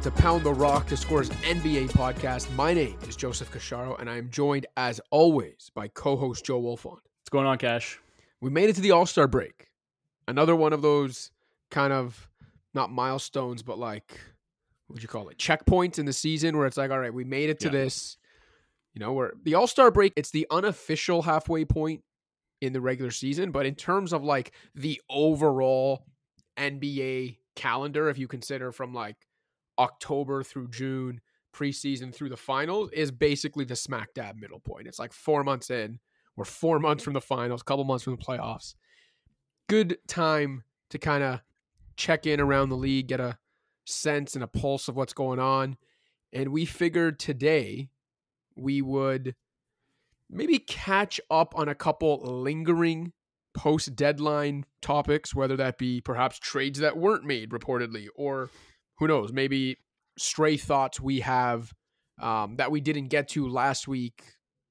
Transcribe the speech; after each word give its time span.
welcome 0.00 0.16
to 0.16 0.22
Pound 0.22 0.44
the 0.44 0.54
Rock, 0.54 0.86
the 0.86 0.96
Scores 0.96 1.28
NBA 1.28 1.90
podcast. 1.90 2.50
My 2.54 2.72
name 2.72 2.96
is 3.06 3.16
Joseph 3.16 3.50
Casciaro, 3.52 4.00
and 4.00 4.08
I 4.08 4.16
am 4.16 4.30
joined, 4.30 4.64
as 4.78 4.98
always, 5.10 5.70
by 5.74 5.88
co-host 5.88 6.42
Joe 6.42 6.58
Wolfond. 6.62 7.00
What's 7.02 7.28
going 7.30 7.46
on, 7.46 7.58
Cash? 7.58 7.98
We 8.40 8.48
made 8.48 8.70
it 8.70 8.76
to 8.76 8.80
the 8.80 8.92
All 8.92 9.04
Star 9.04 9.26
break. 9.28 9.68
Another 10.26 10.56
one 10.56 10.72
of 10.72 10.80
those 10.80 11.30
kind 11.70 11.92
of 11.92 12.30
not 12.72 12.90
milestones, 12.90 13.62
but 13.62 13.78
like 13.78 14.18
what 14.86 14.94
would 14.94 15.02
you 15.02 15.08
call 15.08 15.28
it? 15.28 15.36
Checkpoints 15.36 15.98
in 15.98 16.06
the 16.06 16.14
season 16.14 16.56
where 16.56 16.66
it's 16.66 16.78
like, 16.78 16.90
all 16.90 16.98
right, 16.98 17.12
we 17.12 17.24
made 17.24 17.50
it 17.50 17.60
to 17.60 17.66
Yeah. 17.66 17.72
this. 17.72 18.16
You 18.94 19.00
know, 19.00 19.12
where 19.12 19.34
the 19.44 19.54
All 19.54 19.66
Star 19.66 19.90
break, 19.90 20.14
it's 20.16 20.30
the 20.30 20.46
unofficial 20.50 21.20
halfway 21.22 21.66
point 21.66 22.02
in 22.62 22.72
the 22.72 22.80
regular 22.80 23.10
season, 23.10 23.50
but 23.50 23.66
in 23.66 23.74
terms 23.74 24.14
of 24.14 24.24
like 24.24 24.52
the 24.74 24.98
overall 25.10 26.06
NBA 26.56 27.36
calendar, 27.54 28.08
if 28.08 28.16
you 28.16 28.28
consider 28.28 28.72
from 28.72 28.94
like 28.94 29.16
October 29.80 30.42
through 30.42 30.68
June, 30.68 31.20
preseason 31.52 32.14
through 32.14 32.28
the 32.28 32.36
finals, 32.36 32.90
is 32.92 33.10
basically 33.10 33.64
the 33.64 33.74
smack 33.74 34.14
dab 34.14 34.36
middle 34.36 34.60
point. 34.60 34.86
It's 34.86 34.98
like 34.98 35.12
four 35.12 35.42
months 35.42 35.70
in. 35.70 35.98
We're 36.36 36.44
four 36.44 36.78
months 36.78 37.02
from 37.02 37.14
the 37.14 37.20
finals, 37.20 37.62
couple 37.62 37.84
months 37.84 38.04
from 38.04 38.16
the 38.16 38.24
playoffs. 38.24 38.74
Good 39.68 39.98
time 40.06 40.62
to 40.90 40.98
kind 40.98 41.24
of 41.24 41.40
check 41.96 42.26
in 42.26 42.40
around 42.40 42.68
the 42.68 42.76
league, 42.76 43.08
get 43.08 43.20
a 43.20 43.38
sense 43.86 44.34
and 44.34 44.44
a 44.44 44.46
pulse 44.46 44.88
of 44.88 44.96
what's 44.96 45.12
going 45.12 45.38
on. 45.38 45.76
And 46.32 46.50
we 46.50 46.64
figured 46.64 47.18
today 47.18 47.88
we 48.56 48.82
would 48.82 49.34
maybe 50.28 50.58
catch 50.58 51.20
up 51.30 51.54
on 51.56 51.68
a 51.68 51.74
couple 51.74 52.20
lingering 52.42 53.12
post 53.54 53.96
deadline 53.96 54.64
topics, 54.80 55.34
whether 55.34 55.56
that 55.56 55.78
be 55.78 56.00
perhaps 56.00 56.38
trades 56.38 56.78
that 56.78 56.96
weren't 56.96 57.24
made 57.24 57.50
reportedly, 57.50 58.06
or 58.14 58.50
who 59.00 59.08
knows, 59.08 59.32
maybe 59.32 59.78
stray 60.16 60.56
thoughts 60.56 61.00
we 61.00 61.20
have 61.20 61.72
um, 62.20 62.56
that 62.56 62.70
we 62.70 62.80
didn't 62.80 63.08
get 63.08 63.28
to 63.28 63.48
last 63.48 63.88
week 63.88 64.22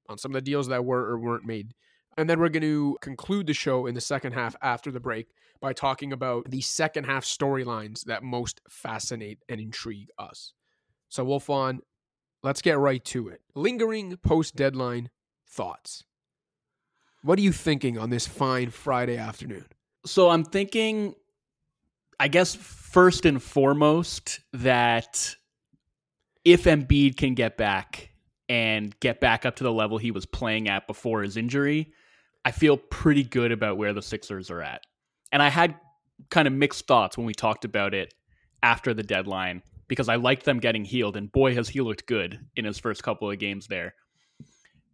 on 0.08 0.16
some 0.16 0.30
of 0.30 0.34
the 0.34 0.40
deals 0.40 0.68
that 0.68 0.84
were 0.84 1.04
or 1.04 1.18
weren't 1.18 1.44
made. 1.44 1.74
And 2.16 2.30
then 2.30 2.38
we're 2.38 2.48
going 2.48 2.62
to 2.62 2.96
conclude 3.00 3.46
the 3.46 3.54
show 3.54 3.86
in 3.86 3.94
the 3.94 4.00
second 4.00 4.32
half 4.32 4.54
after 4.62 4.90
the 4.90 5.00
break 5.00 5.26
by 5.60 5.72
talking 5.72 6.12
about 6.12 6.48
the 6.48 6.60
second 6.60 7.04
half 7.04 7.24
storylines 7.24 8.04
that 8.04 8.22
most 8.22 8.60
fascinate 8.68 9.40
and 9.48 9.60
intrigue 9.60 10.08
us. 10.18 10.52
So, 11.08 11.26
Wolfond, 11.26 11.80
let's 12.42 12.62
get 12.62 12.78
right 12.78 13.04
to 13.06 13.28
it. 13.28 13.40
Lingering 13.54 14.16
post 14.16 14.54
deadline 14.54 15.10
thoughts. 15.48 16.04
What 17.22 17.38
are 17.38 17.42
you 17.42 17.52
thinking 17.52 17.98
on 17.98 18.10
this 18.10 18.26
fine 18.26 18.70
Friday 18.70 19.18
afternoon? 19.18 19.66
So 20.06 20.30
I'm 20.30 20.44
thinking, 20.44 21.14
I 22.20 22.28
guess, 22.28 22.54
first 22.54 23.24
and 23.24 23.42
foremost, 23.42 24.40
that 24.52 25.34
if 26.44 26.64
Embiid 26.64 27.16
can 27.16 27.34
get 27.34 27.56
back 27.56 28.10
and 28.46 28.94
get 29.00 29.20
back 29.20 29.46
up 29.46 29.56
to 29.56 29.64
the 29.64 29.72
level 29.72 29.96
he 29.96 30.10
was 30.10 30.26
playing 30.26 30.68
at 30.68 30.86
before 30.86 31.22
his 31.22 31.38
injury, 31.38 31.94
I 32.44 32.50
feel 32.50 32.76
pretty 32.76 33.24
good 33.24 33.52
about 33.52 33.78
where 33.78 33.94
the 33.94 34.02
Sixers 34.02 34.50
are 34.50 34.60
at. 34.60 34.82
And 35.32 35.42
I 35.42 35.48
had 35.48 35.76
kind 36.28 36.46
of 36.46 36.52
mixed 36.52 36.86
thoughts 36.86 37.16
when 37.16 37.26
we 37.26 37.32
talked 37.32 37.64
about 37.64 37.94
it 37.94 38.12
after 38.62 38.92
the 38.92 39.02
deadline 39.02 39.62
because 39.88 40.10
I 40.10 40.16
liked 40.16 40.44
them 40.44 40.60
getting 40.60 40.84
Hield, 40.84 41.16
and 41.16 41.32
boy, 41.32 41.54
has 41.54 41.70
he 41.70 41.80
looked 41.80 42.06
good 42.06 42.38
in 42.54 42.66
his 42.66 42.78
first 42.78 43.02
couple 43.02 43.30
of 43.30 43.38
games 43.38 43.66
there. 43.66 43.94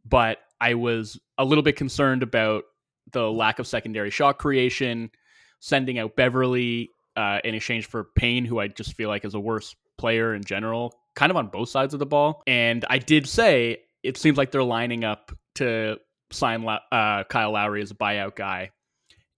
But 0.04 0.38
I 0.60 0.74
was 0.74 1.19
a 1.38 1.44
little 1.44 1.64
bit 1.64 1.74
concerned 1.74 2.22
about 2.22 2.62
the 3.10 3.30
lack 3.32 3.58
of 3.58 3.66
secondary 3.66 4.10
shot 4.10 4.38
creation, 4.38 5.10
sending 5.58 5.98
out 5.98 6.14
Beverley 6.14 6.91
uh, 7.17 7.41
in 7.45 7.55
exchange 7.55 7.86
for 7.86 8.05
Payne, 8.17 8.44
who 8.44 8.60
I 8.60 8.69
just 8.69 8.94
feel 8.94 9.09
like 9.09 9.25
is 9.25 9.34
a 9.34 9.41
worse 9.41 9.75
player 9.99 10.34
in 10.34 10.44
general, 10.44 10.94
kind 11.15 11.31
of 11.31 11.37
on 11.37 11.49
both 11.49 11.69
sides 11.69 11.94
of 11.94 12.00
the 12.00 12.06
ball. 12.06 12.43
And 12.47 12.84
I 12.91 12.99
did 12.99 13.27
say 13.28 13.78
it 14.03 14.16
seems 14.16 14.38
like 14.38 14.50
they're 14.50 14.62
lining 14.62 15.04
up 15.04 15.32
to 15.56 15.99
sign 16.31 16.66
uh, 16.66 17.25
Kyle 17.25 17.53
Lowry 17.53 17.82
as 17.82 17.91
a 17.91 17.94
buyout 17.94 18.37
guy. 18.37 18.71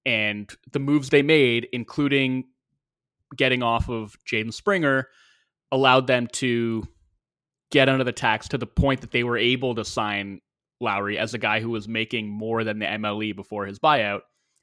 And 0.04 0.50
the 0.72 0.78
moves 0.78 1.10
they 1.10 1.22
made, 1.22 1.68
including 1.72 2.44
getting 3.36 3.62
off 3.62 3.88
of 3.88 4.16
Jaden 4.26 4.52
Springer, 4.52 5.08
allowed 5.70 6.06
them 6.06 6.28
to 6.34 6.86
get 7.70 7.88
under 7.88 8.04
the 8.04 8.12
tax 8.12 8.48
to 8.48 8.58
the 8.58 8.66
point 8.66 9.02
that 9.02 9.10
they 9.10 9.22
were 9.22 9.36
able 9.36 9.74
to 9.74 9.84
sign 9.84 10.40
Lowry 10.80 11.18
as 11.18 11.34
a 11.34 11.38
guy 11.38 11.60
who 11.60 11.70
was 11.70 11.88
making 11.88 12.28
more 12.28 12.64
than 12.64 12.78
the 12.78 12.86
MLE 12.86 13.36
before 13.36 13.66
his 13.66 13.78
buyout. 13.78 14.20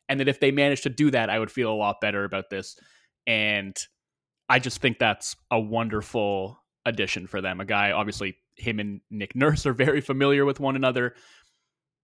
And 0.10 0.20
that 0.20 0.28
if 0.28 0.40
they 0.40 0.52
managed 0.52 0.84
to 0.84 0.90
do 0.90 1.12
that, 1.12 1.30
I 1.30 1.40
would 1.40 1.52
feel 1.52 1.72
a 1.72 1.76
lot 1.76 2.02
better 2.02 2.24
about 2.24 2.50
this. 2.50 2.78
And 3.28 3.76
I 4.50 4.60
just 4.60 4.80
think 4.80 5.00
that's 5.00 5.36
a 5.52 5.60
wonderful 5.60 6.60
addition 6.86 7.28
for 7.28 7.42
them. 7.42 7.60
A 7.60 7.66
guy, 7.66 7.92
obviously, 7.92 8.38
him 8.58 8.80
and 8.80 9.02
Nick 9.10 9.36
Nurse 9.36 9.66
are 9.66 9.74
very 9.74 10.02
familiar 10.02 10.46
with 10.46 10.60
one 10.60 10.76
another, 10.76 11.16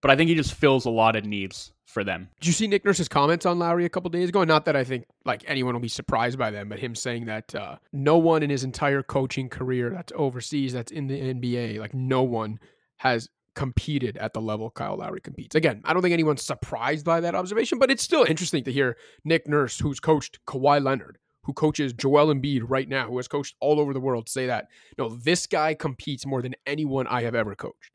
but 0.00 0.10
I 0.10 0.16
think 0.16 0.28
he 0.28 0.34
just 0.34 0.54
fills 0.54 0.84
a 0.84 0.90
lot 0.90 1.16
of 1.16 1.24
needs 1.24 1.72
for 1.86 2.02
them. 2.02 2.28
Did 2.40 2.46
you 2.48 2.52
see 2.52 2.66
Nick 2.66 2.84
Nurse's 2.84 3.08
comments 3.08 3.46
on 3.46 3.58
Lowry 3.58 3.84
a 3.84 3.88
couple 3.88 4.10
days 4.10 4.30
ago? 4.30 4.42
Not 4.44 4.64
that 4.64 4.74
I 4.74 4.82
think 4.82 5.04
like 5.24 5.44
anyone 5.46 5.74
will 5.74 5.80
be 5.80 5.88
surprised 5.88 6.38
by 6.38 6.50
them, 6.50 6.68
but 6.68 6.80
him 6.80 6.94
saying 6.94 7.26
that 7.26 7.54
uh, 7.54 7.76
no 7.92 8.18
one 8.18 8.42
in 8.42 8.50
his 8.50 8.64
entire 8.64 9.02
coaching 9.02 9.48
career 9.48 9.90
that's 9.90 10.12
overseas, 10.16 10.72
that's 10.72 10.90
in 10.90 11.06
the 11.06 11.20
NBA, 11.20 11.78
like 11.78 11.94
no 11.94 12.22
one 12.22 12.58
has 12.96 13.28
competed 13.54 14.16
at 14.16 14.32
the 14.32 14.40
level 14.40 14.70
Kyle 14.70 14.96
Lowry 14.96 15.20
competes. 15.20 15.54
Again, 15.54 15.82
I 15.84 15.92
don't 15.92 16.02
think 16.02 16.12
anyone's 16.12 16.42
surprised 16.42 17.04
by 17.04 17.20
that 17.20 17.34
observation, 17.34 17.78
but 17.78 17.90
it's 17.90 18.02
still 18.02 18.24
interesting 18.24 18.64
to 18.64 18.72
hear 18.72 18.96
Nick 19.24 19.46
Nurse, 19.46 19.78
who's 19.78 20.00
coached 20.00 20.38
Kawhi 20.46 20.82
Leonard, 20.82 21.18
who 21.44 21.52
coaches 21.52 21.92
Joel 21.92 22.32
Embiid 22.32 22.62
right 22.66 22.88
now, 22.88 23.08
who 23.08 23.16
has 23.16 23.28
coached 23.28 23.54
all 23.60 23.80
over 23.80 23.92
the 23.92 24.00
world, 24.00 24.28
say 24.28 24.46
that 24.46 24.68
no, 24.98 25.08
this 25.08 25.46
guy 25.46 25.74
competes 25.74 26.24
more 26.26 26.42
than 26.42 26.54
anyone 26.66 27.06
I 27.06 27.22
have 27.22 27.34
ever 27.34 27.54
coached. 27.54 27.92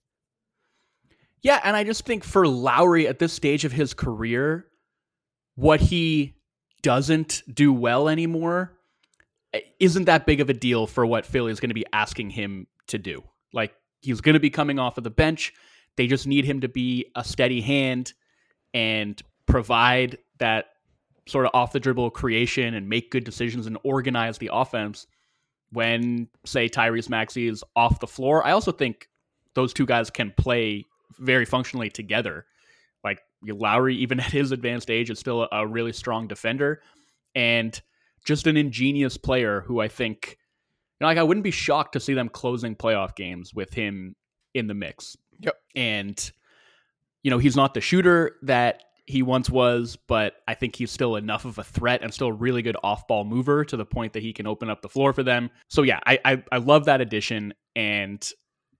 Yeah, 1.42 1.62
and 1.64 1.76
I 1.76 1.84
just 1.84 2.06
think 2.06 2.24
for 2.24 2.48
Lowry 2.48 3.08
at 3.08 3.20
this 3.20 3.34
stage 3.34 3.64
of 3.64 3.72
his 3.72 3.94
career, 3.94 4.68
what 5.56 5.80
he 5.80 6.36
doesn't 6.82 7.44
do 7.52 7.74
well 7.74 8.10
anymore 8.10 8.78
eh, 9.54 9.62
isn't 9.80 10.06
that 10.06 10.26
big 10.26 10.42
of 10.42 10.50
a 10.50 10.54
deal 10.54 10.88
for 10.88 11.06
what 11.06 11.26
Philly 11.26 11.52
is 11.52 11.60
going 11.60 11.70
to 11.70 11.76
be 11.76 11.86
asking 11.94 12.32
him 12.32 12.68
to 12.88 12.98
do. 12.98 13.24
Like 13.54 13.74
he's 14.02 14.22
going 14.22 14.34
to 14.34 14.40
be 14.40 14.50
coming 14.50 14.80
off 14.80 14.98
of 14.98 15.04
the 15.04 15.10
bench. 15.10 15.54
They 15.96 16.08
just 16.08 16.28
need 16.28 16.46
him 16.46 16.62
to 16.62 16.68
be 16.68 17.12
a 17.16 17.24
steady 17.24 17.62
hand 17.62 18.14
and 18.74 19.22
provide 19.46 20.18
that 20.38 20.68
sort 21.28 21.46
of 21.46 21.52
off 21.54 21.74
the 21.74 21.80
dribble 21.80 22.12
creation 22.12 22.74
and 22.74 22.88
make 22.88 23.12
good 23.12 23.24
decisions 23.24 23.68
and 23.68 23.78
organize 23.84 24.38
the 24.38 24.50
offense 24.54 25.08
when 25.72 26.28
say 26.46 26.70
Tyrese 26.70 27.10
Maxey 27.10 27.48
is 27.48 27.64
off 27.76 28.00
the 28.00 28.08
floor. 28.08 28.46
I 28.46 28.52
also 28.52 28.72
think 28.72 29.10
those 29.54 29.74
two 29.74 29.86
guys 29.86 30.10
can 30.10 30.32
play 30.38 30.86
very 31.18 31.46
functionally 31.46 31.90
together. 31.90 32.46
Like 33.04 33.20
Lowry, 33.44 33.96
even 33.96 34.20
at 34.20 34.32
his 34.32 34.52
advanced 34.52 34.90
age, 34.90 35.10
is 35.10 35.20
still 35.20 35.44
a, 35.44 35.50
a 35.52 35.68
really 35.68 35.94
strong 35.94 36.28
defender 36.28 36.82
and 37.36 37.80
just 38.24 38.48
an 38.48 38.58
ingenious 38.58 39.18
player 39.18 39.62
who 39.62 39.80
I 39.80 39.88
think, 39.88 40.38
you 41.00 41.06
know, 41.06 41.08
like 41.08 41.18
I 41.18 41.24
wouldn't 41.24 41.44
be 41.44 41.52
shocked 41.52 41.94
to 41.94 42.00
see 42.00 42.14
them 42.14 42.30
closing 42.30 42.76
playoff 42.76 43.16
games 43.16 43.54
with 43.54 43.74
him 43.74 44.16
in 44.54 44.68
the 44.68 44.74
mix. 44.74 45.16
Yep. 45.40 45.56
And, 45.76 46.32
you 47.24 47.32
know, 47.32 47.38
he's 47.38 47.56
not 47.56 47.74
the 47.74 47.82
shooter 47.82 48.36
that 48.44 48.84
he 49.06 49.22
once 49.22 49.50
was, 49.50 49.98
but 50.08 50.34
I 50.48 50.54
think 50.54 50.76
he's 50.76 50.92
still 50.92 51.16
enough 51.16 51.46
of 51.46 51.58
a 51.58 51.64
threat 51.64 52.02
and 52.04 52.14
still 52.14 52.28
a 52.28 52.34
really 52.34 52.62
good 52.62 52.76
off 52.84 53.08
ball 53.08 53.24
mover 53.24 53.64
to 53.66 53.78
the 53.78 53.86
point 53.86 54.14
that 54.14 54.24
he 54.24 54.34
can 54.34 54.48
open 54.48 54.70
up 54.70 54.82
the 54.82 54.90
floor 54.90 55.14
for 55.14 55.24
them. 55.24 55.50
So 55.70 55.84
yeah, 55.84 56.00
I 56.06 56.20
I, 56.26 56.44
I 56.52 56.58
love 56.58 56.86
that 56.86 57.00
addition. 57.00 57.54
And 57.76 58.28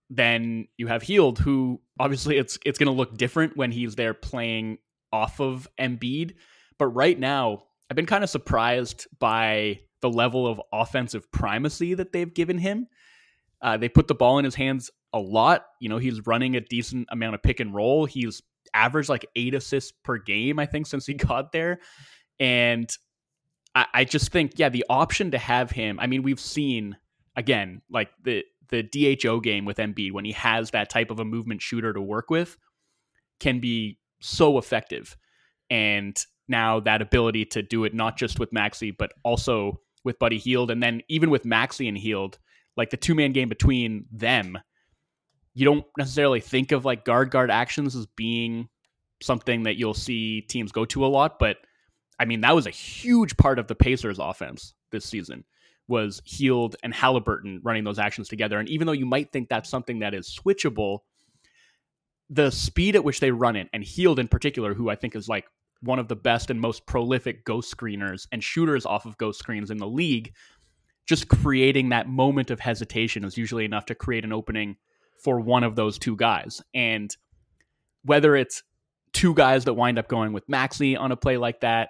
then 0.10 0.68
you 0.78 0.88
have 0.88 1.02
Hield, 1.02 1.40
who 1.40 1.82
obviously 2.00 2.38
it's 2.38 2.60
it's 2.66 2.78
going 2.78 2.88
to 2.88 2.98
look 2.98 3.18
different 3.18 3.56
when 3.56 3.72
he's 3.72 3.96
there 3.96 4.14
playing 4.14 4.80
off 5.14 5.40
of 5.40 5.68
Embiid. 5.80 6.34
But 6.78 6.88
right 6.88 7.18
now, 7.18 7.64
I've 7.90 7.96
been 7.96 8.06
kind 8.06 8.24
of 8.24 8.30
surprised 8.30 9.08
by 9.20 9.80
the 10.02 10.10
level 10.10 10.48
of 10.48 10.62
offensive 10.72 11.32
primacy 11.32 11.94
that 11.94 12.12
they've 12.12 12.34
given 12.34 12.58
him. 12.58 12.88
Uh, 13.62 13.78
they 13.78 13.90
put 13.90 14.08
the 14.08 14.16
ball 14.16 14.38
in 14.38 14.46
his 14.46 14.56
hands 14.56 14.92
a 15.14 15.20
lot. 15.20 15.66
You 15.80 15.90
know, 15.90 15.98
he's 15.98 16.26
running 16.28 16.56
a 16.56 16.62
decent 16.62 17.08
amount 17.12 17.36
of 17.36 17.42
pick 17.42 17.60
and 17.60 17.74
roll. 17.74 18.06
He's 18.06 18.42
averaged 18.74 19.10
like 19.10 19.26
eight 19.36 19.56
assists 19.56 19.92
per 20.04 20.18
game, 20.18 20.60
I 20.60 20.66
think, 20.66 20.88
since 20.88 21.06
he 21.06 21.14
got 21.16 21.52
there. 21.52 21.80
And 22.40 22.90
I, 23.74 23.86
I 23.94 24.04
just 24.04 24.32
think, 24.32 24.54
yeah, 24.56 24.70
the 24.70 24.86
option 24.90 25.32
to 25.32 25.38
have 25.38 25.72
him. 25.72 26.00
I 26.00 26.08
mean, 26.08 26.24
we've 26.24 26.40
seen 26.40 26.98
again, 27.36 27.82
like 27.90 28.10
the 28.24 28.44
the 28.70 28.84
DHO 28.84 29.40
game 29.40 29.64
with 29.64 29.78
Embiid 29.78 30.12
when 30.12 30.26
he 30.26 30.34
has 30.34 30.72
that 30.72 30.90
type 30.90 31.10
of 31.10 31.22
a 31.22 31.26
movement 31.26 31.62
shooter 31.62 31.94
to 31.94 32.02
work 32.02 32.30
with 32.30 32.58
can 33.40 33.62
be 33.62 33.98
so 34.20 34.58
effective. 34.58 35.16
And 35.70 36.18
now 36.50 36.82
that 36.82 37.02
ability 37.02 37.46
to 37.46 37.62
do 37.62 37.86
it 37.86 37.94
not 37.94 38.18
just 38.18 38.40
with 38.40 38.52
Maxey, 38.52 38.92
but 38.92 39.12
also 39.24 39.80
with 40.04 40.20
Buddy 40.20 40.38
Hield, 40.38 40.72
and 40.72 40.82
then 40.82 41.02
even 41.08 41.30
with 41.30 41.46
Maxey 41.46 41.88
and 41.88 41.98
Hield, 41.98 42.40
like 42.76 42.90
the 42.90 42.98
two 42.98 43.16
man 43.16 43.32
game 43.34 43.50
between 43.50 44.06
them, 44.12 44.58
you 45.54 45.66
don't 45.66 45.86
necessarily 45.98 46.40
think 46.40 46.72
of 46.72 46.86
like 46.86 47.06
guard 47.06 47.32
guard 47.32 47.50
actions 47.52 47.96
as 47.96 48.06
being 48.16 48.70
something 49.22 49.64
that 49.64 49.78
you'll 49.78 49.94
see 49.94 50.42
teams 50.42 50.72
go 50.72 50.86
to 50.86 51.06
a 51.06 51.08
lot. 51.08 51.40
But 51.40 51.58
I 52.20 52.26
mean, 52.26 52.42
that 52.42 52.56
was 52.56 52.68
a 52.68 52.72
huge 52.72 53.36
part 53.38 53.60
of 53.60 53.68
the 53.68 53.76
Pacers 53.76 54.20
offense 54.20 54.74
this 54.92 55.06
season 55.06 55.44
was 55.88 56.22
Hield 56.26 56.76
and 56.84 56.94
Halliburton 56.94 57.62
running 57.64 57.84
those 57.84 58.00
actions 58.00 58.28
together. 58.28 58.60
And 58.60 58.68
even 58.70 58.88
though 58.88 58.94
you 58.94 59.06
might 59.06 59.32
think 59.32 59.48
that's 59.50 59.70
something 59.70 60.00
that 60.00 60.14
is 60.14 60.38
switchable, 60.38 61.00
the 62.30 62.52
speed 62.52 62.96
at 62.96 63.04
which 63.04 63.20
they 63.20 63.32
run 63.32 63.56
it, 63.56 63.70
and 63.74 63.84
Hield 63.84 64.20
in 64.20 64.28
particular, 64.28 64.74
who 64.74 64.90
I 64.90 64.96
think 64.96 65.16
is 65.16 65.30
like 65.30 65.46
one 65.82 66.00
of 66.00 66.08
the 66.08 66.16
best 66.16 66.50
and 66.50 66.60
most 66.60 66.86
prolific 66.86 67.46
ghost 67.46 67.76
screeners 67.76 68.28
and 68.32 68.44
shooters 68.44 68.86
off 68.86 69.06
of 69.06 69.18
ghost 69.18 69.40
screens 69.40 69.72
in 69.72 69.78
the 69.78 69.88
league, 69.88 70.34
just 71.08 71.28
creating 71.28 71.90
that 71.90 72.08
moment 72.08 72.52
of 72.52 72.60
hesitation 72.60 73.24
is 73.24 73.38
usually 73.38 73.66
enough 73.66 73.86
to 73.86 73.96
create 73.96 74.26
an 74.26 74.34
opening 74.34 74.76
for 75.24 75.40
one 75.40 75.64
of 75.64 75.76
those 75.76 75.98
two 75.98 76.16
guys. 76.16 76.62
And 76.74 77.16
whether 78.04 78.36
it's 78.36 78.64
two 79.14 79.34
guys 79.34 79.66
that 79.66 79.74
wind 79.74 79.98
up 79.98 80.08
going 80.08 80.34
with 80.34 80.48
Maxey 80.50 80.96
on 80.96 81.12
a 81.12 81.18
play 81.18 81.38
like 81.38 81.62
that, 81.62 81.90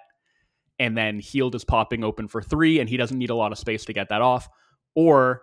and 0.78 0.96
then 0.96 1.18
Hield 1.18 1.54
is 1.54 1.64
popping 1.64 2.04
open 2.04 2.28
for 2.28 2.40
three, 2.40 2.78
and 2.78 2.88
he 2.88 2.96
doesn't 2.96 3.18
need 3.18 3.30
a 3.30 3.34
lot 3.34 3.52
of 3.52 3.58
space 3.58 3.84
to 3.86 3.92
get 3.92 4.10
that 4.10 4.22
off, 4.22 4.48
or 4.94 5.42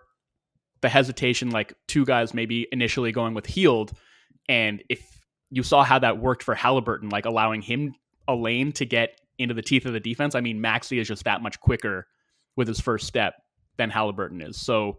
the 0.80 0.88
hesitation, 0.88 1.50
like 1.50 1.74
two 1.86 2.04
guys 2.04 2.32
maybe 2.32 2.66
initially 2.72 3.12
going 3.12 3.34
with 3.34 3.46
Hield, 3.46 3.92
and 4.48 4.82
if 4.88 5.20
you 5.50 5.62
saw 5.62 5.84
how 5.84 5.98
that 5.98 6.18
worked 6.18 6.42
for 6.42 6.54
Halliburton, 6.54 7.08
like 7.08 7.26
allowing 7.26 7.62
him 7.62 7.94
a 8.28 8.34
lane 8.34 8.72
to 8.72 8.86
get 8.86 9.20
into 9.38 9.54
the 9.54 9.62
teeth 9.62 9.86
of 9.86 9.92
the 9.92 10.00
defense. 10.00 10.34
I 10.34 10.40
mean, 10.40 10.60
Maxey 10.60 10.98
is 10.98 11.08
just 11.08 11.24
that 11.24 11.42
much 11.42 11.60
quicker 11.60 12.06
with 12.56 12.68
his 12.68 12.80
first 12.80 13.06
step 13.06 13.34
than 13.76 13.90
Halliburton 13.90 14.40
is. 14.40 14.58
So 14.58 14.98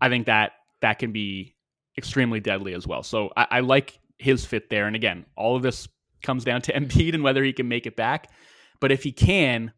I 0.00 0.08
think 0.08 0.26
that 0.26 0.52
that 0.80 0.98
can 0.98 1.12
be 1.12 1.56
extremely 1.96 2.40
deadly 2.40 2.74
as 2.74 2.86
well. 2.86 3.02
So 3.02 3.30
I, 3.36 3.46
I 3.50 3.60
like 3.60 3.98
his 4.18 4.44
fit 4.44 4.70
there. 4.70 4.86
And 4.86 4.96
again, 4.96 5.26
all 5.36 5.56
of 5.56 5.62
this 5.62 5.88
comes 6.22 6.44
down 6.44 6.62
to 6.62 6.72
Embiid 6.78 7.14
and 7.14 7.22
whether 7.22 7.42
he 7.42 7.52
can 7.52 7.68
make 7.68 7.86
it 7.86 7.96
back. 7.96 8.30
But 8.80 8.92
if 8.92 9.02
he 9.02 9.12
can, 9.12 9.72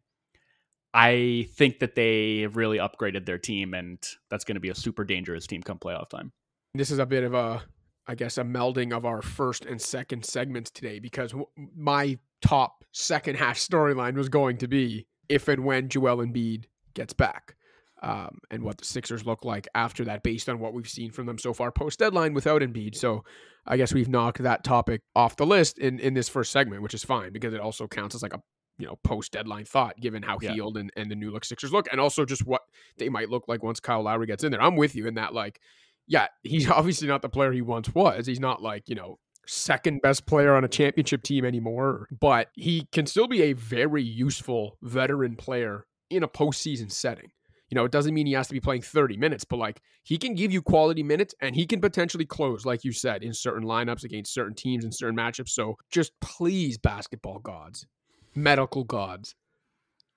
I 0.92 1.48
think 1.54 1.78
that 1.80 1.94
they 1.94 2.40
have 2.40 2.56
really 2.56 2.78
upgraded 2.78 3.24
their 3.24 3.38
team, 3.38 3.74
and 3.74 3.98
that's 4.28 4.44
going 4.44 4.56
to 4.56 4.60
be 4.60 4.70
a 4.70 4.74
super 4.74 5.04
dangerous 5.04 5.46
team 5.46 5.62
come 5.62 5.78
playoff 5.78 6.10
time. 6.10 6.32
This 6.74 6.90
is 6.90 6.98
a 6.98 7.06
bit 7.06 7.22
of 7.22 7.32
a, 7.32 7.62
I 8.06 8.14
guess, 8.14 8.38
a 8.38 8.42
melding 8.42 8.92
of 8.92 9.04
our 9.04 9.22
first 9.22 9.64
and 9.64 9.80
second 9.80 10.24
segments 10.24 10.70
today 10.70 10.98
because 10.98 11.32
my 11.76 12.18
top 12.42 12.84
second 12.92 13.36
half 13.36 13.56
storyline 13.56 14.14
was 14.14 14.28
going 14.28 14.58
to 14.58 14.68
be 14.68 15.06
if 15.28 15.48
and 15.48 15.64
when 15.64 15.88
Joel 15.88 16.18
Embiid 16.18 16.64
gets 16.94 17.12
back. 17.12 17.54
Um, 18.02 18.38
and 18.50 18.62
what 18.62 18.78
the 18.78 18.86
Sixers 18.86 19.26
look 19.26 19.44
like 19.44 19.68
after 19.74 20.06
that, 20.06 20.22
based 20.22 20.48
on 20.48 20.58
what 20.58 20.72
we've 20.72 20.88
seen 20.88 21.10
from 21.10 21.26
them 21.26 21.36
so 21.36 21.52
far 21.52 21.70
post 21.70 21.98
deadline 21.98 22.32
without 22.32 22.62
Embiid. 22.62 22.94
So 22.94 23.24
I 23.66 23.76
guess 23.76 23.92
we've 23.92 24.08
knocked 24.08 24.42
that 24.42 24.64
topic 24.64 25.02
off 25.14 25.36
the 25.36 25.44
list 25.44 25.78
in, 25.78 25.98
in 25.98 26.14
this 26.14 26.26
first 26.26 26.50
segment, 26.50 26.82
which 26.82 26.94
is 26.94 27.04
fine 27.04 27.30
because 27.30 27.52
it 27.52 27.60
also 27.60 27.86
counts 27.86 28.14
as 28.14 28.22
like 28.22 28.32
a 28.32 28.40
you 28.78 28.86
know 28.86 28.96
post 29.04 29.32
deadline 29.32 29.66
thought 29.66 30.00
given 30.00 30.22
how 30.22 30.38
yeah. 30.40 30.52
Hield 30.52 30.78
and, 30.78 30.90
and 30.96 31.10
the 31.10 31.14
new 31.14 31.30
look 31.30 31.44
Sixers 31.44 31.72
look, 31.72 31.88
and 31.92 32.00
also 32.00 32.24
just 32.24 32.46
what 32.46 32.62
they 32.96 33.10
might 33.10 33.28
look 33.28 33.44
like 33.48 33.62
once 33.62 33.80
Kyle 33.80 34.02
Lowry 34.02 34.26
gets 34.26 34.44
in 34.44 34.50
there. 34.50 34.62
I'm 34.62 34.76
with 34.76 34.96
you 34.96 35.06
in 35.06 35.14
that 35.14 35.34
like, 35.34 35.60
yeah, 36.06 36.28
he's 36.42 36.68
obviously 36.70 37.06
not 37.06 37.20
the 37.20 37.28
player 37.28 37.52
he 37.52 37.60
once 37.62 37.94
was. 37.94 38.26
He's 38.26 38.40
not 38.40 38.62
like 38.62 38.88
you 38.88 38.94
know 38.94 39.18
second 39.46 40.00
best 40.02 40.26
player 40.26 40.54
on 40.54 40.64
a 40.64 40.68
championship 40.68 41.22
team 41.22 41.44
anymore, 41.44 42.08
but 42.20 42.48
he 42.54 42.86
can 42.92 43.06
still 43.06 43.28
be 43.28 43.42
a 43.42 43.52
very 43.52 44.02
useful 44.02 44.78
veteran 44.82 45.36
player 45.36 45.86
in 46.10 46.22
a 46.22 46.28
postseason 46.28 46.90
setting. 46.90 47.30
You 47.70 47.76
know, 47.76 47.84
it 47.84 47.92
doesn't 47.92 48.14
mean 48.14 48.26
he 48.26 48.32
has 48.32 48.48
to 48.48 48.52
be 48.52 48.60
playing 48.60 48.82
30 48.82 49.16
minutes, 49.16 49.44
but 49.44 49.58
like 49.58 49.80
he 50.02 50.18
can 50.18 50.34
give 50.34 50.52
you 50.52 50.60
quality 50.60 51.04
minutes 51.04 51.34
and 51.40 51.54
he 51.54 51.66
can 51.66 51.80
potentially 51.80 52.26
close, 52.26 52.66
like 52.66 52.84
you 52.84 52.92
said, 52.92 53.22
in 53.22 53.32
certain 53.32 53.62
lineups 53.62 54.02
against 54.02 54.34
certain 54.34 54.54
teams 54.54 54.82
and 54.82 54.92
certain 54.92 55.16
matchups. 55.16 55.50
So 55.50 55.76
just 55.90 56.12
please, 56.20 56.78
basketball 56.78 57.38
gods, 57.38 57.86
medical 58.34 58.82
gods, 58.82 59.36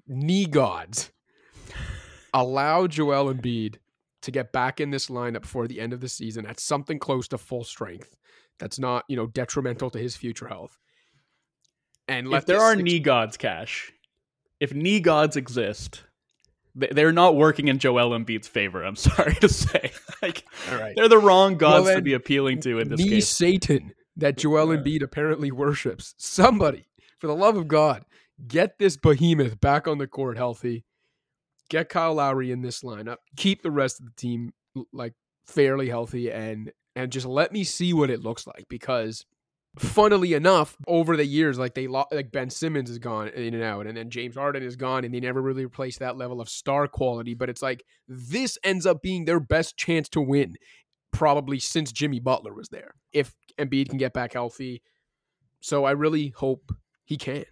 knee 0.08 0.48
gods, 0.48 1.12
allow 2.34 2.88
Joel 2.88 3.32
Embiid 3.32 3.78
to 4.24 4.32
get 4.32 4.52
back 4.52 4.80
in 4.80 4.90
this 4.90 5.08
lineup 5.08 5.46
for 5.46 5.68
the 5.68 5.80
end 5.80 5.94
of 5.94 6.00
the 6.00 6.10
season 6.10 6.46
at 6.48 6.60
something 6.60 6.98
close 6.98 7.28
to 7.28 7.38
full 7.38 7.64
strength 7.64 8.16
that's 8.64 8.80
not 8.80 9.04
you 9.10 9.18
know 9.18 9.28
detrimental 9.28 9.90
to 9.90 10.00
his 10.00 10.16
future 10.16 10.48
health. 10.48 10.80
And 12.08 12.34
if 12.34 12.46
there 12.46 12.62
are 12.62 12.72
six- 12.72 12.84
knee 12.84 13.00
gods, 13.00 13.36
Cash, 13.36 13.92
if 14.62 14.74
knee 14.74 15.02
gods 15.02 15.36
exist, 15.36 16.04
they're 16.74 17.12
not 17.12 17.36
working 17.36 17.68
in 17.68 17.78
Joel 17.78 18.12
Embiid's 18.18 18.48
favor. 18.48 18.82
I'm 18.82 18.96
sorry 19.12 19.36
to 19.36 19.50
say, 19.50 19.92
like 20.22 20.46
they're 20.96 21.10
the 21.10 21.20
wrong 21.20 21.58
gods 21.58 21.86
well, 21.86 21.96
to 21.96 22.02
be 22.02 22.14
appealing 22.14 22.62
to 22.62 22.80
in 22.80 22.88
this 22.88 23.00
knee 23.00 23.10
case. 23.10 23.28
Satan 23.28 23.94
that 24.16 24.38
Joel 24.38 24.74
yeah. 24.74 24.80
Embiid 24.80 25.04
apparently 25.04 25.52
worships. 25.52 26.16
Somebody, 26.18 26.88
for 27.20 27.28
the 27.28 27.36
love 27.36 27.58
of 27.58 27.68
God, 27.68 28.06
get 28.48 28.80
this 28.80 28.96
behemoth 28.96 29.60
back 29.60 29.90
on 29.90 29.98
the 29.98 30.08
court 30.08 30.38
healthy. 30.38 30.86
Get 31.70 31.90
Kyle 31.90 32.14
Lowry 32.14 32.50
in 32.50 32.62
this 32.62 32.82
lineup. 32.82 33.18
Keep 33.36 33.62
the 33.62 33.72
rest 33.72 34.00
of 34.00 34.06
the 34.06 34.14
team 34.16 34.54
like 34.94 35.16
fairly 35.46 35.90
healthy 35.90 36.32
and 36.32 36.72
and 36.96 37.12
just 37.12 37.26
let 37.26 37.52
me 37.52 37.64
see 37.64 37.94
what 37.94 38.10
it 38.10 38.22
looks 38.22 38.48
like 38.48 38.66
because 38.70 39.26
funnily 39.80 40.34
enough 40.34 40.78
over 40.88 41.18
the 41.18 41.26
years 41.26 41.58
like 41.58 41.74
they 41.74 41.88
like 41.88 42.32
Ben 42.32 42.50
Simmons 42.50 42.92
is 42.92 43.00
gone 43.00 43.30
in 43.30 43.56
and 43.56 43.64
out 43.64 43.88
and 43.88 43.98
then 43.98 44.12
James 44.12 44.36
Harden 44.36 44.62
is 44.62 44.76
gone 44.76 45.04
and 45.04 45.12
they 45.14 45.20
never 45.20 45.42
really 45.42 45.66
replaced 45.66 46.00
that 46.00 46.16
level 46.16 46.40
of 46.40 46.48
star 46.48 46.88
quality 46.88 47.34
but 47.34 47.50
it's 47.50 47.64
like 47.64 47.84
this 48.08 48.58
ends 48.64 48.86
up 48.86 49.02
being 49.02 49.26
their 49.26 49.40
best 49.40 49.76
chance 49.76 50.08
to 50.10 50.22
win 50.22 50.56
probably 51.12 51.60
since 51.60 51.92
Jimmy 51.92 52.20
Butler 52.20 52.54
was 52.54 52.70
there 52.70 52.94
if 53.14 53.34
Embiid 53.58 53.90
can 53.90 53.98
get 53.98 54.14
back 54.14 54.34
healthy. 54.34 54.84
So 55.62 55.86
I 55.86 55.92
really 55.92 56.30
hope 56.30 56.72
he 57.06 57.18
can. 57.18 57.46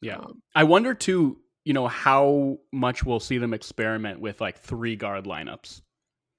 Yeah. 0.00 0.16
Um, 0.16 0.42
I 0.54 0.64
wonder 0.64 0.94
too 0.94 1.38
you 1.64 1.74
know 1.74 1.86
how 1.86 2.56
much 2.72 3.04
we'll 3.04 3.20
see 3.20 3.36
them 3.38 3.52
experiment 3.52 4.20
with 4.20 4.40
like 4.40 4.58
three 4.58 4.96
guard 4.96 5.24
lineups. 5.24 5.82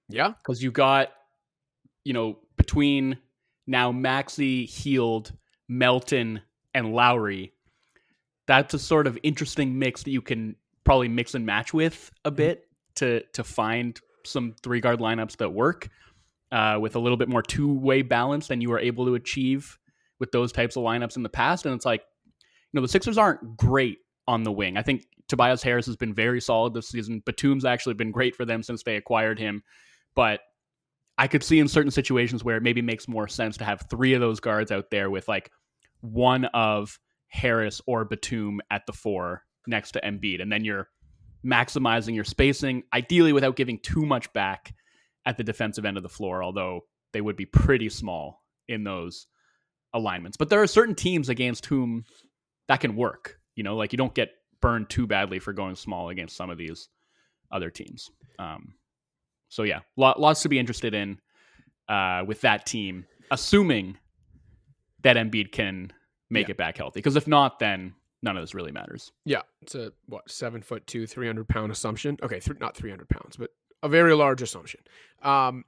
Yeah. 0.10 0.34
Cuz 0.44 0.62
you 0.62 0.72
got 0.72 1.10
you 2.04 2.14
know, 2.14 2.40
between 2.58 3.18
now 3.68 3.92
Maxey, 3.92 4.66
Hield, 4.66 5.34
Melton, 5.68 6.42
and 6.74 6.94
Lowry, 6.94 7.54
that's 8.48 8.74
a 8.74 8.80
sort 8.80 9.08
of 9.08 9.18
interesting 9.24 9.78
mix 9.78 10.04
that 10.04 10.12
you 10.12 10.22
can 10.22 10.56
probably 10.84 11.08
mix 11.08 11.36
and 11.36 11.46
match 11.46 11.74
with 11.74 12.12
a 12.26 12.30
mm-hmm. 12.30 12.38
bit 12.38 12.66
to 12.96 13.22
to 13.34 13.44
find 13.44 14.00
some 14.26 14.56
three 14.64 14.82
guard 14.82 15.00
lineups 15.00 15.38
that 15.38 15.50
work 15.50 15.90
uh, 16.52 16.78
with 16.82 16.96
a 16.96 17.00
little 17.00 17.18
bit 17.18 17.30
more 17.30 17.42
two 17.42 17.74
way 17.74 18.02
balance 18.02 18.48
than 18.48 18.62
you 18.62 18.70
were 18.70 18.80
able 18.80 19.06
to 19.06 19.16
achieve 19.16 19.78
with 20.20 20.32
those 20.32 20.52
types 20.52 20.76
of 20.76 20.84
lineups 20.84 21.16
in 21.16 21.24
the 21.24 21.30
past. 21.30 21.66
And 21.66 21.76
it's 21.76 21.86
like, 21.86 22.02
you 22.26 22.78
know, 22.78 22.82
the 22.82 22.88
Sixers 22.88 23.18
aren't 23.18 23.56
great 23.58 24.00
on 24.28 24.44
the 24.44 24.52
wing. 24.52 24.78
I 24.78 24.82
think 24.82 25.06
Tobias 25.28 25.64
Harris 25.64 25.86
has 25.86 25.96
been 25.96 26.14
very 26.14 26.42
solid 26.42 26.74
this 26.74 26.90
season. 26.90 27.22
Batum's 27.26 27.66
actually 27.66 27.94
been 27.94 28.12
great 28.12 28.36
for 28.36 28.46
them 28.46 28.64
since 28.64 28.84
they 28.84 28.96
acquired 28.96 29.40
him, 29.40 29.64
but 30.16 30.42
I 31.20 31.28
could 31.28 31.44
see 31.44 31.60
in 31.60 31.68
certain 31.68 31.92
situations 31.92 32.46
where 32.46 32.56
it 32.56 32.64
maybe 32.64 32.82
makes 32.82 33.10
more 33.10 33.28
sense 33.28 33.58
to 33.58 33.66
have 33.66 33.86
three 33.90 34.14
of 34.14 34.22
those 34.22 34.40
guards 34.40 34.72
out 34.72 34.90
there 34.90 35.10
with 35.10 35.28
like 35.28 35.52
one 36.00 36.46
of 36.46 36.98
Harris 37.28 37.82
or 37.86 38.06
Batum 38.06 38.62
at 38.72 38.86
the 38.86 38.94
four 38.94 39.44
next 39.68 39.92
to 39.92 40.02
Embiid, 40.02 40.42
and 40.42 40.50
then 40.50 40.64
you're 40.64 40.88
maximizing 41.46 42.16
your 42.16 42.24
spacing, 42.24 42.84
ideally 42.94 43.34
without 43.34 43.58
giving 43.58 43.80
too 43.80 44.06
much 44.06 44.32
back 44.32 44.74
at 45.26 45.38
the 45.38 45.44
defensive 45.44 45.84
end 45.84 45.98
of 45.98 46.04
the 46.04 46.10
floor, 46.10 46.42
although 46.42 46.86
they 47.12 47.20
would 47.20 47.36
be 47.36 47.46
pretty 47.46 47.90
small 47.90 48.42
in 48.70 48.86
those 48.86 49.28
alignments. 49.94 50.38
But 50.38 50.50
there 50.50 50.62
are 50.62 50.68
certain 50.68 50.96
teams 50.96 51.28
against 51.28 51.66
whom 51.66 52.06
that 52.70 52.80
can 52.80 52.96
work. 52.96 53.40
You 53.56 53.64
know, 53.64 53.76
like 53.76 53.92
you 53.92 53.98
don't 53.98 54.16
get 54.16 54.30
burned 54.62 54.90
too 54.90 55.06
badly 55.06 55.40
for 55.40 55.52
going 55.52 55.76
small 55.76 56.08
against 56.08 56.38
some 56.38 56.50
of 56.50 56.58
these 56.58 56.88
other 57.52 57.70
teams. 57.70 58.10
Um, 58.40 58.76
so 59.50 59.64
yeah, 59.64 59.80
lot, 59.98 60.20
lots 60.20 60.42
to 60.44 60.50
be 60.50 60.60
interested 60.60 60.94
in 60.94 61.20
uh, 61.90 62.24
with 62.26 62.42
that 62.42 62.66
team, 62.66 63.06
assuming 63.32 63.98
that 65.02 65.18
Embiid 65.18 65.52
can 65.52 65.92
make 66.30 66.48
yeah. 66.48 66.52
it 66.52 66.58
back 66.58 66.78
healthy. 66.78 67.00
Because 67.00 67.16
if 67.16 67.28
not, 67.28 67.60
then 67.60 67.94
none 68.22 68.38
of 68.38 68.44
this 68.44 68.54
really 68.54 68.72
matters. 68.72 69.12
Yeah, 69.26 69.42
it's 69.62 69.76
a 69.76 69.92
what 70.06 70.30
seven 70.30 70.62
foot 70.62 70.86
two, 70.88 71.08
three 71.08 71.28
hundred 71.28 71.50
pound 71.50 71.72
assumption. 71.72 72.18
Okay, 72.22 72.40
th- 72.40 72.60
not 72.60 72.78
three 72.78 72.90
hundred 72.90 73.10
pounds, 73.10 73.36
but 73.36 73.50
a 73.82 73.90
very 73.90 74.14
large 74.14 74.42
assumption. 74.42 74.82
Um, 75.24 75.66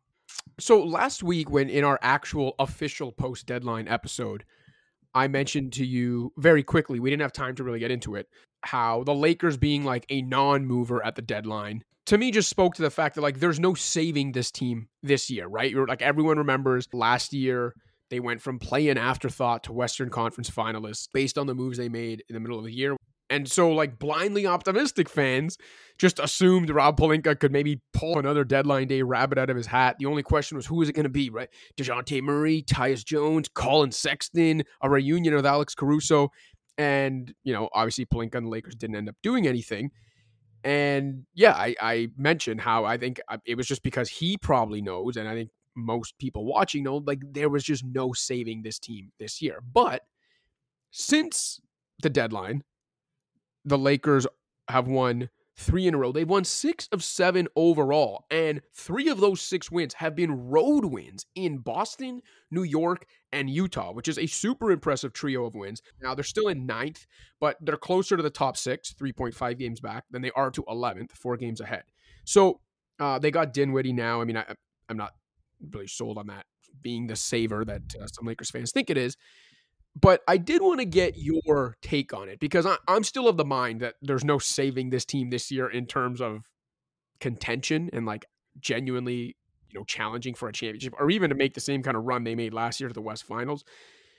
so 0.59 0.83
last 0.83 1.23
week, 1.23 1.49
when 1.49 1.69
in 1.69 1.83
our 1.83 1.99
actual 2.01 2.55
official 2.59 3.11
post 3.11 3.47
deadline 3.47 3.87
episode, 3.87 4.45
I 5.13 5.27
mentioned 5.27 5.73
to 5.73 5.85
you 5.85 6.33
very 6.37 6.63
quickly, 6.63 6.99
we 6.99 7.09
didn't 7.09 7.23
have 7.23 7.33
time 7.33 7.55
to 7.55 7.63
really 7.63 7.79
get 7.79 7.91
into 7.91 8.15
it, 8.15 8.27
how 8.61 9.03
the 9.03 9.15
Lakers 9.15 9.57
being 9.57 9.83
like 9.83 10.05
a 10.09 10.21
non 10.21 10.65
mover 10.65 11.03
at 11.03 11.15
the 11.15 11.21
deadline 11.21 11.83
to 12.07 12.17
me 12.17 12.31
just 12.31 12.49
spoke 12.49 12.75
to 12.75 12.81
the 12.81 12.89
fact 12.89 13.15
that 13.15 13.21
like 13.21 13.39
there's 13.39 13.59
no 13.59 13.73
saving 13.73 14.31
this 14.31 14.51
team 14.51 14.87
this 15.03 15.29
year, 15.29 15.47
right? 15.47 15.71
You're, 15.71 15.87
like 15.87 16.01
everyone 16.01 16.37
remembers 16.37 16.87
last 16.93 17.33
year 17.33 17.73
they 18.09 18.19
went 18.19 18.41
from 18.41 18.59
playing 18.59 18.97
afterthought 18.97 19.63
to 19.63 19.73
Western 19.73 20.09
Conference 20.09 20.49
finalists 20.49 21.07
based 21.13 21.37
on 21.37 21.47
the 21.47 21.55
moves 21.55 21.77
they 21.77 21.89
made 21.89 22.23
in 22.27 22.33
the 22.33 22.39
middle 22.39 22.59
of 22.59 22.65
the 22.65 22.73
year. 22.73 22.95
And 23.29 23.49
so, 23.49 23.71
like 23.71 23.97
blindly 23.97 24.45
optimistic 24.45 25.07
fans 25.07 25.57
just 25.97 26.19
assumed 26.19 26.69
Rob 26.69 26.97
Pelinka 26.97 27.39
could 27.39 27.53
maybe 27.53 27.81
pull 27.93 28.19
another 28.19 28.43
deadline 28.43 28.89
day 28.89 29.01
rabbit 29.03 29.37
out 29.37 29.49
of 29.49 29.55
his 29.55 29.67
hat. 29.67 29.95
The 29.99 30.05
only 30.05 30.21
question 30.21 30.57
was 30.57 30.65
who 30.65 30.81
is 30.81 30.89
it 30.89 30.93
going 30.93 31.05
to 31.05 31.09
be, 31.09 31.29
right? 31.29 31.47
Dejounte 31.77 32.21
Murray, 32.21 32.61
Tyus 32.63 33.05
Jones, 33.05 33.47
Collin 33.47 33.93
Sexton, 33.93 34.63
a 34.81 34.89
reunion 34.89 35.33
with 35.33 35.45
Alex 35.45 35.73
Caruso. 35.73 36.29
And, 36.77 37.33
you 37.43 37.53
know, 37.53 37.69
obviously 37.73 38.05
Pelinka 38.05 38.35
and 38.35 38.47
the 38.47 38.49
Lakers 38.49 38.75
didn't 38.75 38.97
end 38.97 39.07
up 39.07 39.15
doing 39.23 39.47
anything. 39.47 39.91
And 40.63 41.25
yeah, 41.33 41.53
I, 41.53 41.75
I 41.81 42.09
mentioned 42.17 42.61
how 42.61 42.85
I 42.85 42.97
think 42.97 43.19
uh, 43.27 43.37
it 43.45 43.55
was 43.55 43.67
just 43.67 43.83
because 43.83 44.09
he 44.09 44.37
probably 44.37 44.81
knows, 44.81 45.17
and 45.17 45.27
I 45.27 45.33
think 45.33 45.49
most 45.75 46.17
people 46.19 46.45
watching 46.45 46.83
know, 46.83 46.97
like 46.97 47.21
there 47.31 47.49
was 47.49 47.63
just 47.63 47.83
no 47.83 48.13
saving 48.13 48.61
this 48.61 48.77
team 48.77 49.11
this 49.19 49.41
year. 49.41 49.61
But 49.73 50.03
since 50.91 51.59
the 52.03 52.09
deadline, 52.09 52.63
the 53.65 53.77
Lakers 53.77 54.27
have 54.67 54.87
won 54.87 55.29
three 55.61 55.87
in 55.87 55.93
a 55.93 55.97
row. 55.97 56.11
They've 56.11 56.27
won 56.27 56.43
six 56.43 56.87
of 56.91 57.03
seven 57.03 57.47
overall, 57.55 58.25
and 58.29 58.61
three 58.73 59.07
of 59.09 59.19
those 59.19 59.41
six 59.41 59.71
wins 59.71 59.93
have 59.95 60.15
been 60.15 60.49
road 60.49 60.85
wins 60.85 61.25
in 61.35 61.59
Boston, 61.59 62.21
New 62.49 62.63
York, 62.63 63.05
and 63.31 63.49
Utah, 63.49 63.93
which 63.93 64.07
is 64.07 64.17
a 64.17 64.27
super 64.27 64.71
impressive 64.71 65.13
trio 65.13 65.45
of 65.45 65.55
wins. 65.55 65.81
Now 66.01 66.15
they're 66.15 66.23
still 66.23 66.47
in 66.47 66.65
ninth, 66.65 67.05
but 67.39 67.57
they're 67.61 67.77
closer 67.77 68.17
to 68.17 68.23
the 68.23 68.29
top 68.29 68.57
six, 68.57 68.93
3.5 68.93 69.57
games 69.57 69.79
back, 69.79 70.05
than 70.11 70.21
they 70.21 70.31
are 70.31 70.51
to 70.51 70.63
11th, 70.63 71.11
four 71.11 71.37
games 71.37 71.61
ahead. 71.61 71.83
So 72.25 72.59
uh, 72.99 73.19
they 73.19 73.31
got 73.31 73.53
Dinwiddie 73.53 73.93
now. 73.93 74.21
I 74.21 74.25
mean, 74.25 74.37
I, 74.37 74.45
I'm 74.89 74.97
not 74.97 75.13
really 75.71 75.87
sold 75.87 76.17
on 76.17 76.27
that 76.27 76.45
being 76.81 77.07
the 77.07 77.15
saver 77.15 77.63
that 77.65 77.81
uh, 78.01 78.07
some 78.07 78.25
Lakers 78.25 78.49
fans 78.49 78.71
think 78.71 78.89
it 78.89 78.97
is. 78.97 79.15
But 79.99 80.21
I 80.27 80.37
did 80.37 80.61
want 80.61 80.79
to 80.79 80.85
get 80.85 81.17
your 81.17 81.75
take 81.81 82.13
on 82.13 82.29
it 82.29 82.39
because 82.39 82.65
I, 82.65 82.77
I'm 82.87 83.03
still 83.03 83.27
of 83.27 83.37
the 83.37 83.45
mind 83.45 83.81
that 83.81 83.95
there's 84.01 84.23
no 84.23 84.39
saving 84.39 84.89
this 84.89 85.05
team 85.05 85.29
this 85.29 85.51
year 85.51 85.67
in 85.67 85.85
terms 85.85 86.21
of 86.21 86.49
contention 87.19 87.89
and 87.91 88.05
like 88.05 88.25
genuinely, 88.59 89.35
you 89.69 89.79
know, 89.79 89.83
challenging 89.83 90.33
for 90.33 90.47
a 90.47 90.53
championship 90.53 90.93
or 90.97 91.09
even 91.11 91.29
to 91.29 91.35
make 91.35 91.55
the 91.55 91.59
same 91.59 91.83
kind 91.83 91.97
of 91.97 92.03
run 92.03 92.23
they 92.23 92.35
made 92.35 92.53
last 92.53 92.79
year 92.79 92.87
to 92.87 92.93
the 92.93 93.01
West 93.01 93.25
Finals. 93.25 93.65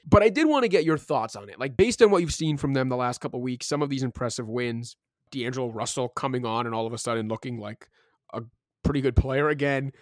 But 0.04 0.22
I 0.22 0.28
did 0.28 0.46
want 0.46 0.64
to 0.64 0.68
get 0.68 0.84
your 0.84 0.98
thoughts 0.98 1.36
on 1.36 1.48
it. 1.48 1.58
Like 1.58 1.76
based 1.76 2.02
on 2.02 2.10
what 2.10 2.20
you've 2.20 2.34
seen 2.34 2.58
from 2.58 2.74
them 2.74 2.88
the 2.90 2.96
last 2.96 3.20
couple 3.20 3.40
weeks, 3.40 3.66
some 3.66 3.82
of 3.82 3.88
these 3.88 4.02
impressive 4.02 4.48
wins, 4.48 4.96
D'Angelo 5.30 5.70
Russell 5.70 6.08
coming 6.08 6.44
on 6.44 6.66
and 6.66 6.74
all 6.74 6.86
of 6.86 6.92
a 6.92 6.98
sudden 6.98 7.28
looking 7.28 7.58
like 7.58 7.88
a 8.34 8.42
pretty 8.84 9.00
good 9.00 9.16
player 9.16 9.48
again. 9.48 9.92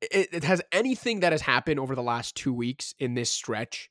It, 0.00 0.28
it 0.32 0.44
has 0.44 0.62
anything 0.72 1.20
that 1.20 1.32
has 1.32 1.42
happened 1.42 1.78
over 1.78 1.94
the 1.94 2.02
last 2.02 2.34
two 2.34 2.52
weeks 2.52 2.94
in 2.98 3.14
this 3.14 3.30
stretch 3.30 3.90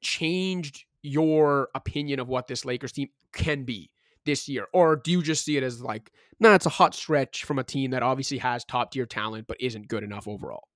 changed 0.00 0.84
your 1.02 1.68
opinion 1.74 2.20
of 2.20 2.28
what 2.28 2.46
this 2.46 2.64
Lakers 2.64 2.92
team 2.92 3.08
can 3.32 3.64
be 3.64 3.90
this 4.24 4.48
year? 4.48 4.66
Or 4.72 4.96
do 4.96 5.10
you 5.10 5.22
just 5.22 5.44
see 5.44 5.56
it 5.56 5.62
as 5.62 5.80
like, 5.80 6.10
nah, 6.40 6.54
it's 6.54 6.66
a 6.66 6.70
hot 6.70 6.94
stretch 6.94 7.44
from 7.44 7.58
a 7.58 7.64
team 7.64 7.92
that 7.92 8.02
obviously 8.02 8.38
has 8.38 8.64
top 8.64 8.92
tier 8.92 9.06
talent 9.06 9.46
but 9.46 9.56
isn't 9.60 9.88
good 9.88 10.02
enough 10.02 10.28
overall? 10.28 10.68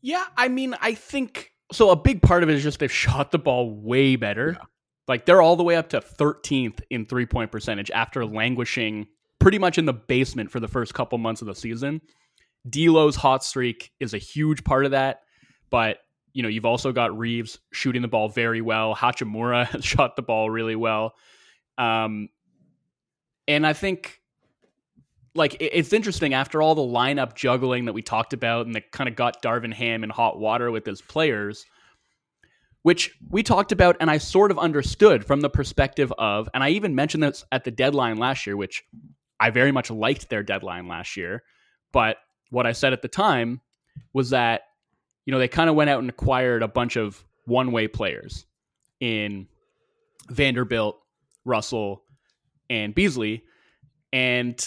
Yeah, 0.00 0.24
I 0.36 0.48
mean, 0.48 0.74
I 0.80 0.94
think 0.94 1.52
so. 1.72 1.90
A 1.90 1.96
big 1.96 2.22
part 2.22 2.42
of 2.42 2.48
it 2.48 2.54
is 2.54 2.62
just 2.62 2.78
they've 2.78 2.92
shot 2.92 3.30
the 3.30 3.38
ball 3.38 3.74
way 3.74 4.16
better. 4.16 4.56
Yeah. 4.58 4.64
Like 5.08 5.24
they're 5.24 5.42
all 5.42 5.56
the 5.56 5.64
way 5.64 5.76
up 5.76 5.88
to 5.90 6.00
13th 6.00 6.80
in 6.90 7.06
three 7.06 7.26
point 7.26 7.50
percentage 7.50 7.90
after 7.90 8.26
languishing 8.26 9.06
pretty 9.40 9.58
much 9.58 9.78
in 9.78 9.86
the 9.86 9.92
basement 9.92 10.50
for 10.50 10.60
the 10.60 10.68
first 10.68 10.94
couple 10.94 11.16
months 11.18 11.40
of 11.40 11.46
the 11.46 11.54
season. 11.54 12.00
D'Lo's 12.68 13.16
hot 13.16 13.42
streak 13.42 13.92
is 14.00 14.12
a 14.12 14.18
huge 14.18 14.64
part 14.64 14.84
of 14.84 14.90
that, 14.90 15.22
but 15.70 15.98
you 16.38 16.42
know, 16.42 16.48
you've 16.48 16.64
also 16.64 16.92
got 16.92 17.18
Reaves 17.18 17.58
shooting 17.72 18.00
the 18.00 18.06
ball 18.06 18.28
very 18.28 18.60
well. 18.60 18.94
Hachimura 18.94 19.66
has 19.70 19.84
shot 19.84 20.14
the 20.14 20.22
ball 20.22 20.48
really 20.48 20.76
well. 20.76 21.16
Um, 21.76 22.28
and 23.48 23.66
I 23.66 23.72
think 23.72 24.20
like 25.34 25.56
it's 25.58 25.92
interesting 25.92 26.34
after 26.34 26.62
all 26.62 26.76
the 26.76 26.80
lineup 26.80 27.34
juggling 27.34 27.86
that 27.86 27.92
we 27.92 28.02
talked 28.02 28.34
about 28.34 28.66
and 28.66 28.76
that 28.76 28.92
kind 28.92 29.08
of 29.08 29.16
got 29.16 29.42
Darvin 29.42 29.74
Ham 29.74 30.04
in 30.04 30.10
hot 30.10 30.38
water 30.38 30.70
with 30.70 30.86
his 30.86 31.02
players, 31.02 31.66
which 32.82 33.18
we 33.28 33.42
talked 33.42 33.72
about 33.72 33.96
and 33.98 34.08
I 34.08 34.18
sort 34.18 34.52
of 34.52 34.60
understood 34.60 35.24
from 35.24 35.40
the 35.40 35.50
perspective 35.50 36.12
of, 36.18 36.48
and 36.54 36.62
I 36.62 36.68
even 36.68 36.94
mentioned 36.94 37.24
this 37.24 37.44
at 37.50 37.64
the 37.64 37.72
deadline 37.72 38.16
last 38.16 38.46
year, 38.46 38.56
which 38.56 38.84
I 39.40 39.50
very 39.50 39.72
much 39.72 39.90
liked 39.90 40.30
their 40.30 40.44
deadline 40.44 40.86
last 40.86 41.16
year. 41.16 41.42
But 41.90 42.18
what 42.50 42.64
I 42.64 42.70
said 42.70 42.92
at 42.92 43.02
the 43.02 43.08
time 43.08 43.60
was 44.12 44.30
that 44.30 44.62
you 45.28 45.32
know, 45.32 45.38
they 45.38 45.46
kind 45.46 45.68
of 45.68 45.76
went 45.76 45.90
out 45.90 45.98
and 45.98 46.08
acquired 46.08 46.62
a 46.62 46.68
bunch 46.68 46.96
of 46.96 47.22
one 47.44 47.70
way 47.70 47.86
players 47.86 48.46
in 48.98 49.46
Vanderbilt, 50.30 50.98
Russell, 51.44 52.02
and 52.70 52.94
Beasley. 52.94 53.44
And, 54.10 54.58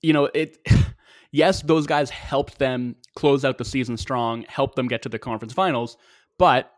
you 0.00 0.14
know, 0.14 0.30
it, 0.32 0.56
yes, 1.32 1.60
those 1.60 1.86
guys 1.86 2.08
helped 2.08 2.58
them 2.58 2.96
close 3.14 3.44
out 3.44 3.58
the 3.58 3.64
season 3.66 3.98
strong, 3.98 4.46
helped 4.48 4.74
them 4.74 4.88
get 4.88 5.02
to 5.02 5.10
the 5.10 5.18
conference 5.18 5.52
finals. 5.52 5.98
But 6.38 6.72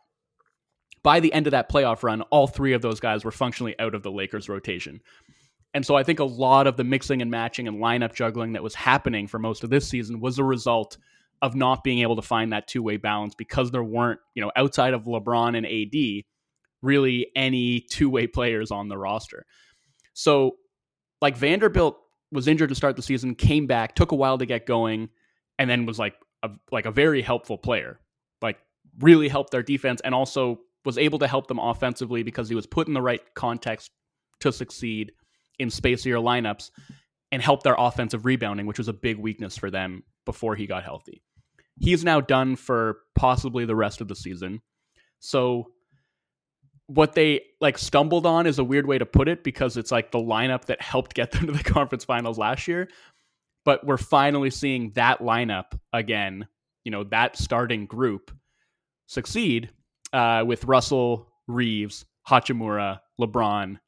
by 1.04 1.20
the 1.20 1.32
end 1.32 1.46
of 1.46 1.52
that 1.52 1.70
playoff 1.70 2.02
run, 2.02 2.22
all 2.22 2.48
three 2.48 2.72
of 2.72 2.82
those 2.82 2.98
guys 2.98 3.24
were 3.24 3.30
functionally 3.30 3.78
out 3.78 3.94
of 3.94 4.02
the 4.02 4.10
Lakers 4.10 4.48
rotation. 4.48 5.00
And 5.74 5.86
so 5.86 5.94
I 5.94 6.02
think 6.02 6.18
a 6.18 6.24
lot 6.24 6.66
of 6.66 6.76
the 6.76 6.82
mixing 6.82 7.22
and 7.22 7.30
matching 7.30 7.68
and 7.68 7.76
lineup 7.76 8.16
juggling 8.16 8.54
that 8.54 8.64
was 8.64 8.74
happening 8.74 9.28
for 9.28 9.38
most 9.38 9.62
of 9.62 9.70
this 9.70 9.86
season 9.86 10.18
was 10.18 10.40
a 10.40 10.44
result 10.44 10.98
of 11.42 11.54
not 11.54 11.84
being 11.84 12.00
able 12.00 12.16
to 12.16 12.22
find 12.22 12.52
that 12.52 12.66
two 12.66 12.82
way 12.82 12.96
balance 12.96 13.34
because 13.34 13.70
there 13.70 13.82
weren't, 13.82 14.20
you 14.34 14.42
know, 14.42 14.50
outside 14.56 14.94
of 14.94 15.04
LeBron 15.04 15.56
and 15.56 15.66
AD, 15.66 16.24
really 16.82 17.28
any 17.36 17.80
two 17.80 18.10
way 18.10 18.26
players 18.26 18.70
on 18.70 18.88
the 18.88 18.98
roster. 18.98 19.46
So, 20.14 20.56
like 21.20 21.36
Vanderbilt 21.36 21.98
was 22.30 22.48
injured 22.48 22.68
to 22.68 22.74
start 22.74 22.96
the 22.96 23.02
season, 23.02 23.34
came 23.34 23.66
back, 23.66 23.94
took 23.94 24.12
a 24.12 24.16
while 24.16 24.38
to 24.38 24.46
get 24.46 24.66
going, 24.66 25.08
and 25.58 25.68
then 25.68 25.86
was 25.86 25.98
like 25.98 26.14
a, 26.42 26.50
like 26.70 26.86
a 26.86 26.90
very 26.90 27.22
helpful 27.22 27.58
player. 27.58 28.00
Like 28.42 28.58
really 29.00 29.28
helped 29.28 29.50
their 29.50 29.62
defense 29.62 30.00
and 30.04 30.14
also 30.14 30.60
was 30.84 30.98
able 30.98 31.18
to 31.20 31.26
help 31.26 31.46
them 31.46 31.58
offensively 31.58 32.22
because 32.22 32.48
he 32.48 32.54
was 32.54 32.66
put 32.66 32.88
in 32.88 32.94
the 32.94 33.02
right 33.02 33.22
context 33.34 33.90
to 34.40 34.52
succeed 34.52 35.12
in 35.58 35.68
spacier 35.68 36.22
lineups 36.22 36.70
and 37.32 37.42
help 37.42 37.62
their 37.62 37.74
offensive 37.76 38.24
rebounding, 38.24 38.66
which 38.66 38.78
was 38.78 38.88
a 38.88 38.92
big 38.92 39.18
weakness 39.18 39.56
for 39.56 39.70
them 39.70 40.02
before 40.24 40.54
he 40.56 40.66
got 40.66 40.84
healthy. 40.84 41.22
He's 41.80 42.04
now 42.04 42.20
done 42.20 42.56
for 42.56 42.98
possibly 43.14 43.64
the 43.64 43.76
rest 43.76 44.00
of 44.00 44.08
the 44.08 44.16
season. 44.16 44.60
So 45.20 45.72
what 46.86 47.14
they 47.14 47.42
like 47.60 47.78
stumbled 47.78 48.26
on 48.26 48.46
is 48.46 48.58
a 48.58 48.64
weird 48.64 48.86
way 48.86 48.98
to 48.98 49.06
put 49.06 49.28
it 49.28 49.44
because 49.44 49.76
it's 49.76 49.92
like 49.92 50.10
the 50.10 50.18
lineup 50.18 50.64
that 50.66 50.80
helped 50.80 51.14
get 51.14 51.30
them 51.32 51.46
to 51.46 51.52
the 51.52 51.62
conference 51.64 52.04
finals 52.04 52.38
last 52.38 52.66
year. 52.66 52.88
But 53.64 53.84
we're 53.86 53.98
finally 53.98 54.50
seeing 54.50 54.92
that 54.94 55.20
lineup 55.20 55.78
again, 55.92 56.48
you 56.84 56.90
know, 56.90 57.04
that 57.04 57.36
starting 57.36 57.86
group 57.86 58.30
succeed 59.06 59.70
uh, 60.12 60.44
with 60.46 60.64
Russell, 60.64 61.28
Reaves, 61.46 62.06
Hachimura, 62.26 63.00
LeBron, 63.20 63.78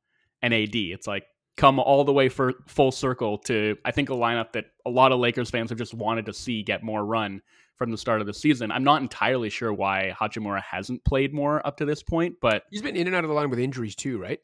and 0.43 0.55
AD. 0.55 0.75
It's 0.75 1.07
like 1.07 1.25
come 1.57 1.79
all 1.79 2.05
the 2.05 2.13
way 2.13 2.29
for 2.29 2.55
full 2.67 2.93
circle 2.93 3.39
to 3.39 3.77
I 3.85 3.91
think 3.91 4.11
a 4.11 4.15
lineup 4.15 4.53
that 4.53 4.67
a 4.87 4.91
lot 4.91 5.13
of 5.13 5.21
Lakers 5.21 5.51
fans 5.51 5.71
have 5.71 5.79
just 5.79 5.95
wanted 5.95 6.27
to 6.27 6.33
see 6.33 6.63
get 6.63 6.83
more 6.83 7.05
run 7.05 7.43
from 7.81 7.91
the 7.91 7.97
start 7.97 8.21
of 8.21 8.27
the 8.27 8.35
season. 8.35 8.71
I'm 8.71 8.85
not 8.85 9.01
entirely 9.01 9.49
sure 9.49 9.73
why 9.73 10.15
Hachimura 10.21 10.63
hasn't 10.63 11.03
played 11.03 11.33
more 11.33 11.67
up 11.67 11.79
to 11.79 11.87
this 11.87 12.03
point, 12.03 12.37
but 12.39 12.65
he's 12.71 12.83
been 12.83 12.95
in 12.95 13.07
and 13.07 13.17
out 13.17 13.25
of 13.25 13.29
the 13.29 13.35
line 13.35 13.49
with 13.49 13.59
injuries 13.59 13.97
too, 13.97 14.19
right? 14.19 14.39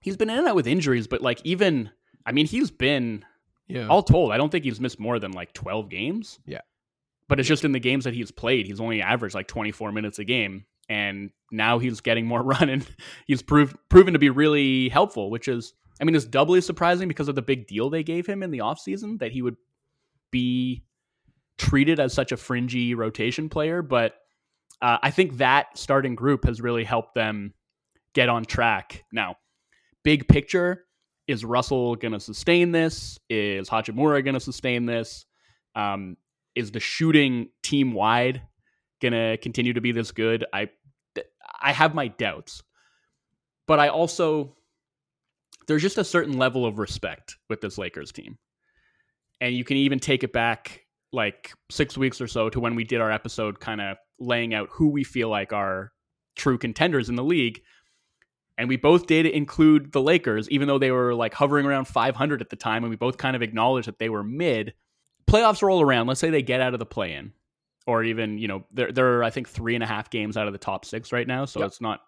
He's 0.00 0.16
been 0.16 0.28
in 0.28 0.40
and 0.40 0.48
out 0.48 0.56
with 0.56 0.66
injuries, 0.66 1.06
but 1.06 1.22
like 1.22 1.40
even 1.44 1.90
I 2.26 2.32
mean, 2.32 2.46
he's 2.46 2.72
been 2.72 3.24
yeah. 3.68 3.86
all 3.86 4.02
told, 4.02 4.32
I 4.32 4.38
don't 4.38 4.50
think 4.50 4.64
he's 4.64 4.80
missed 4.80 4.98
more 4.98 5.20
than 5.20 5.30
like 5.30 5.52
12 5.52 5.88
games. 5.88 6.40
Yeah. 6.46 6.62
But 7.28 7.38
it's 7.38 7.48
just 7.48 7.64
in 7.64 7.70
the 7.70 7.78
games 7.78 8.02
that 8.04 8.14
he's 8.14 8.32
played, 8.32 8.66
he's 8.66 8.80
only 8.80 9.02
averaged 9.02 9.36
like 9.36 9.46
24 9.46 9.92
minutes 9.92 10.18
a 10.18 10.24
game. 10.24 10.64
And 10.88 11.30
now 11.52 11.78
he's 11.78 12.00
getting 12.00 12.26
more 12.26 12.42
run 12.42 12.68
and 12.68 12.84
he's 13.28 13.40
proved 13.40 13.76
proven 13.88 14.14
to 14.14 14.18
be 14.18 14.30
really 14.30 14.88
helpful, 14.88 15.30
which 15.30 15.46
is 15.46 15.74
I 16.00 16.04
mean, 16.04 16.16
it's 16.16 16.24
doubly 16.24 16.60
surprising 16.60 17.06
because 17.06 17.28
of 17.28 17.36
the 17.36 17.42
big 17.42 17.68
deal 17.68 17.88
they 17.88 18.02
gave 18.02 18.26
him 18.26 18.42
in 18.42 18.50
the 18.50 18.58
offseason 18.58 19.20
that 19.20 19.30
he 19.30 19.42
would 19.42 19.56
be 20.32 20.82
treated 21.58 22.00
as 22.00 22.14
such 22.14 22.32
a 22.32 22.36
fringy 22.36 22.94
rotation 22.94 23.48
player, 23.48 23.82
but 23.82 24.14
uh, 24.80 24.98
I 25.02 25.10
think 25.10 25.38
that 25.38 25.76
starting 25.76 26.14
group 26.14 26.44
has 26.44 26.60
really 26.60 26.84
helped 26.84 27.14
them 27.14 27.52
get 28.14 28.28
on 28.28 28.44
track. 28.44 29.04
Now, 29.12 29.36
big 30.04 30.28
picture 30.28 30.84
is 31.26 31.44
Russell 31.44 31.96
going 31.96 32.12
to 32.12 32.20
sustain 32.20 32.72
this? 32.72 33.18
Is 33.28 33.68
Hachimura 33.68 34.24
going 34.24 34.34
to 34.34 34.40
sustain 34.40 34.86
this? 34.86 35.26
Um, 35.74 36.16
is 36.54 36.70
the 36.70 36.80
shooting 36.80 37.50
team 37.62 37.92
wide 37.92 38.42
going 39.00 39.12
to 39.12 39.36
continue 39.38 39.74
to 39.74 39.80
be 39.80 39.92
this 39.92 40.10
good? 40.12 40.44
I 40.52 40.70
I 41.60 41.72
have 41.72 41.94
my 41.94 42.08
doubts, 42.08 42.62
but 43.66 43.78
I 43.78 43.88
also 43.88 44.56
there's 45.66 45.82
just 45.82 45.98
a 45.98 46.04
certain 46.04 46.38
level 46.38 46.64
of 46.64 46.78
respect 46.78 47.36
with 47.50 47.60
this 47.60 47.78
Lakers 47.78 48.12
team, 48.12 48.38
and 49.40 49.54
you 49.54 49.64
can 49.64 49.76
even 49.76 49.98
take 49.98 50.24
it 50.24 50.32
back 50.32 50.82
like 51.12 51.52
six 51.70 51.96
weeks 51.96 52.20
or 52.20 52.26
so 52.26 52.48
to 52.50 52.60
when 52.60 52.74
we 52.74 52.84
did 52.84 53.00
our 53.00 53.10
episode, 53.10 53.60
kind 53.60 53.80
of 53.80 53.96
laying 54.18 54.54
out 54.54 54.68
who 54.70 54.88
we 54.88 55.04
feel 55.04 55.28
like 55.28 55.52
are 55.52 55.92
true 56.36 56.58
contenders 56.58 57.08
in 57.08 57.16
the 57.16 57.24
league. 57.24 57.62
And 58.56 58.68
we 58.68 58.76
both 58.76 59.06
did 59.06 59.26
include 59.26 59.92
the 59.92 60.02
Lakers, 60.02 60.50
even 60.50 60.66
though 60.66 60.78
they 60.78 60.90
were 60.90 61.14
like 61.14 61.32
hovering 61.32 61.64
around 61.64 61.86
500 61.86 62.40
at 62.40 62.50
the 62.50 62.56
time, 62.56 62.82
and 62.82 62.90
we 62.90 62.96
both 62.96 63.16
kind 63.16 63.36
of 63.36 63.42
acknowledged 63.42 63.86
that 63.86 63.98
they 63.98 64.08
were 64.08 64.24
mid. 64.24 64.74
Playoffs 65.30 65.62
roll 65.62 65.80
around. 65.80 66.08
Let's 66.08 66.20
say 66.20 66.30
they 66.30 66.42
get 66.42 66.60
out 66.60 66.72
of 66.72 66.80
the 66.80 66.86
play 66.86 67.12
in, 67.12 67.32
or 67.86 68.02
even, 68.02 68.38
you 68.38 68.48
know, 68.48 68.64
they're, 68.72 68.90
they're, 68.90 69.22
I 69.22 69.30
think, 69.30 69.48
three 69.48 69.74
and 69.74 69.84
a 69.84 69.86
half 69.86 70.10
games 70.10 70.36
out 70.36 70.48
of 70.48 70.52
the 70.52 70.58
top 70.58 70.84
six 70.84 71.12
right 71.12 71.26
now. 71.26 71.44
So 71.44 71.60
yep. 71.60 71.68
it's 71.68 71.80
not 71.80 72.00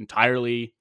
entirely 0.00 0.74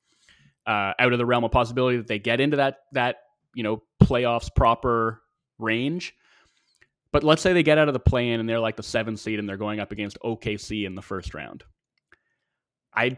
uh, 0.65 0.93
out 0.97 1.13
of 1.13 1.19
the 1.19 1.25
realm 1.25 1.43
of 1.43 1.51
possibility 1.51 1.97
that 1.97 2.07
they 2.07 2.19
get 2.19 2.41
into 2.41 2.57
that, 2.57 2.79
that 2.93 3.17
you 3.53 3.63
know, 3.63 3.83
playoffs 4.01 4.53
proper 4.53 5.21
range. 5.59 6.15
But 7.11 7.23
let's 7.23 7.41
say 7.41 7.53
they 7.53 7.63
get 7.63 7.77
out 7.77 7.87
of 7.87 7.93
the 7.93 7.99
play 7.99 8.29
in 8.31 8.39
and 8.39 8.49
they're 8.49 8.59
like 8.59 8.75
the 8.75 8.83
seventh 8.83 9.19
seed 9.19 9.39
and 9.39 9.47
they're 9.47 9.57
going 9.57 9.79
up 9.79 9.91
against 9.91 10.17
OKC 10.23 10.85
in 10.85 10.95
the 10.95 11.01
first 11.01 11.33
round. 11.33 11.63
I'd 12.93 13.17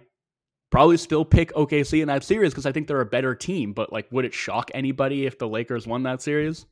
probably 0.69 0.98
still 0.98 1.25
pick 1.25 1.51
OKC 1.53 2.01
in 2.01 2.08
that 2.08 2.24
series 2.24 2.51
because 2.51 2.65
I 2.65 2.72
think 2.72 2.88
they're 2.88 3.01
a 3.01 3.05
better 3.05 3.34
team. 3.36 3.74
But 3.74 3.91
like, 3.91 4.08
would 4.12 4.25
it 4.25 4.34
shock 4.34 4.69
anybody 4.74 5.25
if 5.25 5.39
the 5.39 5.48
Lakers 5.48 5.88
won 5.88 6.03
that 6.03 6.22
series, 6.22 6.65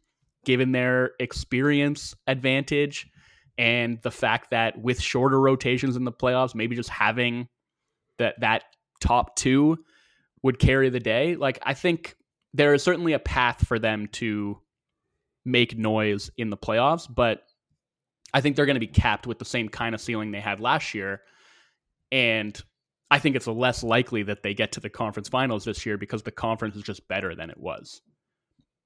given 0.45 0.71
their 0.71 1.11
experience 1.19 2.15
advantage 2.27 3.07
and 3.57 3.99
the 4.03 4.11
fact 4.11 4.51
that 4.51 4.79
with 4.79 5.01
shorter 5.01 5.39
rotations 5.39 5.95
in 5.95 6.03
the 6.03 6.11
playoffs, 6.11 6.53
maybe 6.53 6.75
just 6.75 6.89
having 6.89 7.47
that 8.19 8.39
that 8.41 8.63
top 9.01 9.35
two 9.35 9.77
would 10.43 10.59
carry 10.59 10.89
the 10.89 10.99
day? 10.99 11.35
Like, 11.35 11.59
I 11.63 11.73
think 11.73 12.15
there 12.53 12.73
is 12.73 12.83
certainly 12.83 13.13
a 13.13 13.19
path 13.19 13.65
for 13.65 13.79
them 13.79 14.07
to 14.13 14.59
make 15.47 15.77
noise 15.77 16.29
in 16.37 16.49
the 16.49 16.57
playoffs, 16.57 17.07
but 17.09 17.43
I 18.33 18.41
think 18.41 18.55
they're 18.55 18.65
going 18.65 18.75
to 18.75 18.81
be 18.81 18.87
capped 18.87 19.25
with 19.25 19.39
the 19.39 19.45
same 19.45 19.69
kind 19.69 19.95
of 19.95 20.01
ceiling 20.01 20.31
they 20.31 20.41
had 20.41 20.59
last 20.59 20.93
year. 20.93 21.21
And 22.11 22.61
I 23.09 23.19
think 23.19 23.35
it's 23.35 23.47
less 23.47 23.83
likely 23.83 24.23
that 24.23 24.43
they 24.43 24.53
get 24.53 24.73
to 24.73 24.81
the 24.81 24.89
conference 24.89 25.29
finals 25.29 25.63
this 25.63 25.85
year 25.85 25.97
because 25.97 26.23
the 26.23 26.31
conference 26.31 26.75
is 26.75 26.83
just 26.83 27.07
better 27.07 27.33
than 27.33 27.49
it 27.49 27.57
was. 27.57 28.01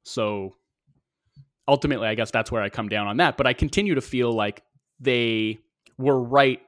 So 0.03 0.55
ultimately, 1.67 2.07
I 2.07 2.15
guess 2.15 2.29
that's 2.29 2.51
where 2.51 2.61
I 2.61 2.69
come 2.69 2.87
down 2.87 3.07
on 3.07 3.17
that. 3.17 3.35
But 3.35 3.47
I 3.47 3.53
continue 3.53 3.95
to 3.95 4.01
feel 4.01 4.31
like 4.31 4.61
they 4.99 5.57
were 5.97 6.21
right 6.21 6.61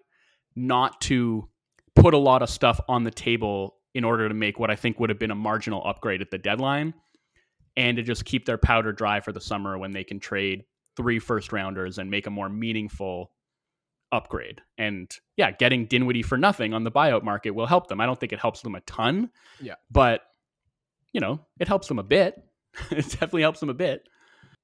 not 0.56 1.00
to 1.02 1.48
put 1.96 2.16
a 2.16 2.18
lot 2.18 2.42
of 2.42 2.50
stuff 2.50 2.80
on 2.90 3.04
the 3.04 3.12
table 3.12 3.76
in 3.94 4.04
order 4.04 4.28
to 4.28 4.34
make 4.34 4.58
what 4.58 4.72
I 4.72 4.76
think 4.76 5.00
would 5.00 5.12
have 5.12 5.20
been 5.20 5.32
a 5.32 5.36
marginal 5.36 5.84
upgrade 5.86 6.22
at 6.22 6.32
the 6.32 6.40
deadline 6.40 6.96
and 7.76 7.98
to 7.98 8.04
just 8.04 8.26
keep 8.26 8.46
their 8.46 8.58
powder 8.58 8.92
dry 8.92 9.20
for 9.20 9.32
the 9.32 9.42
summer 9.42 9.78
when 9.78 9.92
they 9.92 10.04
can 10.04 10.20
trade 10.20 10.66
three 10.96 11.20
first 11.20 11.52
rounders 11.52 11.98
and 11.98 12.10
make 12.10 12.28
a 12.28 12.30
more 12.30 12.50
meaningful 12.50 13.32
upgrade. 14.12 14.62
And 14.78 15.12
yeah, 15.38 15.52
getting 15.52 15.86
Dinwiddie 15.86 16.22
for 16.22 16.38
nothing 16.38 16.74
on 16.74 16.84
the 16.84 16.92
buyout 16.92 17.24
market 17.24 17.52
will 17.52 17.66
help 17.66 17.88
them. 17.88 18.00
I 18.00 18.06
don't 18.06 18.20
think 18.20 18.32
it 18.32 18.40
helps 18.40 18.62
them 18.62 18.76
a 18.76 18.82
ton. 18.82 19.32
Yeah. 19.60 19.76
But 19.92 20.22
you 21.12 21.20
know, 21.20 21.40
it 21.60 21.68
helps 21.68 21.88
them 21.88 22.00
a 22.00 22.04
bit. 22.04 22.42
it 22.92 23.04
definitely 23.04 23.42
helps 23.42 23.60
them 23.60 23.70
a 23.70 23.76
bit. 23.76 24.08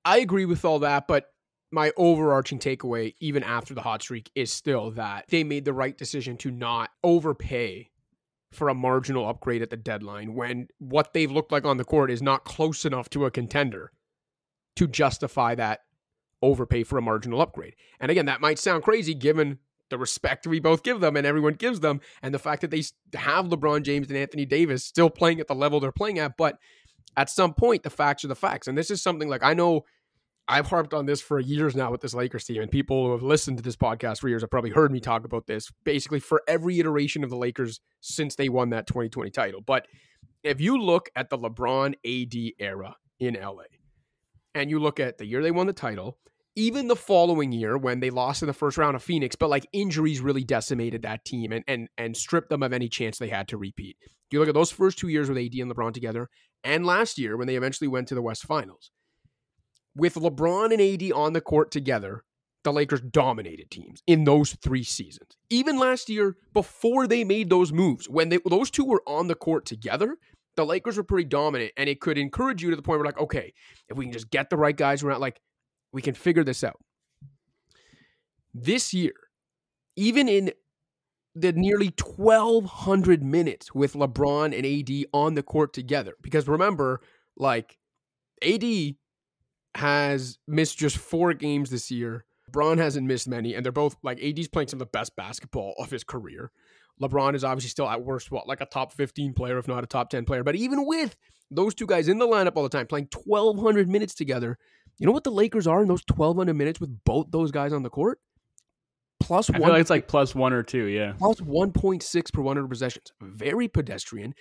I 0.06 0.20
agree 0.20 0.46
with 0.46 0.66
all 0.66 0.80
that, 0.80 1.08
but 1.08 1.32
my 1.72 1.92
overarching 1.98 2.58
takeaway, 2.60 3.14
even 3.20 3.44
after 3.44 3.74
the 3.74 3.82
hot 3.82 4.02
streak, 4.02 4.32
is 4.34 4.52
still 4.52 4.92
that 4.92 5.26
they 5.30 5.44
made 5.44 5.66
the 5.66 5.74
right 5.74 5.98
decision 5.98 6.38
to 6.38 6.50
not 6.50 6.90
overpay 7.04 7.90
for 8.52 8.70
a 8.70 8.74
marginal 8.74 9.28
upgrade 9.28 9.62
at 9.62 9.70
the 9.70 9.78
deadline 9.78 10.34
when 10.34 10.68
what 10.80 11.14
they've 11.14 11.32
looked 11.32 11.52
like 11.52 11.66
on 11.66 11.78
the 11.78 11.84
court 11.84 12.10
is 12.10 12.22
not 12.22 12.46
close 12.46 12.84
enough 12.86 13.10
to 13.10 13.26
a 13.26 13.32
contender 13.32 13.92
to 14.76 14.88
justify 14.88 15.54
that 15.56 15.82
overpay 16.42 16.84
for 16.84 16.98
a 16.98 17.02
marginal 17.02 17.42
upgrade. 17.42 17.76
And 18.00 18.10
again, 18.10 18.26
that 18.26 18.42
might 18.42 18.60
sound 18.60 18.84
crazy 18.84 19.14
given 19.14 19.60
the 19.90 19.98
respect 19.98 20.48
we 20.48 20.60
both 20.60 20.84
give 20.84 21.00
them 21.00 21.16
and 21.16 21.26
everyone 21.26 21.54
gives 21.54 21.80
them, 21.80 22.00
and 22.22 22.34
the 22.34 22.40
fact 22.40 22.62
that 22.62 22.72
they 22.72 22.84
have 23.16 23.48
LeBron 23.48 23.84
James 23.84 24.08
and 24.08 24.18
Anthony 24.18 24.46
Davis 24.46 24.86
still 24.86 25.10
playing 25.10 25.40
at 25.40 25.48
the 25.48 25.56
level 25.56 25.80
they're 25.80 25.92
playing 25.92 26.20
at. 26.20 26.38
But 26.38 26.58
at 27.18 27.30
some 27.30 27.54
point, 27.54 27.84
the 27.84 27.90
facts 27.90 28.24
are 28.24 28.28
the 28.30 28.36
facts. 28.36 28.68
And 28.68 28.78
this 28.78 28.92
is 28.92 29.02
something 29.02 29.30
like 29.30 29.44
I 29.44 29.54
know 29.54 29.86
I've 30.52 30.66
harped 30.66 30.96
on 30.96 31.06
this 31.06 31.22
for 31.22 31.40
years 31.40 31.76
now 31.76 31.92
with 31.92 32.02
this 32.02 32.16
Lakers 32.16 32.44
team, 32.46 32.64
and 32.64 32.72
people 32.72 33.06
who 33.06 33.12
have 33.12 33.22
listened 33.22 33.58
to 33.58 33.64
this 33.64 33.76
podcast 33.76 34.20
for 34.20 34.30
years 34.30 34.42
have 34.42 34.50
probably 34.50 34.72
heard 34.72 34.92
me 34.92 35.00
talk 35.00 35.24
about 35.24 35.46
this 35.46 35.72
basically 35.84 36.20
for 36.20 36.42
every 36.48 36.80
iteration 36.80 37.24
of 37.24 37.30
the 37.30 37.38
Lakers 37.38 37.80
since 38.02 38.36
they 38.36 38.50
won 38.50 38.72
that 38.72 38.88
2020 38.88 39.30
title. 39.30 39.62
But 39.62 39.86
if 40.44 40.60
you 40.60 40.82
look 40.82 41.10
at 41.16 41.30
the 41.30 41.38
LeBron 41.38 41.94
AD 42.04 42.54
era 42.60 42.96
in 43.20 43.36
LA, 43.36 43.66
and 44.56 44.72
you 44.72 44.80
look 44.80 45.00
at 45.00 45.20
the 45.20 45.26
year 45.28 45.44
they 45.44 45.52
won 45.52 45.68
the 45.68 45.74
title, 45.74 46.18
even 46.56 46.88
the 46.88 46.96
following 46.96 47.52
year 47.52 47.78
when 47.78 48.00
they 48.00 48.10
lost 48.10 48.42
in 48.42 48.48
the 48.48 48.54
first 48.54 48.80
round 48.80 48.96
of 48.96 49.04
Phoenix, 49.04 49.36
but 49.36 49.52
like 49.52 49.68
injuries 49.72 50.20
really 50.20 50.44
decimated 50.44 51.04
that 51.04 51.26
team 51.26 51.52
and 51.52 51.64
and 51.68 51.90
and 52.00 52.18
stripped 52.18 52.50
them 52.50 52.64
of 52.64 52.74
any 52.74 52.90
chance 52.90 53.20
they 53.20 53.30
had 53.30 53.48
to 53.50 53.58
repeat. 53.58 53.98
You 54.32 54.40
look 54.40 54.50
at 54.50 54.56
those 54.56 54.72
first 54.72 54.98
two 54.98 55.10
years 55.10 55.30
with 55.30 55.38
AD 55.38 55.54
and 55.54 55.72
LeBron 55.72 55.94
together, 55.94 56.28
and 56.64 56.88
last 56.88 57.20
year 57.20 57.38
when 57.38 57.46
they 57.46 57.56
eventually 57.56 57.88
went 57.88 58.08
to 58.08 58.16
the 58.16 58.22
West 58.24 58.46
Finals 58.46 58.90
with 60.00 60.16
LeBron 60.16 60.72
and 60.72 60.82
AD 60.82 61.12
on 61.12 61.34
the 61.34 61.42
court 61.42 61.72
together, 61.72 62.24
the 62.64 62.74
Lakers 62.74 63.02
dominated 63.02 63.72
teams 63.72 64.02
in 64.08 64.24
those 64.24 64.54
three 64.62 64.84
seasons. 64.84 65.38
Even 65.50 65.78
last 65.78 66.10
year, 66.10 66.36
before 66.54 67.08
they 67.08 67.24
made 67.24 67.50
those 67.50 67.72
moves, 67.72 68.10
when 68.10 68.30
they, 68.30 68.40
those 68.46 68.70
two 68.70 68.86
were 68.86 69.04
on 69.08 69.28
the 69.28 69.36
court 69.36 69.66
together, 69.66 70.18
the 70.56 70.66
Lakers 70.66 70.98
were 70.98 71.04
pretty 71.04 71.28
dominant, 71.28 71.72
and 71.78 71.88
it 71.88 72.02
could 72.02 72.18
encourage 72.18 72.62
you 72.62 72.70
to 72.70 72.76
the 72.76 72.82
point 72.82 73.00
where, 73.00 73.06
like, 73.06 73.20
okay, 73.20 73.54
if 73.88 73.98
we 73.98 74.06
can 74.06 74.12
just 74.12 74.30
get 74.30 74.50
the 74.50 74.58
right 74.58 74.76
guys 74.76 75.04
around, 75.04 75.22
like, 75.22 75.40
we 75.94 76.02
can 76.02 76.14
figure 76.14 76.44
this 76.44 76.64
out. 76.64 76.80
This 78.54 78.94
year, 78.94 79.14
even 79.96 80.28
in 80.28 80.52
the 81.34 81.54
nearly 81.54 81.94
1,200 81.98 83.24
minutes 83.24 83.74
with 83.74 83.94
LeBron 83.94 84.56
and 84.58 84.66
AD 84.66 85.06
on 85.14 85.36
the 85.36 85.44
court 85.44 85.72
together, 85.72 86.16
because 86.22 86.48
remember, 86.48 87.00
like, 87.38 87.78
AD 88.44 88.64
has 89.80 90.38
missed 90.46 90.78
just 90.78 90.98
four 90.98 91.34
games 91.34 91.70
this 91.70 91.90
year. 91.90 92.26
LeBron 92.52 92.78
hasn't 92.78 93.08
missed 93.08 93.30
many, 93.30 93.56
and 93.56 93.64
they're 93.64 93.72
both 93.72 93.96
like 94.04 94.22
AD's 94.22 94.50
playing 94.50 94.68
some 94.68 94.78
of 94.78 94.88
the 94.88 94.92
best 94.92 95.16
basketball 95.16 95.74
of 95.80 95.90
his 95.90 96.04
career. 96.04 96.52
LeBron 97.02 97.34
is 97.34 97.46
obviously 97.46 97.70
still 97.70 97.88
at 97.88 98.04
worst, 98.04 98.30
what, 98.30 98.46
like 98.46 98.60
a 98.60 98.66
top 98.66 98.92
15 98.92 99.34
player, 99.34 99.58
if 99.58 99.70
not 99.70 99.84
a 99.84 99.88
top 99.88 100.10
10 100.10 100.26
player. 100.26 100.44
But 100.44 100.58
even 100.58 100.86
with 100.86 101.16
those 101.50 101.74
two 101.74 101.86
guys 101.86 102.10
in 102.10 102.20
the 102.20 102.28
lineup 102.28 102.58
all 102.58 102.64
the 102.64 102.70
time, 102.70 102.88
playing 102.88 103.08
1,200 103.14 103.88
minutes 103.88 104.14
together, 104.14 104.58
you 104.98 105.06
know 105.06 105.14
what 105.14 105.24
the 105.24 105.32
Lakers 105.32 105.66
are 105.66 105.82
in 105.82 105.88
those 105.88 106.04
1,200 106.10 106.54
minutes 106.54 106.82
with 106.82 107.04
both 107.06 107.28
those 107.32 107.52
guys 107.52 107.72
on 107.72 107.84
the 107.84 107.90
court? 107.90 108.20
Plus 109.22 109.50
I 109.50 109.60
one. 109.60 109.70
like 109.70 109.82
it's 109.82 109.90
like 109.90 110.10
plus 110.10 110.36
one 110.36 110.52
or 110.52 110.64
two, 110.64 110.86
yeah. 110.86 111.14
Plus 111.18 111.40
1.6 111.40 112.34
per 112.34 112.42
100 112.42 112.68
possessions. 112.68 113.14
Very 113.22 113.70
pedestrian. 113.70 114.34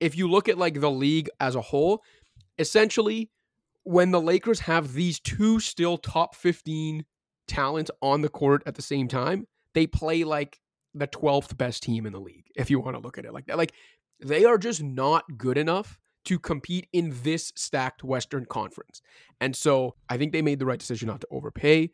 If 0.00 0.16
you 0.16 0.28
look 0.28 0.48
at 0.48 0.58
like 0.58 0.80
the 0.80 0.90
league 0.90 1.28
as 1.38 1.54
a 1.54 1.60
whole, 1.60 2.02
essentially 2.58 3.30
when 3.84 4.10
the 4.10 4.20
Lakers 4.20 4.60
have 4.60 4.92
these 4.92 5.20
two 5.20 5.60
still 5.60 5.96
top 5.96 6.34
15 6.34 7.04
talents 7.48 7.90
on 8.02 8.20
the 8.20 8.28
court 8.28 8.62
at 8.66 8.74
the 8.74 8.82
same 8.82 9.08
time, 9.08 9.46
they 9.74 9.86
play 9.86 10.24
like 10.24 10.58
the 10.94 11.06
12th 11.06 11.56
best 11.56 11.82
team 11.82 12.06
in 12.06 12.12
the 12.12 12.20
league, 12.20 12.46
if 12.56 12.70
you 12.70 12.80
want 12.80 12.96
to 12.96 13.02
look 13.02 13.18
at 13.18 13.24
it 13.24 13.32
like 13.32 13.46
that. 13.46 13.58
Like 13.58 13.72
they 14.22 14.44
are 14.44 14.58
just 14.58 14.82
not 14.82 15.24
good 15.36 15.56
enough 15.56 15.98
to 16.26 16.38
compete 16.38 16.86
in 16.92 17.14
this 17.22 17.52
stacked 17.56 18.04
Western 18.04 18.44
Conference. 18.44 19.00
And 19.40 19.56
so 19.56 19.94
I 20.08 20.18
think 20.18 20.32
they 20.32 20.42
made 20.42 20.58
the 20.58 20.66
right 20.66 20.78
decision 20.78 21.08
not 21.08 21.22
to 21.22 21.28
overpay. 21.30 21.90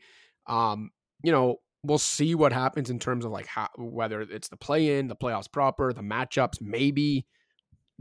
Um, 0.46 0.90
you 1.22 1.30
know, 1.30 1.56
we'll 1.84 1.98
see 1.98 2.34
what 2.34 2.52
happens 2.52 2.90
in 2.90 2.98
terms 2.98 3.24
of 3.24 3.30
like 3.30 3.46
how, 3.46 3.68
whether 3.76 4.20
it's 4.22 4.48
the 4.48 4.56
play 4.56 4.98
in, 4.98 5.06
the 5.06 5.16
playoffs 5.16 5.50
proper, 5.50 5.92
the 5.92 6.02
matchups, 6.02 6.60
maybe 6.60 7.26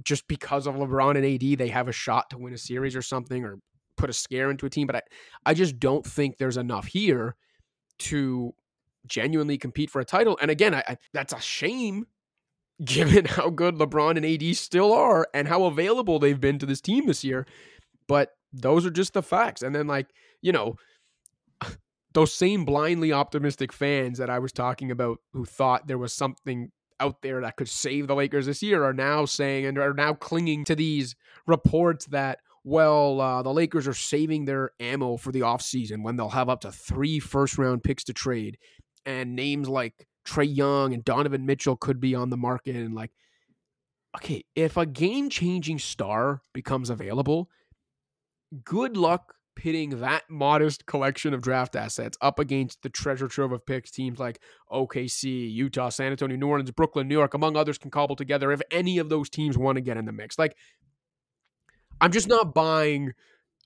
just 0.03 0.27
because 0.27 0.67
of 0.67 0.75
LeBron 0.75 1.15
and 1.15 1.25
AD, 1.25 1.57
they 1.59 1.69
have 1.69 1.87
a 1.87 1.93
shot 1.93 2.29
to 2.31 2.37
win 2.37 2.53
a 2.53 2.57
series 2.57 2.95
or 2.95 3.01
something, 3.01 3.45
or 3.45 3.59
put 3.97 4.09
a 4.09 4.13
scare 4.13 4.51
into 4.51 4.65
a 4.65 4.69
team, 4.69 4.87
but 4.87 4.95
I, 4.97 5.01
I 5.45 5.53
just 5.53 5.79
don't 5.79 6.05
think 6.05 6.37
there's 6.37 6.57
enough 6.57 6.87
here 6.87 7.35
to 7.99 8.53
genuinely 9.07 9.57
compete 9.57 9.89
for 9.89 10.01
a 10.01 10.05
title. 10.05 10.37
And 10.41 10.51
again, 10.51 10.73
I, 10.73 10.83
I, 10.87 10.97
that's 11.13 11.33
a 11.33 11.39
shame 11.39 12.07
given 12.83 13.25
how 13.25 13.49
good 13.49 13.75
LeBron 13.75 14.17
and 14.17 14.25
AD 14.25 14.55
still 14.57 14.91
are 14.91 15.27
and 15.33 15.47
how 15.47 15.63
available 15.63 16.19
they've 16.19 16.39
been 16.39 16.59
to 16.59 16.65
this 16.65 16.81
team 16.81 17.07
this 17.07 17.23
year. 17.23 17.47
But 18.07 18.31
those 18.51 18.85
are 18.85 18.91
just 18.91 19.13
the 19.13 19.23
facts. 19.23 19.61
And 19.61 19.73
then, 19.73 19.87
like, 19.87 20.07
you 20.41 20.51
know, 20.51 20.75
those 22.13 22.33
same 22.33 22.65
blindly 22.65 23.13
optimistic 23.13 23.71
fans 23.71 24.17
that 24.17 24.29
I 24.29 24.39
was 24.39 24.51
talking 24.51 24.91
about 24.91 25.19
who 25.33 25.45
thought 25.45 25.87
there 25.87 25.97
was 25.97 26.13
something 26.13 26.71
out 26.99 27.21
there 27.21 27.41
that 27.41 27.57
could 27.57 27.69
save 27.69 28.07
the 28.07 28.15
Lakers 28.15 28.45
this 28.45 28.63
year 28.63 28.83
are 28.83 28.93
now 28.93 29.25
saying 29.25 29.65
and 29.65 29.77
are 29.77 29.93
now 29.93 30.13
clinging 30.13 30.63
to 30.65 30.75
these 30.75 31.15
reports 31.45 32.05
that 32.07 32.39
well, 32.67 33.21
uh, 33.21 33.43
the 33.43 33.53
Lakers 33.53 33.87
are 33.87 33.93
saving 33.93 34.45
their 34.45 34.71
ammo 34.79 35.17
for 35.17 35.31
the 35.31 35.41
offseason 35.41 36.01
when 36.01 36.15
they'll 36.15 36.29
have 36.29 36.49
up 36.49 36.61
to 36.61 36.71
three 36.71 37.19
first 37.19 37.59
round 37.59 37.83
picks 37.83 38.03
to 38.05 38.13
trade. 38.13 38.57
And 39.05 39.35
names 39.35 39.69
like 39.69 40.07
Trae 40.27 40.53
Young 40.53 40.91
and 40.91 41.05
Donovan 41.05 41.45
Mitchell 41.45 41.77
could 41.77 41.99
be 41.99 42.15
on 42.15 42.31
the 42.31 42.37
market. 42.37 42.75
And 42.75 42.95
like, 42.95 43.11
okay, 44.17 44.45
if 44.55 44.77
a 44.77 44.87
game 44.87 45.29
changing 45.29 45.77
star 45.77 46.41
becomes 46.55 46.89
available, 46.89 47.49
good 48.63 48.97
luck 48.97 49.35
pitting 49.55 49.99
that 49.99 50.23
modest 50.27 50.87
collection 50.87 51.35
of 51.35 51.43
draft 51.43 51.75
assets 51.75 52.17
up 52.19 52.39
against 52.39 52.81
the 52.81 52.89
treasure 52.89 53.27
trove 53.27 53.51
of 53.51 53.63
picks 53.63 53.91
teams 53.91 54.17
like 54.17 54.41
OKC, 54.71 55.53
Utah, 55.53 55.89
San 55.89 56.11
Antonio, 56.11 56.35
New 56.35 56.47
Orleans, 56.47 56.71
Brooklyn, 56.71 57.07
New 57.07 57.15
York, 57.15 57.35
among 57.35 57.55
others, 57.55 57.77
can 57.77 57.91
cobble 57.91 58.15
together 58.15 58.51
if 58.51 58.61
any 58.71 58.97
of 58.97 59.09
those 59.09 59.29
teams 59.29 59.55
want 59.55 59.75
to 59.75 59.81
get 59.81 59.97
in 59.97 60.05
the 60.05 60.11
mix. 60.11 60.39
Like, 60.39 60.55
I'm 62.01 62.11
just 62.11 62.27
not 62.27 62.53
buying, 62.53 63.13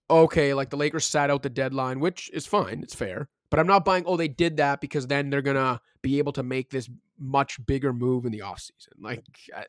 okay, 0.09 0.53
like 0.53 0.69
the 0.69 0.77
Lakers 0.77 1.05
sat 1.05 1.29
out 1.29 1.43
the 1.43 1.49
deadline, 1.49 1.99
which 1.99 2.29
is 2.31 2.45
fine. 2.45 2.81
It's 2.83 2.95
fair. 2.95 3.29
But 3.49 3.59
I'm 3.59 3.67
not 3.67 3.83
buying, 3.83 4.03
oh, 4.05 4.15
they 4.15 4.27
did 4.27 4.57
that 4.57 4.79
because 4.79 5.07
then 5.07 5.29
they're 5.29 5.41
going 5.41 5.55
to 5.55 5.81
be 6.01 6.19
able 6.19 6.33
to 6.33 6.43
make 6.43 6.69
this 6.69 6.89
much 7.17 7.65
bigger 7.65 7.93
move 7.93 8.25
in 8.25 8.31
the 8.31 8.39
offseason. 8.39 8.93
Like, 8.99 9.23
I, 9.55 9.65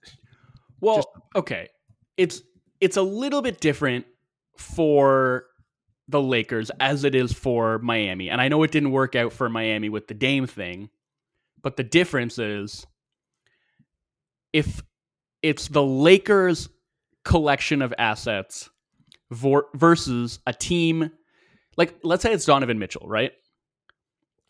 well, 0.80 0.96
just, 0.96 1.08
okay. 1.36 1.68
It's 2.16 2.42
it's 2.80 2.96
a 2.96 3.02
little 3.02 3.42
bit 3.42 3.60
different 3.60 4.06
for 4.56 5.46
the 6.08 6.20
Lakers 6.20 6.70
as 6.80 7.04
it 7.04 7.14
is 7.14 7.32
for 7.32 7.78
Miami. 7.78 8.30
And 8.30 8.40
I 8.40 8.48
know 8.48 8.62
it 8.62 8.70
didn't 8.70 8.90
work 8.90 9.14
out 9.14 9.32
for 9.32 9.48
Miami 9.48 9.88
with 9.88 10.08
the 10.08 10.14
Dame 10.14 10.46
thing, 10.46 10.90
but 11.62 11.76
the 11.76 11.84
difference 11.84 12.38
is 12.38 12.86
if 14.52 14.82
it's 15.42 15.68
the 15.68 15.82
Lakers 15.82 16.68
collection 17.24 17.82
of 17.82 17.92
assets 17.98 18.70
versus 19.30 20.40
a 20.46 20.52
team 20.52 21.10
like 21.76 21.94
let's 22.02 22.22
say 22.22 22.32
it's 22.32 22.44
Donovan 22.44 22.78
Mitchell, 22.78 23.06
right? 23.06 23.32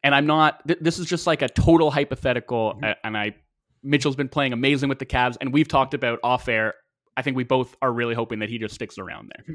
And 0.02 0.14
I'm 0.14 0.26
not 0.26 0.66
th- 0.66 0.80
this 0.80 0.98
is 0.98 1.06
just 1.06 1.26
like 1.26 1.42
a 1.42 1.48
total 1.48 1.90
hypothetical 1.90 2.74
mm-hmm. 2.74 2.92
and 3.04 3.16
I 3.16 3.36
Mitchell's 3.82 4.16
been 4.16 4.28
playing 4.28 4.52
amazing 4.52 4.88
with 4.88 4.98
the 4.98 5.06
Cavs 5.06 5.36
and 5.40 5.52
we've 5.52 5.68
talked 5.68 5.94
about 5.94 6.18
off 6.24 6.48
air. 6.48 6.74
I 7.16 7.22
think 7.22 7.36
we 7.36 7.44
both 7.44 7.76
are 7.82 7.92
really 7.92 8.14
hoping 8.14 8.40
that 8.40 8.48
he 8.48 8.58
just 8.58 8.74
sticks 8.74 8.98
around 8.98 9.30
there. 9.34 9.44
Mm-hmm. 9.44 9.54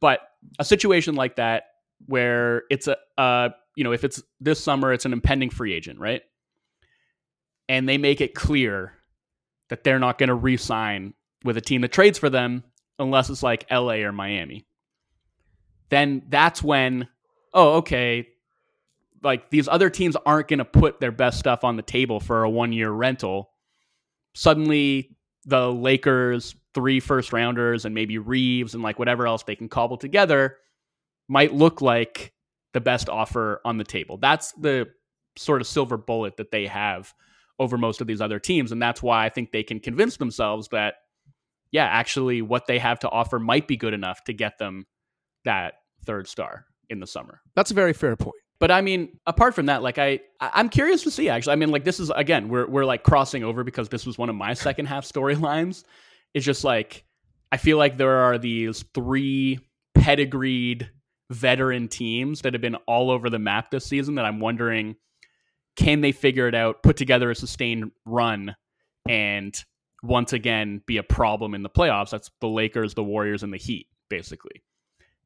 But 0.00 0.20
a 0.58 0.64
situation 0.64 1.14
like 1.14 1.36
that 1.36 1.64
where 2.06 2.64
it's 2.70 2.88
a 2.88 2.96
uh, 3.16 3.50
you 3.76 3.84
know, 3.84 3.92
if 3.92 4.04
it's 4.04 4.22
this 4.40 4.62
summer 4.62 4.92
it's 4.92 5.04
an 5.04 5.12
impending 5.12 5.50
free 5.50 5.72
agent, 5.72 5.98
right? 5.98 6.22
And 7.68 7.88
they 7.88 7.96
make 7.96 8.20
it 8.20 8.34
clear 8.34 8.92
that 9.70 9.84
they're 9.84 10.00
not 10.00 10.18
going 10.18 10.28
to 10.28 10.34
re-sign 10.34 11.14
with 11.44 11.56
a 11.56 11.60
team 11.60 11.80
that 11.82 11.92
trades 11.92 12.18
for 12.18 12.30
them 12.30 12.64
unless 12.98 13.30
it's 13.30 13.42
like 13.42 13.66
LA 13.70 13.94
or 13.94 14.12
Miami. 14.12 14.66
Then 15.90 16.22
that's 16.28 16.62
when, 16.62 17.08
oh, 17.52 17.74
okay, 17.78 18.28
like 19.22 19.50
these 19.50 19.68
other 19.68 19.90
teams 19.90 20.16
aren't 20.26 20.48
going 20.48 20.58
to 20.58 20.64
put 20.64 21.00
their 21.00 21.12
best 21.12 21.38
stuff 21.38 21.64
on 21.64 21.76
the 21.76 21.82
table 21.82 22.20
for 22.20 22.44
a 22.44 22.50
one 22.50 22.72
year 22.72 22.90
rental. 22.90 23.50
Suddenly, 24.34 25.16
the 25.44 25.72
Lakers, 25.72 26.54
three 26.74 27.00
first 27.00 27.32
rounders, 27.32 27.84
and 27.84 27.94
maybe 27.94 28.18
Reaves 28.18 28.74
and 28.74 28.82
like 28.82 28.98
whatever 28.98 29.26
else 29.26 29.42
they 29.42 29.56
can 29.56 29.68
cobble 29.68 29.96
together 29.96 30.56
might 31.28 31.52
look 31.52 31.80
like 31.80 32.32
the 32.72 32.80
best 32.80 33.08
offer 33.08 33.60
on 33.64 33.76
the 33.76 33.84
table. 33.84 34.16
That's 34.16 34.52
the 34.52 34.88
sort 35.36 35.60
of 35.60 35.66
silver 35.66 35.96
bullet 35.96 36.36
that 36.36 36.50
they 36.50 36.66
have 36.66 37.12
over 37.58 37.78
most 37.78 38.00
of 38.00 38.06
these 38.06 38.20
other 38.20 38.38
teams. 38.38 38.72
And 38.72 38.82
that's 38.82 39.02
why 39.02 39.24
I 39.24 39.28
think 39.28 39.52
they 39.52 39.62
can 39.62 39.80
convince 39.80 40.16
themselves 40.16 40.68
that 40.68 40.94
yeah, 41.72 41.86
actually 41.86 42.42
what 42.42 42.66
they 42.66 42.78
have 42.78 43.00
to 43.00 43.10
offer 43.10 43.38
might 43.38 43.66
be 43.66 43.76
good 43.76 43.94
enough 43.94 44.22
to 44.24 44.32
get 44.32 44.58
them 44.58 44.86
that 45.44 45.74
third 46.04 46.28
star 46.28 46.66
in 46.88 47.00
the 47.00 47.06
summer. 47.06 47.40
That's 47.56 47.70
a 47.70 47.74
very 47.74 47.92
fair 47.92 48.14
point. 48.14 48.36
But 48.60 48.70
I 48.70 48.80
mean, 48.80 49.18
apart 49.26 49.56
from 49.56 49.66
that, 49.66 49.82
like 49.82 49.98
I, 49.98 50.20
I'm 50.40 50.68
curious 50.68 51.02
to 51.02 51.10
see. 51.10 51.28
Actually, 51.28 51.54
I 51.54 51.56
mean, 51.56 51.70
like 51.70 51.82
this 51.82 51.98
is 51.98 52.10
again, 52.14 52.48
we're 52.48 52.68
we're 52.68 52.84
like 52.84 53.02
crossing 53.02 53.42
over 53.42 53.64
because 53.64 53.88
this 53.88 54.06
was 54.06 54.18
one 54.18 54.28
of 54.28 54.36
my 54.36 54.54
second 54.54 54.86
half 54.86 55.04
storylines. 55.04 55.82
It's 56.34 56.46
just 56.46 56.62
like 56.62 57.04
I 57.50 57.56
feel 57.56 57.76
like 57.76 57.96
there 57.96 58.18
are 58.18 58.38
these 58.38 58.84
three 58.94 59.58
pedigreed 59.94 60.90
veteran 61.30 61.88
teams 61.88 62.42
that 62.42 62.52
have 62.52 62.60
been 62.60 62.76
all 62.86 63.10
over 63.10 63.30
the 63.30 63.38
map 63.38 63.70
this 63.70 63.86
season 63.86 64.14
that 64.16 64.24
I'm 64.24 64.38
wondering 64.38 64.96
can 65.74 66.02
they 66.02 66.12
figure 66.12 66.46
it 66.48 66.54
out, 66.54 66.82
put 66.82 66.96
together 66.96 67.30
a 67.30 67.34
sustained 67.34 67.90
run, 68.04 68.54
and 69.08 69.58
once 70.02 70.32
again 70.32 70.82
be 70.86 70.96
a 70.96 71.02
problem 71.02 71.54
in 71.54 71.62
the 71.62 71.70
playoffs. 71.70 72.10
That's 72.10 72.30
the 72.40 72.48
Lakers, 72.48 72.94
the 72.94 73.04
Warriors, 73.04 73.42
and 73.42 73.52
the 73.52 73.58
Heat, 73.58 73.86
basically. 74.08 74.62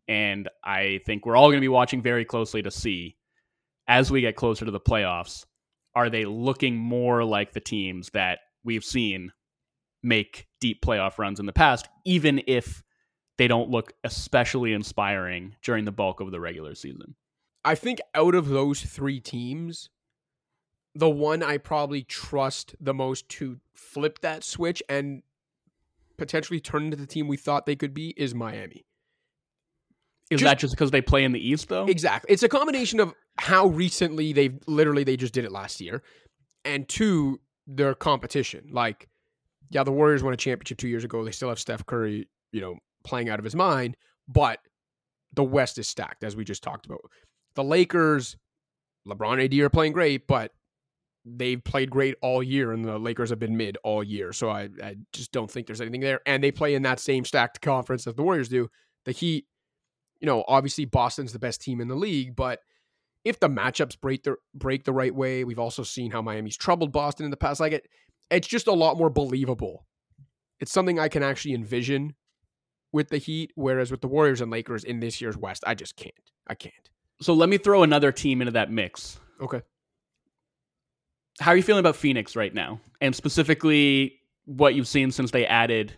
And 0.08 0.48
I 0.62 1.00
think 1.06 1.26
we're 1.26 1.36
all 1.36 1.48
going 1.48 1.56
to 1.56 1.60
be 1.60 1.68
watching 1.68 2.02
very 2.02 2.24
closely 2.24 2.62
to 2.62 2.70
see 2.70 3.16
as 3.88 4.10
we 4.10 4.20
get 4.20 4.36
closer 4.36 4.64
to 4.64 4.70
the 4.70 4.80
playoffs, 4.80 5.44
are 5.94 6.10
they 6.10 6.24
looking 6.24 6.76
more 6.76 7.24
like 7.24 7.52
the 7.52 7.60
teams 7.60 8.10
that 8.10 8.40
we've 8.64 8.84
seen 8.84 9.32
make 10.02 10.46
deep 10.60 10.84
playoff 10.84 11.18
runs 11.18 11.40
in 11.40 11.46
the 11.46 11.52
past, 11.52 11.88
even 12.04 12.42
if 12.46 12.82
they 13.38 13.48
don't 13.48 13.70
look 13.70 13.92
especially 14.04 14.72
inspiring 14.72 15.54
during 15.62 15.84
the 15.84 15.92
bulk 15.92 16.20
of 16.20 16.30
the 16.30 16.40
regular 16.40 16.74
season? 16.74 17.14
I 17.64 17.74
think 17.74 18.00
out 18.14 18.34
of 18.34 18.48
those 18.48 18.80
three 18.80 19.20
teams, 19.20 19.90
the 20.96 21.10
one 21.10 21.42
I 21.42 21.58
probably 21.58 22.02
trust 22.02 22.74
the 22.80 22.94
most 22.94 23.28
to 23.30 23.60
flip 23.74 24.20
that 24.20 24.42
switch 24.42 24.82
and 24.88 25.22
potentially 26.16 26.58
turn 26.58 26.84
into 26.84 26.96
the 26.96 27.06
team 27.06 27.28
we 27.28 27.36
thought 27.36 27.66
they 27.66 27.76
could 27.76 27.92
be 27.92 28.14
is 28.16 28.34
Miami. 28.34 28.86
Is 30.30 30.40
just, 30.40 30.44
that 30.44 30.58
just 30.58 30.74
because 30.74 30.90
they 30.90 31.02
play 31.02 31.22
in 31.22 31.32
the 31.32 31.48
East 31.48 31.68
though? 31.68 31.84
Exactly. 31.86 32.32
It's 32.32 32.42
a 32.42 32.48
combination 32.48 32.98
of 32.98 33.14
how 33.38 33.66
recently 33.66 34.32
they've 34.32 34.58
literally 34.66 35.04
they 35.04 35.16
just 35.16 35.34
did 35.34 35.44
it 35.44 35.52
last 35.52 35.80
year, 35.80 36.02
and 36.64 36.88
two, 36.88 37.40
their 37.66 37.94
competition. 37.94 38.68
Like, 38.72 39.08
yeah, 39.70 39.84
the 39.84 39.92
Warriors 39.92 40.22
won 40.22 40.32
a 40.32 40.36
championship 40.36 40.78
two 40.78 40.88
years 40.88 41.04
ago. 41.04 41.24
They 41.24 41.30
still 41.30 41.50
have 41.50 41.60
Steph 41.60 41.84
Curry, 41.86 42.26
you 42.52 42.60
know, 42.60 42.78
playing 43.04 43.28
out 43.28 43.38
of 43.38 43.44
his 43.44 43.54
mind, 43.54 43.96
but 44.26 44.60
the 45.34 45.44
West 45.44 45.78
is 45.78 45.86
stacked, 45.86 46.24
as 46.24 46.34
we 46.34 46.44
just 46.44 46.62
talked 46.62 46.86
about. 46.86 47.02
The 47.54 47.62
Lakers, 47.62 48.36
LeBron 49.06 49.44
AD 49.44 49.54
are 49.60 49.70
playing 49.70 49.92
great, 49.92 50.26
but 50.26 50.52
they've 51.26 51.62
played 51.62 51.90
great 51.90 52.14
all 52.22 52.42
year, 52.42 52.72
and 52.72 52.84
the 52.84 52.98
Lakers 52.98 53.30
have 53.30 53.40
been 53.40 53.56
mid 53.56 53.76
all 53.82 54.02
year. 54.02 54.32
So 54.32 54.48
I, 54.48 54.68
I 54.82 54.96
just 55.12 55.32
don't 55.32 55.50
think 55.50 55.66
there's 55.66 55.80
anything 55.80 56.00
there. 56.00 56.20
And 56.24 56.42
they 56.42 56.52
play 56.52 56.74
in 56.74 56.82
that 56.82 57.00
same 57.00 57.24
stacked 57.24 57.60
conference 57.60 58.06
as 58.06 58.14
the 58.14 58.22
Warriors 58.22 58.48
do. 58.48 58.70
The 59.04 59.12
Heat, 59.12 59.46
you 60.20 60.26
know, 60.26 60.44
obviously 60.46 60.84
Boston's 60.84 61.32
the 61.32 61.38
best 61.38 61.60
team 61.60 61.80
in 61.80 61.88
the 61.88 61.96
league, 61.96 62.36
but 62.36 62.60
if 63.24 63.40
the 63.40 63.48
matchups 63.48 64.00
break 64.00 64.22
the 64.22 64.36
break 64.54 64.84
the 64.84 64.92
right 64.92 65.14
way, 65.14 65.42
we've 65.42 65.58
also 65.58 65.82
seen 65.82 66.12
how 66.12 66.22
Miami's 66.22 66.56
troubled 66.56 66.92
Boston 66.92 67.24
in 67.24 67.30
the 67.30 67.36
past. 67.36 67.58
Like 67.58 67.72
it, 67.72 67.88
it's 68.30 68.46
just 68.46 68.68
a 68.68 68.72
lot 68.72 68.96
more 68.96 69.10
believable. 69.10 69.84
It's 70.60 70.72
something 70.72 70.98
I 70.98 71.08
can 71.08 71.22
actually 71.22 71.54
envision 71.54 72.14
with 72.92 73.08
the 73.08 73.18
Heat, 73.18 73.52
whereas 73.56 73.90
with 73.90 74.00
the 74.00 74.08
Warriors 74.08 74.40
and 74.40 74.50
Lakers 74.50 74.84
in 74.84 75.00
this 75.00 75.20
year's 75.20 75.36
West, 75.36 75.64
I 75.66 75.74
just 75.74 75.96
can't. 75.96 76.14
I 76.46 76.54
can't. 76.54 76.90
So 77.20 77.34
let 77.34 77.48
me 77.48 77.58
throw 77.58 77.82
another 77.82 78.12
team 78.12 78.40
into 78.40 78.52
that 78.52 78.70
mix. 78.70 79.18
Okay 79.40 79.62
how 81.40 81.50
are 81.50 81.56
you 81.56 81.62
feeling 81.62 81.80
about 81.80 81.96
Phoenix 81.96 82.36
right 82.36 82.54
now, 82.54 82.80
and 83.00 83.14
specifically 83.14 84.20
what 84.44 84.74
you've 84.74 84.88
seen 84.88 85.10
since 85.10 85.30
they 85.30 85.46
added 85.46 85.92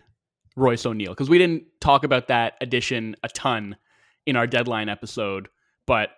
Royce 0.55 0.85
O'Neale? 0.85 1.11
Because 1.11 1.29
we 1.29 1.37
didn't 1.37 1.63
talk 1.79 2.03
about 2.03 2.27
that 2.27 2.55
addition 2.61 3.15
a 3.23 3.29
ton 3.29 3.77
in 4.25 4.35
our 4.35 4.47
deadline 4.47 4.89
episode, 4.89 5.47
but 5.85 6.09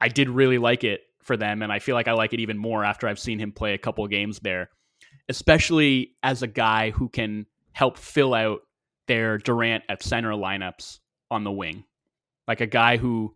I 0.00 0.08
did 0.08 0.28
really 0.28 0.58
like 0.58 0.84
it 0.84 1.02
for 1.22 1.36
them, 1.36 1.62
and 1.62 1.72
I 1.72 1.78
feel 1.78 1.94
like 1.94 2.08
I 2.08 2.12
like 2.12 2.32
it 2.32 2.40
even 2.40 2.58
more 2.58 2.84
after 2.84 3.08
I've 3.08 3.18
seen 3.18 3.38
him 3.38 3.52
play 3.52 3.74
a 3.74 3.78
couple 3.78 4.06
games 4.08 4.40
there, 4.40 4.70
especially 5.28 6.12
as 6.22 6.42
a 6.42 6.46
guy 6.46 6.90
who 6.90 7.08
can 7.08 7.46
help 7.72 7.96
fill 7.96 8.34
out 8.34 8.60
their 9.06 9.38
Durant 9.38 9.84
at 9.88 10.02
center 10.02 10.32
lineups 10.32 10.98
on 11.30 11.44
the 11.44 11.52
wing, 11.52 11.84
like 12.46 12.60
a 12.60 12.66
guy 12.66 12.96
who 12.96 13.34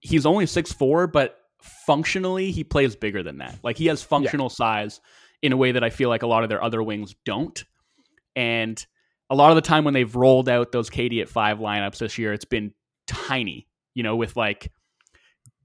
he's 0.00 0.24
only 0.26 0.46
six 0.46 0.72
four, 0.72 1.06
but 1.06 1.39
functionally 1.60 2.50
he 2.50 2.64
plays 2.64 2.96
bigger 2.96 3.22
than 3.22 3.38
that. 3.38 3.58
Like 3.62 3.76
he 3.76 3.86
has 3.86 4.02
functional 4.02 4.46
yeah. 4.46 4.54
size 4.54 5.00
in 5.42 5.52
a 5.52 5.56
way 5.56 5.72
that 5.72 5.84
I 5.84 5.90
feel 5.90 6.08
like 6.08 6.22
a 6.22 6.26
lot 6.26 6.42
of 6.42 6.48
their 6.48 6.62
other 6.62 6.82
wings 6.82 7.14
don't. 7.24 7.62
And 8.36 8.84
a 9.28 9.34
lot 9.34 9.50
of 9.50 9.56
the 9.56 9.62
time 9.62 9.84
when 9.84 9.94
they've 9.94 10.14
rolled 10.14 10.48
out 10.48 10.72
those 10.72 10.90
KD 10.90 11.20
at 11.22 11.28
five 11.28 11.58
lineups 11.58 11.98
this 11.98 12.18
year, 12.18 12.32
it's 12.32 12.44
been 12.44 12.72
tiny, 13.06 13.68
you 13.94 14.02
know, 14.02 14.16
with 14.16 14.36
like 14.36 14.72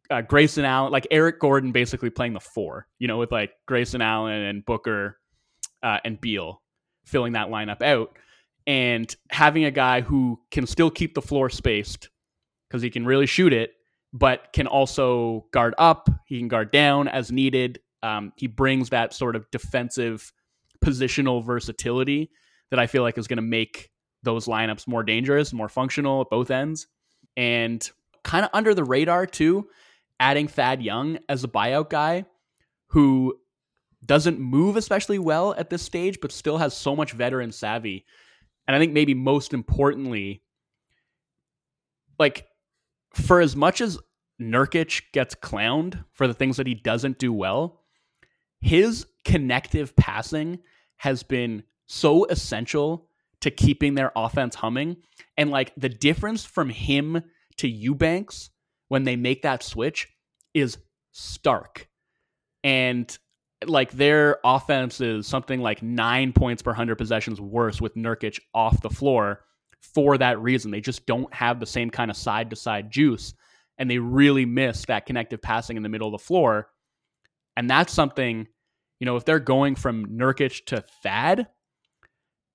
uh, 0.09 0.21
Grayson 0.21 0.65
Allen, 0.65 0.91
like 0.91 1.07
Eric 1.11 1.39
Gordon 1.39 1.71
basically 1.71 2.09
playing 2.09 2.33
the 2.33 2.39
four, 2.39 2.87
you 2.99 3.07
know, 3.07 3.17
with 3.17 3.31
like 3.31 3.51
Grayson 3.65 4.01
Allen 4.01 4.41
and 4.41 4.65
Booker 4.65 5.17
uh, 5.81 5.99
and 6.05 6.19
Beal 6.19 6.61
filling 7.05 7.33
that 7.33 7.47
lineup 7.47 7.81
out. 7.81 8.17
And 8.67 9.13
having 9.29 9.65
a 9.65 9.71
guy 9.71 10.01
who 10.01 10.39
can 10.49 10.65
still 10.65 10.89
keep 10.89 11.13
the 11.13 11.21
floor 11.21 11.49
spaced 11.49 12.09
because 12.67 12.81
he 12.81 12.89
can 12.89 13.05
really 13.05 13.27
shoot 13.27 13.53
it 13.53 13.73
but 14.15 14.53
can 14.53 14.65
also 14.65 15.45
guard 15.51 15.75
up. 15.77 16.09
He 16.25 16.39
can 16.39 16.47
guard 16.47 16.71
down 16.71 17.09
as 17.09 17.33
needed. 17.33 17.79
Um, 18.01 18.31
he 18.37 18.47
brings 18.47 18.89
that 18.89 19.13
sort 19.13 19.35
of 19.35 19.45
defensive 19.51 20.31
positional 20.83 21.45
versatility 21.45 22.31
that 22.71 22.79
I 22.79 22.87
feel 22.87 23.03
like 23.03 23.17
is 23.17 23.27
going 23.27 23.37
to 23.37 23.43
make 23.43 23.89
those 24.23 24.45
lineups 24.45 24.87
more 24.87 25.03
dangerous, 25.03 25.51
more 25.51 25.67
functional 25.67 26.21
at 26.21 26.29
both 26.29 26.49
ends. 26.49 26.87
And 27.35 27.87
kind 28.23 28.45
of 28.45 28.51
under 28.53 28.73
the 28.73 28.85
radar, 28.85 29.25
too, 29.25 29.67
adding 30.17 30.47
Thad 30.47 30.81
Young 30.81 31.19
as 31.27 31.43
a 31.43 31.49
buyout 31.49 31.89
guy 31.89 32.23
who 32.87 33.37
doesn't 34.05 34.39
move 34.39 34.77
especially 34.77 35.19
well 35.19 35.53
at 35.57 35.69
this 35.69 35.81
stage, 35.81 36.19
but 36.21 36.31
still 36.31 36.57
has 36.57 36.73
so 36.73 36.95
much 36.95 37.11
veteran 37.11 37.51
savvy. 37.51 38.05
And 38.65 38.77
I 38.77 38.79
think 38.79 38.93
maybe 38.93 39.13
most 39.13 39.53
importantly, 39.53 40.41
like 42.17 42.47
for 43.15 43.41
as 43.41 43.55
much 43.55 43.81
as 43.81 43.97
Nurkic 44.41 45.03
gets 45.13 45.35
clowned 45.35 46.03
for 46.11 46.27
the 46.27 46.33
things 46.33 46.57
that 46.57 46.67
he 46.67 46.75
doesn't 46.75 47.19
do 47.19 47.31
well, 47.31 47.81
his 48.61 49.07
connective 49.23 49.95
passing 49.95 50.59
has 50.97 51.23
been 51.23 51.63
so 51.87 52.25
essential 52.25 53.09
to 53.41 53.51
keeping 53.51 53.95
their 53.95 54.11
offense 54.15 54.55
humming. 54.55 54.97
And 55.37 55.51
like 55.51 55.71
the 55.77 55.89
difference 55.89 56.45
from 56.45 56.69
him 56.69 57.21
to 57.57 57.67
Eubanks 57.67 58.49
when 58.87 59.03
they 59.03 59.15
make 59.15 59.43
that 59.43 59.63
switch 59.63 60.07
is 60.53 60.77
stark. 61.11 61.87
And 62.63 63.17
like 63.65 63.91
their 63.91 64.39
offense 64.43 64.99
is 64.99 65.27
something 65.27 65.61
like 65.61 65.81
nine 65.81 66.33
points 66.33 66.61
per 66.61 66.73
hundred 66.73 66.97
possessions 66.97 67.39
worse 67.39 67.79
with 67.79 67.95
Nurkic 67.95 68.39
off 68.53 68.81
the 68.81 68.89
floor 68.89 69.41
for 69.93 70.17
that 70.17 70.39
reason. 70.39 70.71
They 70.71 70.81
just 70.81 71.05
don't 71.05 71.33
have 71.33 71.59
the 71.59 71.65
same 71.65 71.89
kind 71.89 72.09
of 72.09 72.17
side 72.17 72.49
to 72.49 72.55
side 72.55 72.91
juice, 72.91 73.33
and 73.77 73.89
they 73.89 73.99
really 73.99 74.45
miss 74.45 74.85
that 74.85 75.05
connective 75.05 75.41
passing 75.41 75.77
in 75.77 75.83
the 75.83 75.89
middle 75.89 76.07
of 76.07 76.19
the 76.19 76.25
floor. 76.25 76.69
And 77.57 77.69
that's 77.69 77.93
something, 77.93 78.47
you 78.99 79.05
know, 79.05 79.15
if 79.15 79.25
they're 79.25 79.39
going 79.39 79.75
from 79.75 80.05
Nurkic 80.07 80.65
to 80.65 80.83
Thad, 81.03 81.47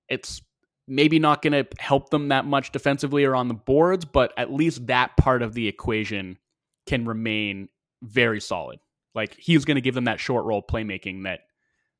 it's 0.09 0.41
maybe 0.87 1.19
not 1.19 1.41
going 1.41 1.53
to 1.53 1.67
help 1.79 2.09
them 2.09 2.29
that 2.29 2.45
much 2.45 2.71
defensively 2.71 3.23
or 3.23 3.35
on 3.35 3.47
the 3.47 3.53
boards, 3.53 4.05
but 4.05 4.33
at 4.37 4.51
least 4.51 4.87
that 4.87 5.15
part 5.17 5.41
of 5.41 5.53
the 5.53 5.67
equation 5.67 6.37
can 6.85 7.05
remain 7.05 7.69
very 8.03 8.41
solid. 8.41 8.79
Like 9.15 9.35
he's 9.37 9.65
going 9.65 9.75
to 9.75 9.81
give 9.81 9.95
them 9.95 10.05
that 10.05 10.19
short 10.19 10.45
roll 10.45 10.61
playmaking 10.61 11.23
that 11.23 11.41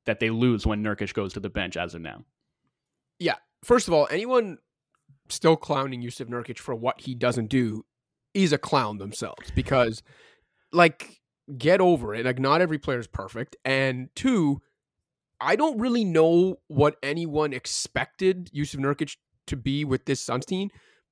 that 0.05 0.19
they 0.19 0.29
lose 0.29 0.65
when 0.65 0.83
Nurkic 0.83 1.13
goes 1.13 1.33
to 1.33 1.39
the 1.39 1.49
bench 1.49 1.77
as 1.77 1.93
of 1.93 2.01
now. 2.01 2.23
Yeah. 3.19 3.35
First 3.63 3.87
of 3.87 3.93
all, 3.93 4.07
anyone 4.09 4.57
still 5.31 5.55
clowning 5.55 6.01
Jusuf 6.01 6.27
Nurkic 6.27 6.57
for 6.57 6.75
what 6.75 7.01
he 7.01 7.15
doesn't 7.15 7.47
do 7.47 7.85
is 8.33 8.53
a 8.53 8.57
clown 8.57 8.97
themselves 8.97 9.51
because, 9.55 10.03
like, 10.71 11.19
get 11.57 11.81
over 11.81 12.13
it. 12.15 12.25
Like, 12.25 12.39
not 12.39 12.61
every 12.61 12.77
player 12.77 12.99
is 12.99 13.07
perfect. 13.07 13.55
And 13.65 14.09
two, 14.15 14.61
I 15.39 15.55
don't 15.55 15.79
really 15.79 16.05
know 16.05 16.59
what 16.67 16.97
anyone 17.01 17.53
expected 17.53 18.51
Jusuf 18.53 18.79
Nurkic 18.79 19.17
to 19.47 19.57
be 19.57 19.83
with 19.83 20.05
this 20.05 20.21
Suns 20.21 20.45
team, 20.45 20.69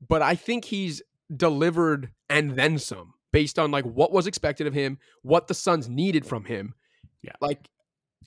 but 0.07 0.21
I 0.21 0.35
think 0.35 0.65
he's 0.65 1.01
delivered 1.35 2.11
and 2.29 2.55
then 2.55 2.77
some 2.77 3.13
based 3.31 3.59
on 3.59 3.71
like 3.71 3.85
what 3.85 4.11
was 4.11 4.27
expected 4.27 4.67
of 4.67 4.73
him, 4.73 4.97
what 5.23 5.47
the 5.47 5.53
Suns 5.53 5.89
needed 5.89 6.25
from 6.25 6.45
him. 6.45 6.73
Yeah. 7.21 7.33
Like 7.41 7.67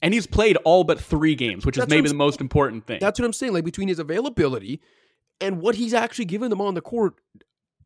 and 0.03 0.13
he's 0.13 0.27
played 0.27 0.57
all 0.65 0.85
but 0.85 1.01
3 1.01 1.35
games, 1.37 1.65
which 1.65 1.79
is 1.79 1.89
maybe 1.89 2.09
the 2.09 2.15
most 2.15 2.41
important 2.41 2.87
thing. 2.87 2.99
That's 3.01 3.19
what 3.19 3.27
I'm 3.27 3.33
saying. 3.33 3.53
Like 3.53 3.65
between 3.65 3.89
his 3.89 3.99
availability 3.99 4.81
and 5.41 5.61
what 5.61 5.75
he's 5.75 5.95
actually 5.95 6.25
given 6.27 6.51
them 6.51 6.61
on 6.61 6.75
the 6.75 6.81
court, 6.81 7.15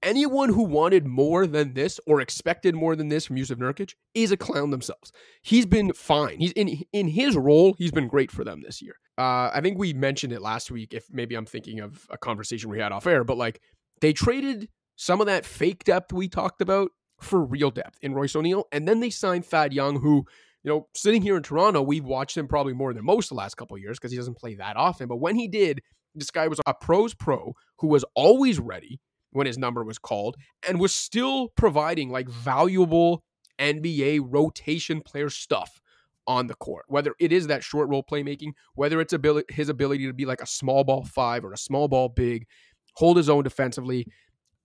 anyone 0.03 0.51
who 0.51 0.63
wanted 0.63 1.07
more 1.07 1.47
than 1.47 1.75
this 1.75 1.99
or 2.07 2.21
expected 2.21 2.75
more 2.75 2.97
than 2.97 3.09
this 3.09 3.27
from 3.27 3.37
Jusuf 3.37 3.59
Nurkic 3.59 3.95
is 4.15 4.31
a 4.31 4.37
clown 4.37 4.71
themselves. 4.71 5.13
He's 5.43 5.67
been 5.67 5.93
fine. 5.93 6.39
He's 6.39 6.53
in 6.53 6.83
in 6.93 7.09
his 7.09 7.37
role. 7.37 7.75
He's 7.79 7.93
been 7.93 8.09
great 8.09 8.31
for 8.31 8.45
them 8.45 8.63
this 8.63 8.83
year. 8.83 8.97
Uh, 9.19 9.51
I 9.53 9.61
think 9.63 9.79
we 9.79 9.93
mentioned 9.95 10.33
it 10.33 10.43
last 10.43 10.71
week. 10.71 10.93
If 10.93 11.07
maybe 11.11 11.35
I'm 11.35 11.47
thinking 11.47 11.81
of 11.81 12.07
a 12.11 12.19
conversation 12.19 12.71
we 12.71 12.79
had 12.79 12.93
off 12.93 13.07
air, 13.07 13.25
but 13.25 13.37
like 13.37 13.61
they 14.01 14.13
traded 14.13 14.69
some 14.97 15.21
of 15.21 15.27
that 15.27 15.45
fake 15.45 15.85
depth 15.85 16.13
we 16.13 16.29
talked 16.29 16.61
about 16.61 16.91
for 17.21 17.43
real 17.43 17.71
depth 17.71 17.99
in 18.03 18.15
Royce 18.15 18.37
O'Neale, 18.37 18.67
and 18.73 18.87
then 18.87 19.01
they 19.01 19.11
signed 19.11 19.47
Thad 19.47 19.73
Young, 19.73 20.01
who 20.01 20.27
you 20.67 20.73
know, 20.73 20.89
sitting 20.97 21.23
here 21.23 21.37
in 21.37 21.45
Toronto, 21.45 21.81
we've 21.81 22.05
watched 22.05 22.37
him 22.37 22.49
probably 22.49 22.73
more 22.73 22.93
than 22.93 23.05
most 23.05 23.29
the 23.29 23.37
last 23.37 23.55
couple 23.55 23.79
years 23.79 23.99
because 23.99 24.11
he 24.11 24.17
doesn't 24.17 24.37
play 24.37 24.57
that 24.57 24.77
often. 24.77 25.07
But 25.07 25.19
when 25.19 25.37
he 25.37 25.47
did, 25.47 25.81
this 26.17 26.31
guy 26.31 26.49
was 26.49 26.61
a 26.67 26.75
pros 26.75 27.15
pro 27.15 27.55
who 27.79 27.89
was 27.89 28.05
always 28.15 28.59
ready 28.59 29.01
when 29.31 29.47
his 29.47 29.59
number 29.59 29.85
was 29.85 29.99
called 29.99 30.37
and 30.67 30.81
was 30.81 30.95
still 30.95 31.49
providing 31.57 32.11
like 32.11 32.29
valuable 32.29 33.23
NBA 33.59 34.21
rotation 34.25 35.01
player 35.01 35.31
stuff 35.31 35.81
on 36.27 36.47
the 36.47 36.55
court. 36.55 36.87
Whether 36.89 37.15
it 37.21 37.33
is 37.33 37.47
that 37.47 37.63
short 37.63 37.89
roll 37.89 38.03
playmaking, 38.03 38.53
whether 38.75 39.01
it's 39.01 39.13
ability, 39.13 39.53
his 39.53 39.69
ability 39.69 40.07
to 40.07 40.13
be 40.13 40.27
like 40.27 40.41
a 40.41 40.47
small 40.47 40.85
ball 40.85 41.05
five 41.05 41.45
or 41.45 41.53
a 41.53 41.59
small 41.59 41.89
ball 41.89 42.09
big, 42.09 42.47
hold 42.95 43.17
his 43.17 43.29
own 43.29 43.45
defensively. 43.45 44.07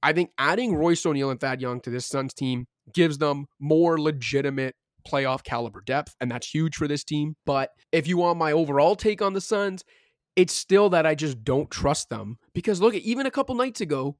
I 0.03 0.13
think 0.13 0.31
adding 0.37 0.75
Royce 0.75 1.05
O'Neale 1.05 1.31
and 1.31 1.39
Thad 1.39 1.61
Young 1.61 1.79
to 1.81 1.89
this 1.89 2.07
Suns 2.07 2.33
team 2.33 2.65
gives 2.93 3.19
them 3.19 3.45
more 3.59 3.99
legitimate 3.99 4.75
playoff 5.07 5.43
caliber 5.43 5.81
depth, 5.81 6.15
and 6.19 6.31
that's 6.31 6.47
huge 6.47 6.75
for 6.75 6.87
this 6.87 7.03
team. 7.03 7.35
But 7.45 7.71
if 7.91 8.07
you 8.07 8.17
want 8.17 8.39
my 8.39 8.51
overall 8.51 8.95
take 8.95 9.21
on 9.21 9.33
the 9.33 9.41
Suns, 9.41 9.83
it's 10.35 10.53
still 10.53 10.89
that 10.89 11.05
I 11.05 11.15
just 11.15 11.43
don't 11.43 11.69
trust 11.69 12.09
them 12.09 12.37
because 12.53 12.81
look, 12.81 12.93
even 12.93 13.25
a 13.25 13.31
couple 13.31 13.55
nights 13.55 13.81
ago, 13.81 14.17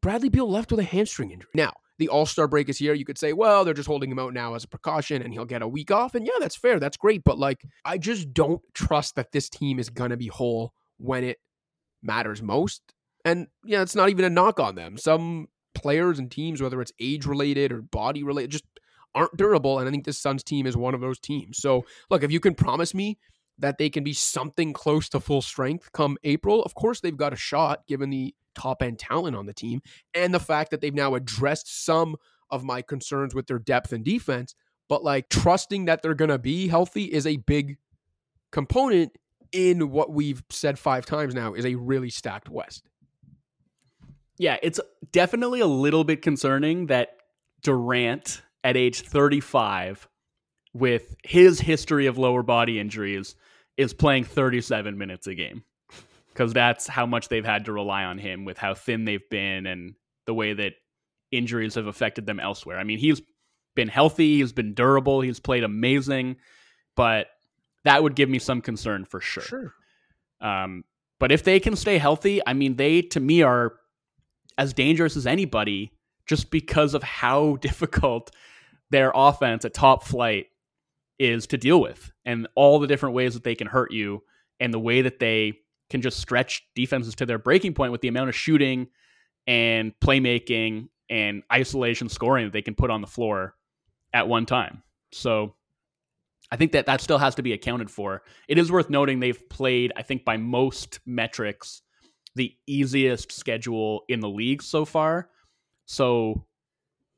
Bradley 0.00 0.28
Beal 0.28 0.50
left 0.50 0.70
with 0.70 0.80
a 0.80 0.84
hamstring 0.84 1.30
injury. 1.30 1.50
Now, 1.54 1.72
the 1.98 2.08
All 2.08 2.26
Star 2.26 2.48
break 2.48 2.68
is 2.68 2.78
here. 2.78 2.94
You 2.94 3.04
could 3.04 3.18
say, 3.18 3.32
well, 3.32 3.64
they're 3.64 3.74
just 3.74 3.88
holding 3.88 4.10
him 4.10 4.18
out 4.18 4.34
now 4.34 4.54
as 4.54 4.64
a 4.64 4.68
precaution 4.68 5.22
and 5.22 5.32
he'll 5.32 5.44
get 5.44 5.62
a 5.62 5.68
week 5.68 5.90
off. 5.90 6.14
And 6.14 6.26
yeah, 6.26 6.38
that's 6.40 6.56
fair. 6.56 6.78
That's 6.78 6.96
great. 6.96 7.22
But 7.24 7.38
like, 7.38 7.62
I 7.84 7.98
just 7.98 8.32
don't 8.32 8.62
trust 8.74 9.16
that 9.16 9.32
this 9.32 9.48
team 9.48 9.78
is 9.78 9.90
going 9.90 10.10
to 10.10 10.16
be 10.16 10.28
whole 10.28 10.72
when 10.98 11.24
it 11.24 11.38
matters 12.02 12.42
most. 12.42 12.82
And 13.24 13.46
yeah, 13.64 13.82
it's 13.82 13.94
not 13.94 14.08
even 14.08 14.24
a 14.24 14.30
knock 14.30 14.58
on 14.58 14.74
them. 14.74 14.96
Some 14.96 15.48
players 15.74 16.18
and 16.18 16.30
teams, 16.30 16.60
whether 16.60 16.80
it's 16.80 16.92
age 17.00 17.26
related 17.26 17.72
or 17.72 17.82
body 17.82 18.22
related, 18.22 18.50
just 18.50 18.64
aren't 19.14 19.36
durable. 19.36 19.78
And 19.78 19.88
I 19.88 19.90
think 19.90 20.04
this 20.04 20.18
Suns 20.18 20.42
team 20.42 20.66
is 20.66 20.76
one 20.76 20.94
of 20.94 21.00
those 21.00 21.20
teams. 21.20 21.58
So 21.58 21.84
look, 22.10 22.22
if 22.22 22.32
you 22.32 22.40
can 22.40 22.54
promise 22.54 22.94
me 22.94 23.18
that 23.62 23.78
they 23.78 23.88
can 23.88 24.04
be 24.04 24.12
something 24.12 24.72
close 24.72 25.08
to 25.08 25.20
full 25.20 25.42
strength 25.42 25.90
come 25.92 26.18
April, 26.24 26.62
of 26.62 26.74
course 26.74 27.00
they've 27.00 27.16
got 27.16 27.32
a 27.32 27.36
shot 27.36 27.86
given 27.86 28.10
the 28.10 28.34
top 28.54 28.82
end 28.82 28.98
talent 28.98 29.34
on 29.34 29.46
the 29.46 29.54
team 29.54 29.80
and 30.14 30.34
the 30.34 30.40
fact 30.40 30.70
that 30.70 30.80
they've 30.80 30.94
now 30.94 31.14
addressed 31.14 31.84
some 31.84 32.16
of 32.50 32.64
my 32.64 32.82
concerns 32.82 33.34
with 33.34 33.46
their 33.46 33.58
depth 33.58 33.92
and 33.92 34.04
defense. 34.04 34.54
But 34.88 35.02
like 35.02 35.28
trusting 35.30 35.86
that 35.86 36.02
they're 36.02 36.14
going 36.14 36.30
to 36.30 36.38
be 36.38 36.68
healthy 36.68 37.04
is 37.04 37.26
a 37.26 37.38
big 37.38 37.78
component 38.50 39.16
in 39.52 39.90
what 39.90 40.12
we've 40.12 40.42
said 40.50 40.78
five 40.78 41.06
times 41.06 41.34
now 41.34 41.54
is 41.54 41.64
a 41.64 41.74
really 41.74 42.10
stacked 42.10 42.48
West. 42.48 42.88
Yeah, 44.38 44.56
it's 44.62 44.80
definitely 45.12 45.60
a 45.60 45.66
little 45.66 46.04
bit 46.04 46.20
concerning 46.20 46.86
that 46.86 47.16
Durant 47.62 48.42
at 48.64 48.76
age 48.76 49.02
35 49.02 50.08
with 50.74 51.14
his 51.22 51.60
history 51.60 52.06
of 52.06 52.18
lower 52.18 52.42
body 52.42 52.78
injuries 52.80 53.36
is 53.76 53.94
playing 53.94 54.24
37 54.24 54.96
minutes 54.98 55.26
a 55.26 55.34
game 55.34 55.64
because 56.32 56.52
that's 56.52 56.86
how 56.86 57.06
much 57.06 57.28
they've 57.28 57.44
had 57.44 57.66
to 57.66 57.72
rely 57.72 58.04
on 58.04 58.18
him 58.18 58.44
with 58.44 58.58
how 58.58 58.74
thin 58.74 59.04
they've 59.04 59.28
been 59.30 59.66
and 59.66 59.94
the 60.26 60.34
way 60.34 60.52
that 60.52 60.74
injuries 61.30 61.74
have 61.74 61.86
affected 61.86 62.26
them 62.26 62.40
elsewhere. 62.40 62.78
I 62.78 62.84
mean, 62.84 62.98
he's 62.98 63.20
been 63.74 63.88
healthy, 63.88 64.38
he's 64.38 64.52
been 64.52 64.74
durable, 64.74 65.20
he's 65.20 65.40
played 65.40 65.64
amazing, 65.64 66.36
but 66.96 67.28
that 67.84 68.02
would 68.02 68.14
give 68.14 68.28
me 68.28 68.38
some 68.38 68.60
concern 68.60 69.04
for 69.04 69.20
sure. 69.20 69.42
Sure. 69.42 69.74
Um, 70.40 70.84
but 71.18 71.32
if 71.32 71.44
they 71.44 71.60
can 71.60 71.76
stay 71.76 71.98
healthy, 71.98 72.40
I 72.46 72.52
mean, 72.52 72.76
they 72.76 73.02
to 73.02 73.20
me 73.20 73.42
are 73.42 73.74
as 74.58 74.72
dangerous 74.72 75.16
as 75.16 75.26
anybody 75.26 75.92
just 76.26 76.50
because 76.50 76.94
of 76.94 77.02
how 77.02 77.56
difficult 77.60 78.30
their 78.90 79.12
offense 79.14 79.64
at 79.64 79.74
top 79.74 80.04
flight 80.04 80.46
is 81.18 81.46
to 81.48 81.56
deal 81.56 81.80
with 81.80 82.10
and 82.24 82.48
all 82.54 82.78
the 82.78 82.86
different 82.86 83.14
ways 83.14 83.34
that 83.34 83.44
they 83.44 83.54
can 83.54 83.66
hurt 83.66 83.92
you 83.92 84.22
and 84.60 84.72
the 84.72 84.78
way 84.78 85.02
that 85.02 85.18
they 85.18 85.58
can 85.90 86.00
just 86.00 86.18
stretch 86.18 86.66
defenses 86.74 87.14
to 87.14 87.26
their 87.26 87.38
breaking 87.38 87.74
point 87.74 87.92
with 87.92 88.00
the 88.00 88.08
amount 88.08 88.28
of 88.28 88.34
shooting 88.34 88.88
and 89.46 89.92
playmaking 90.00 90.88
and 91.10 91.42
isolation 91.52 92.08
scoring 92.08 92.46
that 92.46 92.52
they 92.52 92.62
can 92.62 92.74
put 92.74 92.90
on 92.90 93.00
the 93.00 93.06
floor 93.06 93.54
at 94.14 94.28
one 94.28 94.46
time. 94.46 94.82
So 95.12 95.54
I 96.50 96.56
think 96.56 96.72
that 96.72 96.86
that 96.86 97.00
still 97.00 97.18
has 97.18 97.34
to 97.36 97.42
be 97.42 97.52
accounted 97.52 97.90
for. 97.90 98.22
It 98.48 98.58
is 98.58 98.70
worth 98.72 98.90
noting 98.90 99.20
they've 99.20 99.48
played, 99.48 99.92
I 99.96 100.02
think, 100.02 100.24
by 100.24 100.36
most 100.36 101.00
metrics, 101.06 101.82
the 102.34 102.54
easiest 102.66 103.32
schedule 103.32 104.04
in 104.08 104.20
the 104.20 104.28
league 104.28 104.62
so 104.62 104.84
far. 104.84 105.28
So 105.86 106.46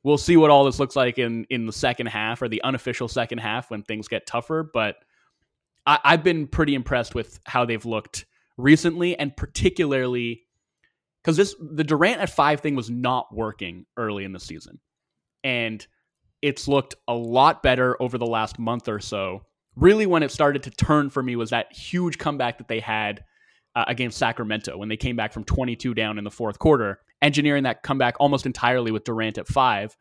we'll 0.04 0.18
see 0.18 0.36
what 0.36 0.50
all 0.50 0.64
this 0.64 0.78
looks 0.78 0.94
like 0.94 1.18
in 1.18 1.46
in 1.50 1.66
the 1.66 1.72
second 1.72 2.06
half 2.06 2.40
or 2.42 2.48
the 2.48 2.62
unofficial 2.62 3.08
second 3.08 3.38
half 3.38 3.70
when 3.70 3.82
things 3.82 4.06
get 4.06 4.26
tougher. 4.26 4.62
But 4.72 4.96
I, 5.86 5.98
I've 6.04 6.22
been 6.22 6.46
pretty 6.46 6.76
impressed 6.76 7.14
with 7.14 7.40
how 7.46 7.64
they've 7.64 7.84
looked 7.84 8.26
recently, 8.56 9.18
and 9.18 9.36
particularly 9.36 10.42
because 11.22 11.36
this 11.36 11.56
the 11.58 11.82
Durant 11.82 12.20
at 12.20 12.30
five 12.30 12.60
thing 12.60 12.76
was 12.76 12.90
not 12.90 13.34
working 13.34 13.86
early 13.96 14.24
in 14.24 14.32
the 14.32 14.40
season, 14.40 14.78
and 15.42 15.84
it's 16.42 16.68
looked 16.68 16.94
a 17.08 17.14
lot 17.14 17.62
better 17.62 18.00
over 18.00 18.18
the 18.18 18.26
last 18.26 18.58
month 18.58 18.88
or 18.88 19.00
so. 19.00 19.42
Really, 19.74 20.06
when 20.06 20.22
it 20.22 20.30
started 20.30 20.62
to 20.64 20.70
turn 20.70 21.10
for 21.10 21.20
me 21.22 21.34
was 21.34 21.50
that 21.50 21.72
huge 21.72 22.18
comeback 22.18 22.58
that 22.58 22.68
they 22.68 22.78
had 22.78 23.24
uh, 23.76 23.84
against 23.88 24.18
Sacramento 24.18 24.76
when 24.76 24.88
they 24.88 24.96
came 24.96 25.16
back 25.16 25.32
from 25.32 25.44
22 25.44 25.94
down 25.94 26.18
in 26.18 26.24
the 26.24 26.30
fourth 26.30 26.58
quarter 26.58 27.00
engineering 27.22 27.64
that 27.64 27.82
comeback 27.82 28.16
almost 28.20 28.46
entirely 28.46 28.90
with 28.90 29.04
Durant 29.04 29.38
at 29.38 29.48
five. 29.48 29.96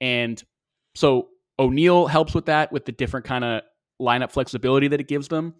And 0.00 0.42
so 0.94 1.28
O'Neale 1.58 2.06
helps 2.06 2.34
with 2.34 2.46
that, 2.46 2.72
with 2.72 2.84
the 2.84 2.92
different 2.92 3.24
kind 3.24 3.44
of 3.44 3.62
lineup 4.00 4.32
flexibility 4.32 4.88
that 4.88 5.00
it 5.00 5.08
gives 5.08 5.28
them, 5.28 5.54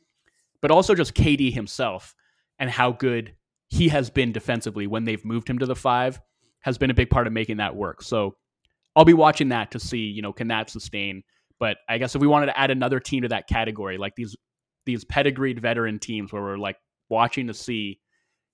but 0.61 0.71
also 0.71 0.95
just 0.95 1.15
KD 1.15 1.53
himself 1.53 2.15
and 2.59 2.69
how 2.69 2.93
good 2.93 3.35
he 3.69 3.89
has 3.89 4.11
been 4.11 4.33
defensively 4.33 4.87
when 4.87 5.05
they've 5.05 5.25
moved 5.25 5.49
him 5.49 5.59
to 5.59 5.67
the 5.67 5.77
five 5.77 6.21
has 6.61 6.77
been 6.77 6.91
a 6.91 6.95
big 6.95 7.11
part 7.11 7.27
of 7.27 7.33
making 7.33 7.59
that 7.59 7.77
work. 7.77 8.03
So 8.03 8.37
I'll 8.95 9.05
be 9.05 9.15
watching 9.15 9.51
that 9.51 9.71
to 9.73 9.81
see, 9.81 9.99
you 9.99 10.23
know, 10.23 10.33
can 10.33 10.49
that 10.49 10.71
sustain? 10.71 11.23
But 11.59 11.79
I 11.89 11.99
guess 11.99 12.15
if 12.15 12.21
we 12.21 12.27
wanted 12.27 12.47
to 12.47 12.59
add 12.59 12.71
another 12.71 13.01
team 13.01 13.23
to 13.23 13.29
that 13.29 13.49
category, 13.49 13.99
like 13.99 14.15
these 14.17 14.37
these 14.85 15.05
pedigreed 15.05 15.61
veteran 15.61 15.99
teams 15.99 16.33
where 16.33 16.43
we're 16.43 16.59
like 16.59 16.77
watching 17.09 17.47
to 17.49 17.55
see 17.55 18.01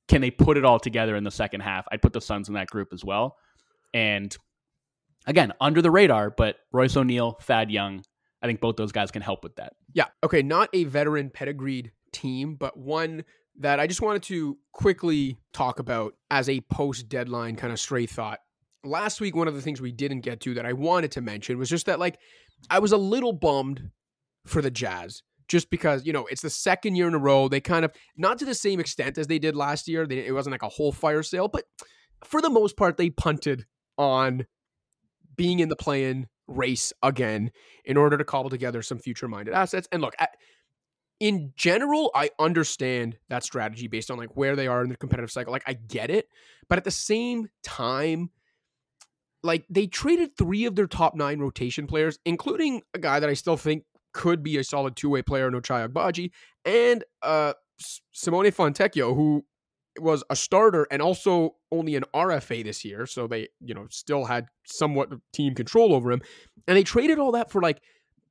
can 0.08 0.20
they 0.20 0.30
put 0.30 0.56
it 0.56 0.64
all 0.64 0.78
together 0.78 1.16
in 1.16 1.24
the 1.24 1.30
second 1.30 1.60
half? 1.60 1.86
I'd 1.90 2.02
put 2.02 2.12
the 2.12 2.20
Suns 2.20 2.48
in 2.48 2.54
that 2.54 2.68
group 2.68 2.88
as 2.92 3.04
well. 3.04 3.36
And 3.94 4.36
again, 5.26 5.52
under 5.60 5.80
the 5.80 5.90
radar, 5.90 6.30
but 6.30 6.56
Royce 6.72 6.96
O'Neale, 6.96 7.38
Thad 7.42 7.70
Young, 7.70 8.04
I 8.42 8.46
think 8.46 8.60
both 8.60 8.76
those 8.76 8.92
guys 8.92 9.10
can 9.10 9.22
help 9.22 9.42
with 9.44 9.56
that. 9.56 9.74
Yeah. 9.94 10.06
Okay. 10.24 10.42
Not 10.42 10.68
a 10.72 10.84
veteran 10.84 11.30
pedigreed 11.30 11.92
team, 12.12 12.56
but 12.56 12.76
one 12.76 13.24
that 13.58 13.80
I 13.80 13.86
just 13.86 14.00
wanted 14.00 14.22
to 14.24 14.58
quickly 14.72 15.38
talk 15.52 15.78
about 15.78 16.14
as 16.30 16.48
a 16.48 16.60
post 16.62 17.08
deadline 17.08 17.56
kind 17.56 17.72
of 17.72 17.78
stray 17.78 18.06
thought. 18.06 18.40
Last 18.84 19.20
week, 19.20 19.36
one 19.36 19.46
of 19.46 19.54
the 19.54 19.62
things 19.62 19.80
we 19.80 19.92
didn't 19.92 20.20
get 20.20 20.40
to 20.40 20.54
that 20.54 20.66
I 20.66 20.72
wanted 20.72 21.12
to 21.12 21.20
mention 21.20 21.56
was 21.56 21.70
just 21.70 21.86
that, 21.86 22.00
like, 22.00 22.18
I 22.68 22.80
was 22.80 22.90
a 22.90 22.96
little 22.96 23.32
bummed 23.32 23.90
for 24.44 24.60
the 24.60 24.70
Jazz 24.70 25.22
just 25.52 25.68
because, 25.68 26.06
you 26.06 26.14
know, 26.14 26.24
it's 26.30 26.40
the 26.40 26.48
second 26.48 26.96
year 26.96 27.06
in 27.06 27.12
a 27.12 27.18
row. 27.18 27.46
They 27.46 27.60
kind 27.60 27.84
of, 27.84 27.92
not 28.16 28.38
to 28.38 28.46
the 28.46 28.54
same 28.54 28.80
extent 28.80 29.18
as 29.18 29.26
they 29.26 29.38
did 29.38 29.54
last 29.54 29.86
year, 29.86 30.06
they, 30.06 30.26
it 30.26 30.32
wasn't 30.32 30.52
like 30.52 30.62
a 30.62 30.68
whole 30.70 30.92
fire 30.92 31.22
sale, 31.22 31.46
but 31.46 31.64
for 32.24 32.40
the 32.40 32.48
most 32.48 32.74
part, 32.74 32.96
they 32.96 33.10
punted 33.10 33.66
on 33.98 34.46
being 35.36 35.60
in 35.60 35.68
the 35.68 35.76
play 35.76 36.04
in 36.08 36.26
race 36.46 36.94
again 37.02 37.50
in 37.84 37.98
order 37.98 38.16
to 38.16 38.24
cobble 38.24 38.48
together 38.48 38.80
some 38.80 38.98
future 38.98 39.28
minded 39.28 39.52
assets. 39.52 39.86
And 39.92 40.00
look, 40.00 40.14
at, 40.18 40.30
in 41.20 41.52
general, 41.54 42.10
I 42.14 42.30
understand 42.38 43.18
that 43.28 43.44
strategy 43.44 43.88
based 43.88 44.10
on 44.10 44.16
like 44.16 44.34
where 44.34 44.56
they 44.56 44.68
are 44.68 44.82
in 44.82 44.88
the 44.88 44.96
competitive 44.96 45.30
cycle. 45.30 45.52
Like 45.52 45.64
I 45.66 45.74
get 45.74 46.08
it, 46.08 46.28
but 46.70 46.78
at 46.78 46.84
the 46.84 46.90
same 46.90 47.50
time, 47.62 48.30
like 49.42 49.66
they 49.68 49.86
traded 49.86 50.34
three 50.38 50.64
of 50.64 50.76
their 50.76 50.86
top 50.86 51.14
nine 51.14 51.40
rotation 51.40 51.86
players, 51.86 52.18
including 52.24 52.80
a 52.94 52.98
guy 52.98 53.20
that 53.20 53.28
I 53.28 53.34
still 53.34 53.58
think 53.58 53.84
could 54.12 54.42
be 54.42 54.57
a 54.59 54.64
solid 54.64 54.96
two 54.96 55.11
way 55.11 55.22
player, 55.22 55.51
Ochai 55.51 55.88
Agbaji, 55.88 56.31
and 56.64 57.05
uh, 57.22 57.55
Simone 58.12 58.51
Fontecchio, 58.51 59.14
who 59.14 59.44
was 60.01 60.25
a 60.31 60.37
starter 60.37 60.87
and 60.90 61.03
also 61.03 61.57
only 61.70 61.96
an 61.96 62.05
RFA 62.14 62.64
this 62.64 62.85
year, 62.85 63.07
so 63.07 63.27
they 63.27 63.48
you 63.61 63.75
know 63.75 63.87
still 63.90 64.25
had 64.25 64.46
somewhat 64.64 65.11
team 65.33 65.55
control 65.55 65.94
over 65.94 66.11
him, 66.11 66.22
and 66.66 66.77
they 66.77 66.83
traded 66.83 67.18
all 67.18 67.33
that 67.33 67.51
for 67.51 67.61
like 67.61 67.81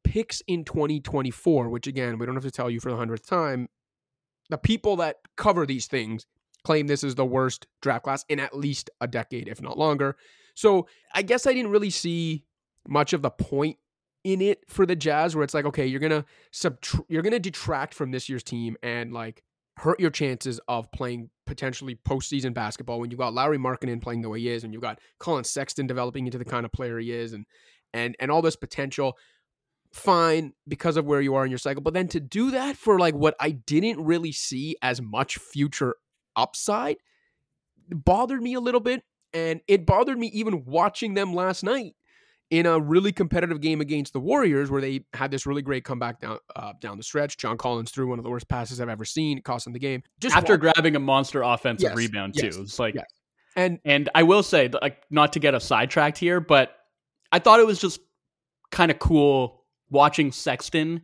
picks 0.04 0.42
in 0.48 0.64
2024, 0.64 1.70
which 1.70 1.88
again, 1.88 2.18
we 2.18 2.26
don't 2.26 2.36
have 2.36 2.44
to 2.44 2.52
tell 2.52 2.70
you 2.70 2.80
for 2.80 2.92
the 2.92 2.98
hundredth 2.98 3.28
time. 3.28 3.68
The 4.50 4.58
people 4.58 4.98
that 4.98 5.18
cover 5.38 5.66
these 5.66 5.88
things 5.88 6.26
claim 6.64 6.88
this 6.88 7.04
is 7.04 7.16
the 7.16 7.26
worst 7.26 7.68
draft 7.82 8.04
class 8.04 8.26
in 8.30 8.40
at 8.40 8.56
least 8.56 8.90
a 9.00 9.08
decade, 9.08 9.48
if 9.48 9.62
not 9.62 9.78
longer. 9.78 10.18
So 10.56 10.88
I 11.16 11.22
guess 11.22 11.48
I 11.48 11.54
didn't 11.54 11.72
really 11.72 11.90
see 11.90 12.46
much 12.88 13.14
of 13.14 13.22
the 13.22 13.30
point 13.30 13.78
in 14.24 14.42
it 14.42 14.64
for 14.68 14.86
the 14.86 14.96
Jazz, 14.96 15.36
where 15.36 15.44
it's 15.44 15.54
like, 15.54 15.66
okay, 15.66 15.86
you're 15.86 16.00
gonna 16.00 16.26
subtr- 16.52 17.06
you're 17.08 17.22
gonna 17.22 17.40
detract 17.40 17.94
from 17.94 18.12
this 18.12 18.30
year's 18.30 18.44
team 18.44 18.78
and 18.84 19.14
like 19.14 19.44
hurt 19.78 20.00
your 20.00 20.12
chances 20.12 20.60
of 20.68 20.92
playing 20.92 21.30
potentially 21.46 21.98
postseason 22.08 22.54
basketball 22.54 23.00
when 23.00 23.10
you've 23.10 23.20
got 23.20 23.34
Lauri 23.34 23.58
Markkanen 23.58 24.02
playing 24.02 24.22
the 24.22 24.30
way 24.30 24.40
he 24.40 24.50
is, 24.50 24.64
and 24.64 24.74
you've 24.74 24.82
got 24.82 25.00
Collin 25.20 25.44
Sexton 25.44 25.88
developing 25.88 26.26
into 26.26 26.38
the 26.38 26.46
kind 26.46 26.66
of 26.66 26.72
player 26.72 27.00
he 27.00 27.12
is, 27.12 27.34
and 27.34 27.46
and 27.94 28.16
and 28.20 28.32
all 28.32 28.42
this 28.42 28.56
potential 28.56 29.18
fine 29.94 30.54
because 30.68 30.98
of 30.98 31.06
where 31.06 31.22
you 31.22 31.36
are 31.36 31.44
in 31.44 31.52
your 31.52 31.58
cycle. 31.58 31.82
But 31.82 31.94
then 31.94 32.08
to 32.10 32.20
do 32.20 32.52
that 32.52 32.78
for 32.78 32.98
like 33.00 33.14
what 33.14 33.36
I 33.40 33.52
didn't 33.52 34.04
really 34.04 34.32
see 34.32 34.78
as 34.82 35.02
much 35.02 35.38
future 35.38 35.96
upside 36.36 36.98
bothered 37.90 38.42
me 38.42 38.54
a 38.54 38.60
little 38.60 38.80
bit. 38.80 39.04
And 39.34 39.62
it 39.68 39.86
bothered 39.86 40.20
me 40.20 40.28
even 40.28 40.66
watching 40.66 41.14
them 41.14 41.34
last 41.34 41.64
night 41.64 41.96
in 42.52 42.66
a 42.66 42.80
really 42.80 43.12
competitive 43.12 43.62
game 43.62 43.82
against 43.82 44.14
the 44.14 44.20
Warriors, 44.20 44.70
where 44.70 44.82
they 44.82 45.06
had 45.14 45.32
this 45.32 45.46
really 45.46 45.62
great 45.62 45.84
comeback 45.84 46.20
down 46.20 46.38
uh, 46.56 46.74
down 46.80 46.98
the 46.98 47.04
stretch. 47.04 47.38
John 47.38 47.58
Collins 47.58 47.92
threw 47.92 48.08
one 48.08 48.20
of 48.20 48.24
the 48.24 48.30
worst 48.30 48.48
passes 48.48 48.80
I've 48.80 48.90
ever 48.90 49.06
seen, 49.06 49.42
costing 49.42 49.74
the 49.74 49.80
game. 49.80 50.04
Just 50.20 50.36
after 50.36 50.58
grabbing 50.58 50.96
a 50.96 51.00
monster 51.00 51.42
offensive 51.42 51.90
yes, 51.90 51.98
rebound 51.98 52.36
too. 52.38 52.48
Yes, 52.48 52.58
it's 52.58 52.78
like, 52.78 52.94
yes. 52.94 53.06
and 53.56 53.80
and 53.86 54.10
I 54.14 54.24
will 54.24 54.44
say, 54.44 54.70
like, 54.82 55.02
not 55.10 55.34
to 55.34 55.40
get 55.40 55.56
us 55.56 55.66
sidetracked 55.66 56.18
here, 56.18 56.40
but 56.40 56.76
I 57.32 57.40
thought 57.40 57.60
it 57.60 57.66
was 57.66 57.80
just 57.80 58.02
kind 58.70 58.92
of 58.92 59.00
cool 59.00 59.64
watching 59.90 60.32
Sexton 60.32 61.02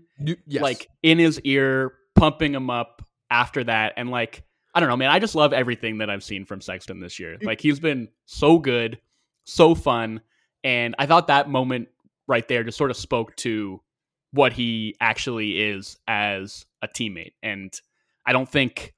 like 0.50 0.88
in 1.04 1.20
his 1.20 1.40
ear, 1.42 1.94
pumping 2.16 2.54
him 2.54 2.70
up 2.70 3.06
after 3.30 3.64
that. 3.64 3.94
And 3.98 4.10
like, 4.10 4.44
I 4.74 4.80
don't 4.80 4.90
know, 4.90 4.98
man, 4.98 5.12
I 5.12 5.20
just 5.20 5.36
love 5.36 5.54
everything 5.54 6.00
that 6.00 6.10
I've 6.10 6.24
seen 6.24 6.46
from 6.46 6.62
Sexton 6.62 7.00
this 7.00 7.20
year. 7.20 7.38
Like 7.42 7.62
he's 7.62 7.80
been 7.80 8.10
so 8.26 8.60
good, 8.60 9.00
so 9.46 9.76
fun. 9.76 10.22
And 10.68 10.96
I 11.00 11.06
thought 11.06 11.28
that 11.28 11.50
moment 11.50 11.88
right 12.28 12.46
there 12.46 12.62
just 12.66 12.78
sort 12.78 12.92
of 12.92 12.98
spoke 12.98 13.34
to 13.38 13.82
what 14.32 14.52
he 14.52 14.96
actually 15.00 15.62
is 15.62 15.98
as 16.10 16.66
a 16.82 16.90
teammate. 16.90 17.32
And 17.42 17.74
I 18.26 18.34
don't 18.34 18.50
think 18.50 18.94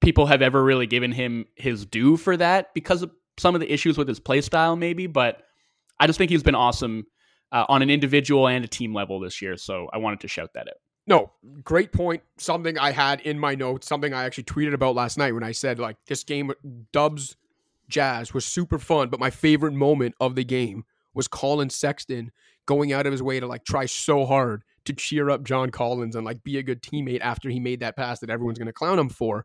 people 0.00 0.24
have 0.24 0.40
ever 0.40 0.64
really 0.64 0.86
given 0.86 1.12
him 1.12 1.44
his 1.56 1.84
due 1.84 2.16
for 2.16 2.38
that 2.38 2.72
because 2.72 3.02
of 3.02 3.10
some 3.38 3.54
of 3.54 3.60
the 3.60 3.70
issues 3.70 3.98
with 3.98 4.08
his 4.08 4.18
play 4.18 4.40
style, 4.40 4.74
maybe. 4.74 5.06
But 5.06 5.42
I 6.00 6.06
just 6.06 6.18
think 6.18 6.30
he's 6.30 6.42
been 6.42 6.54
awesome 6.54 7.04
uh, 7.52 7.66
on 7.68 7.82
an 7.82 7.90
individual 7.90 8.48
and 8.48 8.64
a 8.64 8.68
team 8.68 8.94
level 8.94 9.20
this 9.20 9.42
year. 9.42 9.58
So 9.58 9.90
I 9.92 9.98
wanted 9.98 10.20
to 10.20 10.28
shout 10.28 10.54
that 10.54 10.68
out. 10.68 10.80
No, 11.06 11.32
great 11.62 11.92
point. 11.92 12.22
Something 12.38 12.78
I 12.78 12.92
had 12.92 13.20
in 13.20 13.38
my 13.38 13.54
notes, 13.54 13.86
something 13.86 14.14
I 14.14 14.24
actually 14.24 14.44
tweeted 14.44 14.72
about 14.72 14.94
last 14.94 15.18
night 15.18 15.34
when 15.34 15.42
I 15.42 15.52
said, 15.52 15.78
like, 15.78 15.98
this 16.06 16.24
game, 16.24 16.50
Dubs 16.92 17.36
Jazz 17.92 18.34
was 18.34 18.44
super 18.44 18.78
fun, 18.78 19.08
but 19.08 19.20
my 19.20 19.30
favorite 19.30 19.74
moment 19.74 20.14
of 20.20 20.34
the 20.34 20.44
game 20.44 20.84
was 21.14 21.28
Collin 21.28 21.70
Sexton 21.70 22.32
going 22.66 22.92
out 22.92 23.06
of 23.06 23.12
his 23.12 23.22
way 23.22 23.38
to 23.38 23.46
like 23.46 23.64
try 23.64 23.86
so 23.86 24.24
hard 24.24 24.64
to 24.84 24.92
cheer 24.92 25.30
up 25.30 25.44
John 25.44 25.70
Collins 25.70 26.16
and 26.16 26.24
like 26.24 26.42
be 26.42 26.58
a 26.58 26.62
good 26.62 26.82
teammate 26.82 27.20
after 27.20 27.48
he 27.48 27.60
made 27.60 27.80
that 27.80 27.96
pass 27.96 28.20
that 28.20 28.30
everyone's 28.30 28.58
going 28.58 28.66
to 28.66 28.72
clown 28.72 28.98
him 28.98 29.08
for. 29.08 29.44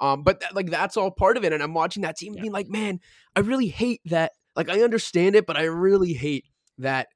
Um, 0.00 0.22
but 0.22 0.40
th- 0.40 0.52
like 0.54 0.70
that's 0.70 0.96
all 0.96 1.10
part 1.10 1.36
of 1.36 1.44
it. 1.44 1.52
And 1.52 1.62
I'm 1.62 1.74
watching 1.74 2.02
that 2.02 2.16
team 2.16 2.34
yeah. 2.34 2.42
being 2.42 2.52
like, 2.52 2.68
man, 2.68 3.00
I 3.34 3.40
really 3.40 3.68
hate 3.68 4.00
that. 4.06 4.32
Like 4.54 4.68
I 4.68 4.82
understand 4.82 5.34
it, 5.34 5.46
but 5.46 5.56
I 5.56 5.64
really 5.64 6.12
hate 6.12 6.46
that 6.78 7.08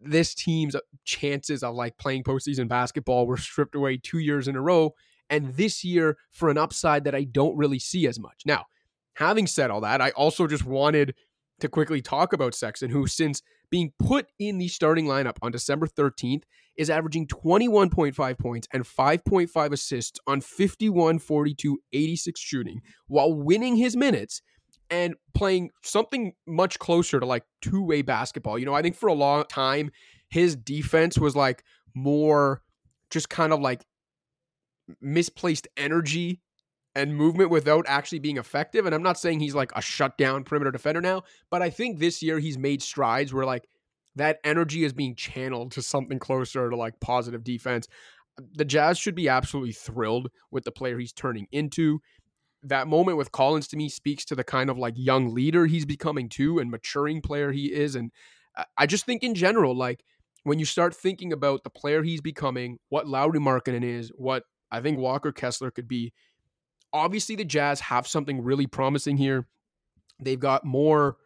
this 0.00 0.34
team's 0.34 0.76
chances 1.04 1.62
of 1.62 1.74
like 1.74 1.98
playing 1.98 2.24
postseason 2.24 2.68
basketball 2.68 3.26
were 3.26 3.36
stripped 3.36 3.74
away 3.74 3.98
two 3.98 4.18
years 4.18 4.48
in 4.48 4.56
a 4.56 4.60
row. 4.60 4.94
And 5.28 5.54
this 5.54 5.84
year 5.84 6.16
for 6.30 6.48
an 6.48 6.58
upside 6.58 7.04
that 7.04 7.14
I 7.14 7.24
don't 7.24 7.56
really 7.56 7.78
see 7.78 8.06
as 8.06 8.18
much. 8.18 8.42
Now, 8.46 8.66
having 9.16 9.46
said 9.46 9.70
all 9.70 9.80
that, 9.80 10.00
I 10.00 10.10
also 10.10 10.46
just 10.46 10.64
wanted 10.64 11.14
to 11.60 11.68
quickly 11.68 12.02
talk 12.02 12.32
about 12.32 12.54
Sexton, 12.54 12.90
who 12.90 13.06
since 13.06 13.42
being 13.70 13.92
put 13.98 14.26
in 14.38 14.58
the 14.58 14.68
starting 14.68 15.06
lineup 15.06 15.36
on 15.42 15.50
December 15.50 15.86
13th 15.86 16.42
is 16.76 16.90
averaging 16.90 17.26
21.5 17.26 18.38
points 18.38 18.68
and 18.72 18.84
5.5 18.84 19.72
assists 19.72 20.20
on 20.26 20.40
51 20.40 21.18
42 21.18 21.78
86 21.92 22.40
shooting 22.40 22.80
while 23.08 23.32
winning 23.32 23.76
his 23.76 23.96
minutes 23.96 24.42
and 24.90 25.14
playing 25.34 25.70
something 25.82 26.32
much 26.46 26.78
closer 26.78 27.18
to 27.18 27.26
like 27.26 27.44
two 27.62 27.82
way 27.82 28.02
basketball. 28.02 28.58
You 28.58 28.66
know, 28.66 28.74
I 28.74 28.82
think 28.82 28.94
for 28.94 29.08
a 29.08 29.14
long 29.14 29.44
time, 29.44 29.90
his 30.28 30.54
defense 30.54 31.18
was 31.18 31.34
like 31.34 31.64
more 31.94 32.62
just 33.10 33.30
kind 33.30 33.52
of 33.52 33.60
like 33.60 33.84
misplaced 35.00 35.66
energy 35.76 36.42
and 36.96 37.14
movement 37.14 37.50
without 37.50 37.84
actually 37.86 38.18
being 38.18 38.38
effective. 38.38 38.86
And 38.86 38.94
I'm 38.94 39.02
not 39.02 39.18
saying 39.18 39.40
he's 39.40 39.54
like 39.54 39.70
a 39.76 39.82
shutdown 39.82 40.44
perimeter 40.44 40.70
defender 40.70 41.02
now, 41.02 41.22
but 41.50 41.60
I 41.60 41.68
think 41.68 41.98
this 41.98 42.22
year 42.22 42.38
he's 42.38 42.56
made 42.56 42.82
strides 42.82 43.34
where 43.34 43.44
like 43.44 43.68
that 44.16 44.38
energy 44.44 44.82
is 44.82 44.94
being 44.94 45.14
channeled 45.14 45.72
to 45.72 45.82
something 45.82 46.18
closer 46.18 46.70
to 46.70 46.74
like 46.74 46.98
positive 47.00 47.44
defense. 47.44 47.86
The 48.54 48.64
Jazz 48.64 48.98
should 48.98 49.14
be 49.14 49.28
absolutely 49.28 49.72
thrilled 49.72 50.30
with 50.50 50.64
the 50.64 50.72
player 50.72 50.98
he's 50.98 51.12
turning 51.12 51.46
into 51.52 52.00
that 52.62 52.88
moment 52.88 53.18
with 53.18 53.30
Collins 53.30 53.68
to 53.68 53.76
me 53.76 53.90
speaks 53.90 54.24
to 54.24 54.34
the 54.34 54.42
kind 54.42 54.70
of 54.70 54.78
like 54.78 54.94
young 54.96 55.34
leader 55.34 55.66
he's 55.66 55.84
becoming 55.84 56.30
too 56.30 56.58
and 56.58 56.70
maturing 56.70 57.20
player 57.20 57.52
he 57.52 57.66
is. 57.66 57.94
And 57.94 58.10
I 58.78 58.86
just 58.86 59.04
think 59.04 59.22
in 59.22 59.34
general, 59.34 59.76
like 59.76 60.02
when 60.44 60.58
you 60.58 60.64
start 60.64 60.94
thinking 60.94 61.30
about 61.30 61.62
the 61.62 61.70
player 61.70 62.02
he's 62.02 62.22
becoming, 62.22 62.78
what 62.88 63.06
Lauri 63.06 63.38
Markkanen 63.38 63.84
is, 63.84 64.10
what 64.16 64.44
I 64.70 64.80
think 64.80 64.98
Walker 64.98 65.30
Kessler 65.30 65.70
could 65.70 65.86
be, 65.86 66.14
obviously 66.92 67.36
the 67.36 67.44
Jazz 67.44 67.80
have 67.80 68.06
something 68.06 68.42
really 68.42 68.66
promising 68.66 69.16
here. 69.16 69.46
They've 70.20 70.40
got 70.40 70.64
more 70.64 71.16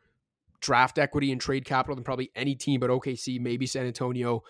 draft 0.60 0.98
equity 0.98 1.32
and 1.32 1.40
trade 1.40 1.64
capital 1.64 1.94
than 1.94 2.04
probably 2.04 2.30
any 2.34 2.54
team 2.54 2.80
but 2.80 2.90
OKC, 2.90 3.40
maybe 3.40 3.66
San 3.66 3.86
Antonio. 3.86 4.42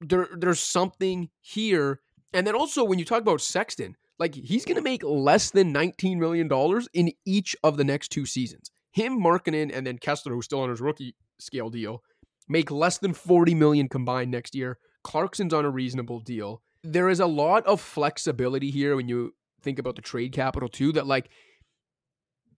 There, 0.00 0.28
there's 0.36 0.60
something 0.60 1.30
here. 1.40 2.00
And 2.32 2.46
then 2.46 2.54
also 2.54 2.84
when 2.84 2.98
you 2.98 3.04
talk 3.04 3.20
about 3.22 3.40
Sexton, 3.40 3.96
like 4.18 4.34
he's 4.34 4.64
going 4.64 4.76
to 4.76 4.82
make 4.82 5.02
less 5.02 5.50
than 5.50 5.72
$19 5.72 6.18
million 6.18 6.50
in 6.94 7.12
each 7.24 7.56
of 7.62 7.76
the 7.76 7.84
next 7.84 8.08
two 8.08 8.26
seasons. 8.26 8.70
Him, 8.92 9.20
Markkanen, 9.20 9.70
and 9.74 9.86
then 9.86 9.98
Kessler, 9.98 10.32
who's 10.32 10.46
still 10.46 10.60
on 10.60 10.70
his 10.70 10.80
rookie 10.80 11.14
scale 11.38 11.68
deal, 11.68 12.02
make 12.48 12.70
less 12.70 12.98
than 12.98 13.12
40 13.12 13.54
million 13.54 13.88
combined 13.88 14.30
next 14.30 14.54
year. 14.54 14.78
Clarkson's 15.02 15.52
on 15.52 15.64
a 15.64 15.70
reasonable 15.70 16.20
deal. 16.20 16.62
There 16.82 17.08
is 17.08 17.20
a 17.20 17.26
lot 17.26 17.66
of 17.66 17.80
flexibility 17.80 18.70
here 18.70 18.96
when 18.96 19.08
you 19.08 19.34
think 19.66 19.78
about 19.80 19.96
the 19.96 20.02
trade 20.02 20.32
capital 20.32 20.68
too, 20.68 20.92
that 20.92 21.08
like 21.08 21.28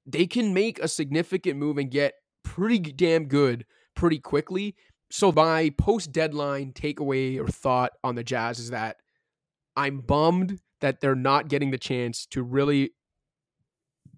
they 0.06 0.26
can 0.26 0.52
make 0.52 0.78
a 0.78 0.86
significant 0.86 1.58
move 1.58 1.78
and 1.78 1.90
get 1.90 2.12
pretty 2.44 2.78
damn 2.78 3.24
good 3.24 3.64
pretty 3.96 4.18
quickly. 4.18 4.76
So 5.10 5.32
my 5.32 5.72
post 5.78 6.12
deadline 6.12 6.72
takeaway 6.72 7.40
or 7.40 7.48
thought 7.48 7.92
on 8.04 8.14
the 8.14 8.22
Jazz 8.22 8.58
is 8.58 8.70
that 8.70 8.96
I'm 9.74 10.00
bummed 10.00 10.60
that 10.82 11.00
they're 11.00 11.14
not 11.14 11.48
getting 11.48 11.70
the 11.70 11.78
chance 11.78 12.26
to 12.26 12.42
really 12.42 12.90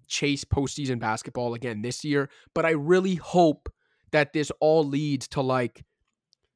chase 0.07 0.43
postseason 0.43 0.99
basketball 0.99 1.53
again 1.53 1.81
this 1.81 2.03
year. 2.03 2.29
But 2.53 2.65
I 2.65 2.71
really 2.71 3.15
hope 3.15 3.69
that 4.11 4.33
this 4.33 4.51
all 4.59 4.83
leads 4.83 5.29
to 5.29 5.41
like 5.41 5.85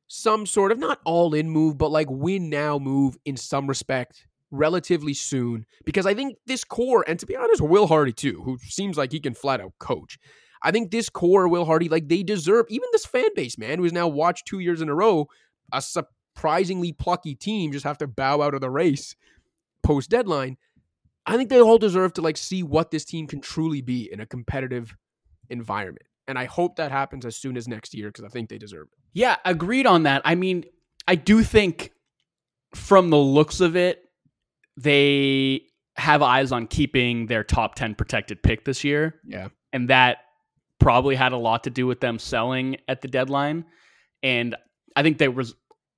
some 0.07 0.45
sort 0.45 0.73
of 0.73 0.79
not 0.79 0.99
all 1.05 1.33
in 1.33 1.49
move, 1.49 1.77
but 1.77 1.91
like 1.91 2.07
win 2.09 2.49
now 2.49 2.77
move 2.77 3.17
in 3.23 3.37
some 3.37 3.67
respect 3.67 4.27
relatively 4.55 5.13
soon 5.13 5.65
because 5.85 6.05
I 6.05 6.13
think 6.13 6.37
this 6.45 6.63
core, 6.63 7.03
and 7.07 7.19
to 7.19 7.25
be 7.25 7.35
honest, 7.35 7.61
Will 7.61 7.87
Hardy 7.87 8.13
too, 8.13 8.41
who 8.43 8.57
seems 8.59 8.97
like 8.97 9.11
he 9.11 9.19
can 9.19 9.33
flat 9.33 9.61
out 9.61 9.73
coach. 9.79 10.17
I 10.61 10.71
think 10.71 10.91
this 10.91 11.09
core, 11.09 11.47
Will 11.47 11.65
Hardy, 11.65 11.89
like 11.89 12.07
they 12.07 12.23
deserve, 12.23 12.65
even 12.69 12.89
this 12.91 13.05
fan 13.05 13.29
base, 13.35 13.57
man, 13.57 13.77
who 13.77 13.83
has 13.83 13.93
now 13.93 14.07
watched 14.07 14.47
two 14.47 14.59
years 14.59 14.81
in 14.81 14.89
a 14.89 14.95
row, 14.95 15.27
a 15.71 15.81
surprisingly 15.81 16.91
plucky 16.91 17.35
team 17.35 17.71
just 17.71 17.85
have 17.85 17.97
to 17.99 18.07
bow 18.07 18.41
out 18.41 18.53
of 18.53 18.61
the 18.61 18.69
race 18.69 19.15
post 19.83 20.09
deadline. 20.09 20.57
I 21.25 21.37
think 21.37 21.49
they 21.49 21.61
all 21.61 21.77
deserve 21.77 22.13
to 22.13 22.21
like 22.21 22.37
see 22.37 22.63
what 22.63 22.91
this 22.91 23.05
team 23.05 23.27
can 23.27 23.41
truly 23.41 23.81
be 23.81 24.09
in 24.11 24.19
a 24.19 24.25
competitive 24.25 24.95
environment. 25.49 26.05
And 26.27 26.39
I 26.39 26.45
hope 26.45 26.77
that 26.77 26.91
happens 26.91 27.25
as 27.25 27.35
soon 27.35 27.57
as 27.57 27.67
next 27.67 27.93
year 27.93 28.09
because 28.09 28.25
I 28.25 28.29
think 28.29 28.49
they 28.49 28.57
deserve 28.57 28.87
it. 28.91 28.99
Yeah, 29.13 29.37
agreed 29.45 29.85
on 29.85 30.03
that. 30.03 30.21
I 30.25 30.35
mean, 30.35 30.65
I 31.07 31.15
do 31.15 31.43
think 31.43 31.91
from 32.73 33.09
the 33.09 33.17
looks 33.17 33.59
of 33.59 33.75
it, 33.75 34.04
they 34.77 35.61
have 35.97 36.21
eyes 36.21 36.51
on 36.51 36.67
keeping 36.67 37.27
their 37.27 37.43
top 37.43 37.75
10 37.75 37.95
protected 37.95 38.43
pick 38.43 38.65
this 38.65 38.83
year. 38.83 39.15
Yeah. 39.25 39.49
And 39.71 39.89
that 39.89 40.17
probably 40.79 41.15
had 41.15 41.31
a 41.31 41.37
lot 41.37 41.63
to 41.63 41.69
do 41.69 41.87
with 41.87 42.01
them 42.01 42.19
selling 42.19 42.77
at 42.87 43.01
the 43.01 43.07
deadline. 43.07 43.65
And 44.21 44.55
I 44.95 45.03
think 45.03 45.17
there 45.17 45.31
was 45.31 45.55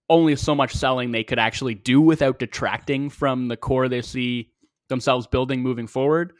only 0.09 0.35
so 0.35 0.55
much 0.55 0.73
selling 0.73 1.11
they 1.11 1.23
could 1.23 1.39
actually 1.39 1.75
do 1.75 1.99
without 1.99 2.39
detracting 2.39 3.09
from 3.09 3.47
the 3.47 3.57
core 3.57 3.89
they 3.89 4.01
see 4.01 4.51
themselves 4.89 5.27
building 5.27 5.61
moving 5.61 5.87
forward. 5.87 6.33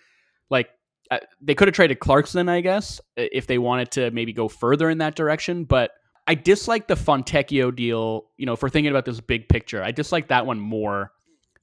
Like 0.50 0.70
uh, 1.12 1.20
they 1.42 1.56
could 1.56 1.68
have 1.68 1.76
traded 1.76 2.00
Clarkson, 2.00 2.48
I 2.50 2.62
guess, 2.62 3.02
if 3.16 3.48
they 3.48 3.58
wanted 3.58 3.92
to 3.92 4.12
maybe 4.12 4.34
go 4.34 4.48
further 4.48 4.90
in 4.90 5.00
that 5.00 5.16
direction. 5.16 5.66
But 5.66 5.92
I 6.28 6.36
dislike 6.36 6.88
the 6.88 6.96
Fontecchio 6.96 7.76
deal. 7.76 8.28
You 8.38 8.46
know, 8.46 8.56
for 8.56 8.70
thinking 8.70 8.92
about 8.92 9.06
this 9.06 9.20
big 9.20 9.50
picture, 9.50 9.84
I 9.84 9.92
dislike 9.92 10.30
that 10.30 10.46
one 10.46 10.60
more 10.60 11.12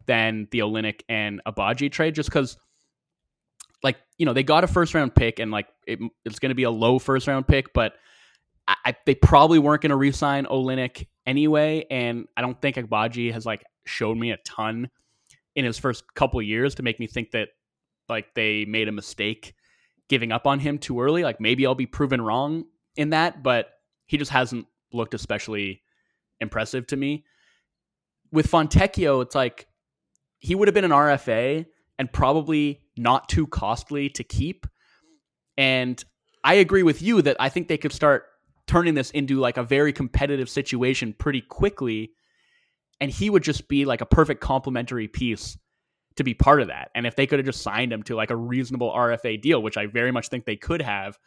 than 0.06 0.48
the 0.50 0.60
Olynyk 0.60 1.02
and 1.08 1.40
Agbaji 1.46 1.90
trade, 1.90 2.14
just 2.14 2.28
because, 2.28 2.56
like, 3.82 3.96
you 4.18 4.26
know, 4.26 4.32
they 4.32 4.42
got 4.42 4.64
a 4.64 4.66
first 4.66 4.94
round 4.94 5.14
pick 5.14 5.38
and 5.38 5.50
like 5.50 5.68
it, 5.86 5.98
it's 6.24 6.38
going 6.38 6.50
to 6.50 6.54
be 6.54 6.62
a 6.64 6.70
low 6.70 6.98
first 6.98 7.26
round 7.26 7.46
pick, 7.46 7.72
but 7.72 7.94
I, 8.66 8.96
they 9.04 9.14
probably 9.14 9.58
weren't 9.58 9.82
going 9.82 9.90
to 9.90 9.96
re-sign 9.96 10.46
Olynyk 10.46 11.06
anyway, 11.26 11.84
and 11.90 12.26
I 12.36 12.40
don't 12.40 12.60
think 12.60 12.76
Agbaji 12.76 13.32
has 13.32 13.44
like 13.44 13.62
showed 13.84 14.16
me 14.16 14.30
a 14.30 14.38
ton 14.38 14.88
in 15.54 15.64
his 15.64 15.78
first 15.78 16.02
couple 16.14 16.40
years 16.40 16.74
to 16.76 16.82
make 16.82 16.98
me 16.98 17.06
think 17.06 17.32
that 17.32 17.48
like 18.08 18.34
they 18.34 18.64
made 18.64 18.88
a 18.88 18.92
mistake 18.92 19.54
giving 20.08 20.32
up 20.32 20.46
on 20.46 20.58
him 20.58 20.78
too 20.78 21.00
early. 21.00 21.22
Like 21.22 21.40
maybe 21.40 21.66
I'll 21.66 21.74
be 21.74 21.86
proven 21.86 22.20
wrong 22.20 22.64
in 22.96 23.10
that, 23.10 23.42
but 23.42 23.70
he 24.06 24.16
just 24.16 24.30
hasn't 24.30 24.66
looked 24.92 25.14
especially 25.14 25.82
impressive 26.40 26.86
to 26.88 26.96
me. 26.96 27.24
With 28.32 28.50
Fontecchio, 28.50 29.22
it's 29.22 29.34
like 29.34 29.66
he 30.44 30.54
would 30.54 30.68
have 30.68 30.74
been 30.74 30.84
an 30.84 30.90
RFA 30.90 31.64
and 31.98 32.12
probably 32.12 32.82
not 32.98 33.30
too 33.30 33.46
costly 33.46 34.10
to 34.10 34.22
keep. 34.22 34.66
And 35.56 36.04
I 36.44 36.54
agree 36.54 36.82
with 36.82 37.00
you 37.00 37.22
that 37.22 37.38
I 37.40 37.48
think 37.48 37.66
they 37.66 37.78
could 37.78 37.94
start 37.94 38.26
turning 38.66 38.92
this 38.92 39.10
into 39.12 39.40
like 39.40 39.56
a 39.56 39.62
very 39.62 39.90
competitive 39.90 40.50
situation 40.50 41.14
pretty 41.14 41.40
quickly. 41.40 42.12
And 43.00 43.10
he 43.10 43.30
would 43.30 43.42
just 43.42 43.68
be 43.68 43.86
like 43.86 44.02
a 44.02 44.06
perfect 44.06 44.42
complementary 44.42 45.08
piece 45.08 45.56
to 46.16 46.24
be 46.24 46.34
part 46.34 46.60
of 46.60 46.68
that. 46.68 46.90
And 46.94 47.06
if 47.06 47.16
they 47.16 47.26
could 47.26 47.38
have 47.38 47.46
just 47.46 47.62
signed 47.62 47.90
him 47.90 48.02
to 48.02 48.14
like 48.14 48.30
a 48.30 48.36
reasonable 48.36 48.92
RFA 48.92 49.40
deal, 49.40 49.62
which 49.62 49.78
I 49.78 49.86
very 49.86 50.12
much 50.12 50.28
think 50.28 50.44
they 50.44 50.56
could 50.56 50.82
have, 50.82 51.18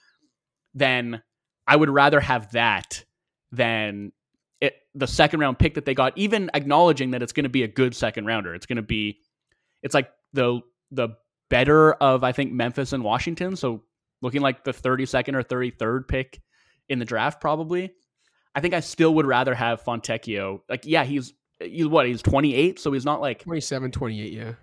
then 0.76 1.24
I 1.65 1.76
would 1.76 1.89
rather 1.89 2.20
have 2.20 2.51
that 2.51 3.03
than 3.51 4.11
it, 4.62 4.76
the 4.95 5.08
second 5.08 5.39
round 5.39 5.60
pick 5.60 5.76
that 5.76 5.86
they 5.86 5.93
got, 5.93 6.18
even 6.18 6.49
acknowledging 6.53 7.12
that 7.12 7.22
it's 7.22 7.34
going 7.34 7.43
to 7.43 7.49
be 7.49 7.64
a 7.64 7.68
good 7.68 7.95
second 7.95 8.26
rounder. 8.26 8.55
It's 8.55 8.66
going 8.66 8.78
to 8.78 8.82
be, 8.82 9.20
it's 9.84 9.93
like 9.93 10.10
the, 10.34 10.62
the 10.91 11.10
better 11.49 11.93
of, 11.93 12.24
I 12.24 12.32
think, 12.32 12.51
Memphis 12.51 12.93
and 12.93 13.03
Washington. 13.03 13.55
So 13.55 13.84
looking 14.22 14.41
like 14.41 14.64
the 14.64 14.74
32nd 14.74 15.36
or 15.36 15.43
33rd 15.43 16.08
pick 16.08 16.41
in 16.89 16.99
the 16.99 17.05
draft, 17.05 17.39
probably. 17.39 17.93
I 18.55 18.62
think 18.62 18.74
I 18.74 18.80
still 18.80 19.14
would 19.16 19.28
rather 19.28 19.53
have 19.53 19.84
Fontecchio. 19.84 20.62
Like, 20.68 20.86
yeah, 20.86 21.03
he's, 21.03 21.34
he's 21.60 21.88
what? 21.88 22.08
He's 22.08 22.22
28. 22.22 22.80
So 22.80 22.91
he's 22.91 23.05
not 23.05 23.22
like 23.22 23.43
27, 23.43 23.91
28. 23.91 24.34
Yeah. 24.34 24.53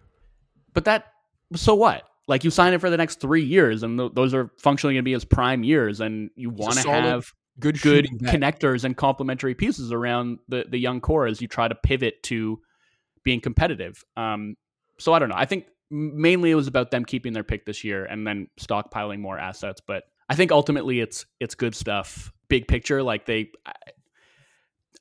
But 0.73 0.87
that, 0.87 1.07
so 1.55 1.75
what? 1.75 2.03
Like 2.27 2.43
you 2.43 2.51
sign 2.51 2.73
it 2.73 2.81
for 2.81 2.91
the 2.91 2.97
next 2.97 3.21
three 3.21 3.45
years, 3.45 3.83
and 3.83 3.99
th- 3.99 4.13
those 4.15 4.33
are 4.33 4.51
functionally 4.59 4.95
going 4.95 5.03
to 5.03 5.05
be 5.05 5.13
his 5.13 5.25
prime 5.27 5.63
years, 5.63 6.01
and 6.01 6.31
you 6.37 6.49
want 6.49 6.79
to 6.79 6.91
have 6.91 7.31
good 7.61 7.81
good 7.81 8.07
connectors 8.23 8.85
and 8.85 8.97
complementary 8.97 9.55
pieces 9.55 9.93
around 9.93 10.39
the 10.49 10.65
the 10.69 10.79
young 10.79 11.01
core 11.01 11.27
as 11.27 11.41
you 11.41 11.49
try 11.49 11.69
to 11.69 11.75
pivot 11.75 12.23
to 12.25 12.61
being 13.23 13.41
competitive. 13.41 14.05
Um, 14.17 14.57
so 14.99 15.13
I 15.13 15.19
don't 15.19 15.29
know. 15.29 15.37
I 15.37 15.47
think 15.47 15.67
mainly 15.91 16.51
it 16.51 16.55
was 16.55 16.67
about 16.67 16.91
them 16.91 17.05
keeping 17.05 17.33
their 17.33 17.45
pick 17.45 17.67
this 17.67 17.85
year 17.85 18.05
and 18.05 18.27
then 18.27 18.49
stockpiling 18.61 19.21
more 19.21 19.39
assets. 19.39 19.81
But 19.87 20.05
I 20.29 20.35
think 20.35 20.53
ultimately 20.53 21.01
it's 21.01 21.27
it's 21.41 21.55
good 21.55 21.75
stuff. 21.75 22.33
Big 22.49 22.69
picture, 22.69 23.03
like 23.03 23.27
they, 23.27 23.51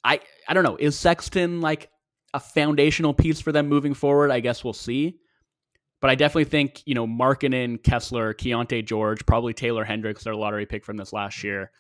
I 0.04 0.20
I 0.48 0.54
don't 0.54 0.64
know. 0.64 0.78
Is 0.78 0.98
Sexton 0.98 1.62
like 1.62 1.90
a 2.34 2.40
foundational 2.40 3.14
piece 3.14 3.42
for 3.42 3.52
them 3.52 3.68
moving 3.68 3.94
forward? 3.94 4.32
I 4.32 4.40
guess 4.40 4.64
we'll 4.64 4.74
see. 4.74 5.20
But 6.02 6.10
I 6.10 6.16
definitely 6.16 6.46
think, 6.46 6.82
you 6.86 6.96
know, 6.96 7.08
Markkanen, 7.08 7.82
Kessler, 7.82 8.34
Keyonte 8.34 8.86
George, 8.86 9.26
probably 9.26 9.54
Taylor 9.54 9.86
Hendricks, 9.86 10.26
their 10.26 10.36
lottery 10.36 10.66
pick 10.66 10.84
from 10.84 10.98
this 10.98 11.14
last 11.14 11.46
year, 11.46 11.72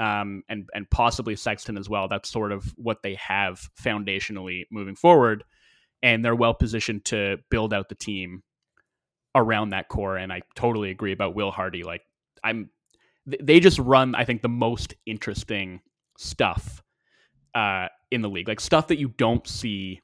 um, 0.00 0.42
and 0.48 0.68
and 0.74 0.88
possibly 0.90 1.36
Sexton 1.36 1.76
as 1.76 1.88
well. 1.88 2.08
That's 2.08 2.28
sort 2.28 2.52
of 2.52 2.64
what 2.76 3.02
they 3.02 3.14
have 3.16 3.68
foundationally 3.80 4.64
moving 4.70 4.96
forward, 4.96 5.44
and 6.02 6.24
they're 6.24 6.34
well 6.34 6.54
positioned 6.54 7.04
to 7.06 7.38
build 7.50 7.72
out 7.72 7.88
the 7.88 7.94
team 7.94 8.42
around 9.34 9.70
that 9.70 9.88
core. 9.88 10.16
And 10.16 10.32
I 10.32 10.42
totally 10.54 10.90
agree 10.90 11.12
about 11.12 11.34
Will 11.34 11.50
Hardy. 11.50 11.82
Like 11.82 12.02
I'm, 12.42 12.70
they 13.26 13.60
just 13.60 13.78
run, 13.78 14.14
I 14.14 14.24
think, 14.24 14.42
the 14.42 14.48
most 14.48 14.94
interesting 15.06 15.80
stuff 16.18 16.82
uh, 17.54 17.88
in 18.10 18.22
the 18.22 18.28
league, 18.28 18.48
like 18.48 18.60
stuff 18.60 18.88
that 18.88 18.98
you 18.98 19.08
don't 19.08 19.46
see 19.46 20.00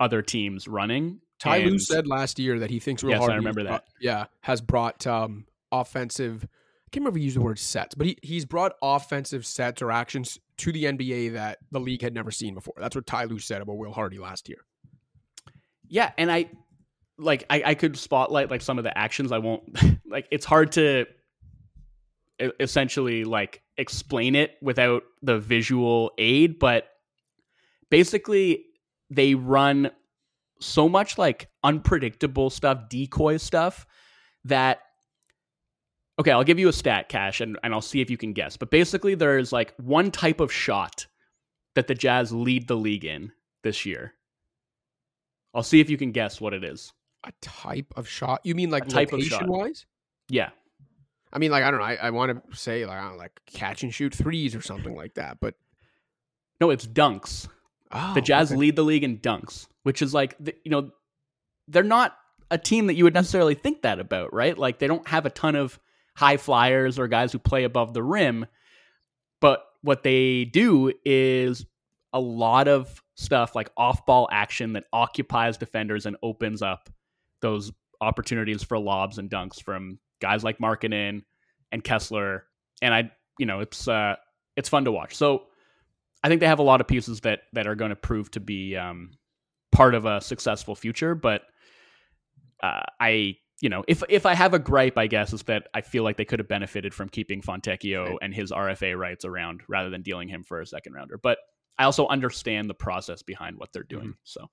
other 0.00 0.22
teams 0.22 0.66
running 0.66 1.20
Ty 1.38 1.58
Lue 1.58 1.78
said 1.78 2.06
last 2.06 2.38
year 2.38 2.58
that 2.60 2.70
he 2.70 2.80
thinks 2.80 3.02
Will 3.02 3.10
yes, 3.10 3.20
Hardy, 3.20 3.34
I 3.34 3.36
remember 3.36 3.64
that. 3.64 3.84
yeah, 4.00 4.26
has 4.40 4.60
brought 4.60 5.06
um, 5.06 5.46
offensive. 5.70 6.46
I 6.88 6.90
can't 6.90 7.02
remember 7.02 7.18
if 7.18 7.20
he 7.20 7.24
used 7.24 7.36
the 7.36 7.40
hmm. 7.40 7.46
word 7.48 7.58
sets, 7.58 7.94
but 7.94 8.06
he, 8.06 8.16
he's 8.22 8.46
brought 8.46 8.72
offensive 8.80 9.44
sets 9.44 9.82
or 9.82 9.92
actions 9.92 10.38
to 10.56 10.72
the 10.72 10.84
NBA 10.84 11.34
that 11.34 11.58
the 11.70 11.80
league 11.80 12.00
had 12.00 12.14
never 12.14 12.30
seen 12.30 12.54
before. 12.54 12.72
That's 12.78 12.96
what 12.96 13.06
Ty 13.06 13.24
Lue 13.24 13.38
said 13.38 13.60
about 13.60 13.76
Will 13.76 13.92
Hardy 13.92 14.18
last 14.18 14.48
year. 14.48 14.64
Yeah, 15.86 16.12
and 16.16 16.32
I 16.32 16.48
like 17.18 17.44
I, 17.50 17.62
I 17.66 17.74
could 17.74 17.98
spotlight 17.98 18.50
like 18.50 18.62
some 18.62 18.78
of 18.78 18.84
the 18.84 18.96
actions. 18.96 19.32
I 19.32 19.38
won't 19.38 19.64
like 20.06 20.28
it's 20.30 20.46
hard 20.46 20.72
to 20.72 21.04
essentially 22.58 23.24
like 23.24 23.60
explain 23.76 24.34
it 24.34 24.52
without 24.62 25.02
the 25.20 25.38
visual 25.38 26.12
aid, 26.16 26.58
but 26.58 26.88
basically 27.90 28.64
they 29.10 29.34
run 29.34 29.90
so 30.58 30.88
much 30.88 31.18
like 31.18 31.50
unpredictable 31.62 32.48
stuff, 32.48 32.88
decoy 32.88 33.36
stuff 33.36 33.84
that 34.44 34.80
okay, 36.18 36.32
I'll 36.32 36.44
give 36.44 36.58
you 36.58 36.68
a 36.68 36.72
stat 36.72 37.08
cash 37.08 37.40
and, 37.40 37.58
and 37.62 37.72
I'll 37.72 37.80
see 37.80 38.00
if 38.00 38.10
you 38.10 38.16
can 38.16 38.32
guess. 38.32 38.56
But 38.56 38.70
basically 38.70 39.14
there's 39.14 39.52
like 39.52 39.74
one 39.76 40.10
type 40.10 40.40
of 40.40 40.52
shot 40.52 41.06
that 41.74 41.86
the 41.86 41.94
Jazz 41.94 42.32
lead 42.32 42.66
the 42.66 42.76
league 42.76 43.04
in 43.04 43.32
this 43.62 43.86
year. 43.86 44.14
I'll 45.54 45.62
see 45.62 45.80
if 45.80 45.88
you 45.88 45.96
can 45.96 46.12
guess 46.12 46.40
what 46.40 46.54
it 46.54 46.64
is. 46.64 46.92
A 47.24 47.32
type 47.40 47.92
of 47.96 48.08
shot? 48.08 48.40
You 48.44 48.54
mean 48.54 48.70
like 48.70 48.86
a 48.86 48.88
type 48.88 49.12
location 49.12 49.34
of 49.34 49.40
shot. 49.40 49.48
wise? 49.48 49.86
Yeah. 50.28 50.50
I 51.32 51.38
mean, 51.38 51.50
like 51.50 51.64
I 51.64 51.70
don't 51.70 51.80
know. 51.80 51.86
I, 51.86 51.94
I 51.94 52.10
want 52.10 52.50
to 52.50 52.56
say 52.56 52.86
like 52.86 52.98
I 52.98 53.02
don't 53.02 53.12
know, 53.12 53.18
like 53.18 53.40
catch 53.46 53.82
and 53.82 53.92
shoot 53.92 54.14
threes 54.14 54.54
or 54.54 54.62
something 54.62 54.94
like 54.94 55.14
that, 55.14 55.38
but 55.40 55.54
no, 56.60 56.70
it's 56.70 56.86
dunks. 56.86 57.48
Oh, 57.90 58.14
the 58.14 58.20
Jazz 58.20 58.50
okay. 58.50 58.58
lead 58.58 58.76
the 58.76 58.82
league 58.82 59.04
in 59.04 59.18
dunks, 59.18 59.66
which 59.82 60.02
is 60.02 60.14
like, 60.14 60.36
you 60.64 60.70
know, 60.70 60.90
they're 61.66 61.82
not 61.82 62.16
a 62.50 62.58
team 62.58 62.86
that 62.86 62.94
you 62.94 63.04
would 63.04 63.14
necessarily 63.14 63.54
think 63.54 63.82
that 63.82 63.98
about, 63.98 64.32
right? 64.32 64.56
Like 64.56 64.78
they 64.78 64.86
don't 64.86 65.06
have 65.08 65.26
a 65.26 65.30
ton 65.30 65.54
of 65.54 65.78
high 66.18 66.36
flyers 66.36 66.98
or 66.98 67.06
guys 67.06 67.30
who 67.30 67.38
play 67.38 67.62
above 67.62 67.94
the 67.94 68.02
rim, 68.02 68.44
but 69.40 69.64
what 69.82 70.02
they 70.02 70.44
do 70.44 70.92
is 71.04 71.64
a 72.12 72.18
lot 72.18 72.66
of 72.66 73.00
stuff 73.14 73.54
like 73.54 73.70
off-ball 73.76 74.28
action 74.32 74.72
that 74.72 74.82
occupies 74.92 75.56
defenders 75.56 76.06
and 76.06 76.16
opens 76.20 76.60
up 76.60 76.90
those 77.40 77.70
opportunities 78.00 78.64
for 78.64 78.80
lobs 78.80 79.18
and 79.18 79.30
dunks 79.30 79.62
from 79.62 80.00
guys 80.20 80.42
like 80.42 80.58
Markkanen 80.58 81.22
and 81.70 81.84
Kessler. 81.84 82.46
And 82.82 82.92
I, 82.92 83.12
you 83.38 83.46
know, 83.46 83.60
it's 83.60 83.86
uh, 83.86 84.16
it's 84.56 84.68
fun 84.68 84.86
to 84.86 84.92
watch. 84.92 85.14
So 85.14 85.44
I 86.24 86.28
think 86.28 86.40
they 86.40 86.48
have 86.48 86.58
a 86.58 86.64
lot 86.64 86.80
of 86.80 86.88
pieces 86.88 87.20
that 87.20 87.42
that 87.52 87.68
are 87.68 87.76
going 87.76 87.90
to 87.90 87.96
prove 87.96 88.28
to 88.32 88.40
be 88.40 88.76
um, 88.76 89.12
part 89.70 89.94
of 89.94 90.04
a 90.04 90.20
successful 90.20 90.74
future. 90.74 91.14
But 91.14 91.42
uh, 92.60 92.82
I, 92.98 93.36
you 93.60 93.68
know, 93.68 93.84
if 93.88 94.02
if 94.08 94.24
I 94.24 94.34
have 94.34 94.54
a 94.54 94.58
gripe, 94.58 94.96
I 94.96 95.06
guess 95.06 95.32
is 95.32 95.42
that 95.44 95.68
I 95.74 95.80
feel 95.80 96.04
like 96.04 96.16
they 96.16 96.24
could 96.24 96.38
have 96.38 96.48
benefited 96.48 96.94
from 96.94 97.08
keeping 97.08 97.42
Fontecchio 97.42 98.04
right. 98.04 98.18
and 98.22 98.32
his 98.34 98.52
RFA 98.52 98.96
rights 98.96 99.24
around 99.24 99.62
rather 99.68 99.90
than 99.90 100.02
dealing 100.02 100.28
him 100.28 100.44
for 100.44 100.60
a 100.60 100.66
second 100.66 100.92
rounder. 100.92 101.18
But 101.18 101.38
I 101.78 101.84
also 101.84 102.06
understand 102.06 102.70
the 102.70 102.74
process 102.74 103.22
behind 103.22 103.58
what 103.58 103.72
they're 103.72 103.82
doing. 103.82 104.02
Mm-hmm. 104.02 104.22
So 104.24 104.48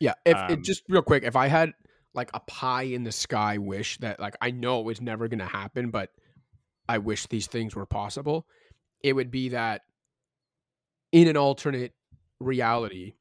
Yeah, 0.00 0.14
if 0.24 0.36
it 0.36 0.58
Um, 0.58 0.62
just 0.62 0.82
real 0.88 1.02
quick, 1.02 1.24
if 1.24 1.36
I 1.36 1.48
had 1.48 1.72
like 2.14 2.30
a 2.32 2.40
pie 2.40 2.84
in 2.84 3.04
the 3.04 3.12
sky 3.12 3.58
wish 3.58 3.98
that 3.98 4.18
like 4.18 4.36
I 4.40 4.50
know 4.50 4.88
it's 4.88 5.00
never 5.00 5.28
going 5.28 5.40
to 5.40 5.46
happen, 5.46 5.90
but 5.90 6.10
I 6.88 6.98
wish 6.98 7.26
these 7.26 7.46
things 7.46 7.76
were 7.76 7.86
possible, 7.86 8.46
it 9.02 9.12
would 9.12 9.30
be 9.30 9.50
that 9.50 9.82
in 11.12 11.28
an 11.28 11.36
alternate 11.36 11.92
reality 12.40 13.14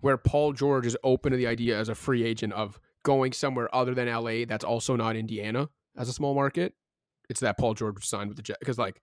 where 0.00 0.18
Paul 0.18 0.52
George 0.52 0.86
is 0.86 0.96
open 1.04 1.30
to 1.30 1.38
the 1.38 1.46
idea 1.46 1.78
as 1.78 1.88
a 1.88 1.94
free 1.94 2.24
agent 2.24 2.52
of 2.52 2.78
going 3.02 3.32
somewhere 3.32 3.74
other 3.74 3.94
than 3.94 4.08
LA 4.08 4.44
that's 4.46 4.64
also 4.64 4.96
not 4.96 5.16
Indiana 5.16 5.68
as 5.96 6.08
a 6.08 6.12
small 6.12 6.34
market, 6.34 6.74
it's 7.28 7.40
that 7.40 7.58
Paul 7.58 7.74
George 7.74 8.04
signed 8.04 8.28
with 8.28 8.36
the 8.36 8.42
Jet 8.42 8.58
because 8.60 8.78
like 8.78 9.00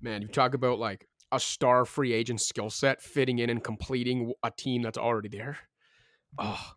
man, 0.00 0.22
you 0.22 0.28
talk 0.28 0.54
about 0.54 0.78
like 0.78 1.08
a 1.32 1.40
star 1.40 1.84
free 1.84 2.12
agent 2.12 2.40
skill 2.40 2.70
set 2.70 3.02
fitting 3.02 3.38
in 3.38 3.50
and 3.50 3.62
completing 3.62 4.32
a 4.42 4.50
team 4.50 4.82
that's 4.82 4.98
already 4.98 5.28
there. 5.28 5.58
Oh, 6.38 6.72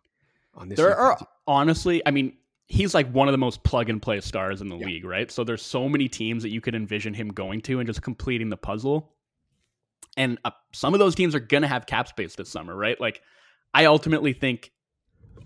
on 0.54 0.68
this 0.68 0.78
There 0.78 0.96
are 0.96 1.18
honestly, 1.46 2.02
I 2.06 2.10
mean, 2.10 2.36
he's 2.66 2.94
like 2.94 3.10
one 3.12 3.28
of 3.28 3.32
the 3.32 3.38
most 3.38 3.62
plug 3.62 3.90
and 3.90 4.00
play 4.00 4.20
stars 4.20 4.60
in 4.60 4.68
the 4.68 4.76
Yeah. 4.76 4.86
league, 4.86 5.04
right? 5.04 5.30
So 5.30 5.44
there's 5.44 5.62
so 5.62 5.88
many 5.88 6.08
teams 6.08 6.42
that 6.42 6.50
you 6.50 6.60
could 6.60 6.74
envision 6.74 7.14
him 7.14 7.28
going 7.28 7.60
to 7.62 7.78
and 7.78 7.86
just 7.86 8.02
completing 8.02 8.48
the 8.48 8.56
puzzle. 8.56 9.14
And 10.16 10.38
uh, 10.44 10.50
some 10.72 10.94
of 10.94 11.00
those 11.00 11.14
teams 11.14 11.34
are 11.34 11.40
going 11.40 11.62
to 11.62 11.68
have 11.68 11.86
cap 11.86 12.08
space 12.08 12.34
this 12.34 12.48
summer, 12.48 12.74
right? 12.74 13.00
Like, 13.00 13.22
I 13.72 13.84
ultimately 13.84 14.32
think 14.32 14.72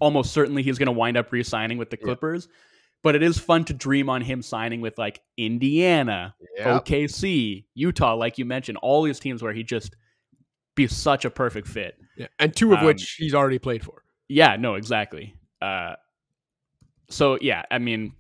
almost 0.01 0.33
certainly 0.33 0.63
he's 0.63 0.79
going 0.79 0.87
to 0.87 0.93
wind 0.93 1.17
up 1.17 1.31
re-signing 1.33 1.79
with 1.79 1.91
the 1.91 1.99
Yeah. 2.01 2.05
Clippers. 2.05 2.49
But 3.03 3.15
it 3.15 3.23
is 3.23 3.39
fun 3.39 3.65
to 3.67 3.75
dream 3.75 4.09
on 4.09 4.23
him 4.23 4.41
signing 4.41 4.81
with 4.81 4.97
like 4.97 5.21
Indiana, 5.37 6.35
yeah, 6.57 6.79
OKC, 6.79 7.67
Utah, 7.75 8.15
like 8.15 8.39
you 8.39 8.47
mentioned, 8.47 8.79
all 8.79 9.03
these 9.03 9.21
teams 9.21 9.43
where 9.43 9.53
he 9.53 9.63
just 9.63 9.95
be 10.75 10.87
such 10.87 11.27
a 11.27 11.31
perfect 11.31 11.69
fit. 11.69 11.97
yeah, 12.17 12.29
and 12.39 12.57
two 12.57 12.73
of 12.73 12.79
um, 12.79 12.87
which 12.87 13.13
he's 13.19 13.35
already 13.35 13.59
played 13.59 13.85
for. 13.85 14.03
Yeah, 14.29 14.57
no, 14.57 14.75
exactly. 14.77 15.35
Uh, 15.61 15.97
so 17.11 17.37
yeah, 17.43 17.65
I 17.71 17.79
mean, 17.79 18.15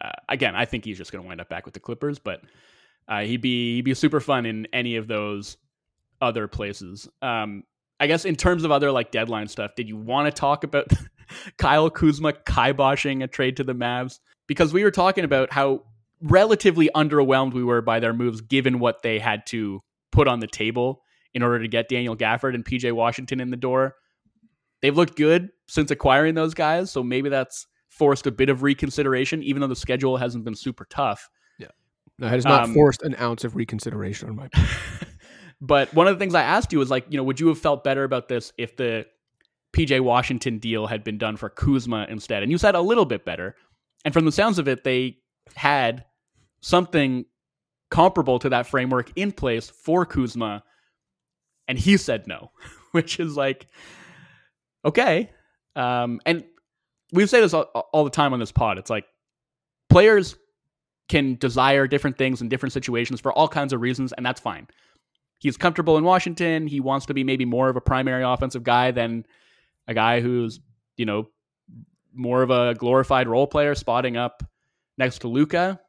uh, 0.00 0.12
again, 0.28 0.54
I 0.54 0.66
think 0.66 0.84
he's 0.84 0.96
just 0.96 1.10
going 1.10 1.22
to 1.24 1.26
wind 1.28 1.40
up 1.40 1.48
back 1.48 1.64
with 1.64 1.74
the 1.74 1.80
Clippers, 1.80 2.20
but 2.20 2.42
uh, 3.08 3.22
he'd 3.22 3.40
be 3.42 3.74
he'd 3.74 3.82
be 3.84 3.94
super 3.94 4.20
fun 4.20 4.46
in 4.46 4.68
any 4.72 4.94
of 4.96 5.08
those 5.08 5.56
other 6.22 6.46
places. 6.46 7.08
Um, 7.22 7.64
I 8.00 8.06
guess 8.06 8.24
in 8.24 8.34
terms 8.34 8.64
of 8.64 8.72
other 8.72 8.90
like 8.90 9.10
deadline 9.10 9.46
stuff, 9.48 9.72
did 9.76 9.88
you 9.88 9.96
want 9.96 10.26
to 10.26 10.32
talk 10.32 10.64
about 10.64 10.86
Kyle 11.58 11.90
Kuzma 11.90 12.32
kiboshing 12.32 13.22
a 13.22 13.28
trade 13.28 13.58
to 13.58 13.64
the 13.64 13.74
Mavs? 13.74 14.18
Because 14.46 14.72
we 14.72 14.82
were 14.82 14.90
talking 14.90 15.24
about 15.24 15.52
how 15.52 15.84
relatively 16.22 16.90
underwhelmed 16.94 17.52
we 17.52 17.62
were 17.62 17.82
by 17.82 18.00
their 18.00 18.12
moves, 18.12 18.40
given 18.40 18.78
what 18.78 19.02
they 19.02 19.18
had 19.18 19.46
to 19.46 19.80
put 20.12 20.26
on 20.26 20.40
the 20.40 20.46
table 20.46 21.02
in 21.34 21.42
order 21.42 21.60
to 21.60 21.68
get 21.68 21.88
Daniel 21.88 22.16
Gafford 22.16 22.54
and 22.54 22.64
PJ 22.64 22.90
Washington 22.92 23.38
in 23.40 23.50
the 23.50 23.56
door. 23.56 23.94
They've 24.82 24.96
looked 24.96 25.16
good 25.16 25.50
since 25.68 25.90
acquiring 25.90 26.34
those 26.34 26.54
guys, 26.54 26.90
so 26.90 27.02
maybe 27.02 27.28
that's 27.28 27.66
forced 27.90 28.26
a 28.26 28.32
bit 28.32 28.48
of 28.48 28.62
reconsideration, 28.62 29.42
even 29.42 29.60
though 29.60 29.66
the 29.68 29.76
schedule 29.76 30.16
hasn't 30.16 30.44
been 30.44 30.54
super 30.54 30.86
tough. 30.86 31.28
Yeah. 31.58 31.68
No, 32.18 32.26
it 32.26 32.30
has 32.30 32.44
not 32.44 32.64
Um, 32.64 32.74
forced 32.74 33.02
an 33.02 33.14
ounce 33.20 33.44
of 33.44 33.54
reconsideration 33.56 34.28
on 34.30 34.36
my 34.36 34.48
part. 34.48 34.66
but 35.60 35.92
one 35.92 36.06
of 36.06 36.14
the 36.14 36.18
things 36.18 36.34
I 36.34 36.42
asked 36.42 36.72
you 36.72 36.78
was 36.78 36.90
like, 36.90 37.06
you 37.10 37.16
know, 37.16 37.24
would 37.24 37.40
you 37.40 37.48
have 37.48 37.58
felt 37.58 37.84
better 37.84 38.04
about 38.04 38.28
this 38.28 38.52
if 38.56 38.76
the 38.76 39.06
PJ 39.74 40.00
Washington 40.00 40.58
deal 40.58 40.86
had 40.86 41.04
been 41.04 41.18
done 41.18 41.36
for 41.36 41.50
Kuzma 41.50 42.06
instead? 42.08 42.42
And 42.42 42.50
you 42.50 42.58
said 42.58 42.74
a 42.74 42.80
little 42.80 43.04
bit 43.04 43.24
better. 43.24 43.56
And 44.04 44.14
from 44.14 44.24
the 44.24 44.32
sounds 44.32 44.58
of 44.58 44.68
it, 44.68 44.84
they 44.84 45.18
had 45.54 46.04
something 46.60 47.26
comparable 47.90 48.38
to 48.38 48.48
that 48.50 48.66
framework 48.66 49.12
in 49.16 49.32
place 49.32 49.68
for 49.68 50.06
Kuzma. 50.06 50.62
And 51.68 51.78
he 51.78 51.96
said 51.98 52.26
no, 52.26 52.52
which 52.92 53.20
is 53.20 53.36
like, 53.36 53.66
okay. 54.84 55.30
Um, 55.76 56.20
and 56.24 56.44
we 57.12 57.26
say 57.26 57.40
this 57.40 57.52
all, 57.52 57.64
all 57.92 58.04
the 58.04 58.10
time 58.10 58.32
on 58.32 58.40
this 58.40 58.52
pod. 58.52 58.78
It's 58.78 58.90
like 58.90 59.04
players 59.90 60.36
can 61.08 61.34
desire 61.34 61.86
different 61.86 62.16
things 62.16 62.40
in 62.40 62.48
different 62.48 62.72
situations 62.72 63.20
for 63.20 63.32
all 63.32 63.48
kinds 63.48 63.72
of 63.72 63.80
reasons, 63.80 64.12
and 64.12 64.24
that's 64.24 64.40
fine. 64.40 64.68
He's 65.40 65.56
comfortable 65.56 65.96
in 65.98 66.04
Washington. 66.04 66.66
He 66.68 66.78
wants 66.80 67.06
to 67.06 67.14
be 67.14 67.24
maybe 67.24 67.44
more 67.44 67.68
of 67.68 67.76
a 67.76 67.80
primary 67.80 68.22
offensive 68.22 68.62
guy 68.62 68.92
than 68.92 69.24
a 69.88 69.94
guy 69.94 70.20
who's, 70.20 70.60
you 70.96 71.06
know, 71.06 71.28
more 72.14 72.42
of 72.42 72.50
a 72.50 72.74
glorified 72.74 73.26
role 73.26 73.46
player 73.46 73.74
spotting 73.74 74.16
up 74.16 74.42
next 74.98 75.20
to 75.20 75.28
Luka. 75.28 75.80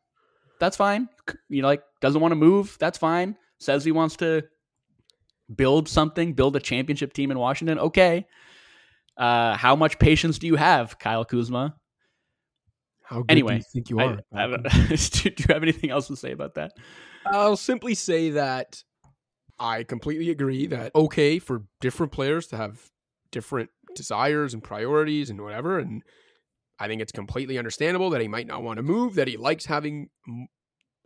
That's 0.59 0.77
fine. 0.77 1.09
You 1.49 1.61
know, 1.61 1.67
like 1.67 1.83
doesn't 2.01 2.21
want 2.21 2.31
to 2.31 2.35
move. 2.37 2.77
That's 2.79 2.97
fine. 2.97 3.35
Says 3.59 3.83
he 3.83 3.91
wants 3.91 4.15
to 4.17 4.43
build 5.53 5.89
something, 5.89 6.33
build 6.33 6.55
a 6.55 6.59
championship 6.59 7.13
team 7.13 7.29
in 7.29 7.37
Washington. 7.37 7.77
Okay. 7.77 8.25
Uh, 9.17 9.55
how 9.57 9.75
much 9.75 9.99
patience 9.99 10.39
do 10.39 10.47
you 10.47 10.55
have, 10.55 10.97
Kyle 10.97 11.25
Kuzma? 11.25 11.75
How 13.03 13.17
good 13.17 13.31
Anyway, 13.31 13.53
do 13.53 13.57
you 13.57 13.63
think 13.73 13.89
you 13.89 13.99
are? 13.99 14.19
I 14.33 14.47
Malcolm? 14.47 14.63
don't- 14.63 15.11
do 15.23 15.29
you 15.37 15.45
have 15.49 15.61
anything 15.63 15.89
else 15.89 16.07
to 16.07 16.15
say 16.15 16.31
about 16.31 16.55
that? 16.55 16.71
I'll 17.25 17.57
simply 17.57 17.93
say 17.95 18.29
that 18.31 18.81
I 19.61 19.83
completely 19.83 20.31
agree 20.31 20.65
that 20.65 20.93
okay 20.95 21.37
for 21.37 21.65
different 21.79 22.11
players 22.11 22.47
to 22.47 22.57
have 22.57 22.89
different 23.31 23.69
desires 23.95 24.55
and 24.55 24.63
priorities 24.63 25.29
and 25.29 25.39
whatever, 25.39 25.77
and 25.77 26.01
I 26.79 26.87
think 26.87 26.99
it's 26.99 27.11
completely 27.11 27.59
understandable 27.59 28.09
that 28.09 28.21
he 28.21 28.27
might 28.27 28.47
not 28.47 28.63
want 28.63 28.77
to 28.77 28.83
move, 28.83 29.13
that 29.13 29.27
he 29.27 29.37
likes 29.37 29.67
having 29.67 30.09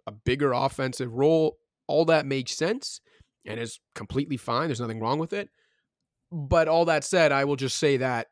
a 0.08 0.12
bigger 0.14 0.54
offensive 0.54 1.14
role. 1.14 1.58
All 1.86 2.06
that 2.06 2.26
makes 2.26 2.56
sense 2.56 3.02
and 3.46 3.60
is 3.60 3.82
completely 3.94 4.38
fine. 4.38 4.70
There's 4.70 4.80
nothing 4.80 5.02
wrong 5.02 5.20
with 5.20 5.34
it. 5.34 5.50
But 6.32 6.70
all 6.70 6.86
that 6.86 7.04
said, 7.04 7.34
I 7.34 7.44
will 7.44 7.58
just 7.58 7.76
say 7.78 7.98
that 7.98 8.28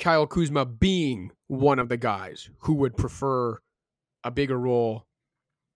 Kyle 0.00 0.26
Kuzma 0.26 0.66
being 0.66 1.30
one 1.46 1.78
of 1.78 1.88
the 1.88 1.96
guys 1.96 2.50
who 2.62 2.74
would 2.74 2.96
prefer 2.96 3.60
a 4.24 4.32
bigger 4.32 4.58
role 4.58 5.06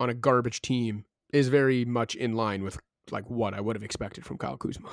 on 0.00 0.10
a 0.10 0.14
garbage 0.14 0.60
team 0.60 1.04
is 1.32 1.48
very 1.48 1.84
much 1.84 2.16
in 2.16 2.34
line 2.34 2.64
with 2.64 2.80
like 3.12 3.28
what 3.28 3.54
I 3.54 3.60
would 3.60 3.76
have 3.76 3.82
expected 3.82 4.24
from 4.24 4.38
Kyle 4.38 4.56
Kuzma. 4.56 4.88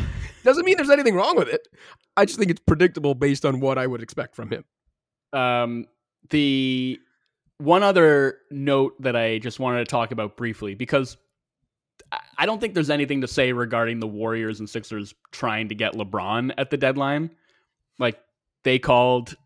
Doesn't 0.44 0.64
mean 0.64 0.76
there's 0.76 0.90
anything 0.90 1.14
wrong 1.14 1.36
with 1.36 1.48
it. 1.48 1.68
I 2.16 2.24
just 2.24 2.38
think 2.38 2.50
it's 2.50 2.60
predictable 2.60 3.14
based 3.14 3.44
on 3.44 3.60
what 3.60 3.78
I 3.78 3.86
would 3.86 4.02
expect 4.02 4.34
from 4.34 4.50
him. 4.50 4.64
Um, 5.32 5.86
the 6.30 6.98
one 7.58 7.82
other 7.82 8.38
note 8.50 9.00
that 9.02 9.16
I 9.16 9.38
just 9.38 9.60
wanted 9.60 9.78
to 9.80 9.84
talk 9.84 10.12
about 10.12 10.36
briefly 10.36 10.74
because 10.74 11.16
I- 12.38 12.46
don't 12.46 12.60
think 12.60 12.74
there's 12.74 12.90
anything 12.90 13.20
to 13.20 13.28
say 13.28 13.52
regarding 13.52 14.00
the 14.00 14.06
Warriors 14.06 14.60
and 14.60 14.68
Sixers 14.68 15.14
trying 15.30 15.68
to 15.68 15.74
get 15.74 15.92
LeBron 15.92 16.52
at 16.56 16.70
the 16.70 16.76
deadline. 16.76 17.30
Like 17.98 18.18
they 18.64 18.78
called, 18.78 19.36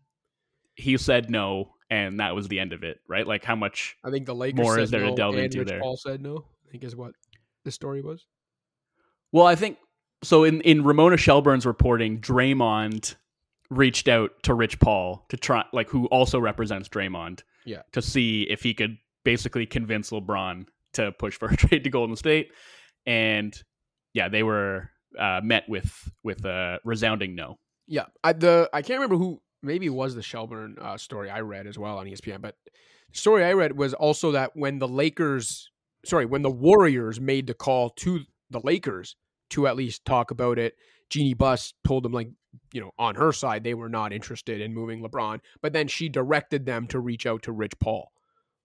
he 0.75 0.97
said 0.97 1.29
no, 1.29 1.73
and 1.89 2.19
that 2.19 2.35
was 2.35 2.47
the 2.47 2.59
end 2.59 2.73
of 2.73 2.83
it, 2.83 2.99
right? 3.07 3.27
Like 3.27 3.43
how 3.43 3.55
much 3.55 3.97
I 4.03 4.09
think 4.09 4.25
the 4.25 4.33
Lakers 4.35 4.63
More 4.63 4.79
is 4.79 4.91
there 4.91 5.01
to 5.01 5.13
delve 5.13 5.35
and 5.35 5.45
into 5.45 5.59
Rich 5.59 5.67
there. 5.67 5.81
Paul 5.81 5.97
said 5.97 6.21
no. 6.21 6.45
I 6.67 6.71
think 6.71 6.83
is 6.83 6.95
what 6.95 7.13
the 7.65 7.71
story 7.71 8.01
was. 8.01 8.25
Well, 9.31 9.45
I 9.45 9.55
think 9.55 9.77
so. 10.23 10.43
In 10.45 10.61
in 10.61 10.83
Ramona 10.83 11.17
Shelburne's 11.17 11.65
reporting, 11.65 12.21
Draymond 12.21 13.15
reached 13.69 14.07
out 14.07 14.31
to 14.43 14.53
Rich 14.53 14.79
Paul 14.79 15.25
to 15.29 15.37
try, 15.37 15.65
like, 15.73 15.89
who 15.89 16.05
also 16.07 16.39
represents 16.39 16.87
Draymond, 16.87 17.41
Yeah. 17.65 17.81
to 17.93 18.01
see 18.01 18.43
if 18.43 18.61
he 18.61 18.73
could 18.73 18.97
basically 19.23 19.65
convince 19.65 20.11
LeBron 20.11 20.67
to 20.93 21.11
push 21.13 21.35
for 21.37 21.47
a 21.49 21.57
trade 21.57 21.83
to 21.83 21.89
Golden 21.89 22.15
State, 22.15 22.51
and 23.05 23.53
yeah, 24.13 24.29
they 24.29 24.43
were 24.43 24.89
uh, 25.19 25.41
met 25.43 25.63
with 25.67 26.09
with 26.23 26.45
a 26.45 26.79
resounding 26.85 27.35
no. 27.35 27.57
Yeah, 27.87 28.05
I 28.23 28.33
the 28.33 28.69
I 28.73 28.81
can't 28.81 28.99
remember 28.99 29.17
who. 29.17 29.41
Maybe 29.61 29.87
it 29.87 29.93
was 29.93 30.13
the 30.13 30.21
Shelburne 30.21 30.75
uh, 30.79 30.95
story 30.97 31.31
I 31.31 31.39
read 31.41 31.65
as 31.65 31.77
well 31.79 31.97
on 31.97 32.05
ESPN. 32.05 32.39
But 32.39 32.55
the 33.11 33.17
story 33.17 33.43
I 33.43 33.53
read 33.53 33.75
was 33.75 33.95
also 33.95 34.33
that 34.33 34.51
when 34.55 34.77
the 34.77 34.87
Lakers, 34.87 35.71
sorry, 36.05 36.25
when 36.25 36.41
the 36.41 36.49
Warriors 36.51 37.19
made 37.19 37.47
the 37.47 37.53
call 37.53 37.89
to 37.91 38.21
the 38.49 38.59
Lakers 38.63 39.15
to 39.51 39.67
at 39.67 39.75
least 39.75 40.05
talk 40.05 40.31
about 40.31 40.57
it, 40.59 40.75
Jeannie 41.09 41.33
Buss 41.33 41.73
told 41.85 42.03
them 42.03 42.11
like, 42.11 42.29
you 42.73 42.81
know, 42.81 42.91
on 42.97 43.15
her 43.15 43.31
side 43.31 43.63
they 43.63 43.73
were 43.73 43.89
not 43.89 44.13
interested 44.13 44.61
in 44.61 44.73
moving 44.73 45.03
LeBron, 45.03 45.39
but 45.61 45.73
then 45.73 45.87
she 45.87 46.09
directed 46.09 46.65
them 46.65 46.87
to 46.87 46.99
reach 46.99 47.25
out 47.25 47.43
to 47.43 47.51
Rich 47.51 47.73
Paul, 47.79 48.11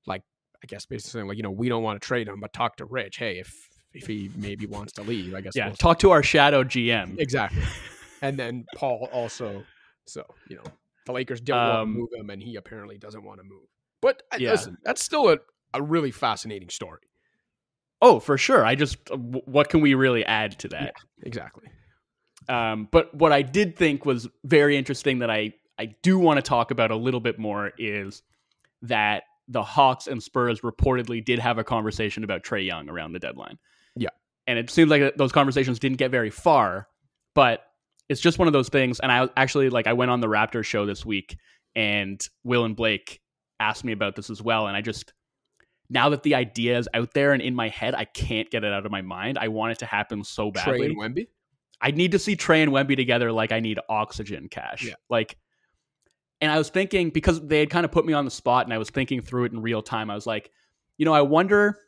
like 0.07 0.22
I 0.62 0.66
guess 0.66 0.86
basically 0.86 1.11
saying 1.18 1.28
like, 1.28 1.36
you 1.36 1.43
know, 1.43 1.51
we 1.51 1.68
don't 1.68 1.82
want 1.82 2.01
to 2.01 2.07
trade 2.07 2.28
him, 2.28 2.41
but 2.41 2.53
talk 2.53 2.76
to 2.76 2.84
Rich. 2.84 3.16
Hey, 3.18 3.38
if 3.38 3.53
if 3.93 4.07
he 4.07 4.30
maybe 4.36 4.66
wants 4.66 4.93
to 4.95 5.03
leave, 5.03 5.34
I 5.34 5.41
guess 5.41 5.57
Yeah, 5.57 5.66
we'll 5.66 5.76
talk 5.76 5.99
to 6.01 6.11
our 6.12 6.22
shadow 6.22 6.62
GM. 6.62 7.18
Exactly. 7.18 7.62
and 8.22 8.38
then 8.38 8.64
Paul 8.76 9.09
also, 9.12 9.64
so 10.07 10.24
you 10.49 10.57
know, 10.57 10.62
the 11.07 11.12
Lakers 11.12 11.41
don't 11.41 11.57
want 11.59 11.82
Um, 11.82 11.93
to 11.95 11.99
move 11.99 12.09
him, 12.16 12.30
and 12.30 12.43
he 12.43 12.57
apparently 12.57 12.99
doesn't 12.99 13.24
want 13.24 13.41
to 13.41 13.45
move. 13.45 13.66
But 14.01 14.22
Yeah. 14.38 14.53
listen, 14.53 14.76
that's 14.84 15.03
still 15.03 15.28
a, 15.28 15.38
a 15.74 15.82
really 15.82 16.11
fascinating 16.11 16.68
story. 16.68 17.01
Oh, 18.03 18.21
for 18.21 18.39
sure. 18.39 18.65
I 18.65 18.75
just, 18.75 18.97
uh, 19.11 19.17
what 19.17 19.69
can 19.69 19.81
we 19.81 19.95
really 19.95 20.25
add 20.25 20.59
to 20.61 20.69
that? 20.69 20.95
Exactly. 21.23 21.69
Um, 22.49 22.89
but 22.91 23.15
what 23.15 23.33
I 23.33 23.43
did 23.43 23.77
think 23.77 24.07
was 24.07 24.29
very 24.45 24.77
interesting 24.77 25.21
that 25.21 25.31
I, 25.31 25.53
I 25.79 25.95
do 26.03 26.19
want 26.19 26.39
to 26.39 26.43
talk 26.43 26.71
about 26.71 26.91
a 26.91 26.97
little 26.97 27.21
bit 27.21 27.39
more 27.39 27.73
is 27.79 28.23
that 28.83 29.25
the 29.49 29.63
Hawks 29.63 30.07
and 30.07 30.23
Spurs 30.23 30.61
reportedly 30.61 31.25
did 31.25 31.39
have 31.39 31.59
a 31.59 31.65
conversation 31.65 32.25
about 32.25 32.43
Trae 32.43 32.65
Young 32.65 32.89
around 32.89 33.13
the 33.13 33.19
deadline. 33.19 33.59
Yeah. 33.97 34.11
And 34.47 34.59
it 34.59 34.71
seems 34.71 34.91
like 34.91 35.17
those 35.17 35.33
conversations 35.33 35.79
didn't 35.79 35.99
get 35.99 36.11
very 36.11 36.31
far, 36.31 36.89
but 37.35 37.65
it's 38.09 38.21
just 38.21 38.39
one 38.39 38.49
of 38.49 38.53
those 38.53 38.69
things. 38.69 39.01
And 39.01 39.13
I 39.13 39.29
actually 39.37 39.71
like 39.71 39.87
I 39.87 39.93
went 39.93 40.11
on 40.11 40.21
the 40.21 40.27
Raptors 40.27 40.65
show 40.65 40.87
this 40.87 41.05
week, 41.05 41.37
and 41.77 42.21
Will 42.43 42.65
and 42.65 42.75
Blake 42.75 43.21
asked 43.61 43.85
me 43.85 43.93
about 43.93 44.17
this 44.17 44.31
as 44.31 44.43
well, 44.43 44.67
and 44.67 44.77
I 44.77 44.81
just 44.81 45.13
now 45.91 46.09
that 46.11 46.22
the 46.22 46.36
idea 46.36 46.78
is 46.78 46.88
out 46.95 47.12
there 47.12 47.32
and 47.32 47.43
in 47.43 47.55
my 47.55 47.68
head, 47.68 47.95
I 47.95 48.05
can't 48.05 48.49
get 48.49 48.64
it 48.64 48.72
out 48.72 48.86
of 48.86 48.93
my 48.93 49.03
mind. 49.03 49.36
I 49.36 49.49
want 49.49 49.72
it 49.72 49.80
to 49.80 49.86
happen 49.86 50.24
so 50.24 50.51
badly. 50.51 50.78
Trae 50.78 50.86
and 50.86 50.97
Wemby. 50.97 51.26
I 51.80 51.91
need 51.91 52.12
to 52.12 52.18
see 52.18 52.36
Trae 52.36 52.62
and 52.62 52.72
Wemby 52.72 52.97
together 52.97 53.32
like 53.32 53.53
I 53.53 53.61
need 53.61 53.80
oxygen 53.88 54.49
cash. 54.49 54.84
Yeah. 54.84 54.95
Like 55.09 55.36
and 56.41 56.51
I 56.51 56.57
was 56.57 56.70
thinking 56.70 57.11
because 57.11 57.41
they 57.47 57.59
had 57.61 57.70
kind 57.70 57.84
of 57.84 57.93
put 57.93 58.07
me 58.07 58.12
on 58.12 58.24
the 58.24 58.30
spot 58.30 58.64
and 58.64 58.72
I 58.72 58.78
was 58.78 58.88
thinking 58.88 59.20
through 59.20 59.45
it 59.45 59.53
in 59.53 59.61
real 59.61 59.82
time. 59.82 60.11
I 60.11 60.14
was 60.14 60.26
like, 60.26 60.51
you 60.97 61.05
know, 61.05 61.12
I 61.12 61.22
wonder 61.22 61.78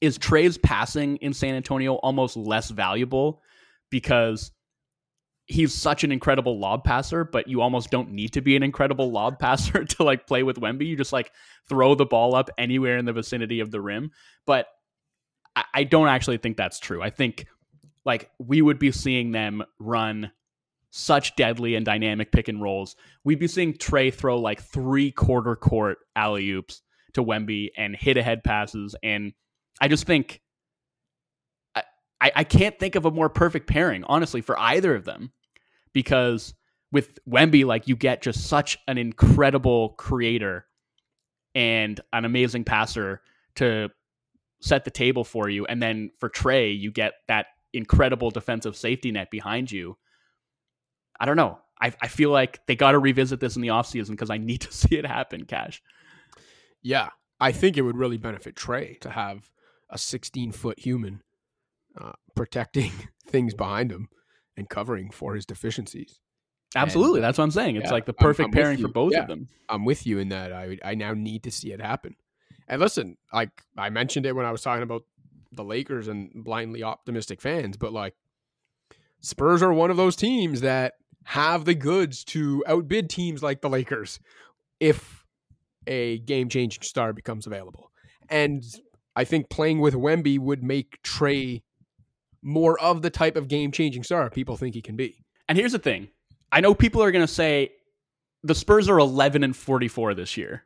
is 0.00 0.18
Trae's 0.18 0.58
passing 0.58 1.16
in 1.18 1.32
San 1.32 1.54
Antonio 1.54 1.94
almost 1.94 2.36
less 2.36 2.70
valuable 2.70 3.40
because 3.88 4.50
he's 5.52 5.74
such 5.74 6.02
an 6.04 6.12
incredible 6.12 6.58
lob 6.58 6.84
passer, 6.84 7.24
but 7.24 7.46
you 7.48 7.60
almost 7.60 7.90
don't 7.90 8.10
need 8.10 8.32
to 8.32 8.40
be 8.40 8.56
an 8.56 8.62
incredible 8.62 9.10
lob 9.10 9.38
passer 9.38 9.84
to 9.84 10.02
like 10.02 10.26
play 10.26 10.42
with 10.42 10.56
Wemby. 10.56 10.86
You 10.86 10.96
just 10.96 11.12
like 11.12 11.30
throw 11.68 11.94
the 11.94 12.06
ball 12.06 12.34
up 12.34 12.50
anywhere 12.58 12.96
in 12.96 13.04
the 13.04 13.12
vicinity 13.12 13.60
of 13.60 13.70
the 13.70 13.80
rim. 13.80 14.10
But 14.46 14.66
I, 15.54 15.64
I 15.74 15.84
don't 15.84 16.08
actually 16.08 16.38
think 16.38 16.56
that's 16.56 16.80
true. 16.80 17.02
I 17.02 17.10
think 17.10 17.46
like 18.04 18.30
we 18.38 18.62
would 18.62 18.78
be 18.78 18.90
seeing 18.90 19.30
them 19.30 19.62
run 19.78 20.32
such 20.90 21.36
deadly 21.36 21.74
and 21.74 21.86
dynamic 21.86 22.32
pick 22.32 22.48
and 22.48 22.60
rolls. 22.60 22.96
We'd 23.24 23.38
be 23.38 23.48
seeing 23.48 23.74
Trae 23.74 24.12
throw 24.12 24.38
like 24.38 24.62
three 24.62 25.10
quarter 25.10 25.56
court 25.56 25.98
alley 26.16 26.50
oops 26.50 26.82
to 27.14 27.24
Wemby 27.24 27.68
and 27.76 27.94
hit 27.94 28.16
ahead 28.16 28.42
passes. 28.42 28.96
And 29.02 29.32
I 29.80 29.88
just 29.88 30.06
think 30.06 30.40
I, 32.22 32.30
I 32.36 32.44
can't 32.44 32.78
think 32.78 32.94
of 32.94 33.04
a 33.04 33.10
more 33.10 33.28
perfect 33.28 33.66
pairing, 33.66 34.04
honestly, 34.04 34.40
for 34.40 34.58
either 34.58 34.94
of 34.94 35.04
them. 35.04 35.32
Because 35.92 36.54
with 36.90 37.18
Wemby, 37.28 37.64
like 37.64 37.88
you 37.88 37.96
get 37.96 38.22
just 38.22 38.46
such 38.46 38.78
an 38.86 38.98
incredible 38.98 39.90
creator 39.90 40.66
and 41.54 42.00
an 42.12 42.24
amazing 42.24 42.64
passer 42.64 43.22
to 43.56 43.90
set 44.60 44.84
the 44.84 44.90
table 44.90 45.24
for 45.24 45.48
you. 45.48 45.66
And 45.66 45.82
then 45.82 46.10
for 46.18 46.28
Trae, 46.28 46.78
you 46.78 46.92
get 46.92 47.14
that 47.28 47.46
incredible 47.72 48.30
defensive 48.30 48.76
safety 48.76 49.10
net 49.10 49.30
behind 49.30 49.72
you. 49.72 49.96
I 51.18 51.24
don't 51.24 51.36
know. 51.36 51.58
I, 51.80 51.92
I 52.00 52.08
feel 52.08 52.30
like 52.30 52.64
they 52.66 52.76
got 52.76 52.92
to 52.92 52.98
revisit 52.98 53.40
this 53.40 53.56
in 53.56 53.62
the 53.62 53.68
offseason 53.68 54.10
because 54.10 54.30
I 54.30 54.38
need 54.38 54.60
to 54.62 54.72
see 54.72 54.96
it 54.96 55.06
happen, 55.06 55.44
Cash. 55.44 55.82
Yeah, 56.82 57.10
I 57.40 57.52
think 57.52 57.76
it 57.76 57.82
would 57.82 57.96
really 57.96 58.18
benefit 58.18 58.54
Trae 58.54 59.00
to 59.00 59.10
have 59.10 59.50
a 59.90 59.98
16 59.98 60.52
foot 60.52 60.78
human 60.78 61.22
uh, 62.00 62.12
protecting 62.34 62.92
things 63.26 63.54
behind 63.54 63.90
him 63.90 64.08
and 64.56 64.68
covering 64.68 65.10
for 65.10 65.34
his 65.34 65.46
deficiencies. 65.46 66.20
Absolutely, 66.74 67.18
and, 67.18 67.24
that's 67.24 67.38
what 67.38 67.44
I'm 67.44 67.50
saying. 67.50 67.76
It's 67.76 67.86
yeah, 67.86 67.92
like 67.92 68.06
the 68.06 68.14
perfect 68.14 68.48
I'm, 68.48 68.50
I'm 68.50 68.62
pairing 68.62 68.78
for 68.78 68.88
both 68.88 69.12
yeah, 69.12 69.22
of 69.22 69.28
them. 69.28 69.48
I'm 69.68 69.84
with 69.84 70.06
you 70.06 70.18
in 70.18 70.30
that. 70.30 70.52
I 70.52 70.78
I 70.84 70.94
now 70.94 71.12
need 71.12 71.42
to 71.44 71.50
see 71.50 71.72
it 71.72 71.80
happen. 71.80 72.16
And 72.68 72.80
listen, 72.80 73.18
like 73.32 73.50
I 73.76 73.90
mentioned 73.90 74.24
it 74.24 74.34
when 74.34 74.46
I 74.46 74.52
was 74.52 74.62
talking 74.62 74.82
about 74.82 75.02
the 75.52 75.64
Lakers 75.64 76.08
and 76.08 76.30
blindly 76.34 76.82
optimistic 76.82 77.40
fans, 77.40 77.76
but 77.76 77.92
like 77.92 78.14
Spurs 79.20 79.62
are 79.62 79.72
one 79.72 79.90
of 79.90 79.96
those 79.96 80.16
teams 80.16 80.62
that 80.62 80.94
have 81.24 81.64
the 81.64 81.74
goods 81.74 82.24
to 82.24 82.64
outbid 82.66 83.08
teams 83.08 83.42
like 83.42 83.60
the 83.60 83.68
Lakers 83.68 84.18
if 84.80 85.24
a 85.86 86.18
game 86.20 86.48
changing 86.48 86.82
star 86.82 87.12
becomes 87.12 87.46
available. 87.46 87.90
And 88.28 88.64
I 89.14 89.24
think 89.24 89.50
playing 89.50 89.80
with 89.80 89.94
Wemby 89.94 90.38
would 90.38 90.62
make 90.62 91.00
Trae 91.02 91.62
more 92.42 92.78
of 92.80 93.02
the 93.02 93.10
type 93.10 93.36
of 93.36 93.48
game 93.48 93.70
changing 93.70 94.02
star 94.02 94.28
people 94.30 94.56
think 94.56 94.74
he 94.74 94.82
can 94.82 94.96
be. 94.96 95.24
And 95.48 95.56
here's 95.56 95.72
the 95.72 95.78
thing 95.78 96.08
I 96.50 96.60
know 96.60 96.74
people 96.74 97.02
are 97.02 97.12
going 97.12 97.26
to 97.26 97.32
say 97.32 97.72
the 98.42 98.54
Spurs 98.54 98.88
are 98.88 98.98
11 98.98 99.44
and 99.44 99.56
44 99.56 100.14
this 100.14 100.36
year. 100.36 100.64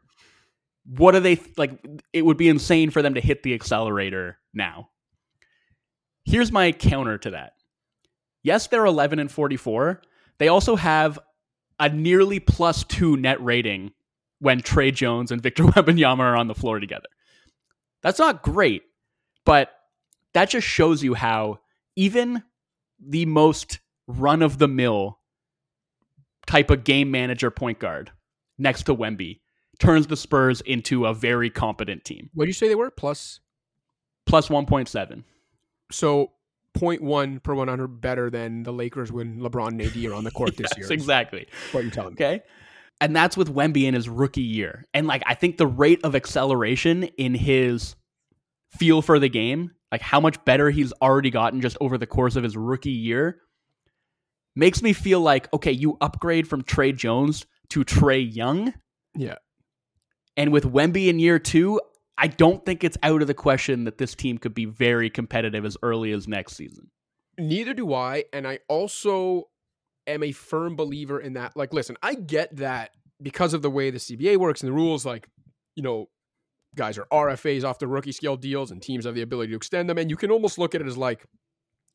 What 0.87 1.15
are 1.15 1.21
they 1.21 1.41
like? 1.57 1.85
It 2.13 2.25
would 2.25 2.37
be 2.37 2.49
insane 2.49 2.91
for 2.91 3.03
them 3.03 3.15
to 3.15 3.21
hit 3.21 3.43
the 3.43 3.55
accelerator 3.55 4.39
now. 4.55 4.91
Here's 6.25 6.51
my 6.51 6.73
counter 6.73 7.19
to 7.19 7.31
that. 7.31 7.53
Yes, 8.43 8.69
they're 8.69 8.85
11 8.85 9.19
and 9.19 9.31
44. 9.31 10.01
They 10.39 10.49
also 10.49 10.77
have 10.77 11.19
a 11.79 11.89
nearly 11.89 12.41
plus 12.41 12.85
two 12.85 13.17
net 13.17 13.43
rating 13.43 13.93
when 14.39 14.61
Tre 14.61 14.91
Jones 14.91 15.31
and 15.31 15.43
Victor 15.43 15.65
Wembanyama 15.65 16.21
are 16.21 16.37
on 16.37 16.47
the 16.47 16.55
floor 16.55 16.81
together. 16.81 17.09
That's 18.03 18.19
not 18.19 18.43
great, 18.43 18.83
but 19.45 19.73
that 20.35 20.51
just 20.51 20.67
shows 20.67 21.03
you 21.03 21.15
how 21.15 21.59
even 21.97 22.43
the 23.01 23.27
most 23.27 23.81
run 24.07 24.43
of 24.43 24.59
the 24.59 24.69
mill 24.69 25.19
type 26.47 26.71
of 26.71 26.85
game 26.85 27.11
manager 27.11 27.51
point 27.51 27.79
guard 27.79 28.13
next 28.59 28.85
to 28.85 28.95
Wemby 28.95 29.41
turns 29.79 30.07
the 30.07 30.17
Spurs 30.17 30.61
into 30.63 31.07
a 31.07 31.13
very 31.13 31.51
competent 31.51 32.05
team. 32.05 32.31
What 32.35 32.45
did 32.45 32.51
you 32.51 32.55
say 32.55 32.69
they 32.69 32.75
were? 32.75 32.91
Plus 32.91 33.41
plus 34.27 34.49
1.7. 34.49 35.25
So 35.91 36.33
0.1 36.77 37.43
per 37.43 37.55
100 37.55 37.89
better 38.01 38.31
than 38.31 38.63
the 38.63 38.73
Lakers 38.73 39.11
when 39.11 39.41
LeBron 39.41 39.69
and 39.69 39.83
AD 39.83 39.97
are 40.05 40.15
on 40.15 40.25
the 40.25 40.31
court 40.31 40.55
yes, 40.59 40.71
this 40.71 40.79
year. 40.79 40.93
Exactly. 40.93 41.47
What 41.73 41.83
you're 41.83 41.93
telling 41.93 42.15
me. 42.15 42.25
Okay. 42.25 42.43
And 43.01 43.15
that's 43.15 43.37
with 43.37 43.53
Wemby 43.53 43.85
in 43.85 43.95
his 43.95 44.09
rookie 44.09 44.41
year. 44.41 44.85
And 44.95 45.07
like 45.07 45.23
I 45.27 45.35
think 45.35 45.59
the 45.59 45.67
rate 45.67 46.01
of 46.03 46.15
acceleration 46.15 47.05
in 47.05 47.35
his 47.35 47.95
feel 48.71 49.03
for 49.03 49.19
the 49.19 49.29
game, 49.29 49.73
like 49.93 50.03
how 50.03 50.21
much 50.21 50.45
better 50.45 50.71
he's 50.71 50.93
already 51.01 51.31
gotten 51.31 51.61
just 51.61 51.77
over 51.81 51.99
the 51.99 52.07
course 52.07 52.37
of 52.37 52.43
his 52.43 52.57
rookie 52.57 52.91
year, 52.91 53.41
makes 54.55 54.83
me 54.83 54.93
feel 54.93 55.21
like 55.21 55.53
okay, 55.53 55.73
you 55.73 55.97
upgrade 56.01 56.49
from 56.49 56.63
Tre 56.63 56.93
Jones 56.93 57.47
to 57.71 57.85
Trae 57.85 58.35
Young. 58.35 58.75
Yeah. 59.15 59.37
And 60.37 60.53
with 60.53 60.65
Wemby 60.65 61.09
in 61.09 61.19
year 61.19 61.39
2, 61.39 61.81
I 62.19 62.29
don't 62.29 62.65
think 62.65 62.85
it's 62.85 62.99
out 63.03 63.23
of 63.23 63.29
the 63.29 63.35
question 63.35 63.85
that 63.85 63.99
this 63.99 64.15
team 64.15 64.39
could 64.39 64.55
be 64.55 64.65
very 64.65 65.11
competitive 65.11 65.65
as 65.65 65.77
early 65.83 66.13
as 66.13 66.29
next 66.29 66.55
season. 66.55 66.91
Neither 67.39 67.75
do 67.75 67.93
I, 67.93 68.25
and 68.33 68.47
I 68.47 68.61
also 68.69 69.45
am 70.07 70.23
a 70.23 70.33
firm 70.33 70.77
believer 70.77 71.21
in 71.21 71.35
that. 71.35 71.57
Like, 71.57 71.75
listen, 71.75 71.97
I 72.03 72.15
get 72.15 72.57
that 72.57 72.91
because 73.23 73.53
of 73.53 73.63
the 73.63 73.71
way 73.71 73.91
the 73.91 73.99
CBA 73.99 74.39
works 74.39 74.63
and 74.63 74.69
the 74.69 74.75
rules, 74.75 75.05
like, 75.05 75.29
you 75.75 75.83
know, 75.83 76.09
guys 76.77 76.99
are 76.99 77.07
RFAs 77.13 77.65
off 77.65 77.79
the 77.79 77.87
rookie 77.87 78.13
scale 78.13 78.37
deals 78.37 78.71
and 78.71 78.83
teams 78.83 79.05
have 79.05 79.15
the 79.15 79.23
ability 79.23 79.51
to 79.51 79.57
extend 79.57 79.89
them. 79.89 79.99
And 79.99 80.11
you 80.11 80.17
can 80.17 80.31
almost 80.31 80.59
look 80.59 80.75
at 80.75 80.81
it 80.81 80.87
as 80.87 80.97
like, 80.97 81.27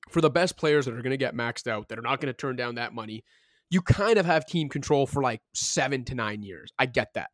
for 0.09 0.21
the 0.21 0.29
best 0.29 0.57
players 0.57 0.85
that 0.85 0.93
are 0.93 1.01
going 1.01 1.11
to 1.11 1.17
get 1.17 1.35
maxed 1.35 1.67
out, 1.67 1.89
that 1.89 1.99
are 1.99 2.03
not 2.03 2.19
going 2.19 2.33
to 2.33 2.37
turn 2.37 2.55
down 2.55 2.75
that 2.75 2.93
money, 2.93 3.23
you 3.69 3.81
kind 3.81 4.17
of 4.17 4.25
have 4.25 4.45
team 4.45 4.67
control 4.67 5.05
for 5.05 5.21
like 5.21 5.41
seven 5.53 6.03
to 6.05 6.15
nine 6.15 6.43
years. 6.43 6.71
I 6.77 6.87
get 6.87 7.13
that. 7.13 7.29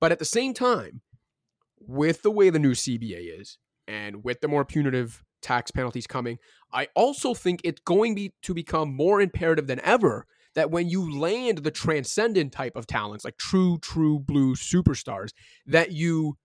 But 0.00 0.12
at 0.12 0.18
the 0.18 0.24
same 0.24 0.54
time, 0.54 1.02
with 1.78 2.22
the 2.22 2.30
way 2.30 2.50
the 2.50 2.58
new 2.58 2.72
CBA 2.72 3.40
is 3.40 3.58
and 3.86 4.24
with 4.24 4.40
the 4.40 4.48
more 4.48 4.64
punitive 4.64 5.22
tax 5.42 5.70
penalties 5.70 6.06
coming, 6.06 6.38
I 6.72 6.88
also 6.94 7.34
think 7.34 7.60
it's 7.64 7.80
going 7.80 8.14
be, 8.14 8.32
to 8.42 8.54
become 8.54 8.94
more 8.94 9.20
imperative 9.20 9.66
than 9.66 9.80
ever 9.80 10.26
that 10.54 10.70
when 10.70 10.88
you 10.88 11.18
land 11.18 11.58
the 11.58 11.70
transcendent 11.70 12.52
type 12.52 12.76
of 12.76 12.86
talents, 12.86 13.24
like 13.24 13.36
true, 13.36 13.78
true 13.78 14.18
blue 14.18 14.54
superstars, 14.54 15.30
that 15.66 15.92
you 15.92 16.36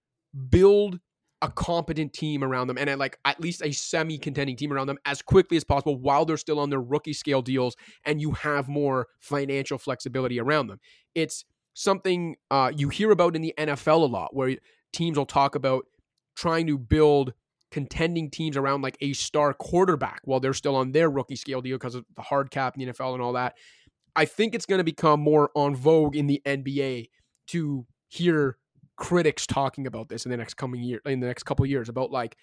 build 0.50 1.00
a 1.42 1.52
competent 1.52 2.14
team 2.14 2.44
around 2.44 2.68
them 2.68 2.78
and 2.78 2.90
at 2.90 2.98
like 2.98 3.18
at 3.24 3.40
least 3.40 3.62
a 3.64 3.72
semi-contending 3.72 4.56
team 4.56 4.74
around 4.74 4.88
them 4.88 4.98
as 5.06 5.22
quickly 5.22 5.56
as 5.56 5.64
possible 5.64 5.96
while 5.96 6.26
they're 6.26 6.38
still 6.38 6.60
on 6.60 6.72
their 6.72 6.82
rookie 6.82 7.14
scale 7.14 7.44
deals 7.44 7.76
and 8.06 8.20
you 8.20 8.32
have 8.32 8.68
more 8.68 9.08
financial 9.20 9.78
flexibility 9.78 10.40
around 10.40 10.68
them. 10.68 10.80
It's 11.14 11.46
something 11.74 12.38
uh, 12.50 12.72
you 12.76 12.90
hear 12.90 13.12
about 13.12 13.36
in 13.36 13.44
the 13.44 13.54
NFL 13.58 14.02
a 14.02 14.06
lot 14.06 14.36
where 14.36 14.56
teams 14.92 15.18
will 15.18 15.28
talk 15.28 15.54
about 15.54 15.86
trying 16.36 16.66
to 16.68 16.78
build 16.78 17.34
contending 17.70 18.32
teams 18.32 18.58
around 18.58 18.82
like 18.82 18.98
a 19.02 19.14
star 19.14 19.54
quarterback 19.54 20.22
while 20.24 20.40
they're 20.40 20.54
still 20.54 20.76
on 20.76 20.92
their 20.92 21.10
rookie 21.10 21.36
scale 21.36 21.62
deal 21.62 21.76
because 21.76 21.96
of 21.96 22.06
the 22.16 22.22
hard 22.22 22.50
cap 22.50 22.76
in 22.76 22.86
the 22.86 22.94
NFL 22.94 23.14
and 23.14 23.22
all 23.22 23.34
that. 23.34 23.56
I 24.16 24.26
think 24.26 24.56
it's 24.56 24.66
going 24.66 24.80
to 24.80 24.84
become 24.84 25.20
more 25.20 25.52
on 25.54 25.76
vogue 25.76 26.16
in 26.16 26.26
the 26.26 26.42
NBA 26.46 27.10
to 27.48 27.86
hear 28.08 28.58
critics 28.98 29.46
talking 29.46 29.88
about 29.88 30.10
this 30.10 30.26
in 30.26 30.32
the 30.32 30.38
next 30.38 30.56
coming 30.56 30.84
year 30.84 31.00
in 31.06 31.20
the 31.20 31.28
next 31.28 31.44
couple 31.44 31.66
years 31.66 31.88
about 31.88 32.12
like 32.12 32.36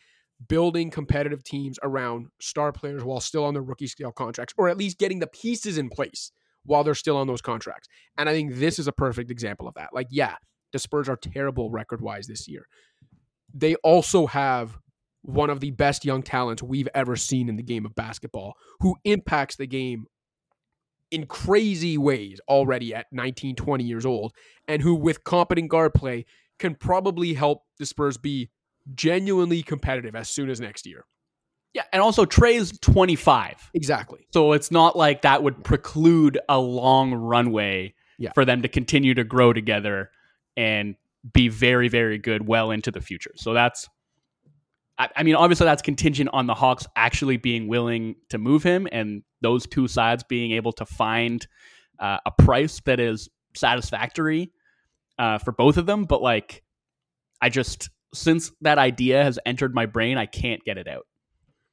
building 0.48 0.90
competitive 0.90 1.42
teams 1.44 1.78
around 1.82 2.26
star 2.40 2.72
players 2.72 3.05
while 3.05 3.20
still 3.20 3.44
on 3.44 3.55
their 3.55 3.62
rookie 3.62 3.86
scale 3.86 4.12
contracts 4.12 4.55
or 4.57 4.68
at 4.68 4.76
least 4.76 4.98
getting 4.98 5.18
the 5.18 5.26
pieces 5.26 5.78
in 5.78 5.88
place 5.88 6.32
while 6.64 6.82
they're 6.82 6.94
still 6.94 7.16
on 7.16 7.26
those 7.26 7.42
contracts. 7.42 7.88
And 8.16 8.28
I 8.28 8.32
think 8.32 8.55
this 8.55 8.78
is 8.78 8.86
a 8.86 8.92
perfect 8.92 9.30
example 9.30 9.68
of 9.68 9.74
that. 9.74 9.90
Like 9.92 10.09
yeah, 10.11 10.36
the 10.72 10.78
Spurs 10.78 11.09
are 11.09 11.16
terrible 11.16 11.70
record 11.70 12.00
wise 12.00 12.26
this 12.26 12.48
year. 12.48 12.66
They 13.52 13.74
also 13.76 14.26
have 14.26 14.78
one 15.22 15.50
of 15.50 15.61
the 15.61 15.70
best 15.70 16.05
young 16.05 16.22
talents 16.22 16.62
we've 16.62 16.88
ever 16.94 17.16
seen 17.16 17.48
in 17.48 17.57
the 17.57 17.62
game 17.62 17.86
of 17.86 17.94
basketball 17.94 18.55
who 18.80 18.96
impacts 19.05 19.57
the 19.57 19.66
game 19.66 20.07
in 21.11 21.26
crazy 21.26 21.96
ways 21.96 22.40
already 22.48 22.94
at 22.94 23.07
19, 23.12 23.55
20 23.55 23.84
years 23.84 24.05
old, 24.05 24.32
and 24.66 24.82
who, 24.82 24.94
with 24.94 25.22
competent 25.22 25.70
guard 25.70 25.94
play, 25.94 26.26
can 26.59 26.74
probably 26.74 27.34
help 27.34 27.62
the 27.78 27.86
Spurs 27.86 28.16
be 28.16 28.50
genuinely 28.94 29.62
competitive 29.62 30.14
as 30.14 30.28
soon 30.28 30.50
as 30.50 30.61
next 30.61 30.86
year. 30.86 31.05
Yeah, 31.72 31.82
and 31.92 32.00
also 32.00 32.24
Trae's 32.24 32.78
25. 32.78 33.70
Exactly. 33.74 34.26
So 34.32 34.52
it's 34.52 34.70
not 34.70 34.96
like 34.96 35.22
that 35.22 35.42
would 35.42 35.64
preclude 35.64 36.38
a 36.48 36.59
long 36.59 37.12
runway 37.14 37.94
Yeah. 38.18 38.30
for 38.32 38.44
them 38.44 38.62
to 38.62 38.68
continue 38.68 39.14
to 39.14 39.24
grow 39.24 39.52
together 39.52 40.11
and 40.57 40.94
be 41.32 41.48
very, 41.48 41.88
very 41.88 42.18
good 42.18 42.46
well 42.46 42.70
into 42.70 42.92
the 42.92 43.00
future. 43.00 43.32
So 43.34 43.55
that's, 43.55 43.88
I, 44.98 45.09
I 45.16 45.22
mean, 45.24 45.34
obviously 45.34 45.64
that's 45.64 45.82
contingent 45.82 46.30
on 46.32 46.46
the 46.46 46.55
Hawks 46.55 46.86
actually 46.94 47.38
being 47.38 47.66
willing 47.66 48.14
to 48.28 48.38
move 48.38 48.62
him 48.62 48.86
and 48.92 49.24
those 49.40 49.66
two 49.66 49.88
sides 49.88 50.22
being 50.22 50.52
able 50.52 50.72
to 50.74 50.86
find 50.86 51.44
uh, 51.98 52.18
a 52.24 52.30
price 52.30 52.80
that 52.84 53.00
is 53.00 53.28
satisfactory 53.57 54.52
uh, 55.19 55.39
for 55.39 55.53
both 55.53 55.77
of 55.77 55.87
them. 55.87 56.05
But 56.05 56.23
like, 56.23 56.62
I 57.41 57.49
just, 57.49 57.91
since 58.12 58.53
that 58.61 58.79
idea 58.79 59.23
has 59.23 59.39
entered 59.45 59.75
my 59.75 59.87
brain, 59.87 60.19
I 60.19 60.27
can't 60.27 60.62
get 60.65 60.79
it 60.79 60.89
out. 60.89 61.07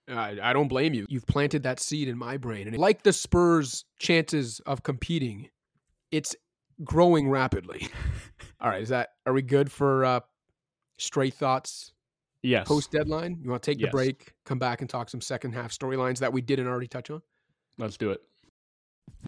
I, 0.08 0.38
I 0.42 0.54
don't 0.54 0.68
blame 0.68 0.94
you. 0.94 1.06
You've 1.08 1.28
planted 1.28 1.64
that 1.64 1.80
seed 1.80 2.08
in 2.08 2.18
my 2.18 2.38
brain. 2.38 2.68
And 2.68 2.78
like 2.78 3.04
the 3.04 3.14
Spurs' 3.14 3.86
chances 4.00 4.60
of 4.66 4.84
competing, 4.84 5.50
it's 6.12 6.36
growing 6.84 7.30
rapidly. 7.30 7.88
All 8.60 8.70
right. 8.70 8.82
Is 8.82 8.90
that, 8.90 9.10
are 9.26 9.34
we 9.34 9.42
good 9.42 9.72
for 9.72 10.04
uh, 10.04 10.20
straight 10.98 11.34
thoughts 11.36 11.94
Yes. 12.44 12.68
post 12.68 12.92
deadline? 12.92 13.40
You 13.42 13.52
want 13.52 13.62
to 13.64 13.72
take 13.72 13.78
the 13.78 13.84
Yes. 13.86 13.92
break, 13.92 14.34
come 14.46 14.60
back 14.60 14.82
and 14.82 14.90
talk 14.90 15.10
some 15.10 15.22
second 15.22 15.54
half 15.54 15.72
storylines 15.72 16.20
that 16.20 16.34
we 16.34 16.42
didn't 16.42 16.68
already 16.68 16.88
touch 16.88 17.10
on? 17.10 17.22
Let's 17.78 17.98
do 17.98 18.12
it. 18.12 18.20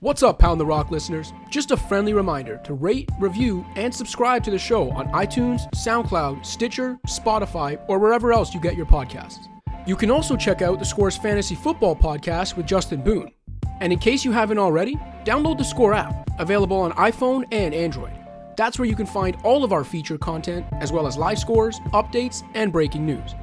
What's 0.04 0.22
up, 0.22 0.38
Pound 0.38 0.60
the 0.60 0.66
Rock 0.66 0.92
listeners? 0.92 1.32
Just 1.50 1.72
a 1.72 1.78
friendly 1.78 2.12
reminder 2.12 2.58
to 2.66 2.74
rate, 2.74 3.10
review, 3.22 3.66
and 3.78 3.96
subscribe 3.96 4.44
to 4.44 4.52
the 4.52 4.60
show 4.60 4.92
on 4.92 5.08
iTunes, 5.14 5.62
SoundCloud, 5.76 6.46
Stitcher, 6.46 7.00
Spotify, 7.08 7.80
or 7.88 8.00
wherever 8.00 8.34
else 8.34 8.54
you 8.54 8.60
get 8.60 8.76
your 8.76 8.86
podcasts. 8.86 9.48
You 9.88 9.96
can 9.96 10.12
also 10.12 10.36
check 10.36 10.62
out 10.62 10.78
the 10.78 10.84
Score's 10.84 11.16
Fantasy 11.16 11.56
Football 11.56 11.96
podcast 11.96 12.58
with 12.58 12.66
Justin 12.66 13.02
Boone. 13.02 13.32
And 13.80 13.94
in 13.94 14.00
case 14.00 14.26
you 14.26 14.34
haven't 14.34 14.58
already, 14.58 14.98
download 15.24 15.58
the 15.58 15.64
Score 15.64 15.94
app, 15.94 16.30
available 16.38 16.82
on 16.82 16.92
iPhone 16.96 17.46
and 17.54 17.74
Android. 17.74 18.12
That's 18.58 18.78
where 18.78 18.90
you 18.90 18.98
can 18.98 19.06
find 19.06 19.38
all 19.46 19.64
of 19.64 19.72
our 19.72 19.86
feature 19.86 20.18
content, 20.18 20.66
as 20.82 20.92
well 20.92 21.08
as 21.08 21.16
live 21.16 21.40
scores, 21.40 21.80
updates, 21.94 22.44
and 22.56 22.74
breaking 22.74 23.06
news. 23.06 23.36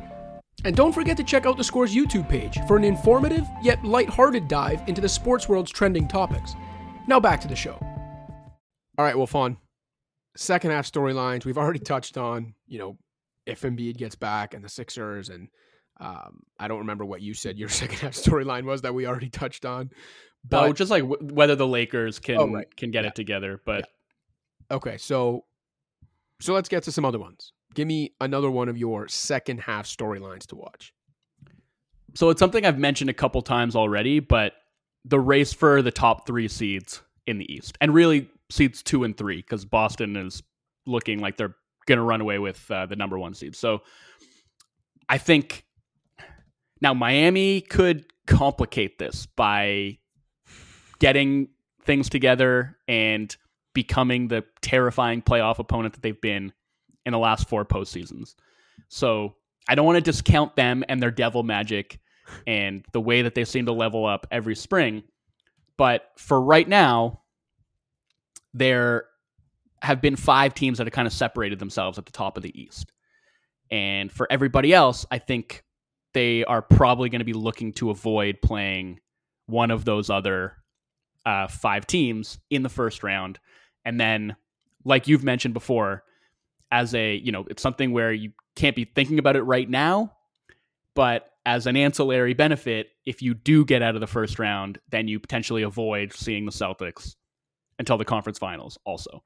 And 0.64 0.76
don't 0.76 0.92
forget 0.92 1.16
to 1.16 1.24
check 1.24 1.46
out 1.46 1.56
the 1.56 1.64
Scores 1.64 1.94
YouTube 1.94 2.28
page 2.28 2.58
for 2.68 2.76
an 2.76 2.84
informative 2.84 3.46
yet 3.62 3.82
lighthearted 3.84 4.46
dive 4.48 4.86
into 4.88 5.00
the 5.00 5.08
sports 5.08 5.48
world's 5.48 5.70
trending 5.70 6.06
topics. 6.06 6.54
Now 7.06 7.18
back 7.20 7.40
to 7.42 7.48
the 7.48 7.56
show. 7.56 7.78
All 8.98 9.04
right, 9.04 9.16
well, 9.16 9.26
Fawn. 9.26 9.56
Second 10.36 10.70
half 10.72 10.90
storylines 10.90 11.44
we've 11.44 11.58
already 11.58 11.78
touched 11.78 12.16
on. 12.18 12.54
You 12.66 12.78
know, 12.78 12.98
if 13.46 13.62
Embiid 13.62 13.96
gets 13.96 14.14
back 14.14 14.52
and 14.54 14.62
the 14.62 14.68
Sixers, 14.68 15.28
and 15.30 15.48
um, 15.98 16.40
I 16.58 16.68
don't 16.68 16.80
remember 16.80 17.04
what 17.04 17.22
you 17.22 17.32
said 17.34 17.58
your 17.58 17.68
second 17.80 17.98
half 17.98 18.12
storyline 18.12 18.64
was 18.64 18.82
that 18.82 18.94
we 18.94 19.06
already 19.06 19.30
touched 19.30 19.64
on. 19.64 19.90
But 20.48 20.68
But 20.68 20.76
just 20.76 20.90
like 20.90 21.02
w- 21.08 21.34
whether 21.34 21.56
the 21.56 21.66
Lakers 21.66 22.18
can 22.18 22.36
Oh, 22.38 22.48
right. 22.48 22.76
can 22.76 22.90
get 22.90 23.04
Yeah. 23.04 23.08
it 23.10 23.14
together, 23.14 23.60
but 23.64 23.88
okay, 24.70 24.96
so 24.98 25.44
so 26.40 26.54
let's 26.54 26.68
get 26.68 26.82
to 26.84 26.92
some 26.92 27.04
other 27.04 27.18
ones. 27.18 27.52
Give 27.74 27.86
me 27.86 28.14
another 28.20 28.50
one 28.50 28.68
of 28.68 28.76
your 28.76 29.08
second 29.08 29.60
half 29.60 29.86
storylines 29.86 30.46
to 30.48 30.56
watch. 30.56 30.92
so 32.14 32.30
it's 32.30 32.40
something 32.40 32.66
I've 32.66 32.78
mentioned 32.78 33.10
a 33.10 33.14
couple 33.14 33.40
times 33.42 33.76
already. 33.76 34.20
But 34.20 34.54
the 35.04 35.20
race 35.20 35.52
for 35.52 35.82
the 35.82 35.90
top 35.90 36.26
three 36.26 36.48
seeds 36.48 37.02
in 37.26 37.38
the 37.38 37.52
East, 37.52 37.78
and 37.80 37.94
really 37.94 38.28
seeds 38.50 38.82
two 38.82 39.04
and 39.04 39.16
three, 39.16 39.36
because 39.36 39.64
Boston 39.64 40.16
is 40.16 40.42
looking 40.86 41.20
like 41.20 41.36
they're 41.36 41.54
going 41.86 41.98
to 41.98 42.04
run 42.04 42.20
away 42.20 42.38
with 42.38 42.68
uh, 42.70 42.86
the 42.86 42.96
number 42.96 43.18
one 43.18 43.34
seed. 43.34 43.54
So 43.54 43.82
I 45.08 45.18
think 45.18 45.64
now 46.80 46.94
Miami 46.94 47.60
could 47.60 48.04
complicate 48.26 48.98
this 48.98 49.26
by 49.26 49.98
getting 50.98 51.48
things 51.84 52.08
together 52.08 52.76
and 52.88 53.34
becoming 53.74 54.28
the 54.28 54.44
terrifying 54.60 55.22
playoff 55.22 55.58
opponent 55.58 55.94
that 55.94 56.02
they've 56.02 56.20
been 56.20 56.52
in 57.10 57.12
the 57.12 57.18
last 57.18 57.48
four 57.48 57.64
postseasons. 57.64 58.36
So 58.88 59.34
I 59.68 59.74
don't 59.74 59.84
want 59.84 59.96
to 59.96 60.00
discount 60.02 60.54
them 60.56 60.84
and 60.88 61.02
their 61.02 61.10
devil 61.10 61.42
magic 61.42 61.98
and 62.46 62.84
the 62.92 63.00
way 63.00 63.22
that 63.22 63.34
they 63.34 63.44
seem 63.44 63.66
to 63.66 63.72
level 63.72 64.06
up 64.06 64.26
every 64.30 64.54
spring. 64.54 65.02
But 65.76 66.10
for 66.16 66.40
right 66.40 66.68
now, 66.68 67.22
there 68.54 69.06
have 69.82 70.00
been 70.00 70.16
five 70.16 70.54
teams 70.54 70.78
that 70.78 70.86
have 70.86 70.92
kind 70.92 71.06
of 71.06 71.12
separated 71.12 71.58
themselves 71.58 71.98
at 71.98 72.06
the 72.06 72.12
top 72.12 72.36
of 72.36 72.42
the 72.42 72.60
East. 72.60 72.92
And 73.70 74.10
for 74.12 74.26
everybody 74.30 74.72
else, 74.72 75.06
I 75.10 75.18
think 75.18 75.64
they 76.12 76.44
are 76.44 76.62
probably 76.62 77.08
going 77.08 77.20
to 77.20 77.24
be 77.24 77.32
looking 77.32 77.72
to 77.74 77.90
avoid 77.90 78.42
playing 78.42 79.00
one 79.46 79.70
of 79.70 79.84
those 79.84 80.10
other 80.10 80.56
uh, 81.24 81.48
five 81.48 81.86
teams 81.86 82.38
in 82.50 82.62
the 82.62 82.68
first 82.68 83.02
round. 83.02 83.38
And 83.84 84.00
then, 84.00 84.36
like 84.84 85.08
you've 85.08 85.24
mentioned 85.24 85.54
before, 85.54 86.04
as 86.70 86.94
a, 86.94 87.14
you 87.16 87.32
know, 87.32 87.44
it's 87.50 87.62
something 87.62 87.92
where 87.92 88.12
you 88.12 88.32
can't 88.56 88.76
be 88.76 88.84
thinking 88.84 89.18
about 89.18 89.36
it 89.36 89.42
right 89.42 89.68
now, 89.68 90.12
but 90.94 91.30
as 91.46 91.66
an 91.66 91.76
ancillary 91.76 92.34
benefit, 92.34 92.88
if 93.06 93.22
you 93.22 93.34
do 93.34 93.64
get 93.64 93.82
out 93.82 93.94
of 93.94 94.00
the 94.00 94.06
first 94.06 94.38
round, 94.38 94.78
then 94.90 95.08
you 95.08 95.18
potentially 95.18 95.62
avoid 95.62 96.12
seeing 96.12 96.44
the 96.44 96.52
Celtics 96.52 97.16
until 97.78 97.96
the 97.96 98.04
conference 98.04 98.38
finals 98.38 98.78
also. 98.84 99.22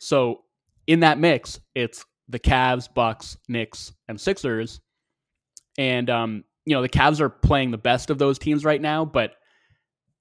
So 0.00 0.42
in 0.86 1.00
that 1.00 1.18
mix, 1.18 1.60
it's 1.74 2.04
the 2.28 2.38
Cavs, 2.38 2.92
Bucks, 2.92 3.36
Knicks, 3.48 3.92
and 4.08 4.20
Sixers. 4.20 4.80
And 5.78 6.10
um, 6.10 6.44
you 6.66 6.74
know, 6.74 6.82
the 6.82 6.88
Cavs 6.88 7.20
are 7.20 7.30
playing 7.30 7.70
the 7.70 7.78
best 7.78 8.10
of 8.10 8.18
those 8.18 8.38
teams 8.38 8.64
right 8.64 8.80
now, 8.80 9.04
but 9.04 9.34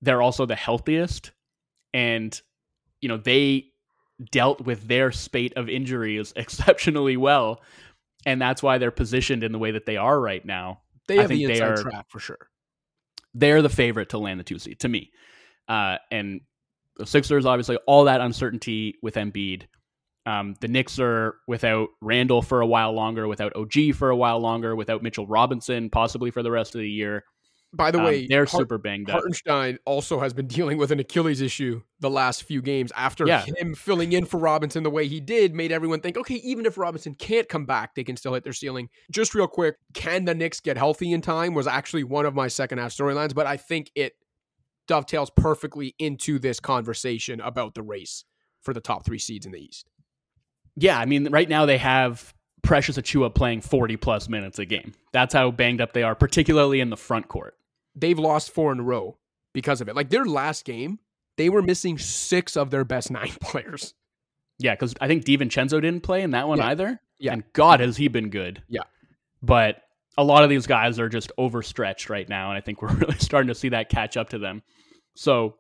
they're 0.02 0.22
also 0.22 0.45
the 0.45 0.56
healthiest. 0.56 1.32
And, 1.93 2.39
you 3.02 3.10
know, 3.10 3.18
they 3.18 3.66
dealt 4.32 4.61
with 4.61 4.88
their 4.88 5.11
spate 5.11 5.53
of 5.55 5.70
injuries 5.70 6.34
exceptionally 6.36 7.18
well. 7.18 7.61
And 8.26 8.41
that's 8.41 8.61
why 8.63 8.78
they're 8.78 8.91
positioned 8.91 9.43
in 9.43 9.51
the 9.51 9.59
way 9.59 9.72
that 9.72 9.86
they 9.86 9.97
are 9.97 10.20
right 10.20 10.43
now. 10.43 10.82
They 11.07 11.20
I 11.20 11.22
have 11.22 11.30
the 11.30 11.45
inside 11.45 11.70
are- 11.70 11.82
track 11.82 12.05
for 12.09 12.20
sure. 12.20 12.49
They're 13.34 13.61
the 13.61 13.70
favorite 13.70 14.09
to 14.09 14.18
land 14.18 14.39
the 14.39 14.43
two 14.43 14.59
seed 14.59 14.80
to 14.80 14.89
me. 14.89 15.11
Uh, 15.68 15.97
and 16.11 16.41
the 16.97 17.05
Sixers, 17.05 17.45
obviously, 17.45 17.78
all 17.86 18.05
that 18.05 18.22
uncertainty 18.22 18.95
with 19.01 19.15
Embiid. 19.15 19.63
Um, 20.26 20.55
the 20.59 20.68
Knicks 20.68 20.99
are 20.99 21.36
without 21.47 21.89
Randle 22.01 22.41
for 22.41 22.61
a 22.61 22.68
while 22.68 22.93
longer, 22.93 23.28
without 23.28 23.55
OG 23.55 23.93
for 23.95 24.09
a 24.09 24.15
while 24.15 24.39
longer, 24.39 24.76
without 24.76 25.03
Mitchell 25.03 25.28
Robinson 25.28 25.89
possibly 25.89 26.32
for 26.32 26.43
the 26.43 26.51
rest 26.51 26.76
of 26.76 26.82
the 26.82 26.89
year. 26.89 27.24
By 27.78 27.91
the 27.91 27.99
Um, 27.99 28.05
way, 28.05 28.28
they're 28.28 28.45
Har- 28.45 28.59
super 28.61 28.78
banged 28.78 29.09
up. 29.09 29.13
Hartenstein 29.13 29.78
also 29.86 30.19
has 30.19 30.34
been 30.34 30.47
dealing 30.57 30.78
with 30.78 30.91
an 30.91 30.99
Achilles 30.99 31.39
issue 31.41 31.82
the 31.99 32.09
last 32.09 32.43
few 32.43 32.61
games 32.61 32.91
after 32.95 33.25
Yeah. 33.28 33.45
him 33.45 33.75
filling 33.75 34.11
in 34.13 34.25
for 34.25 34.38
Robinson 34.39 34.84
the 34.84 34.89
way 34.89 35.07
he 35.07 35.19
did 35.19 35.53
made 35.53 35.71
everyone 35.71 35.99
think, 36.01 36.17
okay, 36.17 36.36
even 36.36 36.65
if 36.65 36.78
Robinson 36.78 37.13
can't 37.15 37.47
come 37.47 37.65
back, 37.65 37.95
they 37.95 38.03
can 38.03 38.17
still 38.17 38.34
hit 38.34 38.43
their 38.43 38.51
ceiling. 38.53 38.89
Just 39.11 39.34
real 39.36 39.47
quick, 39.47 39.75
can 39.93 40.25
the 40.25 40.34
Knicks 40.36 40.59
get 40.59 40.75
healthy 40.78 41.13
in 41.13 41.21
time 41.21 41.53
was 41.53 41.67
actually 41.67 42.03
one 42.03 42.25
of 42.25 42.34
my 42.36 42.47
second 42.47 42.80
half 42.80 42.91
storylines, 42.91 43.34
but 43.36 43.45
I 43.47 43.55
think 43.57 43.91
it 43.95 44.13
dovetails 44.88 45.30
perfectly 45.36 45.93
into 45.99 46.39
this 46.39 46.59
conversation 46.59 47.39
about 47.41 47.75
the 47.75 47.84
race 47.84 48.25
for 48.61 48.73
the 48.73 48.82
top 48.82 49.05
three 49.05 49.19
seeds 49.19 49.45
in 49.45 49.51
the 49.51 49.59
East. 49.59 49.89
Yeah, 50.75 50.97
I 50.99 51.05
mean, 51.05 51.30
right 51.30 51.47
now 51.49 51.65
they 51.65 51.78
have 51.78 52.34
Precious 52.63 52.97
Achiuwa 52.97 53.34
playing 53.34 53.61
40 53.61 53.97
plus 53.97 54.28
minutes 54.30 54.59
a 54.59 54.65
game. 54.65 54.93
That's 55.13 55.34
how 55.34 55.51
banged 55.51 55.82
up 55.82 55.93
they 55.93 56.03
are, 56.03 56.15
particularly 56.15 56.80
in 56.80 56.89
the 56.89 56.97
front 56.97 57.28
court. 57.28 57.55
They've 58.00 58.18
lost 58.20 58.52
four 58.52 58.72
in 58.72 58.80
a 58.80 58.84
row 58.84 59.18
because 59.54 59.82
of 59.82 59.89
it. 59.89 59.95
Like 59.95 60.10
their 60.10 60.26
last 60.26 60.66
game, 60.66 61.00
they 61.38 61.50
were 61.50 61.62
missing 61.62 61.98
six 61.98 62.56
of 62.56 62.70
their 62.70 62.84
best 62.86 63.10
nine 63.12 63.32
players. 63.41 63.93
Yeah, 64.60 64.74
because 64.76 64.93
I 65.02 65.08
think 65.08 65.26
DiVincenzo 65.26 65.82
didn't 65.82 66.02
play 66.02 66.22
in 66.22 66.32
that 66.32 66.48
one 66.48 66.58
Yeah. 66.60 66.68
either. 66.68 67.02
Yeah. 67.20 67.34
And 67.34 67.43
God, 67.54 67.80
has 67.80 67.98
he 67.98 68.08
been 68.08 68.30
good. 68.30 68.62
Yeah. 68.68 68.84
But 69.41 69.82
a 70.18 70.24
lot 70.24 70.43
of 70.43 70.50
these 70.50 70.66
guys 70.68 71.00
are 71.00 71.10
just 71.10 71.32
overstretched 71.38 72.10
right 72.10 72.28
now. 72.28 72.50
And 72.50 72.58
I 72.58 72.62
think 72.62 72.82
we're 72.82 72.93
really 72.93 73.18
starting 73.20 73.50
to 73.50 73.56
see 73.56 73.70
that 73.70 73.89
catch 73.89 74.18
up 74.18 74.30
to 74.30 74.39
them. 74.39 74.62
So 75.16 75.56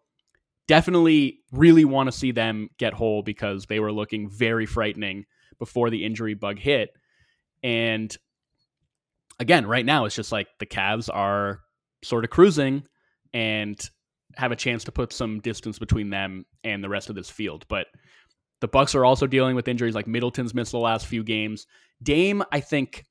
definitely 0.67 1.39
really 1.51 1.85
want 1.85 2.07
to 2.07 2.11
see 2.17 2.31
them 2.31 2.69
get 2.77 2.93
whole 2.93 3.21
because 3.23 3.65
they 3.65 3.79
were 3.79 3.91
looking 3.91 4.29
very 4.29 4.65
frightening 4.65 5.25
before 5.59 5.89
the 5.89 6.03
injury 6.05 6.33
bug 6.33 6.59
hit. 6.59 6.89
And 7.63 8.15
again, 9.39 9.65
right 9.65 9.85
now 9.85 10.05
it's 10.05 10.15
just 10.15 10.31
like 10.31 10.47
the 10.59 10.65
Cavs 10.65 11.09
are 11.11 11.61
sort 12.07 12.23
of 12.23 12.29
cruising 12.29 12.83
and 13.33 13.89
have 14.35 14.51
a 14.51 14.55
chance 14.55 14.83
to 14.85 14.91
put 14.91 15.11
some 15.11 15.39
distance 15.39 15.79
between 15.79 16.09
them 16.09 16.45
and 16.63 16.83
the 16.83 16.89
rest 16.89 17.09
of 17.09 17.15
this 17.15 17.29
field. 17.29 17.65
But 17.67 17.87
the 18.61 18.67
Bucks 18.67 18.95
are 18.95 19.05
also 19.05 19.27
dealing 19.27 19.55
with 19.55 19.67
injuries 19.67 19.95
like 19.95 20.07
Middleton's 20.07 20.53
missed 20.53 20.71
the 20.71 20.79
last 20.79 21.05
few 21.05 21.23
games. 21.23 21.67
Dame, 22.01 22.43
I 22.51 22.59
think, 22.59 23.05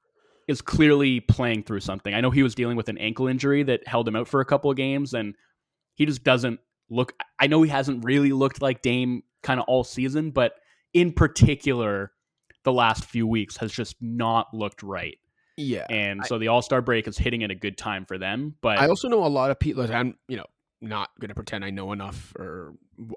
is 0.49 0.63
clearly 0.63 1.21
playing 1.21 1.65
through 1.65 1.81
something. 1.81 2.15
I 2.15 2.21
know 2.21 2.31
he 2.31 2.43
was 2.43 2.55
dealing 2.55 2.77
with 2.77 2.89
an 2.89 2.99
ankle 2.99 3.27
injury 3.27 3.63
that 3.65 3.87
held 3.87 4.07
him 4.07 4.17
out 4.17 4.29
for 4.29 4.41
a 4.41 4.45
couple 4.45 4.71
of 4.71 4.77
games, 4.77 5.15
and 5.15 5.35
he 5.95 6.07
just 6.07 6.23
doesn't 6.23 6.61
look. 6.89 7.13
I 7.39 7.49
know 7.49 7.63
he 7.63 7.71
hasn't 7.71 8.05
really 8.05 8.33
looked 8.33 8.63
like 8.63 8.83
Dame 8.83 9.23
kind 9.43 9.59
of 9.61 9.67
all 9.69 9.85
season, 9.85 10.31
but 10.31 10.53
in 10.95 11.13
particular, 11.13 12.13
the 12.65 12.73
last 12.73 13.05
few 13.05 13.27
weeks 13.27 13.57
has 13.57 13.73
just 13.73 13.97
not 14.01 14.47
looked 14.53 14.83
right. 14.83 15.19
Yeah. 15.57 15.87
And 15.89 16.23
I- 16.23 16.27
so 16.27 16.39
the 16.39 16.49
All 16.49 16.63
Star 16.63 16.83
break 16.83 17.09
is 17.09 17.19
hitting 17.19 17.43
at 17.43 17.51
a 17.51 17.55
good 17.55 17.79
time 17.79 18.05
for 18.05 18.19
them. 18.19 18.55
But 18.61 18.79
I 18.79 18.89
also 18.89 19.09
know 19.09 19.25
a 19.25 19.29
lot 19.29 19.51
of 19.51 19.59
people. 19.59 19.83
like, 19.85 19.93
I'm, 19.93 20.17
you 20.29 20.37
know, 20.37 20.47
not 20.81 21.11
going 21.21 21.29
to 21.29 21.35
pretend 21.35 21.65
I 21.65 21.71
know 21.71 21.93
enough 21.93 22.35
or 22.39 22.75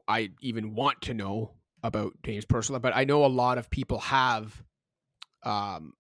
I 0.08 0.30
even 0.42 0.74
want 0.76 1.02
to 1.04 1.14
know 1.14 1.52
about 1.84 2.14
James 2.24 2.46
personally, 2.46 2.80
but 2.80 2.96
I 2.96 3.04
know 3.04 3.26
a 3.26 3.28
lot 3.28 3.58
of 3.58 3.70
people 3.70 4.00
have 4.00 4.64
um, 5.44 5.94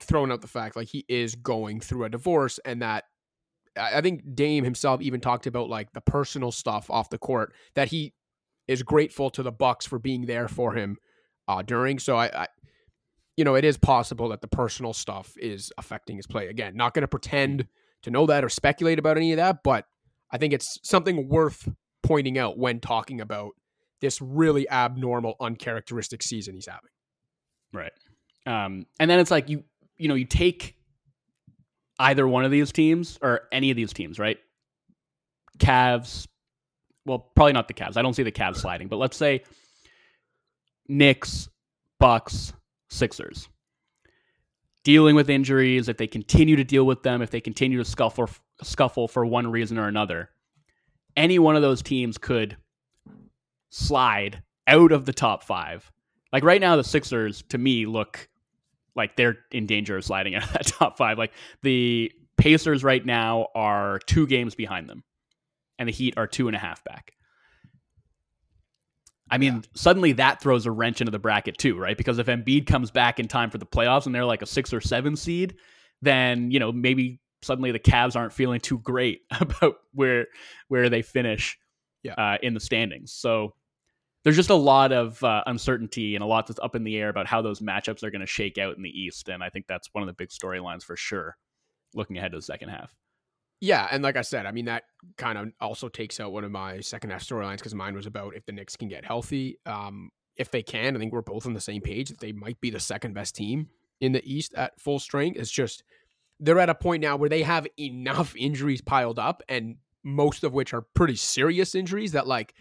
thrown 0.00 0.32
out 0.32 0.40
the 0.40 0.48
fact 0.48 0.76
like 0.76 0.88
he 0.88 1.04
is 1.08 1.34
going 1.34 1.80
through 1.80 2.04
a 2.04 2.08
divorce 2.10 2.58
and 2.64 2.82
that 2.82 3.04
I 3.76 3.98
I 3.98 4.00
think 4.02 4.34
Dame 4.34 4.64
himself 4.64 5.00
even 5.00 5.20
talked 5.20 5.46
about 5.46 5.68
like 5.70 5.92
the 5.92 6.00
personal 6.00 6.52
stuff 6.52 6.90
off 6.90 7.08
the 7.10 7.18
court 7.18 7.54
that 7.74 7.88
he 7.88 8.12
is 8.68 8.82
grateful 8.82 9.30
to 9.30 9.42
the 9.42 9.52
Bucks 9.52 9.86
for 9.86 9.98
being 9.98 10.26
there 10.26 10.48
for 10.48 10.74
him 10.74 10.96
uh, 11.48 11.62
during. 11.62 11.98
So 11.98 12.16
I, 12.16 12.42
I, 12.42 12.46
you 13.36 13.44
know, 13.44 13.54
it 13.54 13.64
is 13.64 13.78
possible 13.78 14.28
that 14.28 14.40
the 14.40 14.48
personal 14.48 14.92
stuff 14.92 15.34
is 15.38 15.72
affecting 15.78 16.16
his 16.16 16.26
play. 16.26 16.48
Again, 16.48 16.76
not 16.76 16.94
going 16.94 17.02
to 17.02 17.08
pretend 17.08 17.66
to 18.02 18.10
know 18.10 18.26
that 18.26 18.44
or 18.44 18.48
speculate 18.48 18.98
about 18.98 19.16
any 19.16 19.32
of 19.32 19.36
that, 19.38 19.62
but 19.62 19.86
I 20.30 20.38
think 20.38 20.52
it's 20.52 20.78
something 20.82 21.28
worth 21.28 21.68
pointing 22.02 22.38
out 22.38 22.58
when 22.58 22.80
talking 22.80 23.20
about 23.20 23.52
this 24.00 24.20
really 24.20 24.68
abnormal, 24.68 25.36
uncharacteristic 25.40 26.22
season 26.22 26.54
he's 26.54 26.66
having. 26.66 26.90
Right. 27.72 27.92
Um, 28.46 28.86
and 28.98 29.10
then 29.10 29.20
it's 29.20 29.30
like 29.30 29.48
you 29.48 29.62
you 29.96 30.08
know 30.08 30.14
you 30.14 30.24
take 30.24 30.76
either 31.98 32.26
one 32.26 32.44
of 32.44 32.50
these 32.50 32.72
teams 32.72 33.18
or 33.22 33.42
any 33.52 33.70
of 33.70 33.76
these 33.76 33.92
teams, 33.92 34.18
right? 34.18 34.38
Cavs. 35.58 36.26
Well, 37.06 37.30
probably 37.34 37.52
not 37.52 37.68
the 37.68 37.74
Cavs. 37.74 37.96
I 37.96 38.02
don't 38.02 38.14
see 38.14 38.22
the 38.22 38.32
Cavs 38.32 38.56
sliding, 38.56 38.88
but 38.88 38.96
let's 38.96 39.16
say 39.16 39.42
Knicks, 40.88 41.48
Bucks, 41.98 42.52
Sixers. 42.92 43.48
Dealing 44.84 45.14
with 45.14 45.30
injuries, 45.30 45.88
if 45.88 45.96
they 45.96 46.06
continue 46.06 46.56
to 46.56 46.64
deal 46.64 46.84
with 46.84 47.02
them, 47.02 47.22
if 47.22 47.30
they 47.30 47.40
continue 47.40 47.78
to 47.78 47.84
scuffle 47.84 48.28
scuffle 48.62 49.08
for 49.08 49.24
one 49.24 49.50
reason 49.50 49.78
or 49.78 49.88
another, 49.88 50.30
any 51.16 51.38
one 51.38 51.56
of 51.56 51.62
those 51.62 51.82
teams 51.82 52.18
could 52.18 52.56
slide 53.70 54.42
out 54.66 54.92
of 54.92 55.04
the 55.06 55.12
top 55.12 55.42
five. 55.42 55.90
Like 56.32 56.44
right 56.44 56.60
now, 56.60 56.76
the 56.76 56.84
Sixers 56.84 57.42
to 57.48 57.58
me 57.58 57.86
look 57.86 58.28
like 58.94 59.16
they're 59.16 59.38
in 59.50 59.66
danger 59.66 59.96
of 59.96 60.04
sliding 60.04 60.34
out 60.36 60.44
of 60.44 60.52
that 60.52 60.66
top 60.66 60.98
five. 60.98 61.18
Like 61.18 61.32
the 61.62 62.12
Pacers 62.36 62.82
right 62.82 63.04
now 63.04 63.48
are 63.54 64.00
two 64.06 64.26
games 64.26 64.54
behind 64.54 64.88
them, 64.88 65.04
and 65.78 65.88
the 65.88 65.92
Heat 65.92 66.14
are 66.16 66.26
two 66.26 66.48
and 66.48 66.56
a 66.56 66.60
half 66.60 66.82
back. 66.84 67.12
I 69.32 69.38
mean, 69.38 69.54
Yeah. 69.54 69.60
suddenly 69.74 70.12
that 70.12 70.40
throws 70.40 70.66
a 70.66 70.70
wrench 70.70 71.00
into 71.00 71.10
the 71.10 71.18
bracket 71.18 71.58
too, 71.58 71.76
right? 71.78 71.96
Because 71.96 72.18
if 72.18 72.26
Embiid 72.28 72.66
comes 72.66 72.90
back 72.90 73.18
in 73.18 73.26
time 73.26 73.50
for 73.50 73.58
the 73.58 73.66
playoffs 73.66 74.06
and 74.06 74.14
they're 74.14 74.24
like 74.26 74.42
a 74.42 74.46
six 74.46 74.72
or 74.72 74.80
seven 74.80 75.16
seed, 75.16 75.56
then 76.02 76.50
you 76.50 76.60
know 76.60 76.70
maybe 76.70 77.18
suddenly 77.42 77.72
the 77.72 77.78
Cavs 77.80 78.14
aren't 78.14 78.32
feeling 78.32 78.60
too 78.60 78.78
great 78.78 79.22
about 79.40 79.76
where 79.94 80.26
where 80.68 80.88
they 80.88 81.02
finish 81.02 81.58
Yeah. 82.04 82.14
uh, 82.14 82.38
in 82.42 82.54
the 82.54 82.60
standings. 82.60 83.12
So 83.12 83.54
there's 84.24 84.36
just 84.36 84.50
a 84.50 84.54
lot 84.54 84.92
of 84.92 85.22
uh, 85.24 85.42
uncertainty 85.46 86.14
and 86.14 86.22
a 86.22 86.26
lot 86.26 86.46
that's 86.46 86.60
up 86.60 86.76
in 86.76 86.84
the 86.84 86.96
air 86.96 87.08
about 87.08 87.26
how 87.26 87.42
those 87.42 87.58
matchups 87.60 88.04
are 88.04 88.10
going 88.12 88.20
to 88.20 88.26
shake 88.26 88.56
out 88.58 88.76
in 88.76 88.82
the 88.84 88.90
East, 88.90 89.28
and 89.28 89.42
I 89.42 89.48
think 89.48 89.66
that's 89.66 89.88
one 89.92 90.02
of 90.02 90.06
the 90.06 90.12
big 90.12 90.28
storylines 90.28 90.84
for 90.84 90.94
sure. 90.96 91.36
Looking 91.94 92.18
ahead 92.18 92.30
to 92.32 92.38
the 92.38 92.42
second 92.42 92.68
half. 92.68 92.94
Yeah, 93.62 93.86
and 93.92 94.02
like 94.02 94.16
I 94.16 94.22
said, 94.22 94.44
I 94.44 94.50
mean 94.50 94.64
that 94.64 94.82
kind 95.16 95.38
of 95.38 95.52
also 95.60 95.88
takes 95.88 96.18
out 96.18 96.32
one 96.32 96.42
of 96.42 96.50
my 96.50 96.80
second 96.80 97.10
half 97.10 97.22
storylines 97.22 97.58
because 97.58 97.76
mine 97.76 97.94
was 97.94 98.06
about 98.06 98.34
if 98.34 98.44
the 98.44 98.50
Knicks 98.50 98.76
can 98.76 98.88
get 98.88 99.04
healthy. 99.04 99.56
Um, 99.66 100.10
if 100.36 100.50
they 100.50 100.64
can, 100.64 100.96
I 100.96 100.98
think 100.98 101.12
we're 101.12 101.22
both 101.22 101.46
on 101.46 101.54
the 101.54 101.60
same 101.60 101.80
page 101.80 102.08
that 102.08 102.18
they 102.18 102.32
might 102.32 102.60
be 102.60 102.70
the 102.70 102.80
second 102.80 103.14
best 103.14 103.36
team 103.36 103.68
in 104.00 104.10
the 104.10 104.22
East 104.24 104.52
at 104.54 104.80
full 104.80 104.98
strength. 104.98 105.38
It's 105.38 105.48
just 105.48 105.84
they're 106.40 106.58
at 106.58 106.70
a 106.70 106.74
point 106.74 107.02
now 107.02 107.14
where 107.14 107.28
they 107.28 107.42
have 107.42 107.68
enough 107.78 108.34
injuries 108.34 108.80
piled 108.80 109.20
up, 109.20 109.44
and 109.48 109.76
most 110.02 110.42
of 110.42 110.52
which 110.52 110.74
are 110.74 110.82
pretty 110.94 111.14
serious 111.14 111.76
injuries 111.76 112.10
that 112.12 112.26
like 112.26 112.54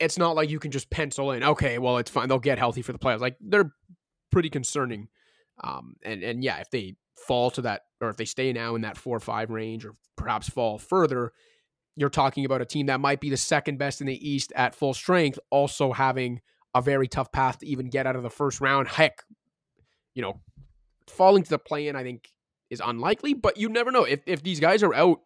it's 0.00 0.18
not 0.18 0.34
like 0.34 0.50
you 0.50 0.58
can 0.58 0.72
just 0.72 0.90
pencil 0.90 1.30
in. 1.30 1.44
Okay, 1.44 1.78
well 1.78 1.98
it's 1.98 2.10
fine. 2.10 2.28
They'll 2.28 2.40
get 2.40 2.58
healthy 2.58 2.82
for 2.82 2.92
the 2.92 2.98
playoffs. 2.98 3.20
Like 3.20 3.36
they're 3.40 3.72
pretty 4.32 4.50
concerning. 4.50 5.06
Um, 5.62 5.94
and 6.02 6.24
and 6.24 6.42
yeah, 6.42 6.58
if 6.58 6.68
they 6.70 6.96
fall 7.16 7.50
to 7.52 7.62
that, 7.62 7.82
or 8.00 8.08
if 8.08 8.16
they 8.16 8.24
stay 8.24 8.52
now 8.52 8.74
in 8.74 8.82
that 8.82 8.96
four 8.96 9.16
or 9.16 9.20
five 9.20 9.50
range, 9.50 9.84
or 9.84 9.92
perhaps 10.16 10.48
fall 10.48 10.78
further, 10.78 11.32
you're 11.96 12.10
talking 12.10 12.44
about 12.44 12.60
a 12.60 12.64
team 12.66 12.86
that 12.86 13.00
might 13.00 13.20
be 13.20 13.30
the 13.30 13.36
second 13.36 13.78
best 13.78 14.00
in 14.00 14.06
the 14.06 14.28
East 14.30 14.52
at 14.54 14.74
full 14.74 14.92
strength, 14.94 15.38
also 15.50 15.92
having 15.92 16.40
a 16.74 16.82
very 16.82 17.08
tough 17.08 17.32
path 17.32 17.58
to 17.60 17.66
even 17.66 17.88
get 17.88 18.06
out 18.06 18.16
of 18.16 18.22
the 18.22 18.30
first 18.30 18.60
round. 18.60 18.86
Heck, 18.88 19.22
you 20.14 20.20
know, 20.22 20.40
falling 21.06 21.42
to 21.42 21.50
the 21.50 21.58
play 21.58 21.88
in, 21.88 21.96
I 21.96 22.02
think, 22.02 22.28
is 22.68 22.82
unlikely, 22.84 23.32
but 23.34 23.56
you 23.56 23.68
never 23.68 23.90
know. 23.90 24.04
If 24.04 24.20
if 24.26 24.42
these 24.42 24.60
guys 24.60 24.82
are 24.82 24.92
out 24.94 25.20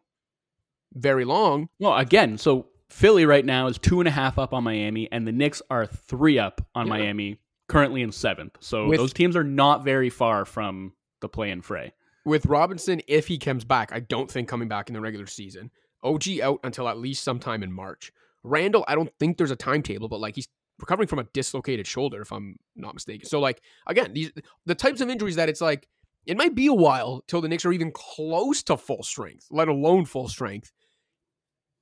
very 0.93 1.25
long, 1.25 1.69
Well, 1.79 1.97
again, 1.97 2.39
so 2.39 2.67
Philly 2.89 3.25
right 3.25 3.45
now 3.45 3.67
is 3.69 3.79
two 3.79 4.01
and 4.01 4.09
a 4.09 4.13
half 4.13 4.39
up 4.39 4.53
on 4.53 4.63
Miami, 4.65 5.11
and 5.11 5.27
the 5.27 5.33
Knicks 5.33 5.63
are 5.71 5.87
three 5.87 6.39
up 6.39 6.61
on 6.75 6.87
Yeah. 6.87 6.91
Miami, 6.91 7.39
currently 7.69 8.03
in 8.03 8.13
seventh. 8.13 8.57
So 8.61 8.87
With- 8.89 8.99
those 8.99 9.13
teams 9.13 9.37
are 9.37 9.45
not 9.45 9.85
very 9.85 10.11
far 10.11 10.45
from 10.45 10.93
the 11.21 11.29
play-in 11.29 11.63
fray. 11.63 11.93
with 12.25 12.47
Robinson, 12.47 13.01
if 13.09 13.29
he 13.29 13.39
comes 13.39 13.65
back, 13.65 13.93
I 13.93 14.01
don't 14.01 14.31
think 14.31 14.49
coming 14.49 14.69
back 14.69 14.89
in 14.89 14.95
the 14.95 15.01
regular 15.01 15.27
season. 15.27 15.71
OG 16.03 16.41
out 16.43 16.61
until 16.65 16.89
at 16.89 16.99
least 16.99 17.25
sometime 17.25 17.63
in 17.63 17.73
March. 17.73 18.13
Randle, 18.43 18.85
I 18.89 18.95
don't 18.95 19.13
think 19.19 19.37
there's 19.37 19.51
a 19.51 19.57
timetable, 19.57 20.09
but 20.09 20.21
like 20.21 20.35
he's 20.35 20.49
recovering 20.79 21.09
from 21.09 21.19
a 21.19 21.25
dislocated 21.25 21.87
shoulder, 21.87 22.23
if 22.23 22.33
I'm 22.33 22.57
not 22.75 22.95
mistaken. 22.95 23.29
So 23.29 23.39
like 23.41 23.61
again, 23.87 24.13
these 24.15 24.33
the 24.65 24.75
types 24.75 25.01
of 25.01 25.11
injuries 25.11 25.37
that 25.37 25.49
it's 25.49 25.61
like 25.61 25.87
it 26.27 26.37
might 26.37 26.55
be 26.55 26.67
a 26.67 26.75
while 26.75 27.23
till 27.27 27.41
the 27.41 27.49
Knicks 27.49 27.65
are 27.65 27.73
even 27.73 27.93
close 27.93 28.63
to 28.65 28.77
full 28.77 29.03
strength, 29.03 29.47
let 29.51 29.69
alone 29.69 30.05
full 30.07 30.29
strength, 30.29 30.73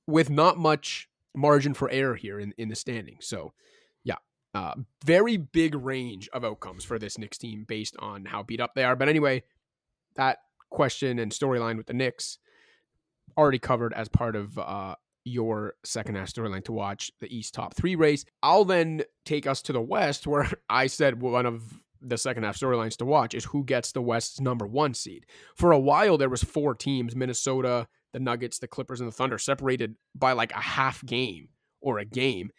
with 0.07 0.29
not 0.29 0.57
much 0.57 1.09
margin 1.35 1.73
for 1.73 1.89
error 1.89 2.15
here 2.15 2.39
in, 2.39 2.53
in 2.57 2.69
the 2.69 2.75
standings. 2.75 3.27
So. 3.27 3.53
Uh, 4.53 4.73
very 5.05 5.37
big 5.37 5.75
range 5.75 6.27
of 6.33 6.43
outcomes 6.43 6.83
for 6.83 6.97
this 6.97 7.17
Knicks 7.17 7.37
team 7.37 7.65
based 7.67 7.95
on 7.99 8.25
how 8.25 8.41
beat 8.41 8.59
up 8.59 8.73
they 8.73 8.83
are. 8.83 8.95
But 8.95 9.09
anyway, 9.09 9.43
that 10.15 10.39
question 10.69 11.19
and 11.19 11.31
storyline 11.31 11.77
with 11.77 11.85
the 11.85 11.93
Knicks 11.93 12.39
already 13.37 13.59
covered 13.59 13.93
as 13.93 14.07
part 14.07 14.35
of 14.35 14.57
uh, 14.57 14.95
your 15.23 15.75
second 15.83 16.15
half 16.15 16.27
storyline 16.27 16.63
to 16.65 16.71
watch 16.71 17.11
the 17.19 17.35
East 17.35 17.53
top 17.53 17.75
three 17.75 17.95
race. 17.95 18.25
I'll 18.41 18.65
then 18.65 19.03
take 19.25 19.45
us 19.45 19.61
to 19.63 19.73
the 19.73 19.81
West, 19.81 20.27
where 20.27 20.49
I 20.69 20.87
said 20.87 21.21
one 21.21 21.45
of 21.45 21.79
the 22.01 22.17
second 22.17 22.43
half 22.43 22.57
storylines 22.57 22.97
to 22.97 23.05
watch 23.05 23.33
is 23.33 23.45
who 23.45 23.63
gets 23.63 23.91
the 23.91 24.01
West's 24.01 24.39
number 24.39 24.65
one 24.65 24.93
seed. 24.93 25.25
For 25.55 25.71
a 25.71 25.79
while, 25.79 26.17
there 26.17 26.29
was 26.29 26.43
four 26.43 26.73
teams: 26.73 27.15
Minnesota, 27.15 27.87
the 28.13 28.19
Nuggets, 28.19 28.59
the 28.59 28.67
Clippers, 28.67 29.01
and 29.01 29.07
the 29.07 29.15
Thunder, 29.15 29.37
separated 29.37 29.95
by 30.15 30.31
like 30.33 30.51
a 30.53 30.61
half 30.61 31.05
game 31.05 31.49
or 31.81 31.99
a 31.99 32.05
game. 32.05 32.51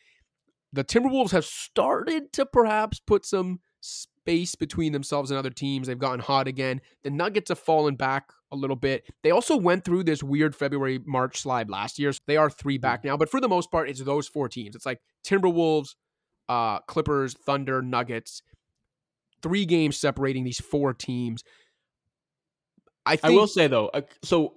The 0.72 0.84
Timberwolves 0.84 1.32
have 1.32 1.44
started 1.44 2.32
to 2.34 2.46
perhaps 2.46 3.00
put 3.00 3.24
some 3.24 3.60
space 3.80 4.54
between 4.54 4.92
themselves 4.92 5.30
and 5.30 5.38
other 5.38 5.50
teams. 5.50 5.86
They've 5.86 5.98
gotten 5.98 6.20
hot 6.20 6.46
again. 6.46 6.80
The 7.02 7.10
Nuggets 7.10 7.48
have 7.48 7.58
fallen 7.58 7.96
back 7.96 8.30
a 8.52 8.56
little 8.56 8.76
bit. 8.76 9.04
They 9.22 9.30
also 9.30 9.56
went 9.56 9.84
through 9.84 10.04
this 10.04 10.22
weird 10.22 10.54
February 10.54 11.00
March 11.04 11.40
slide 11.40 11.70
last 11.70 11.98
year. 11.98 12.12
So 12.12 12.20
they 12.26 12.36
are 12.36 12.50
three 12.50 12.78
back 12.78 13.04
now, 13.04 13.16
but 13.16 13.30
for 13.30 13.40
the 13.40 13.48
most 13.48 13.70
part, 13.70 13.88
it's 13.88 14.02
those 14.02 14.28
four 14.28 14.48
teams. 14.48 14.76
It's 14.76 14.86
like 14.86 15.00
Timberwolves, 15.24 15.94
uh, 16.48 16.80
Clippers, 16.80 17.34
Thunder, 17.34 17.80
Nuggets. 17.82 18.42
Three 19.42 19.64
games 19.64 19.96
separating 19.96 20.44
these 20.44 20.60
four 20.60 20.92
teams. 20.92 21.42
I 23.06 23.18
I 23.22 23.30
will 23.30 23.46
say 23.46 23.66
though, 23.66 23.88
uh, 23.88 24.02
so 24.22 24.54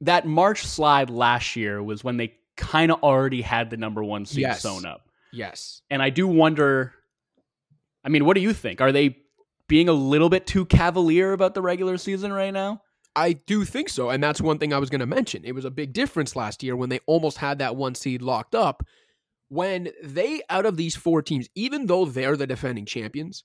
that 0.00 0.26
March 0.26 0.64
slide 0.64 1.10
last 1.10 1.54
year 1.56 1.82
was 1.82 2.02
when 2.02 2.16
they 2.16 2.34
kind 2.56 2.90
of 2.90 3.02
already 3.02 3.42
had 3.42 3.70
the 3.70 3.76
number 3.76 4.02
one 4.02 4.24
seed 4.24 4.40
Yes. 4.42 4.62
sewn 4.62 4.86
up, 4.86 5.06
yes. 5.32 5.82
and 5.90 6.02
I 6.02 6.10
do 6.10 6.26
wonder. 6.26 6.94
I 8.04 8.08
mean, 8.08 8.24
what 8.24 8.34
do 8.34 8.40
you 8.40 8.52
think? 8.52 8.80
Are 8.80 8.92
they 8.92 9.16
being 9.68 9.88
a 9.88 9.92
little 9.92 10.28
bit 10.28 10.46
too 10.46 10.64
cavalier 10.66 11.32
about 11.32 11.54
the 11.54 11.62
regular 11.62 11.96
season 11.96 12.32
right 12.32 12.52
now? 12.52 12.82
I 13.14 13.34
do 13.34 13.64
think 13.64 13.88
so. 13.88 14.10
And 14.10 14.22
that's 14.22 14.40
one 14.40 14.58
thing 14.58 14.72
I 14.72 14.78
was 14.78 14.90
going 14.90 15.00
to 15.00 15.06
mention. 15.06 15.44
It 15.44 15.54
was 15.54 15.64
a 15.64 15.70
big 15.70 15.92
difference 15.92 16.34
last 16.34 16.62
year 16.62 16.74
when 16.76 16.88
they 16.88 17.00
almost 17.06 17.38
had 17.38 17.58
that 17.58 17.76
one 17.76 17.94
seed 17.94 18.22
locked 18.22 18.54
up. 18.54 18.82
When 19.48 19.90
they, 20.02 20.40
out 20.48 20.64
of 20.64 20.76
these 20.76 20.96
four 20.96 21.20
teams, 21.20 21.48
even 21.54 21.86
though 21.86 22.06
they're 22.06 22.36
the 22.36 22.46
defending 22.46 22.86
champions, 22.86 23.44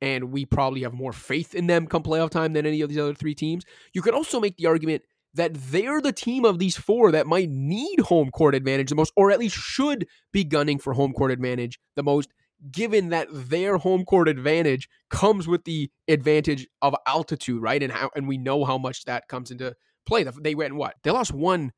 and 0.00 0.32
we 0.32 0.44
probably 0.44 0.82
have 0.82 0.92
more 0.92 1.12
faith 1.12 1.54
in 1.54 1.68
them 1.68 1.86
come 1.86 2.02
playoff 2.02 2.30
time 2.30 2.52
than 2.52 2.66
any 2.66 2.80
of 2.80 2.88
these 2.88 2.98
other 2.98 3.14
three 3.14 3.34
teams, 3.34 3.64
you 3.92 4.02
could 4.02 4.14
also 4.14 4.40
make 4.40 4.56
the 4.56 4.66
argument 4.66 5.02
that 5.34 5.52
they're 5.54 6.00
the 6.00 6.12
team 6.12 6.44
of 6.44 6.58
these 6.58 6.76
four 6.76 7.10
that 7.12 7.26
might 7.26 7.50
need 7.50 8.00
home 8.00 8.30
court 8.30 8.54
advantage 8.54 8.88
the 8.90 8.94
most, 8.94 9.12
or 9.16 9.30
at 9.30 9.38
least 9.38 9.56
should 9.56 10.06
be 10.32 10.44
gunning 10.44 10.78
for 10.78 10.92
home 10.92 11.12
court 11.12 11.30
advantage 11.32 11.78
the 11.96 12.02
most, 12.02 12.30
given 12.70 13.08
that 13.10 13.28
their 13.30 13.76
home 13.78 14.04
court 14.04 14.28
advantage 14.28 14.88
comes 15.10 15.46
with 15.48 15.64
the 15.64 15.90
advantage 16.08 16.66
of 16.82 16.94
altitude, 17.06 17.60
right? 17.60 17.82
And 17.82 17.92
how 17.92 18.10
and 18.14 18.28
we 18.28 18.38
know 18.38 18.64
how 18.64 18.78
much 18.78 19.04
that 19.04 19.28
comes 19.28 19.50
into 19.50 19.74
play. 20.06 20.24
They 20.24 20.54
went 20.54 20.74
what? 20.76 20.94
They 21.02 21.10
lost 21.10 21.32
one 21.32 21.72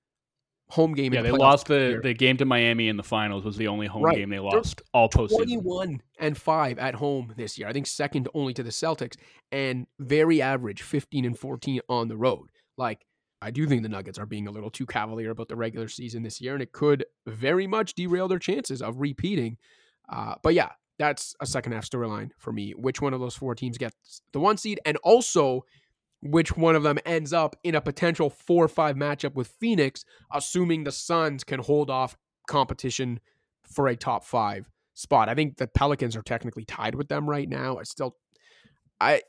home 0.69 0.95
game. 0.95 1.15
Yeah, 1.15 1.21
in 1.21 1.27
the 1.27 1.33
they 1.33 1.39
lost 1.39 1.67
the, 1.69 1.75
year. 1.79 2.01
the 2.03 2.13
game 2.13 2.37
to 2.39 2.45
Miami 2.45 2.89
in 2.89 2.97
the 2.97 3.03
finals. 3.03 3.45
Was 3.45 3.57
the 3.57 3.69
only 3.69 3.87
home 3.87 4.03
Right. 4.03 4.17
game 4.17 4.31
they 4.31 4.37
They're 4.37 4.43
lost 4.45 4.83
all 4.93 5.09
postseason. 5.09 5.37
21 5.37 6.03
and 6.19 6.37
5 6.37 6.79
at 6.79 6.97
home 6.97 7.33
this 7.37 7.57
year. 7.57 7.69
I 7.69 7.73
think 7.73 7.87
second 7.87 8.29
only 8.35 8.53
to 8.55 8.63
the 8.63 8.71
Celtics 8.71 9.17
and 9.53 9.87
very 9.99 10.43
average 10.43 10.83
15 10.83 11.25
and 11.25 11.39
14 11.39 11.81
on 11.89 12.09
the 12.09 12.17
road. 12.17 12.51
Like 12.77 13.06
I 13.43 13.51
do 13.51 13.67
think 13.67 13.83
the 13.83 13.89
Nuggets 13.89 14.19
are 14.19 14.27
being 14.27 14.49
a 14.49 14.51
little 14.51 14.71
too 14.71 14.87
cavalier 14.87 15.31
about 15.31 15.49
the 15.49 15.57
regular 15.57 15.89
season 15.89 16.23
this 16.23 16.41
year 16.41 16.55
and 16.55 16.63
it 16.63 16.73
could 16.73 17.05
very 17.27 17.67
much 17.67 17.95
derail 17.95 18.29
their 18.29 18.39
chances 18.39 18.81
of 18.81 19.01
repeating. 19.01 19.59
Uh, 20.09 20.35
but 20.43 20.55
yeah, 20.55 20.71
that's 20.99 21.35
a 21.41 21.47
second 21.47 21.73
half 21.73 21.85
storyline 21.89 22.31
for 22.39 22.53
me. 22.53 22.73
Which 22.73 23.03
one 23.03 23.13
of 23.13 23.21
those 23.21 23.37
four 23.37 23.55
teams 23.55 23.79
gets 23.79 24.23
the 24.33 24.41
one 24.41 24.57
seed 24.57 24.81
and 24.87 24.97
also 24.99 25.65
which 26.23 26.57
one 26.57 26.75
of 26.75 26.83
them 26.83 26.99
ends 27.05 27.33
up 27.33 27.57
in 27.63 27.75
a 27.75 27.81
potential 27.81 28.31
four 28.31 28.65
or 28.65 28.69
five 28.69 28.97
matchup 28.97 29.35
with 29.35 29.49
Phoenix 29.61 30.05
assuming 30.33 30.85
the 30.85 30.93
Suns 30.93 31.45
can 31.45 31.61
hold 31.61 31.91
off 31.91 32.17
competition 32.47 33.21
for 33.63 33.89
a 33.89 33.97
top 33.97 34.25
5 34.25 34.71
spot. 34.95 35.29
I 35.29 35.35
think 35.35 35.59
the 35.59 35.67
Pelicans 35.67 36.17
are 36.17 36.23
technically 36.23 36.65
tied 36.65 36.95
with 36.95 37.09
them 37.09 37.29
right 37.29 37.49
now. 37.49 37.77
I 37.79 37.83
still 37.83 38.17
I 39.01 39.23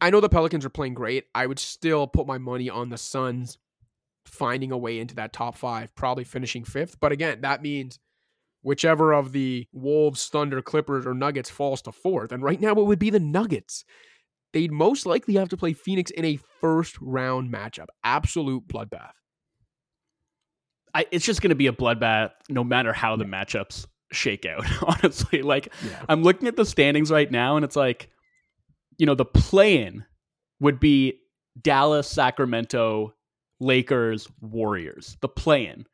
I 0.00 0.10
know 0.10 0.20
the 0.20 0.28
Pelicans 0.28 0.64
are 0.64 0.70
playing 0.70 0.94
great. 0.94 1.24
I 1.34 1.46
would 1.46 1.58
still 1.58 2.06
put 2.06 2.26
my 2.26 2.38
money 2.38 2.70
on 2.70 2.88
the 2.88 2.98
Suns 2.98 3.58
finding 4.24 4.72
a 4.72 4.78
way 4.78 4.98
into 4.98 5.14
that 5.16 5.32
top 5.32 5.56
5, 5.56 5.94
probably 5.94 6.24
finishing 6.24 6.64
5th. 6.64 6.96
But 7.00 7.12
again, 7.12 7.40
that 7.40 7.62
means 7.62 7.98
whichever 8.62 9.12
of 9.12 9.32
the 9.32 9.66
Wolves, 9.72 10.26
Thunder, 10.28 10.60
Clippers 10.62 11.06
or 11.06 11.14
Nuggets 11.14 11.50
falls 11.50 11.82
to 11.82 11.90
4th. 11.90 12.32
And 12.32 12.42
right 12.42 12.60
now 12.60 12.72
it 12.72 12.84
would 12.84 12.98
be 12.98 13.10
the 13.10 13.20
Nuggets. 13.20 13.84
They'd 14.52 14.72
most 14.72 15.06
likely 15.06 15.34
have 15.34 15.48
to 15.50 15.56
play 15.56 15.72
Phoenix 15.72 16.10
in 16.10 16.24
a 16.24 16.38
first 16.60 16.98
round 17.00 17.52
matchup. 17.52 17.86
Absolute 18.04 18.66
bloodbath. 18.68 19.12
I, 20.94 21.06
it's 21.10 21.24
just 21.24 21.42
going 21.42 21.50
to 21.50 21.54
be 21.56 21.66
a 21.66 21.72
bloodbath 21.72 22.30
no 22.48 22.64
matter 22.64 22.92
how 22.92 23.16
the 23.16 23.24
matchups 23.24 23.86
shake 24.10 24.46
out, 24.46 24.64
honestly. 24.82 25.42
Like, 25.42 25.72
Yeah. 25.86 26.02
I'm 26.08 26.22
looking 26.22 26.48
at 26.48 26.56
the 26.56 26.64
standings 26.64 27.10
right 27.10 27.30
now, 27.30 27.56
and 27.56 27.64
it's 27.64 27.76
like, 27.76 28.08
you 28.98 29.06
know, 29.06 29.14
the 29.14 29.24
play 29.24 29.82
in 29.82 30.04
would 30.60 30.78
be 30.80 31.20
Dallas, 31.60 32.08
Sacramento, 32.08 33.14
Lakers, 33.60 34.28
Warriors, 34.40 35.16
the 35.20 35.28
play 35.28 35.66
in. 35.66 35.86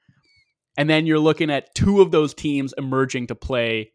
And 0.77 0.91
then 0.91 1.07
you're 1.07 1.19
looking 1.19 1.51
at 1.51 1.75
two 1.75 2.01
of 2.01 2.11
those 2.11 2.35
teams 2.35 2.75
emerging 2.77 3.29
to 3.29 3.35
play 3.35 3.93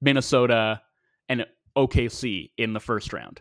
Minnesota 0.00 0.80
and 1.28 1.46
OKC 1.76 2.50
in 2.56 2.72
the 2.72 2.80
first 2.80 3.12
round. 3.12 3.40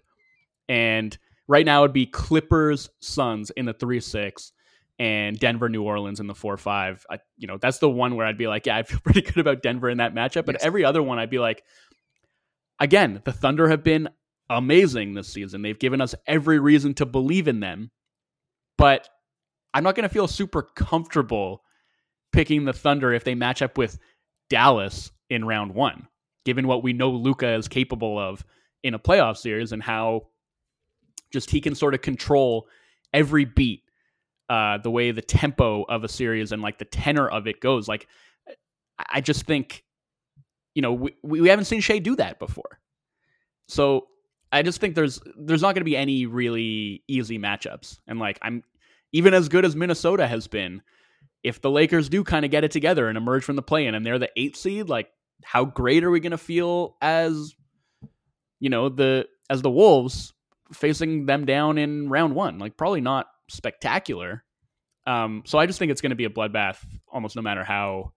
And 0.67 1.15
right 1.47 1.65
now 1.65 1.83
it'd 1.83 1.93
be 1.93 2.05
Clippers, 2.05 2.89
Suns 3.01 3.51
in 3.51 3.65
the 3.65 3.73
3 3.73 3.99
6 3.99 4.51
and 4.99 5.37
Denver, 5.37 5.69
New 5.69 5.83
Orleans 5.83 6.19
in 6.19 6.27
the 6.27 6.35
4 6.35 6.57
5. 6.57 7.05
I, 7.09 7.19
you 7.37 7.47
know, 7.47 7.57
that's 7.57 7.79
the 7.79 7.89
one 7.89 8.15
where 8.15 8.25
I'd 8.25 8.37
be 8.37 8.47
like, 8.47 8.65
yeah, 8.65 8.77
I 8.79 8.83
feel 8.83 8.99
pretty 8.99 9.21
good 9.21 9.37
about 9.37 9.61
Denver 9.61 9.89
in 9.89 9.97
that 9.99 10.15
matchup. 10.15 10.45
But 10.45 10.55
Yes. 10.55 10.63
every 10.65 10.83
other 10.85 11.03
one, 11.03 11.19
I'd 11.19 11.29
be 11.29 11.39
like, 11.39 11.63
again, 12.79 13.21
the 13.25 13.33
Thunder 13.33 13.69
have 13.69 13.83
been 13.83 14.09
amazing 14.57 15.13
this 15.13 15.27
season. 15.27 15.61
They've 15.61 15.77
given 15.77 16.01
us 16.01 16.15
every 16.27 16.59
reason 16.59 16.93
to 16.95 17.05
believe 17.05 17.47
in 17.47 17.59
them. 17.59 17.91
But 18.77 19.07
I'm 19.73 19.83
not 19.83 19.95
going 19.95 20.07
to 20.07 20.13
feel 20.13 20.27
super 20.27 20.61
comfortable 20.61 21.63
picking 22.31 22.65
the 22.65 22.73
Thunder 22.73 23.13
if 23.13 23.23
they 23.23 23.35
match 23.35 23.61
up 23.61 23.77
with 23.77 23.99
Dallas 24.49 25.11
in 25.29 25.45
round 25.45 25.73
one, 25.73 26.07
given 26.45 26.67
what 26.67 26.83
we 26.83 26.93
know 26.93 27.11
Luka 27.11 27.53
is 27.53 27.67
capable 27.67 28.17
of 28.17 28.43
in 28.83 28.93
a 28.93 28.99
playoff 28.99 29.37
series 29.37 29.71
and 29.71 29.81
how 29.81 30.27
just 31.31 31.49
he 31.49 31.61
can 31.61 31.75
sort 31.75 31.93
of 31.93 32.01
control 32.01 32.67
every 33.13 33.45
beat, 33.45 33.83
uh, 34.49 34.77
the 34.79 34.91
way 34.91 35.11
the 35.11 35.21
tempo 35.21 35.83
of 35.83 36.03
a 36.03 36.09
series 36.09 36.51
and 36.51 36.61
like 36.61 36.77
the 36.77 36.85
tenor 36.85 37.27
of 37.27 37.47
it 37.47 37.59
goes. 37.59 37.87
Like, 37.87 38.07
I 39.09 39.21
just 39.21 39.45
think, 39.45 39.83
you 40.75 40.81
know, 40.81 40.93
we, 40.93 41.15
we 41.23 41.49
haven't 41.49 41.65
seen 41.65 41.81
Shai 41.81 41.99
do 41.99 42.15
that 42.17 42.39
before. 42.39 42.79
So 43.67 44.07
I 44.53 44.61
just 44.61 44.79
think 44.79 44.93
there's 44.93 45.19
there's 45.35 45.63
not 45.63 45.73
going 45.73 45.81
to 45.81 45.85
be 45.85 45.97
any 45.97 46.27
really 46.27 47.03
easy 47.07 47.39
matchups. 47.39 47.99
And 48.07 48.19
like 48.19 48.37
I'm 48.43 48.63
even 49.11 49.33
as 49.33 49.49
good 49.49 49.65
as 49.65 49.75
Minnesota 49.75 50.27
has 50.27 50.47
been, 50.47 50.83
if 51.43 51.59
the 51.59 51.71
Lakers 51.71 52.07
do 52.07 52.23
kind 52.23 52.45
of 52.45 52.51
get 52.51 52.63
it 52.63 52.71
together 52.71 53.07
and 53.09 53.17
emerge 53.17 53.43
from 53.43 53.55
the 53.55 53.63
play-in 53.63 53.95
and 53.95 54.05
they're 54.05 54.19
the 54.19 54.29
8th 54.37 54.55
seed, 54.55 54.89
like 54.89 55.09
how 55.43 55.65
great 55.65 56.03
are 56.03 56.11
we 56.11 56.19
going 56.19 56.31
to 56.31 56.37
feel 56.37 56.95
as 57.01 57.55
you 58.59 58.69
know, 58.69 58.89
the 58.89 59.27
as 59.49 59.63
the 59.63 59.71
Wolves 59.71 60.33
facing 60.71 61.25
them 61.25 61.45
down 61.45 61.79
in 61.79 62.07
round 62.07 62.35
1? 62.35 62.59
Like 62.59 62.77
probably 62.77 63.01
not 63.01 63.25
spectacular. 63.49 64.43
Um 65.07 65.41
so 65.47 65.57
I 65.57 65.65
just 65.65 65.79
think 65.79 65.91
it's 65.91 66.01
going 66.01 66.11
to 66.11 66.15
be 66.15 66.25
a 66.25 66.29
bloodbath 66.29 66.77
almost 67.11 67.35
no 67.35 67.41
matter 67.41 67.63
how 67.63 68.13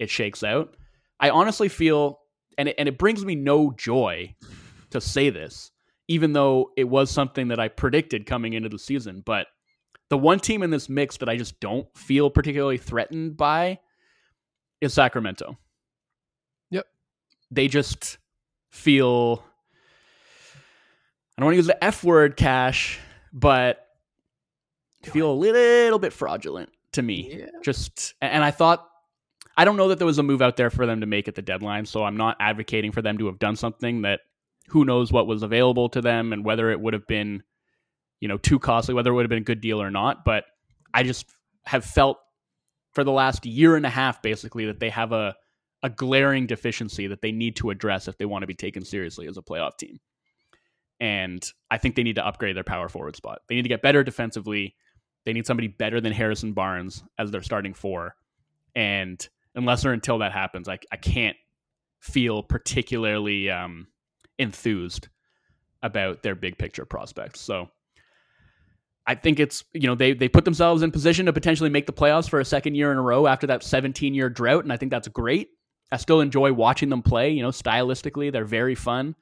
it 0.00 0.10
shakes 0.10 0.42
out. 0.42 0.76
I 1.20 1.30
honestly 1.30 1.68
feel 1.68 2.18
and 2.58 2.68
it, 2.68 2.74
and 2.78 2.88
it 2.88 2.98
brings 2.98 3.24
me 3.24 3.36
no 3.36 3.70
joy 3.70 4.34
to 4.90 5.00
say 5.00 5.30
this, 5.30 5.70
even 6.08 6.32
though 6.32 6.70
it 6.76 6.84
was 6.84 7.10
something 7.10 7.48
that 7.48 7.60
I 7.60 7.68
predicted 7.68 8.26
coming 8.26 8.52
into 8.54 8.68
the 8.68 8.78
season. 8.78 9.22
But 9.24 9.46
the 10.10 10.18
one 10.18 10.40
team 10.40 10.62
in 10.62 10.70
this 10.70 10.88
mix 10.88 11.16
that 11.18 11.28
I 11.28 11.36
just 11.36 11.60
don't 11.60 11.86
feel 11.96 12.30
particularly 12.30 12.78
threatened 12.78 13.36
by 13.36 13.78
is 14.80 14.94
Sacramento. 14.94 15.58
Yep. 16.70 16.86
They 17.50 17.68
just 17.68 18.18
feel, 18.70 19.42
I 21.36 21.40
don't 21.40 21.46
want 21.46 21.54
to 21.54 21.58
use 21.58 21.66
the 21.66 21.84
F 21.84 22.04
word, 22.04 22.36
Cash, 22.36 22.98
but 23.32 23.84
feel 25.02 25.30
a 25.30 25.34
little 25.34 25.98
bit 25.98 26.12
fraudulent 26.12 26.70
to 26.92 27.02
me 27.02 27.36
Yeah. 27.38 27.46
just 27.62 28.14
and 28.20 28.42
I 28.42 28.50
thought 28.50 28.88
I 29.56 29.64
don't 29.64 29.76
know 29.76 29.88
that 29.88 29.98
there 29.98 30.06
was 30.06 30.18
a 30.18 30.22
move 30.22 30.42
out 30.42 30.56
there 30.56 30.70
for 30.70 30.86
them 30.86 31.00
to 31.00 31.06
make 31.06 31.28
at 31.28 31.34
the 31.34 31.42
deadline, 31.42 31.84
so 31.86 32.04
I'm 32.04 32.16
not 32.16 32.36
advocating 32.40 32.92
for 32.92 33.02
them 33.02 33.18
to 33.18 33.26
have 33.26 33.38
done 33.38 33.56
something 33.56 34.02
that 34.02 34.20
who 34.68 34.84
knows 34.84 35.12
what 35.12 35.26
was 35.26 35.42
available 35.42 35.88
to 35.90 36.00
them 36.00 36.32
and 36.32 36.44
whether 36.44 36.70
it 36.70 36.80
would 36.80 36.94
have 36.94 37.06
been 37.06 37.42
you 38.20 38.28
know 38.28 38.38
too 38.38 38.58
costly, 38.58 38.94
whether 38.94 39.10
it 39.10 39.14
would 39.14 39.24
have 39.24 39.30
been 39.30 39.38
a 39.38 39.44
good 39.44 39.60
deal 39.60 39.80
or 39.80 39.90
not, 39.90 40.24
but 40.24 40.44
I 40.92 41.02
just 41.02 41.26
have 41.64 41.84
felt 41.84 42.18
for 42.92 43.04
the 43.04 43.12
last 43.12 43.46
year 43.46 43.76
and 43.76 43.86
a 43.86 43.90
half 43.90 44.22
basically 44.22 44.66
that 44.66 44.80
they 44.80 44.90
have 44.90 45.12
a 45.12 45.36
a 45.82 45.90
glaring 45.90 46.46
deficiency 46.46 47.06
that 47.06 47.22
they 47.22 47.32
need 47.32 47.56
to 47.56 47.70
address 47.70 48.08
if 48.08 48.18
they 48.18 48.24
want 48.24 48.42
to 48.42 48.46
be 48.46 48.54
taken 48.54 48.84
seriously 48.84 49.28
as 49.28 49.36
a 49.36 49.42
playoff 49.42 49.76
team. 49.76 50.00
And 51.00 51.44
I 51.70 51.78
think 51.78 51.94
they 51.94 52.02
need 52.02 52.16
to 52.16 52.26
upgrade 52.26 52.56
their 52.56 52.64
power 52.64 52.88
forward 52.88 53.14
spot. 53.14 53.42
They 53.48 53.54
need 53.54 53.62
to 53.62 53.68
get 53.68 53.82
better 53.82 54.02
defensively. 54.02 54.74
They 55.24 55.32
need 55.32 55.46
somebody 55.46 55.68
better 55.68 56.00
than 56.00 56.12
Harrison 56.12 56.52
Barnes 56.52 57.04
as 57.16 57.30
their 57.30 57.42
starting 57.42 57.74
four. 57.74 58.16
And 58.74 59.26
unless 59.54 59.84
or 59.84 59.92
until 59.92 60.18
that 60.18 60.32
happens, 60.32 60.68
I, 60.68 60.78
I 60.90 60.96
can't 60.96 61.36
feel 62.00 62.42
particularly 62.42 63.48
um, 63.48 63.86
enthused 64.38 65.08
about 65.82 66.22
their 66.22 66.34
big 66.34 66.58
picture 66.58 66.84
prospects. 66.84 67.40
So 67.40 67.68
I 69.06 69.14
think 69.14 69.40
it's, 69.40 69.64
you 69.72 69.86
know, 69.86 69.94
they, 69.94 70.12
they 70.12 70.28
put 70.28 70.44
themselves 70.44 70.82
in 70.82 70.90
position 70.90 71.26
to 71.26 71.32
potentially 71.32 71.70
make 71.70 71.86
the 71.86 71.92
playoffs 71.92 72.28
for 72.28 72.40
a 72.40 72.44
second 72.44 72.74
year 72.74 72.92
in 72.92 72.98
a 72.98 73.02
row 73.02 73.26
after 73.26 73.46
that 73.46 73.62
17 73.62 74.14
year 74.14 74.28
drought. 74.28 74.64
And 74.64 74.72
I 74.72 74.76
think 74.76 74.90
that's 74.90 75.08
great. 75.08 75.48
I 75.90 75.96
still 75.96 76.20
enjoy 76.20 76.52
watching 76.52 76.90
them 76.90 77.02
play. 77.02 77.30
You 77.30 77.42
know, 77.42 77.48
stylistically, 77.48 78.30
they're 78.30 78.44
very 78.44 78.74
fun. 78.74 79.14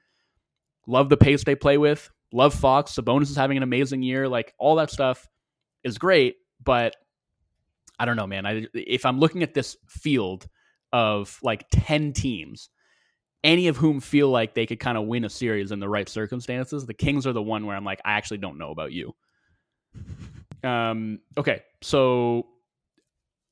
Love 0.86 1.08
the 1.08 1.16
pace 1.16 1.44
they 1.44 1.54
play 1.54 1.78
with. 1.78 2.10
Love 2.32 2.54
Fox. 2.54 2.92
Sabonis 2.92 3.30
is 3.30 3.36
having 3.36 3.56
an 3.56 3.62
amazing 3.62 4.02
year. 4.02 4.28
Like 4.28 4.54
all 4.58 4.76
that 4.76 4.90
stuff 4.90 5.28
is 5.84 5.98
great, 5.98 6.36
but 6.62 6.96
I 7.98 8.04
don't 8.04 8.16
know, 8.16 8.26
man. 8.26 8.44
I 8.46 8.66
if 8.74 9.06
I'm 9.06 9.18
looking 9.20 9.42
at 9.42 9.54
this 9.54 9.76
field 9.86 10.48
of 10.92 11.38
like 11.42 11.66
10 11.70 12.12
teams, 12.12 12.68
any 13.46 13.68
of 13.68 13.76
whom 13.76 14.00
feel 14.00 14.28
like 14.28 14.54
they 14.54 14.66
could 14.66 14.80
kind 14.80 14.98
of 14.98 15.06
win 15.06 15.24
a 15.24 15.30
series 15.30 15.70
in 15.70 15.78
the 15.78 15.88
right 15.88 16.08
circumstances, 16.08 16.84
the 16.84 16.92
Kings 16.92 17.26
are 17.28 17.32
the 17.32 17.40
one 17.40 17.64
where 17.64 17.76
I'm 17.76 17.84
like, 17.84 18.00
I 18.04 18.14
actually 18.14 18.38
don't 18.38 18.58
know 18.58 18.72
about 18.72 18.90
you. 18.90 19.14
Um, 20.64 21.20
okay, 21.38 21.62
so 21.80 22.48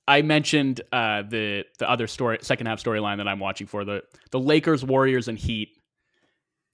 I 0.08 0.22
mentioned 0.22 0.80
uh, 0.92 1.22
the 1.22 1.64
the 1.78 1.88
other 1.88 2.08
story, 2.08 2.38
second 2.42 2.66
half 2.66 2.82
storyline 2.82 3.18
that 3.18 3.28
I'm 3.28 3.38
watching 3.38 3.68
for 3.68 3.84
the 3.84 4.02
the 4.32 4.40
Lakers, 4.40 4.84
Warriors, 4.84 5.28
and 5.28 5.38
Heat. 5.38 5.78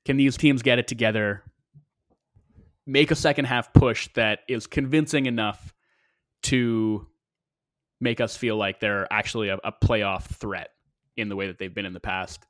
Can 0.07 0.17
these 0.17 0.39
teams 0.39 0.63
get 0.63 0.79
it 0.79 0.89
together? 0.89 1.43
Make 2.87 3.11
a 3.11 3.15
second 3.15 3.45
half 3.45 3.73
push 3.75 4.09
that 4.15 4.41
is 4.49 4.67
convincing 4.67 5.27
enough 5.27 5.75
to 6.45 7.07
make 8.01 8.19
us 8.19 8.35
feel 8.35 8.57
like 8.57 8.81
they're 8.81 9.07
actually 9.13 9.51
a, 9.51 9.59
a 9.63 9.73
playoff 9.73 10.23
threat 10.23 10.71
in 11.19 11.29
the 11.29 11.37
way 11.37 11.49
that 11.49 11.59
they've 11.59 11.75
been 11.75 11.85
in 11.85 11.93
the 11.93 12.01
past. 12.01 12.47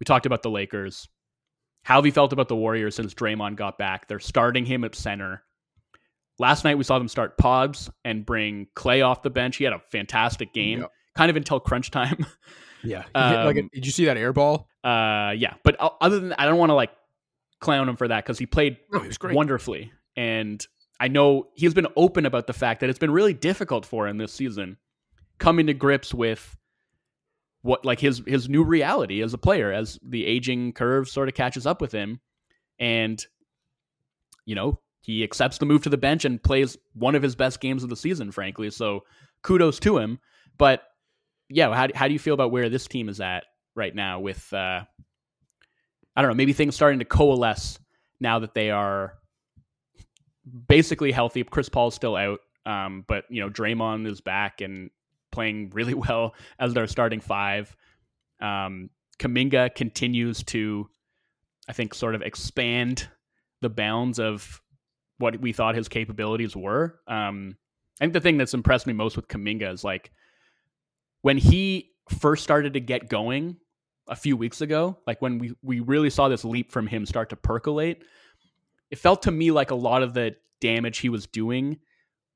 We 0.00 0.04
talked 0.04 0.26
about 0.26 0.42
the 0.42 0.50
Lakers. 0.50 1.08
How 1.84 1.96
have 1.96 2.06
you 2.06 2.12
felt 2.12 2.32
about 2.32 2.48
the 2.48 2.56
Warriors 2.56 2.94
since 2.96 3.14
Draymond 3.14 3.56
got 3.56 3.78
back? 3.78 4.08
They're 4.08 4.18
starting 4.18 4.64
him 4.66 4.84
at 4.84 4.94
center. 4.94 5.42
Last 6.38 6.64
night 6.64 6.76
we 6.76 6.84
saw 6.84 6.98
them 6.98 7.08
start 7.08 7.38
Podz 7.38 7.88
and 8.04 8.26
bring 8.26 8.66
Clay 8.74 9.00
off 9.02 9.22
the 9.22 9.30
bench. 9.30 9.56
He 9.56 9.64
had 9.64 9.72
a 9.72 9.80
fantastic 9.90 10.52
game, 10.52 10.80
Yep. 10.80 10.90
kind 11.16 11.30
of 11.30 11.36
until 11.36 11.60
crunch 11.60 11.90
time. 11.90 12.26
Yeah. 12.84 13.02
Hit, 13.04 13.14
like 13.14 13.56
a- 13.56 13.60
Um, 13.62 13.70
did 13.72 13.84
you 13.86 13.90
see 13.90 14.04
that 14.04 14.16
air 14.16 14.32
ball? 14.32 14.68
uh, 14.84 15.32
yeah, 15.36 15.54
but 15.64 15.74
other 15.80 16.20
than 16.20 16.34
I 16.34 16.44
don't 16.44 16.58
want 16.58 16.70
to 16.70 16.74
like 16.74 16.90
clown 17.60 17.88
him 17.88 17.96
for 17.96 18.06
that 18.06 18.24
because 18.24 18.38
he 18.38 18.46
played 18.46 18.76
No, 18.92 19.00
he 19.00 19.08
was 19.08 19.18
great. 19.18 19.34
wonderfully, 19.34 19.90
and 20.14 20.64
I 21.00 21.08
know 21.08 21.48
he's 21.54 21.74
been 21.74 21.88
open 21.96 22.26
about 22.26 22.46
the 22.46 22.52
fact 22.52 22.80
that 22.80 22.90
it's 22.90 22.98
been 22.98 23.10
really 23.10 23.32
difficult 23.34 23.86
for 23.86 24.06
him 24.06 24.18
this 24.18 24.32
season 24.32 24.76
coming 25.38 25.66
to 25.66 25.74
grips 25.74 26.14
with 26.14 26.55
what 27.66 27.84
like 27.84 28.00
his 28.00 28.22
his 28.26 28.48
new 28.48 28.62
reality 28.62 29.22
as 29.22 29.34
a 29.34 29.38
player 29.38 29.72
as 29.72 29.98
the 30.02 30.24
aging 30.24 30.72
curve 30.72 31.08
sort 31.08 31.28
of 31.28 31.34
catches 31.34 31.66
up 31.66 31.80
with 31.80 31.92
him. 31.92 32.20
And 32.78 33.24
you 34.44 34.54
know 34.54 34.80
he 35.02 35.22
accepts 35.22 35.58
the 35.58 35.66
move 35.66 35.82
to 35.82 35.88
the 35.88 35.96
bench 35.96 36.24
and 36.24 36.42
plays 36.42 36.76
one 36.94 37.14
of 37.14 37.22
his 37.22 37.36
best 37.36 37.60
games 37.60 37.82
of 37.82 37.90
the 37.90 37.96
season 37.96 38.30
frankly. 38.30 38.70
So 38.70 39.04
kudos 39.42 39.78
to 39.80 39.98
him. 39.98 40.18
But 40.56 40.82
yeah 41.48 41.74
how, 41.74 41.88
how 41.94 42.06
do 42.06 42.12
you 42.12 42.18
feel 42.18 42.34
about 42.34 42.50
where 42.50 42.68
this 42.68 42.86
team 42.86 43.08
is 43.08 43.20
at 43.20 43.44
right 43.74 43.94
now 43.94 44.18
with 44.18 44.52
uh 44.52 44.80
i 46.16 46.22
don't 46.22 46.28
know 46.28 46.34
maybe 46.34 46.52
things 46.52 46.74
starting 46.74 46.98
to 46.98 47.04
coalesce 47.04 47.78
now 48.18 48.40
that 48.40 48.54
they 48.54 48.70
are 48.70 49.14
basically 50.68 51.12
healthy. 51.12 51.44
Chris 51.44 51.68
paul's 51.68 51.94
still 51.94 52.16
out 52.16 52.40
um, 52.64 53.04
but 53.06 53.24
you 53.30 53.40
know 53.40 53.48
Draymond 53.48 54.06
is 54.08 54.20
back 54.20 54.60
and 54.60 54.90
playing 55.36 55.70
really 55.74 55.94
well 56.06 56.34
as 56.58 56.72
their 56.74 56.86
starting 56.86 57.20
five. 57.20 57.76
Um, 58.40 58.90
Kuminga 59.18 59.74
continues 59.74 60.42
to, 60.44 60.88
I 61.68 61.72
think, 61.72 61.94
sort 61.94 62.14
of 62.14 62.22
expand 62.22 63.08
the 63.60 63.68
bounds 63.68 64.18
of 64.18 64.60
what 65.18 65.40
we 65.40 65.52
thought 65.52 65.74
his 65.74 65.88
capabilities 65.88 66.56
were. 66.56 67.00
Um, 67.06 67.56
I 68.00 68.04
think 68.04 68.14
the 68.14 68.20
thing 68.20 68.38
that's 68.38 68.54
impressed 68.54 68.86
me 68.86 68.92
most 68.92 69.16
with 69.16 69.28
Kuminga 69.28 69.72
is 69.72 69.84
like 69.84 70.10
when 71.22 71.38
he 71.38 71.92
first 72.20 72.42
started 72.42 72.74
to 72.74 72.80
get 72.80 73.08
going 73.08 73.56
a 74.08 74.16
few 74.16 74.36
weeks 74.36 74.60
ago, 74.60 74.98
like 75.06 75.20
when 75.22 75.38
we, 75.38 75.54
we 75.62 75.80
really 75.80 76.10
saw 76.10 76.28
this 76.28 76.44
leap 76.44 76.70
from 76.72 76.86
him 76.86 77.06
start 77.06 77.30
to 77.30 77.36
percolate, 77.36 78.02
it 78.90 78.98
felt 78.98 79.22
to 79.22 79.30
me 79.30 79.50
like 79.50 79.70
a 79.70 79.74
lot 79.74 80.02
of 80.02 80.14
the 80.14 80.36
damage 80.60 80.98
he 80.98 81.08
was 81.08 81.26
doing 81.26 81.78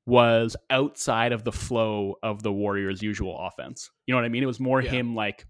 was 0.05 0.55
outside 0.69 1.31
of 1.31 1.43
the 1.43 1.51
flow 1.51 2.15
of 2.23 2.43
the 2.43 2.51
Warriors' 2.51 3.01
usual 3.01 3.37
offense. 3.39 3.89
You 4.05 4.13
know 4.13 4.17
what 4.17 4.25
I 4.25 4.29
mean? 4.29 4.43
It 4.43 4.47
was 4.47 4.59
more 4.59 4.81
yeah. 4.81 4.91
him 4.91 5.15
like 5.15 5.45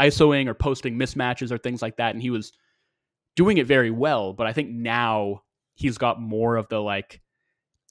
ISOing 0.00 0.46
or 0.48 0.54
posting 0.54 0.98
mismatches 0.98 1.50
or 1.50 1.58
things 1.58 1.82
like 1.82 1.96
that. 1.98 2.14
And 2.14 2.22
he 2.22 2.30
was 2.30 2.52
doing 3.36 3.58
it 3.58 3.66
very 3.66 3.90
well. 3.90 4.32
But 4.32 4.46
I 4.46 4.52
think 4.52 4.70
now 4.70 5.42
he's 5.74 5.98
got 5.98 6.20
more 6.20 6.56
of 6.56 6.68
the 6.68 6.80
like 6.80 7.20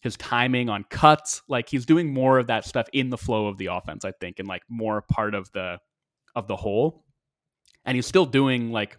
his 0.02 0.18
timing 0.18 0.70
on 0.70 0.84
cuts. 0.90 1.44
Like 1.48 1.70
he's 1.70 1.86
doing 1.86 2.14
more 2.14 2.40
of 2.40 2.48
that 2.48 2.66
stuff 2.66 2.88
in 2.94 3.10
the 3.10 3.18
flow 3.18 3.48
of 3.48 3.58
the 3.58 3.68
offense, 3.68 4.04
I 4.04 4.12
think, 4.20 4.40
and 4.40 4.48
like 4.48 4.64
more 4.70 5.02
part 5.02 5.36
of 5.36 5.52
the 5.52 5.80
of 6.36 6.48
the 6.48 6.56
whole. 6.56 7.06
And 7.86 7.96
he's 7.96 8.08
still 8.08 8.26
doing 8.26 8.72
like 8.72 8.98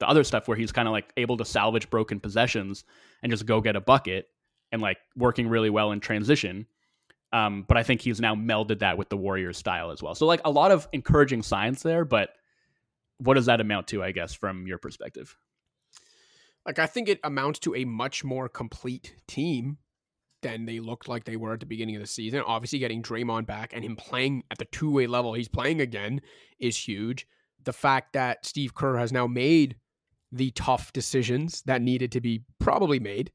the 0.00 0.08
other 0.08 0.24
stuff 0.24 0.48
where 0.48 0.56
he's 0.56 0.72
kind 0.72 0.86
of 0.86 0.92
like 0.92 1.10
able 1.16 1.38
to 1.38 1.44
salvage 1.44 1.88
broken 1.88 2.20
possessions 2.20 2.84
and 3.22 3.32
just 3.32 3.46
go 3.46 3.60
get 3.60 3.76
a 3.76 3.80
bucket 3.80 4.28
and 4.72 4.82
like 4.82 4.98
working 5.16 5.48
really 5.48 5.70
well 5.70 5.92
in 5.92 6.00
transition. 6.00 6.66
Um, 7.32 7.64
but 7.66 7.76
I 7.76 7.82
think 7.82 8.00
he's 8.00 8.20
now 8.20 8.34
melded 8.34 8.80
that 8.80 8.98
with 8.98 9.08
the 9.08 9.16
Warriors 9.16 9.58
style 9.58 9.90
as 9.90 10.02
well. 10.02 10.14
So 10.14 10.26
like 10.26 10.40
a 10.44 10.50
lot 10.50 10.70
of 10.70 10.88
encouraging 10.92 11.42
signs 11.42 11.82
there, 11.82 12.04
but 12.04 12.30
what 13.18 13.34
does 13.34 13.46
that 13.46 13.60
amount 13.60 13.88
to, 13.88 14.02
I 14.02 14.12
guess, 14.12 14.34
from 14.34 14.66
your 14.66 14.78
perspective? 14.78 15.36
Like 16.64 16.78
I 16.78 16.86
think 16.86 17.08
it 17.08 17.20
amounts 17.24 17.58
to 17.60 17.74
a 17.74 17.84
much 17.84 18.24
more 18.24 18.48
complete 18.48 19.14
team 19.26 19.78
than 20.42 20.66
they 20.66 20.80
looked 20.80 21.08
like 21.08 21.24
they 21.24 21.36
were 21.36 21.54
at 21.54 21.60
the 21.60 21.66
beginning 21.66 21.96
of 21.96 22.02
the 22.02 22.06
season. 22.06 22.42
Obviously 22.46 22.78
getting 22.78 23.02
Draymond 23.02 23.46
back 23.46 23.72
and 23.72 23.84
him 23.84 23.96
playing 23.96 24.44
at 24.50 24.58
the 24.58 24.64
two-way 24.66 25.06
level 25.06 25.34
he's 25.34 25.48
playing 25.48 25.80
again 25.80 26.20
is 26.58 26.76
huge. 26.76 27.26
The 27.64 27.72
fact 27.72 28.12
that 28.12 28.46
Steve 28.46 28.74
Kerr 28.74 28.98
has 28.98 29.12
now 29.12 29.26
made 29.26 29.76
the 30.30 30.50
tough 30.52 30.92
decisions 30.92 31.62
that 31.62 31.82
needed 31.82 32.12
to 32.12 32.20
be 32.20 32.44
probably 32.58 33.00
made 33.00 33.32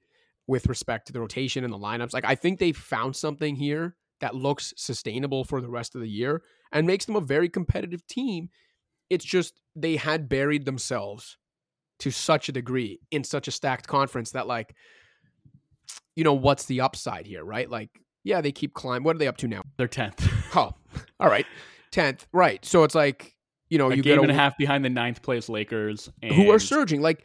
with 0.51 0.67
respect 0.67 1.07
to 1.07 1.13
the 1.13 1.19
rotation 1.21 1.63
and 1.63 1.71
the 1.71 1.77
lineups. 1.77 2.13
Like 2.13 2.25
I 2.25 2.35
think 2.35 2.59
they 2.59 2.73
found 2.73 3.15
something 3.15 3.55
here 3.55 3.95
that 4.19 4.35
looks 4.35 4.73
sustainable 4.75 5.45
for 5.45 5.61
the 5.61 5.69
rest 5.69 5.95
of 5.95 6.01
the 6.01 6.09
year 6.09 6.43
and 6.73 6.85
makes 6.85 7.05
them 7.05 7.15
a 7.15 7.21
very 7.21 7.47
competitive 7.47 8.05
team. 8.05 8.49
It's 9.09 9.23
just 9.23 9.61
they 9.77 9.95
had 9.95 10.27
buried 10.27 10.65
themselves 10.65 11.37
to 11.99 12.11
such 12.11 12.49
a 12.49 12.51
degree 12.51 12.99
in 13.11 13.23
such 13.23 13.47
a 13.47 13.51
stacked 13.51 13.87
conference 13.87 14.31
that 14.31 14.45
like 14.45 14.75
you 16.17 16.25
know 16.25 16.33
what's 16.33 16.65
the 16.65 16.81
upside 16.81 17.25
here, 17.25 17.45
right? 17.45 17.69
Like 17.69 17.89
yeah, 18.25 18.41
they 18.41 18.51
keep 18.51 18.73
climbing. 18.73 19.05
What 19.05 19.15
are 19.15 19.19
they 19.19 19.27
up 19.27 19.37
to 19.37 19.47
now? 19.47 19.63
They're 19.77 19.87
10th. 19.87 20.29
oh. 20.57 20.73
All 21.21 21.29
right. 21.29 21.45
10th. 21.93 22.25
Right. 22.33 22.63
So 22.65 22.83
it's 22.83 22.93
like 22.93 23.37
you 23.69 23.77
know, 23.77 23.89
a 23.89 23.95
you 23.95 24.03
game 24.03 24.15
get 24.15 24.19
a, 24.19 24.23
and 24.23 24.31
a 24.31 24.35
half 24.35 24.57
behind 24.57 24.83
the 24.83 24.89
ninth 24.89 25.21
place 25.21 25.47
Lakers, 25.47 26.11
who 26.21 26.51
are 26.51 26.59
surging. 26.59 26.99
Like 27.01 27.23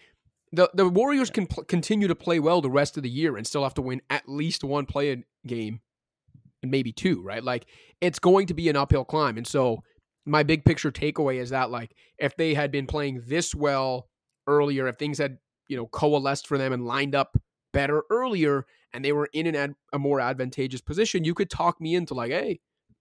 the 0.56 0.70
the 0.74 0.88
Warriors 0.88 1.30
can 1.30 1.46
pl- 1.46 1.64
continue 1.64 2.08
to 2.08 2.14
play 2.14 2.40
well 2.40 2.60
the 2.60 2.70
rest 2.70 2.96
of 2.96 3.02
the 3.02 3.10
year 3.10 3.36
and 3.36 3.46
still 3.46 3.62
have 3.62 3.74
to 3.74 3.82
win 3.82 4.00
at 4.10 4.28
least 4.28 4.64
one 4.64 4.86
play 4.86 5.24
game 5.46 5.80
and 6.62 6.70
maybe 6.70 6.92
two, 6.92 7.22
right? 7.22 7.44
Like 7.44 7.66
it's 8.00 8.18
going 8.18 8.46
to 8.48 8.54
be 8.54 8.68
an 8.68 8.76
uphill 8.76 9.04
climb. 9.04 9.36
And 9.36 9.46
so 9.46 9.82
my 10.24 10.42
big 10.42 10.64
picture 10.64 10.90
takeaway 10.90 11.36
is 11.40 11.50
that 11.50 11.70
like 11.70 11.94
if 12.18 12.36
they 12.36 12.54
had 12.54 12.72
been 12.72 12.86
playing 12.86 13.22
this 13.26 13.54
well 13.54 14.08
earlier, 14.46 14.88
if 14.88 14.96
things 14.96 15.18
had, 15.18 15.38
you 15.68 15.76
know, 15.76 15.86
coalesced 15.86 16.46
for 16.46 16.58
them 16.58 16.72
and 16.72 16.86
lined 16.86 17.14
up 17.14 17.36
better 17.72 18.02
earlier 18.10 18.66
and 18.92 19.04
they 19.04 19.12
were 19.12 19.28
in 19.32 19.46
an 19.46 19.54
ad- 19.54 19.74
a 19.92 19.98
more 19.98 20.20
advantageous 20.20 20.80
position, 20.80 21.24
you 21.24 21.34
could 21.34 21.50
talk 21.50 21.80
me 21.80 21.94
into 21.94 22.14
like, 22.14 22.32
hey, 22.32 22.60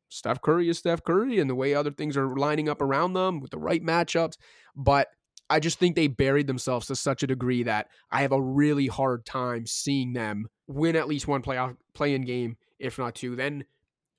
Steph 0.09 0.41
Curry 0.41 0.69
is 0.69 0.77
Steph 0.77 1.03
Curry 1.03 1.39
and 1.39 1.49
the 1.49 1.55
way 1.55 1.73
other 1.73 1.91
things 1.91 2.15
are 2.15 2.37
lining 2.37 2.69
up 2.69 2.81
around 2.81 3.13
them 3.13 3.39
with 3.39 3.51
the 3.51 3.57
right 3.57 3.83
matchups. 3.83 4.37
But 4.75 5.07
I 5.49 5.59
just 5.59 5.79
think 5.79 5.95
they 5.95 6.07
buried 6.07 6.47
themselves 6.47 6.87
to 6.87 6.95
such 6.95 7.21
a 7.23 7.27
degree 7.27 7.63
that 7.63 7.87
I 8.11 8.21
have 8.21 8.31
a 8.31 8.41
really 8.41 8.87
hard 8.87 9.25
time 9.25 9.65
seeing 9.67 10.13
them 10.13 10.47
win 10.67 10.95
at 10.95 11.07
least 11.07 11.27
one 11.27 11.43
playoff 11.43 11.77
play-in 11.93 12.25
game, 12.25 12.57
if 12.79 12.97
not 12.97 13.15
two. 13.15 13.35
Then 13.35 13.65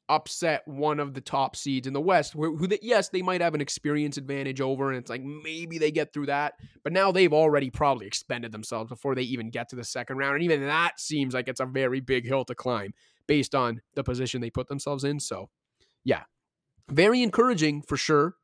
upset 0.09 0.63
one 0.67 1.01
of 1.01 1.15
the 1.15 1.21
top 1.21 1.57
seeds 1.57 1.87
in 1.87 1.93
the 1.93 2.01
West, 2.01 2.33
who, 2.33 2.57
who 2.57 2.69
yes, 2.81 3.09
they 3.09 3.23
might 3.23 3.41
have 3.41 3.55
an 3.55 3.61
experience 3.61 4.17
advantage 4.17 4.61
over, 4.61 4.89
and 4.89 4.99
it's 4.99 5.11
like 5.11 5.23
maybe 5.23 5.79
they 5.79 5.91
get 5.91 6.13
through 6.13 6.27
that. 6.27 6.55
But 6.85 6.93
now 6.93 7.11
they've 7.11 7.33
already 7.33 7.71
probably 7.71 8.07
expended 8.07 8.53
themselves 8.53 8.89
before 8.89 9.15
they 9.15 9.23
even 9.23 9.51
get 9.51 9.69
to 9.71 9.77
the 9.77 9.85
second 9.85 10.19
round, 10.19 10.37
and 10.37 10.45
even 10.45 10.63
that 10.63 11.01
seems 11.01 11.35
like 11.35 11.49
it's 11.49 11.61
a 11.61 11.67
very 11.67 12.01
big 12.01 12.27
hill 12.27 12.45
to 12.45 12.55
climb 12.55 12.95
based 13.27 13.55
on 13.55 13.81
the 13.95 14.05
position 14.05 14.41
they 14.41 14.51
put 14.51 14.69
themselves 14.69 15.03
in. 15.03 15.19
So, 15.19 15.51
yeah, 16.05 16.23
very 16.89 17.23
encouraging 17.23 17.83
for 17.83 17.97
sure. 17.97 18.37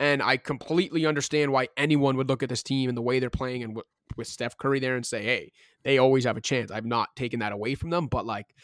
And 0.00 0.22
I 0.22 0.36
completely 0.36 1.06
understand 1.06 1.52
why 1.52 1.68
anyone 1.76 2.16
would 2.16 2.28
look 2.28 2.42
at 2.42 2.48
this 2.48 2.62
team 2.62 2.88
and 2.88 2.96
the 2.96 3.02
way 3.02 3.18
they're 3.18 3.30
playing 3.30 3.64
and 3.64 3.80
with 4.16 4.28
Steph 4.28 4.56
Curry 4.56 4.80
there 4.80 4.96
and 4.96 5.04
say, 5.04 5.22
hey, 5.22 5.52
they 5.84 5.98
always 5.98 6.24
have 6.24 6.36
a 6.36 6.40
chance. 6.40 6.70
I've 6.70 6.84
not 6.84 7.16
taken 7.16 7.40
that 7.40 7.52
away 7.52 7.74
from 7.74 7.90
them, 7.90 8.06
but 8.06 8.24
like 8.26 8.54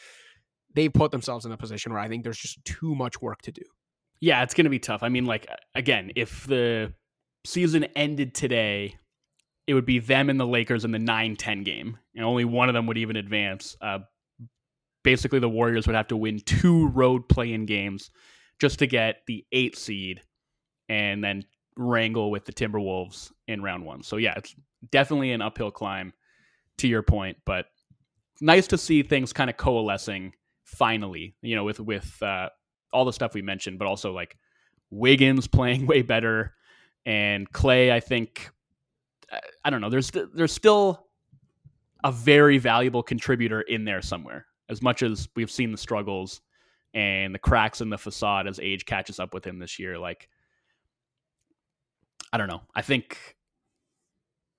they've 0.74 0.92
put 0.92 1.10
themselves 1.10 1.46
in 1.46 1.52
a 1.52 1.56
position 1.56 1.92
where 1.92 2.00
I 2.00 2.08
think 2.08 2.24
there's 2.24 2.38
just 2.38 2.64
too 2.64 2.94
much 2.94 3.20
work 3.20 3.42
to 3.42 3.52
do. 3.52 3.62
Yeah, 4.20 4.42
it's 4.42 4.54
going 4.54 4.64
to 4.64 4.70
be 4.70 4.78
tough. 4.78 5.02
I 5.02 5.08
mean, 5.08 5.26
like, 5.26 5.48
again, 5.74 6.12
if 6.16 6.46
the 6.46 6.92
season 7.44 7.84
ended 7.96 8.34
today, 8.34 8.96
it 9.66 9.74
would 9.74 9.86
be 9.86 9.98
them 9.98 10.30
and 10.30 10.38
the 10.38 10.46
Lakers 10.46 10.84
in 10.84 10.92
the 10.92 10.98
9 10.98 11.36
10 11.36 11.62
game, 11.62 11.98
and 12.14 12.24
only 12.24 12.44
one 12.44 12.68
of 12.68 12.74
them 12.74 12.86
would 12.86 12.98
even 12.98 13.16
advance. 13.16 13.76
Uh, 13.80 14.00
basically, 15.02 15.38
the 15.40 15.48
Warriors 15.48 15.86
would 15.86 15.96
have 15.96 16.08
to 16.08 16.16
win 16.16 16.38
two 16.40 16.88
road 16.88 17.28
play 17.28 17.52
in 17.52 17.66
games 17.66 18.10
just 18.60 18.78
to 18.78 18.86
get 18.86 19.22
the 19.26 19.44
eight 19.52 19.76
seed 19.76 20.22
and 20.88 21.22
then 21.22 21.44
wrangle 21.76 22.30
with 22.30 22.44
the 22.44 22.52
Timberwolves 22.52 23.32
in 23.48 23.62
round 23.62 23.84
one. 23.84 24.02
So 24.02 24.16
yeah, 24.16 24.34
it's 24.36 24.54
definitely 24.90 25.32
an 25.32 25.42
uphill 25.42 25.70
climb 25.70 26.12
to 26.78 26.88
your 26.88 27.02
point, 27.02 27.38
but 27.44 27.66
nice 28.40 28.66
to 28.68 28.78
see 28.78 29.02
things 29.02 29.32
kind 29.32 29.50
of 29.50 29.56
coalescing 29.56 30.32
finally, 30.64 31.36
you 31.42 31.56
know, 31.56 31.64
with 31.64 31.80
with 31.80 32.22
uh, 32.22 32.48
all 32.92 33.04
the 33.04 33.12
stuff 33.12 33.34
we 33.34 33.42
mentioned, 33.42 33.78
but 33.78 33.88
also 33.88 34.12
like 34.12 34.36
Wiggins 34.90 35.46
playing 35.48 35.86
way 35.86 36.02
better 36.02 36.54
and 37.06 37.50
Clay, 37.52 37.92
I 37.92 38.00
think 38.00 38.50
I 39.64 39.70
don't 39.70 39.80
know, 39.80 39.90
there's 39.90 40.10
there's 40.34 40.52
still 40.52 41.06
a 42.02 42.12
very 42.12 42.58
valuable 42.58 43.02
contributor 43.02 43.62
in 43.62 43.84
there 43.84 44.02
somewhere. 44.02 44.46
As 44.68 44.82
much 44.82 45.02
as 45.02 45.28
we've 45.36 45.50
seen 45.50 45.72
the 45.72 45.78
struggles 45.78 46.40
and 46.94 47.34
the 47.34 47.38
cracks 47.38 47.80
in 47.80 47.90
the 47.90 47.98
facade 47.98 48.46
as 48.46 48.60
age 48.60 48.86
catches 48.86 49.18
up 49.18 49.34
with 49.34 49.44
him 49.46 49.58
this 49.58 49.78
year, 49.78 49.98
like 49.98 50.28
I 52.34 52.36
don't 52.36 52.48
know. 52.48 52.62
I 52.74 52.82
think 52.82 53.36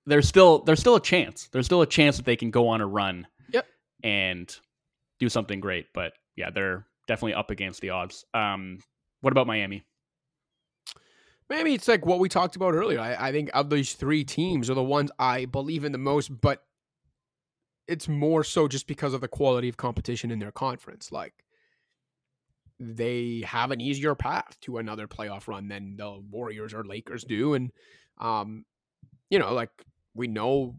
there's 0.06 0.26
still 0.26 0.60
there's 0.60 0.80
still 0.80 0.96
a 0.96 1.00
chance. 1.00 1.50
There's 1.52 1.66
still 1.66 1.82
a 1.82 1.86
chance 1.86 2.16
that 2.16 2.24
they 2.24 2.34
can 2.34 2.50
go 2.50 2.68
on 2.68 2.80
a 2.80 2.86
run. 2.86 3.26
Yep. 3.52 3.66
And 4.02 4.56
do 5.20 5.28
something 5.28 5.60
great. 5.60 5.88
But 5.92 6.14
yeah, 6.36 6.48
they're 6.48 6.86
definitely 7.06 7.34
up 7.34 7.50
against 7.50 7.82
the 7.82 7.90
odds. 7.90 8.24
Um, 8.32 8.78
what 9.20 9.30
about 9.30 9.46
Miami? 9.46 9.84
Maybe 11.50 11.74
it's 11.74 11.86
like 11.86 12.06
what 12.06 12.18
we 12.18 12.30
talked 12.30 12.56
about 12.56 12.72
earlier. 12.72 12.98
I, 12.98 13.28
I 13.28 13.30
think 13.30 13.50
of 13.52 13.68
these 13.68 13.92
three 13.92 14.24
teams 14.24 14.70
are 14.70 14.74
the 14.74 14.82
ones 14.82 15.10
I 15.18 15.44
believe 15.44 15.84
in 15.84 15.92
the 15.92 15.98
most, 15.98 16.28
but 16.40 16.64
it's 17.86 18.08
more 18.08 18.42
so 18.42 18.68
just 18.68 18.86
because 18.86 19.12
of 19.12 19.20
the 19.20 19.28
quality 19.28 19.68
of 19.68 19.76
competition 19.76 20.30
in 20.30 20.38
their 20.38 20.50
conference. 20.50 21.12
Like 21.12 21.44
they 22.78 23.42
have 23.46 23.70
an 23.70 23.80
easier 23.80 24.14
path 24.14 24.58
to 24.62 24.78
another 24.78 25.06
playoff 25.06 25.48
run 25.48 25.68
than 25.68 25.96
the 25.96 26.20
Warriors 26.30 26.74
or 26.74 26.84
Lakers 26.84 27.24
do. 27.24 27.54
And, 27.54 27.72
um, 28.18 28.64
you 29.30 29.38
know, 29.38 29.52
like 29.52 29.70
we 30.14 30.26
know 30.26 30.76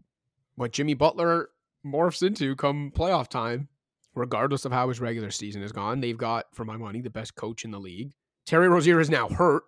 what 0.54 0.72
Jimmy 0.72 0.94
Butler 0.94 1.50
morphs 1.84 2.26
into 2.26 2.54
come 2.56 2.92
playoff 2.94 3.28
time, 3.28 3.68
regardless 4.14 4.64
of 4.64 4.72
how 4.72 4.88
his 4.88 5.00
regular 5.00 5.30
season 5.30 5.62
has 5.62 5.72
gone. 5.72 6.00
They've 6.00 6.16
got, 6.16 6.46
for 6.52 6.64
my 6.64 6.76
money, 6.76 7.00
the 7.00 7.10
best 7.10 7.34
coach 7.34 7.64
in 7.64 7.70
the 7.70 7.80
league 7.80 8.12
Terry 8.48 8.68
Rozier 8.68 8.98
is 8.98 9.10
now 9.10 9.28
hurt 9.28 9.64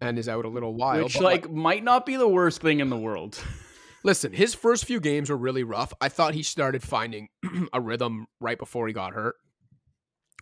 and 0.00 0.18
is 0.18 0.28
out 0.28 0.44
a 0.44 0.48
little 0.48 0.74
while. 0.74 1.04
Which 1.04 1.20
like, 1.20 1.46
like 1.46 1.52
might 1.52 1.84
not 1.84 2.04
be 2.04 2.16
the 2.16 2.26
worst 2.26 2.60
thing 2.60 2.80
in 2.80 2.90
the 2.90 2.98
world. 2.98 3.38
listen, 4.02 4.32
his 4.32 4.52
first 4.52 4.84
few 4.84 4.98
games 4.98 5.30
were 5.30 5.36
really 5.36 5.62
rough. 5.62 5.92
I 6.00 6.08
thought 6.08 6.34
he 6.34 6.42
started 6.42 6.82
finding 6.82 7.28
a 7.72 7.80
rhythm 7.80 8.26
right 8.40 8.58
before 8.58 8.88
he 8.88 8.92
got 8.92 9.12
hurt, 9.12 9.36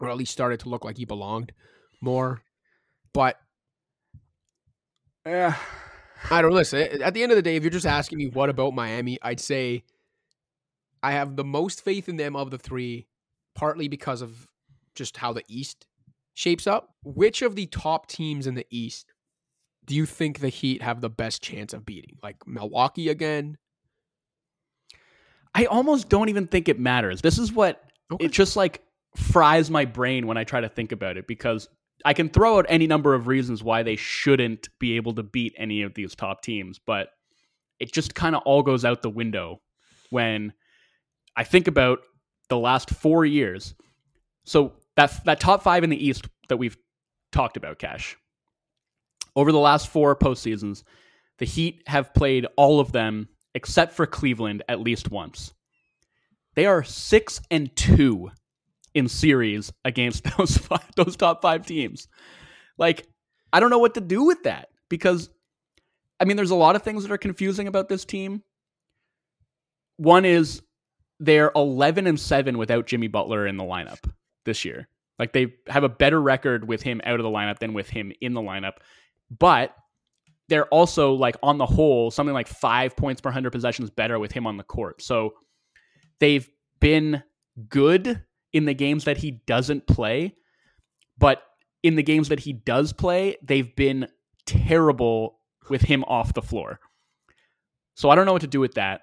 or 0.01 0.11
at 0.11 0.17
least 0.17 0.33
started 0.33 0.61
to 0.61 0.69
look 0.69 0.85
like 0.85 0.97
he 0.97 1.05
belonged 1.05 1.53
more. 2.01 2.43
But 3.13 3.39
yeah, 5.25 5.57
I 6.31 6.43
don't 6.43 6.53
listen. 6.53 6.81
Eh, 6.81 6.99
at 7.03 7.15
the 7.15 7.23
end 7.23 7.33
of 7.33 7.37
the 7.37 7.43
day, 7.43 7.57
if 7.57 7.63
you're 7.63 7.71
just 7.71 7.87
asking 7.87 8.19
me 8.19 8.29
what 8.29 8.51
about 8.51 8.75
Miami, 8.75 9.19
I'd 9.23 9.41
say 9.41 9.85
I 11.03 11.13
have 11.13 11.37
the 11.37 11.45
most 11.45 11.83
faith 11.83 12.09
in 12.09 12.17
them 12.17 12.37
of 12.37 12.51
the 12.51 12.59
three, 12.59 13.07
partly 13.55 13.89
because 13.89 14.23
of 14.23 14.47
just 14.95 15.17
how 15.17 15.33
the 15.33 15.45
East 15.49 15.87
shapes 16.35 16.67
up. 16.67 16.95
Which 17.05 17.43
of 17.43 17.55
the 17.57 17.67
top 17.67 18.09
teams 18.09 18.47
in 18.47 18.55
the 18.55 18.67
East 18.71 19.13
do 19.87 19.95
you 19.95 20.05
think 20.05 20.41
the 20.41 20.49
Heat 20.49 20.83
have 20.83 21.01
the 21.01 21.11
best 21.11 21.43
chance 21.43 21.73
of 21.73 21.87
beating? 21.87 22.19
Like 22.23 22.47
Milwaukee 22.47 23.09
again? 23.09 23.57
I 25.55 25.65
almost 25.67 26.09
don't 26.09 26.29
even 26.29 26.47
think 26.47 26.69
it 26.69 26.79
matters. 26.79 27.23
This 27.23 27.39
is 27.39 27.53
what 27.53 27.83
okay. 28.13 28.27
it 28.27 28.33
just 28.33 28.57
like 28.57 28.83
fries 29.17 29.71
my 29.71 29.85
brain 29.85 30.27
when 30.27 30.37
I 30.37 30.45
try 30.45 30.61
to 30.61 30.69
think 30.69 30.93
about 30.93 31.17
it 31.17 31.27
because 31.27 31.69
I 32.05 32.13
can 32.13 32.29
throw 32.29 32.59
out 32.59 32.67
any 32.69 32.87
number 32.87 33.15
of 33.15 33.27
reasons 33.27 33.63
why 33.63 33.83
they 33.83 33.97
shouldn't 33.97 34.69
be 34.79 34.97
able 34.97 35.15
to 35.15 35.23
beat 35.23 35.55
any 35.57 35.83
of 35.83 35.95
these 35.95 36.15
top 36.15 36.43
teams, 36.43 36.79
but 36.79 37.09
it 37.81 37.93
just 37.93 38.15
kind 38.15 38.37
of 38.37 38.43
all 38.45 38.63
goes 38.63 38.85
out 38.85 39.03
the 39.03 39.11
window 39.11 39.61
when 40.11 40.53
I 41.35 41.45
think 41.45 41.69
about 41.69 42.01
the 42.49 42.59
last 42.59 42.91
four 42.91 43.25
years. 43.25 43.75
So 44.45 44.75
that 44.97 45.25
that 45.25 45.41
top 45.41 45.63
five 45.63 45.85
in 45.85 45.91
the 45.91 46.07
East 46.07 46.29
that 46.49 46.57
we've 46.57 46.77
talked 47.33 47.57
about, 47.57 47.79
Cash. 47.79 48.17
Over 49.35 49.53
the 49.53 49.59
last 49.59 49.89
four 49.89 50.17
postseasons, 50.17 50.83
the 51.39 51.45
Heat 51.45 51.83
have 51.87 52.15
played 52.15 52.47
all 52.57 52.81
of 52.81 52.93
them 52.93 53.29
except 53.55 53.93
for 53.93 54.07
Cleveland 54.07 54.63
at 54.69 54.81
least 54.81 55.11
once. 55.11 55.53
They 56.55 56.67
are 56.67 56.83
six 56.83 57.41
and 57.51 57.75
two 57.77 58.31
in 58.97 59.09
series 59.09 59.71
against 59.85 60.25
those 60.39 60.57
five, 60.57 60.91
those 60.97 61.17
top 61.17 61.43
five 61.43 61.67
teams. 61.67 62.09
Like, 62.79 63.07
I 63.53 63.61
don't 63.61 63.71
know 63.71 63.79
what 63.79 63.95
to 63.95 64.01
do 64.01 64.25
with 64.25 64.43
that 64.45 64.71
because, 64.89 65.29
I 66.19 66.25
mean, 66.25 66.37
there's 66.37 66.51
a 66.51 66.57
lot 66.57 66.77
of 66.77 66.83
things 66.83 67.03
that 67.03 67.13
are 67.13 67.19
confusing 67.19 67.69
about 67.69 67.89
this 67.89 68.07
team. 68.07 68.43
One 69.99 70.25
is 70.25 70.63
they're 71.21 71.53
11 71.55 72.07
and 72.07 72.19
7 72.19 72.57
without 72.59 72.87
Jimmy 72.87 73.09
Butler 73.09 73.47
in 73.47 73.59
the 73.59 73.65
lineup 73.65 74.11
this 74.47 74.65
year. 74.65 74.89
Like 75.19 75.33
they 75.33 75.55
have 75.69 75.85
a 75.85 75.89
better 75.89 76.21
record 76.21 76.67
with 76.67 76.83
him 76.83 77.01
out 77.05 77.21
of 77.21 77.25
the 77.25 77.31
lineup 77.31 77.59
than 77.59 77.75
with 77.75 77.89
him 77.89 78.13
in 78.21 78.33
the 78.33 78.41
lineup. 78.41 78.79
But 79.31 79.75
they're 80.49 80.67
also 80.67 81.13
like 81.13 81.37
on 81.43 81.59
the 81.59 81.67
whole 81.67 82.11
something 82.11 82.35
like 82.35 82.49
5 82.49 82.97
points 82.97 83.21
per 83.21 83.29
100 83.29 83.51
possessions 83.51 83.91
better 83.91 84.19
with 84.19 84.33
him 84.33 84.47
on 84.47 84.57
the 84.57 84.65
court. 84.65 85.03
So 85.03 85.35
they've 86.19 86.49
been 86.81 87.23
good 87.69 88.23
in 88.57 88.65
the 88.65 88.73
games 88.73 89.05
that 89.05 89.19
he 89.19 89.43
doesn't 89.47 89.87
play, 89.87 90.35
but 91.19 91.43
in 91.83 91.95
the 91.95 92.03
games 92.03 92.31
that 92.31 92.41
he 92.41 92.55
does 92.55 92.95
play, 92.95 93.37
they've 93.43 93.77
been 93.77 94.09
terrible 94.47 95.39
with 95.69 95.83
him 95.83 96.03
off 96.05 96.33
the 96.33 96.41
floor. 96.41 96.81
So 97.97 98.09
I 98.09 98.15
don't 98.15 98.25
know 98.25 98.33
what 98.33 98.41
to 98.41 98.47
do 98.47 98.61
with 98.61 98.73
that. 98.75 99.03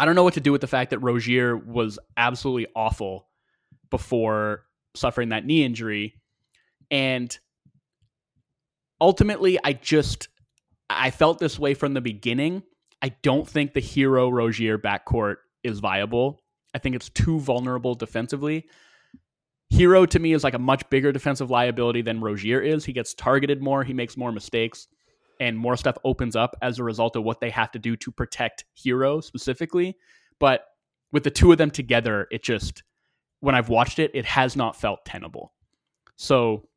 I 0.00 0.04
don't 0.04 0.16
know 0.16 0.24
what 0.24 0.34
to 0.34 0.40
do 0.40 0.50
with 0.50 0.62
the 0.62 0.66
fact 0.66 0.90
that 0.90 0.98
Rozier 0.98 1.56
was 1.56 1.96
absolutely 2.16 2.66
awful 2.74 3.28
before 3.88 4.64
suffering 4.96 5.28
that 5.28 5.46
knee 5.46 5.64
injury. 5.64 6.20
And 6.90 7.38
ultimately, 9.00 9.60
I 9.62 9.74
just 9.74 10.26
I 10.90 11.12
felt 11.12 11.38
this 11.38 11.56
way 11.56 11.74
from 11.74 11.94
the 11.94 12.00
beginning. 12.00 12.64
I 13.00 13.10
don't 13.22 13.48
think 13.48 13.74
the 13.74 13.80
Herro 13.80 14.32
Rozier 14.32 14.76
backcourt 14.76 15.36
is 15.62 15.78
viable. 15.78 16.40
I 16.74 16.78
think 16.78 16.96
it's 16.96 17.08
too 17.10 17.38
vulnerable 17.40 17.94
defensively. 17.94 18.66
Herro 19.72 20.08
to 20.08 20.18
me 20.18 20.32
is 20.32 20.44
like 20.44 20.54
a 20.54 20.58
much 20.58 20.88
bigger 20.90 21.12
defensive 21.12 21.50
liability 21.50 22.02
than 22.02 22.20
Rozier 22.20 22.60
is. 22.60 22.84
He 22.84 22.92
gets 22.92 23.14
targeted 23.14 23.62
more, 23.62 23.84
he 23.84 23.94
makes 23.94 24.16
more 24.16 24.32
mistakes 24.32 24.88
and 25.40 25.58
more 25.58 25.76
stuff 25.76 25.96
opens 26.04 26.36
up 26.36 26.56
as 26.62 26.78
a 26.78 26.84
result 26.84 27.16
of 27.16 27.24
what 27.24 27.40
they 27.40 27.50
have 27.50 27.70
to 27.72 27.78
do 27.78 27.96
to 27.96 28.10
protect 28.10 28.64
Herro 28.76 29.22
specifically. 29.22 29.96
But 30.38 30.64
with 31.12 31.24
the 31.24 31.30
two 31.30 31.52
of 31.52 31.58
them 31.58 31.70
together, 31.70 32.28
it 32.30 32.42
just 32.42 32.82
when 33.40 33.54
I've 33.54 33.68
watched 33.68 33.98
it, 33.98 34.10
it 34.14 34.24
has 34.24 34.56
not 34.56 34.76
felt 34.76 35.04
tenable. 35.04 35.52
So 36.16 36.68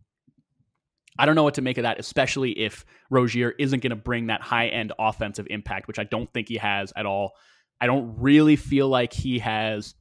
I 1.18 1.26
don't 1.26 1.36
know 1.36 1.44
what 1.44 1.56
to 1.56 1.62
make 1.62 1.78
of 1.78 1.84
that, 1.84 2.00
especially 2.00 2.52
if 2.52 2.86
Rozier 3.10 3.52
isn't 3.58 3.82
going 3.82 3.92
to 3.92 3.96
bring 3.96 4.28
that 4.28 4.42
high 4.42 4.68
end 4.68 4.92
offensive 5.00 5.48
impact, 5.50 5.88
which 5.88 6.00
I 6.00 6.04
don't 6.04 6.32
think 6.34 6.50
he 6.50 6.58
has 6.58 6.92
at 6.96 7.06
all. 7.06 7.34
I 7.80 7.88
don't 7.88 8.16
really 8.20 8.56
feel 8.56 8.88
like 8.90 9.14
he 9.14 9.40
has 9.40 9.96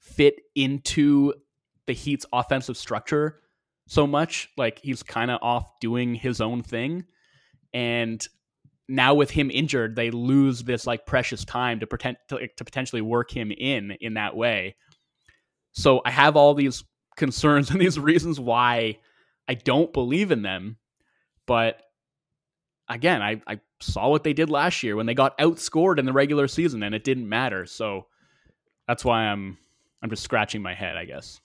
fit 0.00 0.36
into 0.54 1.32
the 1.86 1.92
Heat's 1.92 2.26
offensive 2.32 2.76
structure 2.76 3.40
so 3.86 4.06
much. 4.06 4.50
Like 4.56 4.80
he's 4.80 5.02
kind 5.02 5.30
of 5.30 5.38
off 5.42 5.80
doing 5.80 6.14
his 6.14 6.40
own 6.40 6.62
thing. 6.62 7.04
And 7.72 8.26
now 8.88 9.14
with 9.14 9.30
him 9.30 9.50
injured, 9.50 9.96
they 9.96 10.10
lose 10.10 10.62
this 10.62 10.86
like 10.86 11.06
precious 11.06 11.44
time 11.44 11.80
to 11.80 11.86
pretend 11.86 12.18
to, 12.28 12.46
to 12.46 12.64
potentially 12.64 13.02
work 13.02 13.30
him 13.30 13.50
in 13.50 13.92
in 14.00 14.14
that 14.14 14.36
way. 14.36 14.76
So 15.72 16.00
I 16.04 16.10
have 16.10 16.36
all 16.36 16.54
these 16.54 16.84
concerns 17.16 17.70
and 17.72 17.80
these 17.80 17.98
reasons 17.98 18.38
why 18.38 18.98
I 19.48 19.54
don't 19.54 19.92
believe 19.92 20.30
in 20.30 20.42
them. 20.42 20.76
But 21.46 21.80
again, 22.88 23.22
I, 23.22 23.40
I 23.46 23.60
saw 23.80 24.08
what 24.08 24.24
they 24.24 24.32
did 24.32 24.50
last 24.50 24.82
year 24.82 24.96
when 24.96 25.06
they 25.06 25.14
got 25.14 25.36
outscored 25.38 25.98
in 25.98 26.06
the 26.06 26.12
regular 26.12 26.48
season 26.48 26.82
and 26.82 26.94
it 26.94 27.04
didn't 27.04 27.28
matter. 27.28 27.66
So 27.66 28.06
that's 28.86 29.04
why 29.04 29.24
I'm 29.24 29.58
I'm 30.02 30.10
just 30.10 30.22
scratching 30.22 30.62
my 30.62 30.74
head, 30.74 30.96
I 30.96 31.04
guess. 31.04 31.40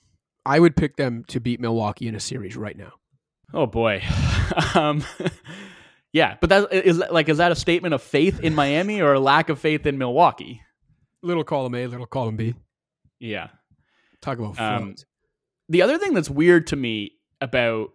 I 0.46 0.60
would 0.60 0.76
pick 0.76 0.98
them 0.98 1.24
to 1.28 1.40
beat 1.40 1.60
Milwaukee 1.60 2.08
in 2.08 2.16
a 2.16 2.20
series 2.20 2.58
right 2.58 2.78
now. 2.78 2.94
Oh 3.54 3.66
boy. 3.66 4.02
um 4.76 5.04
yeah, 6.14 6.38
but 6.40 6.50
that 6.50 6.74
is 6.74 6.98
like 6.98 7.30
is 7.30 7.38
that 7.38 7.52
a 7.52 7.56
statement 7.56 7.94
of 7.94 8.02
faith 8.02 8.40
in 8.40 8.56
Miami 8.56 9.02
or 9.02 9.14
a 9.14 9.20
lack 9.20 9.50
of 9.50 9.60
faith 9.60 9.86
in 9.86 9.98
Milwaukee? 9.98 10.62
Little 11.24 11.44
column 11.44 11.76
A, 11.76 11.88
little 11.88 12.08
column 12.08 12.38
B. 12.38 12.56
Yeah. 13.20 13.50
Talk 14.22 14.40
about 14.40 14.60
um, 14.60 14.96
the 15.70 15.82
other 15.82 15.98
thing 15.98 16.14
that's 16.14 16.30
weird 16.30 16.68
to 16.68 16.76
me 16.76 17.14
about 17.40 17.92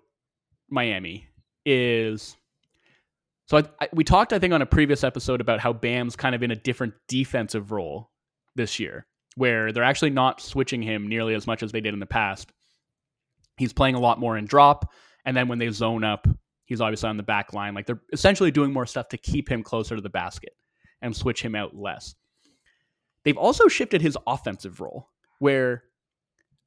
Miami 0.68 1.28
is 1.64 2.36
so 3.46 3.58
I, 3.58 3.64
I, 3.80 3.88
we 3.92 4.04
talked 4.04 4.32
I 4.32 4.38
think 4.38 4.52
on 4.52 4.62
a 4.62 4.66
previous 4.66 5.04
episode 5.04 5.40
about 5.40 5.60
how 5.60 5.72
Bam's 5.72 6.16
kind 6.16 6.34
of 6.34 6.42
in 6.42 6.50
a 6.50 6.56
different 6.56 6.94
defensive 7.08 7.72
role 7.72 8.10
this 8.54 8.78
year 8.78 9.06
where 9.36 9.72
they're 9.72 9.84
actually 9.84 10.10
not 10.10 10.40
switching 10.40 10.82
him 10.82 11.08
nearly 11.08 11.34
as 11.34 11.46
much 11.46 11.62
as 11.62 11.72
they 11.72 11.80
did 11.80 11.92
in 11.92 12.00
the 12.00 12.06
past. 12.06 12.52
He's 13.58 13.72
playing 13.72 13.94
a 13.94 14.00
lot 14.00 14.18
more 14.18 14.36
in 14.36 14.46
drop 14.46 14.90
and 15.24 15.36
then 15.36 15.48
when 15.48 15.58
they 15.58 15.70
zone 15.70 16.04
up 16.04 16.26
He's 16.66 16.80
obviously 16.80 17.08
on 17.08 17.16
the 17.16 17.22
back 17.22 17.52
line. 17.52 17.74
Like 17.74 17.86
they're 17.86 18.02
essentially 18.12 18.50
doing 18.50 18.72
more 18.72 18.86
stuff 18.86 19.08
to 19.08 19.16
keep 19.16 19.48
him 19.48 19.62
closer 19.62 19.94
to 19.94 20.02
the 20.02 20.10
basket 20.10 20.52
and 21.00 21.16
switch 21.16 21.40
him 21.40 21.54
out 21.54 21.74
less. 21.74 22.14
They've 23.24 23.36
also 23.36 23.68
shifted 23.68 24.02
his 24.02 24.18
offensive 24.26 24.80
role, 24.80 25.08
where 25.38 25.84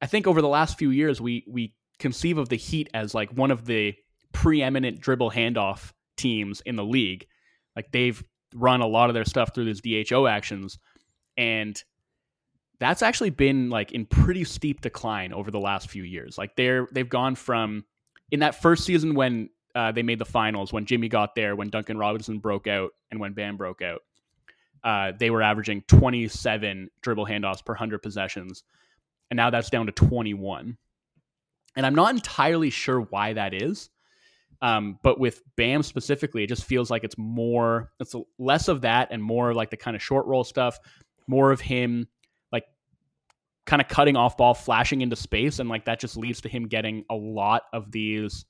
I 0.00 0.06
think 0.06 0.26
over 0.26 0.40
the 0.40 0.48
last 0.48 0.78
few 0.78 0.90
years 0.90 1.20
we 1.20 1.44
we 1.46 1.74
conceive 1.98 2.38
of 2.38 2.48
the 2.48 2.56
Heat 2.56 2.88
as 2.94 3.14
like 3.14 3.30
one 3.30 3.50
of 3.50 3.66
the 3.66 3.94
preeminent 4.32 5.00
dribble 5.00 5.30
handoff 5.30 5.92
teams 6.20 6.60
in 6.62 6.76
the 6.76 6.84
league. 6.84 7.26
Like 7.76 7.90
they've 7.92 8.22
run 8.54 8.80
a 8.80 8.86
lot 8.86 9.10
of 9.10 9.14
their 9.14 9.24
stuff 9.24 9.54
through 9.54 9.72
these 9.72 10.08
DHO 10.08 10.26
actions, 10.26 10.78
and 11.36 11.82
that's 12.78 13.02
actually 13.02 13.30
been 13.30 13.70
like 13.70 13.92
in 13.92 14.06
pretty 14.06 14.44
steep 14.44 14.80
decline 14.80 15.32
over 15.32 15.50
the 15.50 15.60
last 15.60 15.90
few 15.90 16.02
years. 16.02 16.38
Like 16.38 16.56
they're 16.56 16.88
they've 16.92 17.08
gone 17.08 17.34
from 17.34 17.84
in 18.30 18.40
that 18.40 18.60
first 18.60 18.84
season 18.84 19.14
when 19.14 19.50
uh, 19.74 19.92
they 19.92 20.02
made 20.02 20.18
the 20.18 20.24
finals 20.24 20.72
when 20.72 20.86
Jimmy 20.86 21.08
got 21.08 21.34
there, 21.34 21.54
when 21.54 21.70
Duncan 21.70 21.98
Robinson 21.98 22.38
broke 22.38 22.66
out, 22.66 22.90
and 23.10 23.20
when 23.20 23.32
Bam 23.32 23.56
broke 23.56 23.82
out. 23.82 24.02
Uh, 24.82 25.12
they 25.18 25.30
were 25.30 25.42
averaging 25.42 25.82
27 25.88 26.88
dribble 27.02 27.26
handoffs 27.26 27.64
per 27.64 27.72
100 27.74 28.02
possessions. 28.02 28.64
And 29.30 29.36
now 29.36 29.50
that's 29.50 29.70
down 29.70 29.86
to 29.86 29.92
21. 29.92 30.76
And 31.76 31.86
I'm 31.86 31.94
not 31.94 32.14
entirely 32.14 32.70
sure 32.70 33.00
why 33.00 33.34
that 33.34 33.54
is. 33.54 33.90
Um, 34.62 34.98
but 35.02 35.18
with 35.18 35.42
Bam 35.56 35.82
specifically, 35.82 36.44
it 36.44 36.48
just 36.48 36.64
feels 36.64 36.90
like 36.90 37.04
it's 37.04 37.16
more, 37.16 37.92
it's 37.98 38.14
less 38.38 38.68
of 38.68 38.82
that 38.82 39.08
and 39.10 39.22
more 39.22 39.54
like 39.54 39.70
the 39.70 39.76
kind 39.76 39.96
of 39.96 40.02
short 40.02 40.26
roll 40.26 40.44
stuff, 40.44 40.78
more 41.26 41.50
of 41.50 41.60
him 41.60 42.08
like 42.52 42.64
kind 43.64 43.80
of 43.80 43.88
cutting 43.88 44.16
off 44.16 44.36
ball, 44.36 44.52
flashing 44.52 45.00
into 45.00 45.16
space. 45.16 45.58
And 45.58 45.68
like 45.68 45.86
that 45.86 45.98
just 45.98 46.16
leads 46.16 46.42
to 46.42 46.48
him 46.48 46.68
getting 46.68 47.04
a 47.10 47.14
lot 47.14 47.62
of 47.72 47.90
these 47.90 48.44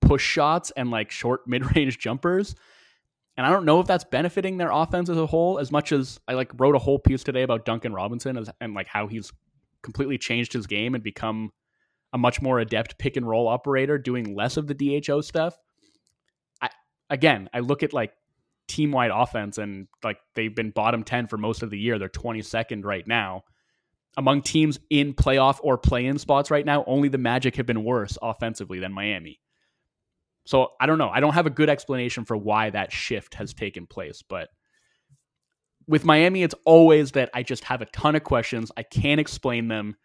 push 0.00 0.22
shots 0.22 0.70
and 0.76 0.90
like 0.90 1.10
short 1.10 1.42
mid 1.46 1.74
range 1.74 1.98
jumpers. 1.98 2.54
And 3.38 3.46
I 3.46 3.50
don't 3.50 3.64
know 3.64 3.80
if 3.80 3.86
that's 3.86 4.04
benefiting 4.04 4.56
their 4.56 4.72
offense 4.72 5.08
as 5.08 5.16
a 5.16 5.26
whole 5.26 5.60
as 5.60 5.70
much 5.70 5.92
as 5.92 6.18
I 6.26 6.34
like 6.34 6.50
wrote 6.58 6.74
a 6.74 6.80
whole 6.80 6.98
piece 6.98 7.22
today 7.22 7.42
about 7.42 7.64
Duncan 7.64 7.92
Robinson 7.92 8.44
and 8.60 8.74
like 8.74 8.88
how 8.88 9.06
he's 9.06 9.32
completely 9.82 10.18
changed 10.18 10.52
his 10.52 10.66
game 10.66 10.94
and 10.96 11.04
become 11.04 11.52
a 12.12 12.18
much 12.18 12.40
more 12.40 12.58
adept 12.58 12.98
pick 12.98 13.16
and 13.16 13.28
roll 13.28 13.48
operator 13.48 13.98
doing 13.98 14.34
less 14.34 14.56
of 14.56 14.66
the 14.66 14.74
DHO 14.74 15.20
stuff. 15.20 15.56
I 16.60 16.70
again, 17.10 17.48
I 17.52 17.60
look 17.60 17.82
at 17.82 17.92
like 17.92 18.12
team 18.66 18.92
wide 18.92 19.10
offense 19.10 19.58
and 19.58 19.88
like 20.04 20.18
they've 20.34 20.54
been 20.54 20.70
bottom 20.70 21.02
10 21.02 21.26
for 21.26 21.38
most 21.38 21.62
of 21.62 21.70
the 21.70 21.78
year. 21.78 21.98
They're 21.98 22.08
22nd 22.08 22.84
right 22.84 23.06
now. 23.06 23.42
Among 24.16 24.42
teams 24.42 24.80
in 24.90 25.14
playoff 25.14 25.58
or 25.62 25.78
play 25.78 26.06
in 26.06 26.18
spots 26.18 26.50
right 26.50 26.64
now, 26.64 26.84
only 26.86 27.08
the 27.08 27.18
Magic 27.18 27.56
have 27.56 27.66
been 27.66 27.84
worse 27.84 28.18
offensively 28.20 28.78
than 28.78 28.92
Miami. 28.92 29.40
So 30.44 30.70
I 30.80 30.86
don't 30.86 30.98
know. 30.98 31.10
I 31.10 31.20
don't 31.20 31.34
have 31.34 31.46
a 31.46 31.50
good 31.50 31.68
explanation 31.68 32.24
for 32.24 32.36
why 32.36 32.70
that 32.70 32.90
shift 32.90 33.34
has 33.34 33.52
taken 33.52 33.86
place, 33.86 34.22
but 34.26 34.48
with 35.88 36.04
Miami, 36.04 36.42
it's 36.42 36.54
always 36.64 37.12
that 37.12 37.30
I 37.32 37.42
just 37.42 37.64
have 37.64 37.80
a 37.80 37.86
ton 37.86 38.14
of 38.14 38.22
questions. 38.22 38.70
I 38.76 38.82
can't 38.82 39.20
explain 39.20 39.68
them, 39.68 39.96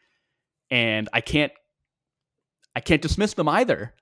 and 0.72 1.10
I 1.12 1.22
can't 1.22 1.52
I 2.76 2.80
can't 2.80 3.02
dismiss 3.02 3.34
them 3.34 3.48
either. 3.48 3.94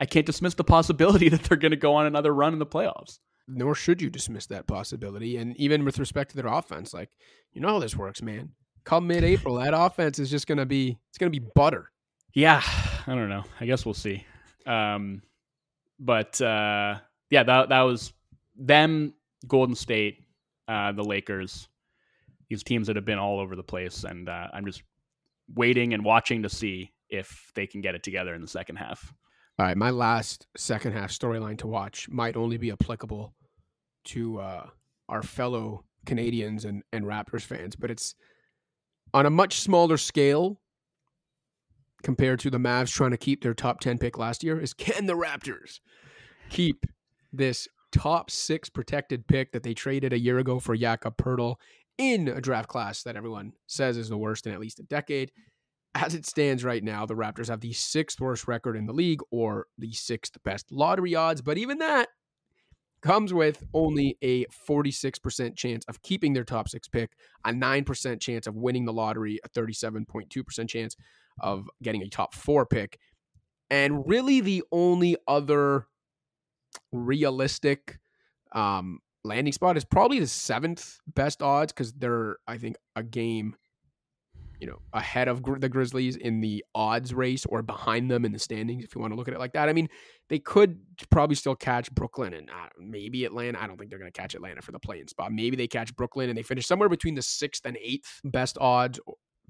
I 0.00 0.06
can't 0.06 0.26
dismiss 0.26 0.54
the 0.54 0.64
possibility 0.64 1.28
that 1.30 1.42
they're 1.44 1.56
going 1.56 1.70
to 1.70 1.76
go 1.76 1.94
on 1.94 2.06
another 2.06 2.34
run 2.34 2.52
in 2.52 2.58
the 2.58 2.66
playoffs. 2.66 3.18
Nor 3.48 3.74
should 3.74 4.02
you 4.02 4.10
dismiss 4.10 4.46
that 4.46 4.66
possibility. 4.66 5.36
And 5.36 5.56
even 5.56 5.84
with 5.84 5.98
respect 5.98 6.30
to 6.30 6.36
their 6.36 6.52
offense, 6.52 6.92
like 6.92 7.10
you 7.52 7.60
know 7.60 7.68
how 7.68 7.78
this 7.78 7.96
works, 7.96 8.20
man. 8.20 8.50
Come 8.84 9.06
mid-April, 9.06 9.56
that 9.56 9.74
offense 9.74 10.18
is 10.18 10.30
just 10.30 10.46
going 10.46 10.58
to 10.58 10.66
be 10.66 10.98
it's 11.10 11.18
going 11.18 11.32
to 11.32 11.40
be 11.40 11.46
butter. 11.54 11.90
Yeah, 12.34 12.62
I 13.06 13.14
don't 13.14 13.28
know. 13.28 13.44
I 13.60 13.66
guess 13.66 13.84
we'll 13.84 13.94
see. 13.94 14.24
Um, 14.66 15.22
but 16.00 16.40
uh, 16.40 16.98
yeah, 17.30 17.44
that 17.44 17.68
that 17.68 17.82
was 17.82 18.12
them, 18.56 19.14
Golden 19.46 19.74
State, 19.74 20.24
uh, 20.66 20.92
the 20.92 21.04
Lakers, 21.04 21.68
these 22.48 22.62
teams 22.62 22.88
that 22.88 22.96
have 22.96 23.04
been 23.04 23.18
all 23.18 23.38
over 23.38 23.54
the 23.54 23.62
place, 23.62 24.04
and 24.04 24.28
uh, 24.28 24.48
I'm 24.52 24.66
just 24.66 24.82
waiting 25.54 25.94
and 25.94 26.04
watching 26.04 26.42
to 26.42 26.48
see 26.48 26.92
if 27.16 27.50
they 27.54 27.66
can 27.66 27.80
get 27.80 27.94
it 27.94 28.02
together 28.02 28.34
in 28.34 28.40
the 28.40 28.48
second 28.48 28.76
half. 28.76 29.12
All 29.58 29.66
right, 29.66 29.76
my 29.76 29.90
last 29.90 30.46
second 30.56 30.92
half 30.92 31.10
storyline 31.10 31.58
to 31.58 31.66
watch 31.66 32.08
might 32.08 32.36
only 32.36 32.58
be 32.58 32.70
applicable 32.70 33.34
to 34.06 34.38
uh, 34.38 34.66
our 35.08 35.22
fellow 35.22 35.84
Canadians 36.04 36.64
and, 36.64 36.82
and 36.92 37.04
Raptors 37.04 37.42
fans, 37.42 37.74
but 37.74 37.90
it's 37.90 38.14
on 39.14 39.26
a 39.26 39.30
much 39.30 39.60
smaller 39.60 39.96
scale 39.96 40.60
compared 42.02 42.38
to 42.40 42.50
the 42.50 42.58
Mavs 42.58 42.92
trying 42.92 43.10
to 43.10 43.16
keep 43.16 43.42
their 43.42 43.54
top 43.54 43.80
10 43.80 43.98
pick 43.98 44.18
last 44.18 44.44
year 44.44 44.60
is 44.60 44.74
can 44.74 45.06
the 45.06 45.16
Raptors 45.16 45.80
keep 46.50 46.86
this 47.32 47.66
top 47.92 48.30
six 48.30 48.68
protected 48.68 49.26
pick 49.26 49.52
that 49.52 49.62
they 49.62 49.74
traded 49.74 50.12
a 50.12 50.18
year 50.18 50.38
ago 50.38 50.60
for 50.60 50.76
Jakob 50.76 51.16
Poeltl 51.16 51.56
in 51.98 52.28
a 52.28 52.40
draft 52.40 52.68
class 52.68 53.02
that 53.02 53.16
everyone 53.16 53.52
says 53.66 53.96
is 53.96 54.08
the 54.08 54.18
worst 54.18 54.46
in 54.46 54.52
at 54.52 54.60
least 54.60 54.80
a 54.80 54.84
decade. 54.84 55.32
As 55.98 56.14
it 56.14 56.26
stands 56.26 56.62
right 56.62 56.84
now, 56.84 57.06
the 57.06 57.14
Raptors 57.14 57.48
have 57.48 57.60
the 57.60 57.72
sixth 57.72 58.20
worst 58.20 58.46
record 58.46 58.76
in 58.76 58.84
the 58.84 58.92
league 58.92 59.22
or 59.30 59.66
the 59.78 59.92
sixth 59.92 60.36
best 60.44 60.70
lottery 60.70 61.14
odds, 61.14 61.40
but 61.40 61.56
even 61.56 61.78
that 61.78 62.08
comes 63.00 63.32
with 63.32 63.64
only 63.72 64.18
a 64.20 64.44
46% 64.46 65.56
chance 65.56 65.86
of 65.86 66.02
keeping 66.02 66.34
their 66.34 66.44
top 66.44 66.68
six 66.68 66.86
pick, 66.86 67.12
a 67.46 67.50
9% 67.50 68.20
chance 68.20 68.46
of 68.46 68.56
winning 68.56 68.84
the 68.84 68.92
lottery, 68.92 69.40
a 69.42 69.48
37.2% 69.48 70.68
chance 70.68 70.96
of 71.40 71.66
getting 71.82 72.02
a 72.02 72.08
top 72.10 72.34
four 72.34 72.66
pick. 72.66 72.98
And 73.70 74.06
really, 74.06 74.42
the 74.42 74.64
only 74.72 75.16
other 75.26 75.86
realistic 76.92 77.98
um, 78.52 78.98
landing 79.24 79.54
spot 79.54 79.78
is 79.78 79.84
probably 79.86 80.20
the 80.20 80.26
seventh 80.26 80.98
best 81.06 81.42
odds 81.42 81.72
because 81.72 81.94
they're, 81.94 82.36
I 82.46 82.58
think, 82.58 82.76
a 82.96 83.02
game, 83.02 83.56
you 84.60 84.66
know, 84.66 84.80
ahead 84.92 85.28
of 85.28 85.42
the 85.60 85.68
Grizzlies 85.68 86.16
in 86.16 86.40
the 86.40 86.64
odds 86.74 87.12
race 87.12 87.44
or 87.46 87.62
behind 87.62 88.10
them 88.10 88.24
in 88.24 88.32
the 88.32 88.38
standings, 88.38 88.84
if 88.84 88.94
you 88.94 89.00
want 89.00 89.12
to 89.12 89.16
look 89.16 89.28
at 89.28 89.34
it 89.34 89.40
like 89.40 89.52
that. 89.52 89.68
I 89.68 89.72
mean, 89.72 89.88
they 90.28 90.38
could 90.38 90.78
probably 91.10 91.36
still 91.36 91.54
catch 91.54 91.92
Brooklyn 91.92 92.32
and 92.34 92.50
uh, 92.50 92.68
maybe 92.78 93.24
Atlanta. 93.24 93.62
I 93.62 93.66
don't 93.66 93.76
think 93.78 93.90
they're 93.90 93.98
going 93.98 94.10
to 94.10 94.20
catch 94.20 94.34
Atlanta 94.34 94.62
for 94.62 94.72
the 94.72 94.78
playing 94.78 95.08
spot. 95.08 95.32
Maybe 95.32 95.56
they 95.56 95.68
catch 95.68 95.94
Brooklyn 95.94 96.28
and 96.28 96.36
they 96.36 96.42
finish 96.42 96.66
somewhere 96.66 96.88
between 96.88 97.14
the 97.14 97.22
sixth 97.22 97.64
and 97.64 97.76
eighth 97.80 98.20
best 98.24 98.56
odds. 98.60 98.98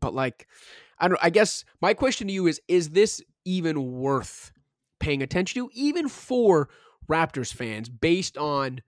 But 0.00 0.14
like, 0.14 0.46
I 0.98 1.08
don't. 1.08 1.20
I 1.22 1.30
guess 1.30 1.64
my 1.80 1.94
question 1.94 2.26
to 2.26 2.32
you 2.32 2.46
is: 2.46 2.60
Is 2.68 2.90
this 2.90 3.22
even 3.44 3.92
worth 3.92 4.52
paying 4.98 5.22
attention 5.22 5.62
to, 5.62 5.70
even 5.72 6.08
for 6.08 6.68
Raptors 7.08 7.52
fans, 7.52 7.88
based 7.88 8.36
on 8.36 8.80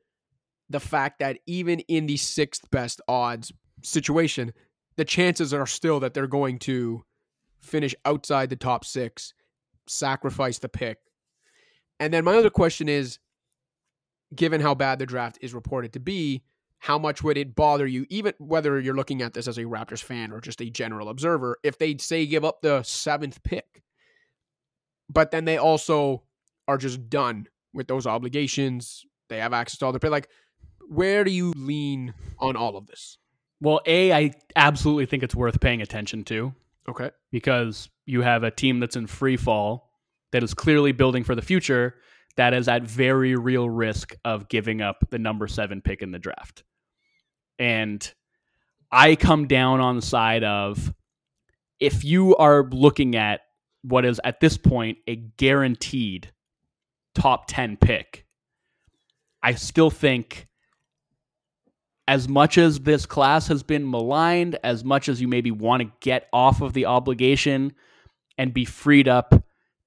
the 0.69 0.81
fact 0.81 1.21
that 1.21 1.39
even 1.47 1.81
in 1.81 2.07
the 2.07 2.17
sixth 2.17 2.71
best 2.71 3.01
odds 3.09 3.53
situation, 3.83 4.53
the 4.99 5.05
chances 5.05 5.55
are 5.55 5.65
still 5.65 6.01
that 6.01 6.13
they're 6.13 6.27
going 6.27 6.59
to 6.59 7.05
finish 7.61 7.95
outside 8.05 8.51
the 8.51 8.57
top 8.57 8.85
six, 8.85 9.33
sacrifice 9.87 10.59
the 10.59 10.69
pick. 10.69 10.99
And 12.01 12.13
then 12.13 12.25
my 12.25 12.37
other 12.37 12.51
question 12.51 12.89
is 12.89 13.21
given 14.35 14.61
how 14.61 14.75
bad 14.75 14.99
the 14.99 15.07
draft 15.07 15.39
is 15.41 15.55
reported 15.55 15.93
to 15.93 16.01
be, 16.01 16.43
how 16.81 16.99
much 16.99 17.23
would 17.23 17.39
it 17.39 17.55
bother 17.55 17.87
you, 17.87 18.07
even 18.09 18.35
whether 18.39 18.81
you're 18.81 18.97
looking 18.97 19.23
at 19.23 19.35
this 19.35 19.47
as 19.47 19.57
a 19.57 19.63
Raptors 19.63 20.03
fan 20.03 20.33
or 20.33 20.41
just 20.41 20.61
a 20.61 20.69
general 20.69 21.09
observer, 21.09 21.59
if 21.63 21.79
they 21.79 21.97
say 21.99 22.27
give 22.27 22.45
up 22.45 22.61
the 22.61 22.83
seventh 22.83 23.41
pick, 23.45 23.85
but 25.09 25.31
then 25.31 25.45
they 25.45 25.59
also 25.59 26.25
are 26.67 26.77
just 26.77 27.09
done 27.09 27.47
with 27.73 27.87
those 27.87 28.07
obligations. 28.07 29.07
They 29.29 29.39
have 29.39 29.53
access 29.53 29.79
to 29.79 29.87
all 29.87 29.93
the 29.93 30.01
pay. 30.01 30.09
Like, 30.09 30.29
where 30.89 31.23
do 31.23 31.31
you 31.31 31.53
lean 31.55 32.15
on 32.41 32.57
all 32.57 32.77
of 32.77 32.89
this? 32.89 33.19
Well, 33.61 33.81
A, 33.87 34.13
I 34.13 34.33
absolutely 34.57 35.07
think 35.07 35.23
it's 35.23 35.35
worth 35.35 35.61
paying 35.61 35.83
attention 35.83 36.25
to. 36.25 36.55
Okay. 36.89 37.11
Because 37.31 37.89
you 38.07 38.23
have 38.23 38.43
a 38.43 38.51
team 38.51 38.81
that's 38.81 38.97
in 38.97 39.07
free 39.07 39.37
fall 39.37 39.91
that 40.33 40.43
is 40.43 40.55
clearly 40.55 40.93
building 40.93 41.25
for 41.25 41.35
the 41.35 41.43
future 41.43 41.95
that 42.37 42.55
is 42.55 42.69
at 42.69 42.85
very 42.85 43.35
real 43.35 43.69
risk 43.69 44.15
of 44.25 44.49
giving 44.49 44.81
up 44.81 45.05
the 45.11 45.19
number 45.19 45.49
seven 45.49 45.81
pick 45.81 46.03
in 46.03 46.13
the 46.13 46.21
draft. 46.21 46.63
And 47.59 48.11
I 48.93 49.17
come 49.17 49.49
down 49.49 49.81
on 49.81 49.97
the 49.97 50.03
side 50.03 50.45
of 50.45 50.95
if 51.81 52.05
you 52.05 52.37
are 52.37 52.63
looking 52.71 53.17
at 53.17 53.41
what 53.83 54.05
is 54.05 54.21
at 54.23 54.41
this 54.41 54.57
point 54.57 54.99
a 55.07 55.17
guaranteed 55.17 56.33
top 57.15 57.47
10 57.49 57.77
pick. 57.77 58.25
I 59.43 59.55
still 59.55 59.91
think 59.91 60.48
as 62.09 62.27
much 62.27 62.57
as 62.57 62.81
this 62.81 63.05
class 63.05 63.49
has 63.49 63.63
been 63.63 63.89
maligned, 63.89 64.59
as 64.65 64.83
much 64.83 65.11
as 65.11 65.21
you 65.21 65.29
maybe 65.29 65.51
want 65.51 65.83
to 65.83 65.93
get 66.01 66.27
off 66.33 66.63
of 66.63 66.73
the 66.73 66.87
obligation 66.87 67.71
and 68.39 68.55
be 68.55 68.65
freed 68.65 69.07
up 69.07 69.35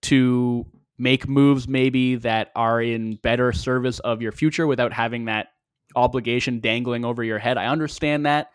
to 0.03 0.63
make 0.99 1.27
moves 1.27 1.67
maybe 1.67 2.15
that 2.15 2.51
are 2.55 2.79
in 2.79 3.15
better 3.15 3.51
service 3.51 3.97
of 3.99 4.21
your 4.21 4.31
future 4.31 4.67
without 4.67 4.93
having 4.93 5.25
that 5.25 5.47
obligation 5.95 6.59
dangling 6.59 7.03
over 7.03 7.23
your 7.23 7.39
head. 7.39 7.57
I 7.57 7.65
understand 7.65 8.27
that. 8.27 8.51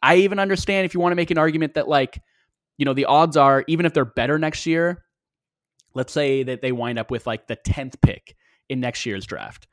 I 0.00 0.16
even 0.16 0.38
understand 0.38 0.84
if 0.84 0.94
you 0.94 1.00
want 1.00 1.10
to 1.10 1.16
make 1.16 1.32
an 1.32 1.38
argument 1.38 1.74
that 1.74 1.88
like, 1.88 2.22
you 2.78 2.84
know, 2.84 2.94
the 2.94 3.06
odds 3.06 3.36
are 3.36 3.64
even 3.66 3.84
if 3.84 3.94
they're 3.94 4.04
better 4.04 4.38
next 4.38 4.64
year, 4.64 5.04
let's 5.92 6.12
say 6.12 6.44
that 6.44 6.62
they 6.62 6.70
wind 6.70 7.00
up 7.00 7.10
with 7.10 7.26
like 7.26 7.48
the 7.48 7.56
10th 7.56 8.00
pick 8.00 8.36
in 8.68 8.78
next 8.78 9.04
year's 9.04 9.26
draft. 9.26 9.66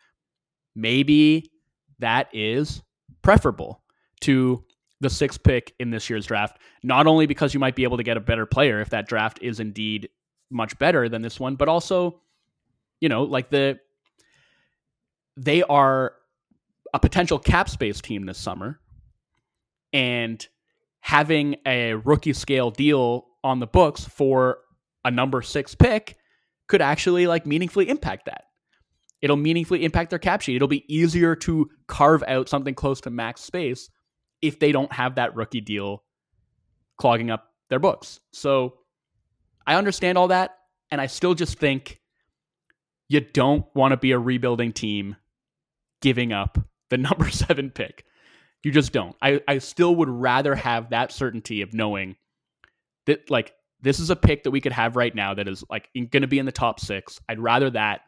Maybe 0.76 1.52
that 2.00 2.28
is 2.34 2.82
preferable 3.30 3.80
to 4.22 4.64
the 5.02 5.10
sixth 5.10 5.44
pick 5.44 5.76
in 5.80 5.92
this 5.92 6.10
year's 6.10 6.26
draft, 6.26 6.58
not 6.82 7.06
only 7.06 7.28
because 7.28 7.54
you 7.54 7.60
might 7.60 7.76
be 7.76 7.84
able 7.84 7.96
to 7.96 8.02
get 8.02 8.18
a 8.18 8.20
better 8.20 8.48
player 8.48 8.82
if 8.82 8.90
that 8.90 9.08
draft 9.08 9.38
is 9.40 9.60
indeed 9.60 10.10
much 10.50 10.80
better 10.80 11.08
than 11.08 11.22
this 11.22 11.40
one, 11.40 11.56
but 11.56 11.68
also, 11.68 12.20
you 13.00 13.08
know, 13.08 13.22
like 13.22 13.52
the 13.52 13.80
they 15.38 15.62
are 15.62 16.14
a 16.92 17.00
potential 17.00 17.38
cap 17.38 17.70
space 17.70 18.02
team 18.02 18.26
this 18.26 18.40
summer 18.40 18.80
and 19.94 20.48
having 21.00 21.56
a 21.68 21.94
rookie 21.94 22.34
scale 22.34 22.72
deal 22.72 23.28
on 23.44 23.60
the 23.60 23.68
books 23.68 24.06
for 24.06 24.58
a 25.06 25.12
number 25.12 25.44
six 25.44 25.76
pick 25.76 26.18
could 26.66 26.82
actually 26.82 27.28
like 27.28 27.46
meaningfully 27.46 27.90
impact 27.90 28.26
that. 28.26 28.46
It'll 29.22 29.36
meaningfully 29.36 29.84
impact 29.84 30.10
their 30.10 30.20
cap 30.20 30.42
sheet. 30.42 30.56
It'll 30.56 30.68
be 30.68 30.86
easier 30.94 31.36
to 31.38 31.70
carve 31.88 32.24
out 32.28 32.48
something 32.48 32.74
close 32.74 33.02
to 33.02 33.10
max 33.10 33.42
space 33.42 33.90
if 34.42 34.60
they 34.60 34.72
don't 34.72 34.92
have 34.94 35.16
that 35.16 35.36
rookie 35.36 35.62
deal 35.62 36.04
clogging 36.98 37.30
up 37.30 37.52
their 37.70 37.80
books. 37.80 38.20
So 38.32 38.76
I 39.68 39.76
understand 39.76 40.18
all 40.18 40.30
that. 40.30 40.56
And 40.92 41.00
I 41.00 41.08
still 41.08 41.36
just 41.36 41.60
think 41.60 42.00
you 43.10 43.20
don't 43.20 43.66
want 43.76 43.92
to 43.92 43.98
be 43.98 44.12
a 44.12 44.20
rebuilding 44.20 44.72
team 44.74 45.16
giving 46.02 46.32
up 46.34 46.58
the 46.90 46.98
number 46.98 47.30
seven 47.30 47.70
pick. 47.70 48.06
You 48.64 48.72
just 48.72 48.92
don't. 48.92 49.16
I, 49.22 49.42
I 49.48 49.60
still 49.60 49.96
would 49.96 50.10
rather 50.10 50.56
have 50.56 50.90
that 50.90 51.12
certainty 51.12 51.62
of 51.62 51.74
knowing 51.74 52.16
that, 53.06 53.30
like, 53.30 53.54
this 53.82 54.00
is 54.00 54.10
a 54.10 54.16
pick 54.16 54.44
that 54.44 54.52
we 54.52 54.60
could 54.60 54.74
have 54.74 54.96
right 54.96 55.16
now 55.16 55.34
that 55.34 55.48
is 55.48 55.64
like 55.70 55.88
going 55.96 56.22
to 56.22 56.28
be 56.28 56.40
in 56.40 56.46
the 56.46 56.52
top 56.52 56.80
six. 56.80 57.22
I'd 57.30 57.40
rather 57.40 57.70
that 57.70 58.02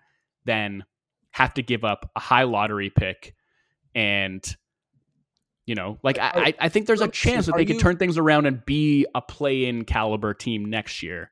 than 0.43 0.83
have 1.31 1.53
to 1.53 1.63
give 1.63 1.83
up 1.83 2.09
a 2.15 2.19
high 2.19 2.43
lottery 2.43 2.89
pick 2.89 3.35
and 3.95 4.55
you 5.65 5.75
know 5.75 5.97
like 6.03 6.17
i 6.19 6.53
i 6.59 6.69
think 6.69 6.87
there's 6.87 7.01
a 7.01 7.07
chance 7.07 7.45
that 7.45 7.55
they 7.55 7.65
could 7.65 7.79
turn 7.79 7.97
things 7.97 8.17
around 8.17 8.45
and 8.45 8.65
be 8.65 9.05
a 9.15 9.21
play 9.21 9.65
in 9.65 9.83
caliber 9.85 10.33
team 10.33 10.65
next 10.65 11.03
year 11.03 11.31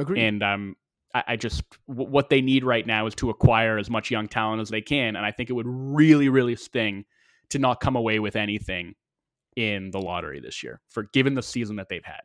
Agreed. 0.00 0.22
And 0.22 0.42
um, 0.42 0.76
I, 1.14 1.24
I 1.28 1.36
just 1.36 1.62
w- 1.86 2.08
what 2.08 2.30
they 2.30 2.40
need 2.40 2.64
right 2.64 2.86
now 2.86 3.06
is 3.06 3.14
to 3.16 3.30
acquire 3.30 3.78
as 3.78 3.90
much 3.90 4.10
young 4.10 4.28
talent 4.28 4.62
as 4.62 4.70
they 4.70 4.80
can, 4.80 5.14
and 5.14 5.24
I 5.24 5.30
think 5.30 5.50
it 5.50 5.52
would 5.52 5.68
really, 5.68 6.28
really 6.28 6.56
sting 6.56 7.04
to 7.50 7.58
not 7.58 7.80
come 7.80 7.96
away 7.96 8.18
with 8.18 8.34
anything 8.34 8.94
in 9.56 9.90
the 9.90 10.00
lottery 10.00 10.40
this 10.40 10.62
year 10.62 10.80
for 10.88 11.04
given 11.12 11.34
the 11.34 11.42
season 11.42 11.76
that 11.76 11.88
they've 11.88 12.04
had. 12.04 12.22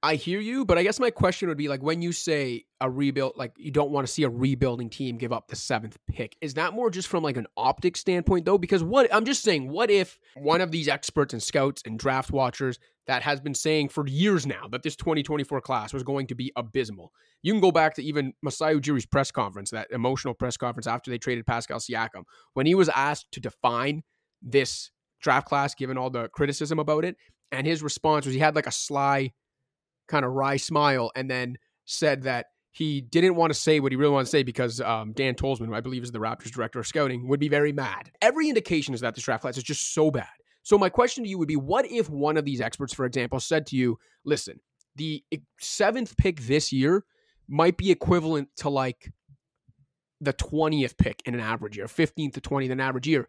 I 0.00 0.14
hear 0.14 0.38
you, 0.38 0.64
but 0.64 0.78
I 0.78 0.84
guess 0.84 1.00
my 1.00 1.10
question 1.10 1.48
would 1.48 1.58
be 1.58 1.66
like 1.66 1.82
when 1.82 2.02
you 2.02 2.12
say 2.12 2.66
a 2.80 2.88
rebuild, 2.88 3.32
like 3.36 3.52
you 3.58 3.72
don't 3.72 3.90
want 3.90 4.06
to 4.06 4.12
see 4.12 4.22
a 4.22 4.28
rebuilding 4.28 4.90
team 4.90 5.18
give 5.18 5.32
up 5.32 5.48
the 5.48 5.56
seventh 5.56 5.98
pick. 6.08 6.36
Is 6.40 6.54
that 6.54 6.72
more 6.72 6.88
just 6.88 7.08
from 7.08 7.24
like 7.24 7.36
an 7.36 7.48
optic 7.56 7.96
standpoint 7.96 8.44
though? 8.44 8.58
Because 8.58 8.84
what 8.84 9.12
I'm 9.12 9.24
just 9.24 9.42
saying, 9.42 9.68
what 9.68 9.90
if 9.90 10.20
one 10.36 10.60
of 10.60 10.70
these 10.70 10.86
experts 10.86 11.32
and 11.32 11.42
scouts 11.42 11.82
and 11.84 11.98
draft 11.98 12.30
watchers 12.30 12.78
that 13.08 13.22
has 13.22 13.40
been 13.40 13.54
saying 13.54 13.88
for 13.88 14.06
years 14.06 14.46
now 14.46 14.68
that 14.70 14.82
this 14.82 14.94
2024 14.94 15.60
class 15.62 15.92
was 15.92 16.02
going 16.04 16.26
to 16.28 16.34
be 16.34 16.52
abysmal. 16.54 17.10
You 17.42 17.52
can 17.52 17.60
go 17.60 17.72
back 17.72 17.94
to 17.94 18.02
even 18.02 18.34
Masai 18.42 18.74
Ujiri's 18.74 19.06
press 19.06 19.30
conference, 19.30 19.70
that 19.70 19.88
emotional 19.90 20.34
press 20.34 20.56
conference 20.58 20.86
after 20.86 21.10
they 21.10 21.18
traded 21.18 21.46
Pascal 21.46 21.78
Siakam, 21.78 22.24
when 22.52 22.66
he 22.66 22.74
was 22.74 22.90
asked 22.90 23.32
to 23.32 23.40
define 23.40 24.02
this 24.42 24.90
draft 25.20 25.48
class, 25.48 25.74
given 25.74 25.96
all 25.96 26.10
the 26.10 26.28
criticism 26.28 26.78
about 26.78 27.04
it, 27.04 27.16
and 27.50 27.66
his 27.66 27.82
response 27.82 28.26
was 28.26 28.34
he 28.34 28.40
had 28.40 28.54
like 28.54 28.66
a 28.66 28.72
sly 28.72 29.32
kind 30.08 30.24
of 30.24 30.32
wry 30.32 30.56
smile 30.56 31.10
and 31.14 31.30
then 31.30 31.56
said 31.84 32.22
that 32.22 32.46
he 32.72 33.00
didn't 33.00 33.34
want 33.34 33.52
to 33.52 33.58
say 33.58 33.80
what 33.80 33.92
he 33.92 33.96
really 33.96 34.12
wanted 34.12 34.26
to 34.26 34.30
say 34.30 34.42
because 34.42 34.80
um, 34.80 35.12
Dan 35.12 35.34
Tolzman, 35.34 35.66
who 35.66 35.74
I 35.74 35.80
believe 35.80 36.02
is 36.02 36.12
the 36.12 36.18
Raptors 36.18 36.50
director 36.50 36.78
of 36.78 36.86
scouting, 36.86 37.28
would 37.28 37.40
be 37.40 37.48
very 37.48 37.72
mad. 37.72 38.10
Every 38.22 38.48
indication 38.48 38.94
is 38.94 39.00
that 39.00 39.14
this 39.14 39.24
draft 39.24 39.42
class 39.42 39.56
is 39.56 39.62
just 39.62 39.94
so 39.94 40.10
bad. 40.10 40.28
So 40.62 40.76
my 40.76 40.88
question 40.88 41.24
to 41.24 41.30
you 41.30 41.38
would 41.38 41.48
be, 41.48 41.56
what 41.56 41.90
if 41.90 42.10
one 42.10 42.36
of 42.36 42.44
these 42.44 42.60
experts, 42.60 42.92
for 42.92 43.06
example, 43.06 43.40
said 43.40 43.66
to 43.68 43.76
you, 43.76 43.98
listen, 44.24 44.60
the 44.96 45.24
seventh 45.60 46.16
pick 46.16 46.40
this 46.42 46.72
year 46.72 47.04
might 47.48 47.76
be 47.76 47.90
equivalent 47.90 48.48
to 48.56 48.68
like 48.68 49.10
the 50.20 50.34
20th 50.34 50.98
pick 50.98 51.22
in 51.24 51.34
an 51.34 51.40
average 51.40 51.76
year, 51.76 51.86
15th 51.86 52.34
to 52.34 52.40
20th 52.40 52.66
in 52.66 52.72
an 52.72 52.80
average 52.80 53.08
year 53.08 53.26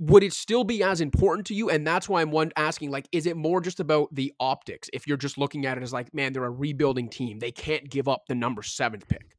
would 0.00 0.22
it 0.22 0.32
still 0.32 0.64
be 0.64 0.82
as 0.82 1.02
important 1.02 1.46
to 1.48 1.54
you? 1.54 1.68
And 1.68 1.86
that's 1.86 2.08
why 2.08 2.22
I'm 2.22 2.30
one 2.30 2.50
asking, 2.56 2.90
like, 2.90 3.06
is 3.12 3.26
it 3.26 3.36
more 3.36 3.60
just 3.60 3.80
about 3.80 4.12
the 4.14 4.32
optics? 4.40 4.88
If 4.94 5.06
you're 5.06 5.18
just 5.18 5.36
looking 5.36 5.66
at 5.66 5.76
it 5.76 5.82
as 5.82 5.92
like, 5.92 6.12
man, 6.14 6.32
they're 6.32 6.44
a 6.44 6.50
rebuilding 6.50 7.10
team, 7.10 7.38
they 7.38 7.52
can't 7.52 7.88
give 7.88 8.08
up 8.08 8.22
the 8.26 8.34
number 8.34 8.62
seventh 8.62 9.06
pick. 9.08 9.36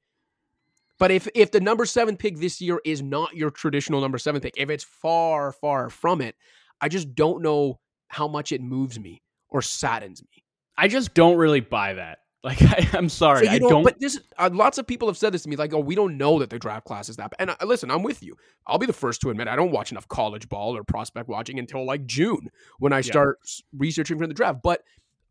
But 1.00 1.10
if 1.10 1.28
if 1.34 1.50
the 1.50 1.60
number 1.60 1.86
seven 1.86 2.16
pick 2.16 2.38
this 2.38 2.62
year 2.62 2.80
is 2.86 3.02
not 3.02 3.36
your 3.36 3.50
traditional 3.50 4.02
number 4.02 4.20
seven 4.20 4.40
pick, 4.40 4.54
if 4.56 4.70
it's 4.70 4.84
far, 4.84 5.52
far 5.52 5.90
from 5.90 6.22
it, 6.22 6.36
I 6.80 6.90
just 6.90 7.16
don't 7.16 7.42
know 7.42 7.80
how 8.08 8.28
much 8.28 8.52
it 8.52 8.62
moves 8.62 9.00
me 9.00 9.24
or 9.50 9.64
saddens 9.64 10.22
me. 10.22 10.44
I 10.78 10.88
just 10.88 11.16
don't 11.16 11.38
really 11.38 11.60
buy 11.60 11.96
that. 11.96 12.20
Like 12.44 12.62
I, 12.94 12.98
am 12.98 13.08
sorry, 13.08 13.46
so 13.46 13.52
I 13.52 13.60
don't, 13.60 13.84
But 13.84 14.00
this, 14.00 14.20
uh, 14.38 14.50
lots 14.52 14.78
of 14.78 14.88
people 14.88 15.08
have 15.08 15.18
said 15.18 15.32
this 15.32 15.44
to 15.44 15.50
me, 15.50 15.56
like, 15.56 15.74
"Oh, 15.74 15.80
we 15.80 15.94
don't 15.94 16.18
know 16.18 16.40
that 16.40 16.50
the 16.50 16.58
draft 16.58 16.86
class 16.86 17.08
is 17.08 17.18
that." 17.18 17.32
And 17.38 17.52
uh, 17.52 17.56
listen, 17.64 17.92
I'm 17.92 18.02
with 18.02 18.24
you. 18.24 18.36
I'll 18.66 18.80
be 18.80 18.88
the 18.88 18.94
first 18.94 19.22
to 19.22 19.30
admit 19.30 19.48
I 19.48 19.56
don't 19.56 19.72
watch 19.72 19.92
enough 19.92 20.08
college 20.08 20.50
ball 20.50 20.76
or 20.76 20.84
prospect 20.84 21.30
watching 21.30 21.60
until 21.60 21.86
like 21.86 22.06
June 22.06 22.50
when 22.80 22.94
I 22.94 22.98
yeah. 22.98 23.12
start 23.12 23.40
researching 23.78 24.18
for 24.18 24.26
the 24.26 24.34
draft. 24.34 24.60
But 24.64 24.82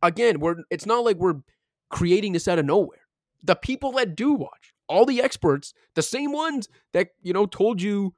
again, 0.02 0.38
we're 0.38 0.56
it's 0.70 0.86
not 0.86 1.04
like 1.04 1.16
we're 1.16 1.40
creating 1.88 2.32
this 2.32 2.46
out 2.46 2.60
of 2.60 2.66
nowhere. 2.66 3.00
The 3.42 3.56
people 3.56 3.92
that 3.92 4.14
do 4.14 4.34
watch, 4.34 4.72
all 4.86 5.04
the 5.04 5.20
experts, 5.20 5.74
the 5.96 6.02
same 6.02 6.32
ones 6.32 6.68
that 6.92 7.08
you 7.22 7.32
know 7.32 7.46
told 7.46 7.82
you 7.82 8.14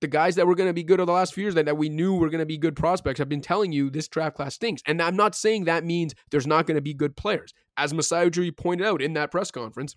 the 0.00 0.06
guys 0.06 0.36
that 0.36 0.46
were 0.46 0.54
going 0.54 0.68
to 0.68 0.74
be 0.74 0.84
good 0.84 1.00
over 1.00 1.06
the 1.06 1.12
last 1.12 1.34
few 1.34 1.42
years 1.44 1.54
that, 1.54 1.66
that 1.66 1.76
we 1.76 1.88
knew 1.88 2.14
were 2.14 2.30
going 2.30 2.40
to 2.40 2.46
be 2.46 2.58
good 2.58 2.76
prospects 2.76 3.18
have 3.18 3.28
been 3.28 3.40
telling 3.40 3.72
you 3.72 3.90
this 3.90 4.08
draft 4.08 4.36
class 4.36 4.54
stinks. 4.54 4.82
And 4.86 5.02
I'm 5.02 5.16
not 5.16 5.34
saying 5.34 5.64
that 5.64 5.84
means 5.84 6.14
there's 6.30 6.46
not 6.46 6.66
going 6.66 6.76
to 6.76 6.82
be 6.82 6.94
good 6.94 7.16
players. 7.16 7.52
As 7.76 7.92
Masai 7.92 8.30
Ujiri 8.30 8.56
pointed 8.56 8.86
out 8.86 9.02
in 9.02 9.14
that 9.14 9.30
press 9.30 9.50
conference, 9.50 9.96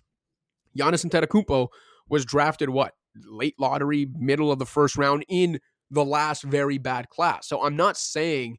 Giannis 0.76 1.04
Antetokounmpo 1.04 1.68
was 2.08 2.24
drafted 2.24 2.70
what 2.70 2.94
late 3.24 3.54
lottery, 3.58 4.08
middle 4.14 4.50
of 4.50 4.58
the 4.58 4.66
first 4.66 4.96
round 4.96 5.24
in 5.28 5.60
the 5.90 6.04
last 6.04 6.42
very 6.42 6.78
bad 6.78 7.08
class. 7.08 7.46
So 7.46 7.62
I'm 7.62 7.76
not 7.76 7.96
saying 7.96 8.58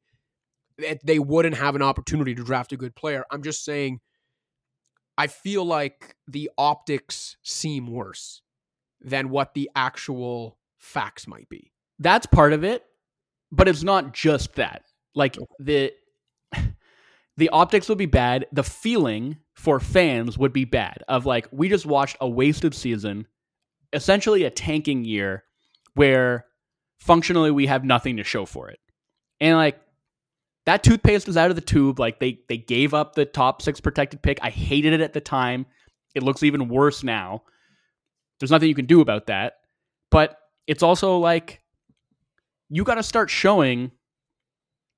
that 0.78 1.06
they 1.06 1.20
wouldn't 1.20 1.58
have 1.58 1.76
an 1.76 1.82
opportunity 1.82 2.36
to 2.36 2.44
draft 2.44 2.72
a 2.72 2.78
good 2.78 2.96
player. 2.96 3.26
I'm 3.32 3.44
just 3.44 3.66
saying 3.66 4.00
I 5.18 5.28
feel 5.28 5.66
like 5.66 6.16
the 6.28 6.50
optics 6.58 7.38
seem 7.44 7.88
worse 7.88 8.42
than 9.02 9.30
what 9.30 9.54
the 9.54 9.70
actual 9.76 10.58
facts 10.84 11.28
might 11.28 11.50
be. 11.50 11.72
That's 12.00 12.26
part 12.26 12.54
of 12.54 12.64
it, 12.64 12.84
but 13.52 13.68
it's 13.68 13.84
not 13.84 14.14
just 14.14 14.56
that. 14.56 14.84
Like 15.16 15.38
the 15.60 15.94
the 17.38 17.50
optics 17.50 17.90
would 17.90 17.98
be 17.98 18.06
bad, 18.06 18.46
the 18.52 18.64
feeling 18.64 19.38
for 19.56 19.80
fans 19.80 20.38
would 20.38 20.54
be 20.54 20.66
bad 20.66 21.04
of 21.08 21.26
like 21.26 21.48
we 21.52 21.70
just 21.70 21.86
watched 21.86 22.18
a 22.20 22.28
wasted 22.28 22.76
season, 22.76 23.28
essentially 23.94 24.44
a 24.44 24.50
tanking 24.50 25.06
year 25.06 25.44
where 25.94 26.46
functionally 27.00 27.52
we 27.52 27.68
have 27.68 27.84
nothing 27.84 28.18
to 28.18 28.24
show 28.24 28.46
for 28.46 28.70
it. 28.70 28.80
And 29.40 29.58
like 29.58 29.80
that 30.66 30.84
toothpaste 30.84 31.28
was 31.28 31.38
out 31.38 31.50
of 31.50 31.56
the 31.56 31.62
tube. 31.62 32.00
Like 32.00 32.20
they 32.20 32.40
they 32.50 32.58
gave 32.58 32.94
up 32.94 33.16
the 33.16 33.26
top 33.26 33.62
six 33.62 33.80
protected 33.80 34.22
pick. 34.22 34.40
I 34.42 34.50
hated 34.50 34.94
it 34.94 35.02
at 35.02 35.14
the 35.14 35.22
time. 35.22 35.66
It 36.16 36.24
looks 36.24 36.44
even 36.44 36.68
worse 36.70 37.04
now. 37.04 37.44
There's 38.40 38.52
nothing 38.52 38.70
you 38.70 38.76
can 38.76 38.86
do 38.86 39.02
about 39.02 39.28
that. 39.28 39.54
But 40.12 40.38
it's 40.68 40.84
also 40.84 41.18
like 41.18 41.62
you 42.70 42.84
got 42.84 42.96
to 42.96 43.04
start 43.04 43.30
showing 43.30 43.92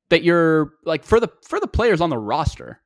that 0.10 0.24
you're 0.24 0.74
like 0.84 1.04
for 1.04 1.20
the 1.20 1.30
for 1.44 1.60
the 1.60 1.68
players 1.68 2.02
on 2.02 2.10
the 2.10 2.18
roster 2.18 2.82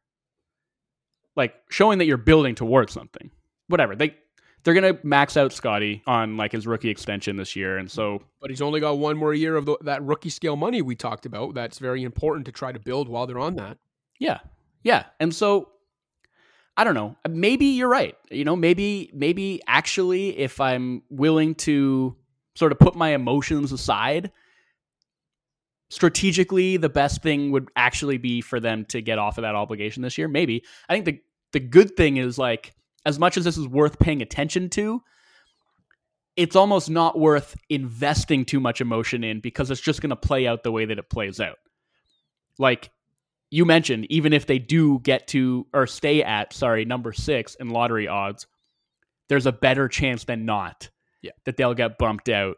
like 1.36 1.54
showing 1.70 2.00
that 2.00 2.06
you're 2.06 2.18
building 2.18 2.56
towards 2.56 2.94
something 2.94 3.30
whatever 3.68 3.96
they 3.96 4.16
they're 4.64 4.74
gonna 4.74 4.98
max 5.04 5.38
out 5.38 5.54
Scottie 5.54 6.04
on 6.06 6.38
like 6.38 6.52
his 6.52 6.68
rookie 6.68 6.90
extension 6.90 7.38
this 7.38 7.56
year, 7.56 7.78
and 7.78 7.90
so. 7.90 8.22
But 8.42 8.50
he's 8.50 8.62
only 8.62 8.80
got 8.80 8.98
one 8.98 9.18
more 9.18 9.34
year 9.34 9.56
of 9.56 9.66
the, 9.66 9.78
that 9.82 10.04
rookie 10.04 10.30
scale 10.30 10.56
money 10.56 10.82
we 10.82 10.96
talked 10.96 11.26
about. 11.26 11.54
That's 11.54 11.80
very 11.80 12.04
important 12.04 12.46
to 12.48 12.52
try 12.52 12.72
to 12.72 12.80
build 12.80 13.08
while 13.08 13.26
they're 13.26 13.40
on 13.40 13.56
that. 13.56 13.78
Yeah, 14.20 14.40
yeah, 14.84 15.06
and 15.20 15.34
so 15.34 15.70
I 16.76 16.84
don't 16.84 16.94
know. 16.94 17.16
Maybe 17.28 17.68
you're 17.68 17.90
right. 17.90 18.16
You 18.32 18.44
know, 18.44 18.56
maybe 18.56 19.10
maybe 19.14 19.62
actually, 19.66 20.38
if 20.38 20.60
I'm 20.60 21.04
willing 21.10 21.56
to 21.56 22.16
sort 22.60 22.74
of 22.74 22.78
put 22.78 22.96
my 22.96 23.10
emotions 23.10 23.72
aside, 23.72 24.32
strategically 25.90 26.78
the 26.78 26.90
best 26.90 27.24
thing 27.24 27.52
would 27.52 27.70
actually 27.76 28.18
be 28.18 28.42
for 28.42 28.60
them 28.60 28.86
to 28.86 29.02
get 29.02 29.18
off 29.18 29.38
of 29.38 29.44
that 29.44 29.56
obligation 29.56 30.04
this 30.04 30.18
year. 30.18 30.28
Maybe. 30.28 30.64
I 30.88 30.94
think 30.94 31.06
the 31.06 31.22
the 31.54 31.60
good 31.60 31.96
thing 31.96 32.18
is 32.18 32.38
like 32.38 32.76
as 33.06 33.18
much 33.18 33.38
as 33.38 33.46
this 33.46 33.58
is 33.58 33.68
worth 33.68 33.98
paying 33.98 34.22
attention 34.22 34.70
to, 34.70 35.02
it's 36.36 36.56
almost 36.56 36.90
not 36.90 37.18
worth 37.18 37.56
investing 37.70 38.46
too 38.46 38.60
much 38.60 38.82
emotion 38.82 39.24
in 39.24 39.40
because 39.40 39.72
it's 39.72 39.82
just 39.82 40.02
going 40.02 40.12
to 40.12 40.16
play 40.16 40.46
out 40.46 40.64
the 40.64 40.72
way 40.72 40.86
that 40.86 41.00
it 41.00 41.10
plays 41.10 41.40
out. 41.40 41.58
Like 42.60 42.92
you 43.50 43.66
mentioned, 43.66 44.06
even 44.12 44.34
if 44.34 44.46
they 44.46 44.60
do 44.60 45.00
get 45.00 45.28
to 45.30 45.66
or 45.74 45.88
stay 45.88 46.22
at, 46.22 46.54
sorry, 46.54 46.86
number 46.86 47.14
6 47.14 47.56
in 47.56 47.70
lottery 47.70 48.08
odds, 48.08 48.46
there's 49.28 49.48
a 49.48 49.52
better 49.52 49.88
chance 49.88 50.26
than 50.26 50.46
not 50.46 50.90
yeah. 51.22 51.32
that 51.46 51.58
they'll 51.58 51.74
get 51.74 51.98
bumped 51.98 52.30
out 52.30 52.58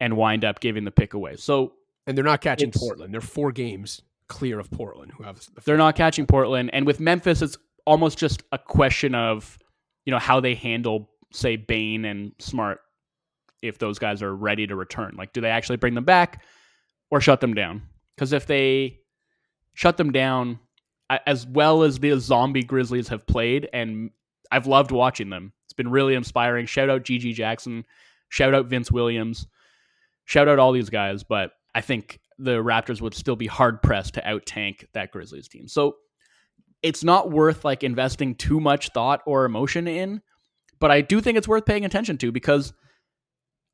and 0.00 0.16
wind 0.16 0.44
up 0.44 0.60
giving 0.60 0.84
the 0.84 0.90
pick 0.90 1.14
away. 1.14 1.36
So 1.36 1.74
and 2.06 2.16
they're 2.16 2.24
not 2.24 2.40
catching 2.40 2.70
Portland. 2.70 3.12
They're 3.12 3.20
four 3.20 3.52
games 3.52 4.02
clear 4.28 4.58
of 4.58 4.70
Portland 4.70 5.12
who 5.16 5.24
have 5.24 5.38
the 5.38 5.60
They're 5.64 5.76
not 5.76 5.96
catching 5.96 6.26
Portland 6.26 6.70
and 6.72 6.86
with 6.86 7.00
Memphis 7.00 7.42
it's 7.42 7.56
almost 7.86 8.18
just 8.18 8.42
a 8.52 8.58
question 8.58 9.14
of 9.14 9.58
you 10.04 10.10
know 10.10 10.18
how 10.18 10.40
they 10.40 10.54
handle 10.54 11.10
say 11.32 11.56
Bane 11.56 12.04
and 12.04 12.32
Smart 12.38 12.80
if 13.62 13.78
those 13.78 13.98
guys 13.98 14.22
are 14.22 14.34
ready 14.34 14.66
to 14.66 14.76
return. 14.76 15.14
Like 15.16 15.32
do 15.32 15.40
they 15.40 15.50
actually 15.50 15.76
bring 15.76 15.94
them 15.94 16.04
back 16.04 16.42
or 17.10 17.20
shut 17.20 17.40
them 17.40 17.54
down? 17.54 17.82
Cuz 18.16 18.32
if 18.32 18.46
they 18.46 19.00
shut 19.74 19.96
them 19.96 20.12
down 20.12 20.58
as 21.26 21.46
well 21.46 21.82
as 21.82 21.98
the 21.98 22.18
zombie 22.18 22.62
Grizzlies 22.62 23.08
have 23.08 23.26
played 23.26 23.68
and 23.72 24.10
I've 24.50 24.66
loved 24.66 24.90
watching 24.90 25.30
them. 25.30 25.52
Been 25.78 25.90
really 25.90 26.14
inspiring. 26.14 26.66
Shout 26.66 26.90
out 26.90 27.04
GG 27.04 27.32
Jackson. 27.34 27.84
Shout 28.28 28.54
out 28.54 28.66
Vince 28.66 28.92
Williams. 28.92 29.46
Shout 30.26 30.48
out 30.48 30.58
all 30.58 30.72
these 30.72 30.90
guys, 30.90 31.22
but 31.24 31.52
I 31.74 31.80
think 31.80 32.18
the 32.38 32.56
Raptors 32.56 33.00
would 33.00 33.14
still 33.14 33.36
be 33.36 33.46
hard 33.46 33.80
pressed 33.80 34.14
to 34.14 34.28
out 34.28 34.44
tank 34.44 34.86
that 34.92 35.12
Grizzlies 35.12 35.48
team. 35.48 35.68
So 35.68 35.96
it's 36.82 37.02
not 37.02 37.30
worth 37.30 37.64
like 37.64 37.82
investing 37.82 38.34
too 38.34 38.60
much 38.60 38.90
thought 38.90 39.22
or 39.24 39.44
emotion 39.44 39.88
in, 39.88 40.20
but 40.80 40.90
I 40.90 41.00
do 41.00 41.20
think 41.20 41.38
it's 41.38 41.48
worth 41.48 41.64
paying 41.64 41.84
attention 41.84 42.18
to 42.18 42.32
because 42.32 42.72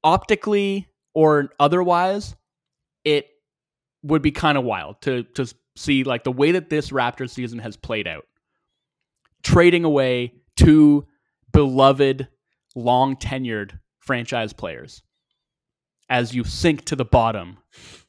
optically 0.03 0.89
or 1.15 1.51
otherwise, 1.59 2.37
it 3.05 3.27
would 4.03 4.23
be 4.23 4.31
kind 4.31 4.59
of 4.59 4.65
wild 4.65 5.01
to 5.03 5.25
to 5.35 5.53
see 5.77 6.05
like 6.05 6.25
the 6.25 6.33
way 6.33 6.53
that 6.53 6.71
this 6.71 6.91
Raptors 6.91 7.31
season 7.31 7.59
has 7.59 7.77
played 7.77 8.07
out. 8.07 8.25
Trading 9.43 9.85
away 9.85 10.35
two 10.57 11.07
beloved, 11.55 12.29
long 12.75 13.17
tenured 13.17 13.79
franchise 14.01 14.53
players 14.53 15.03
as 16.11 16.35
you 16.35 16.45
sink 16.45 16.85
to 16.85 16.97
the 16.97 17.05
bottom 17.05 17.57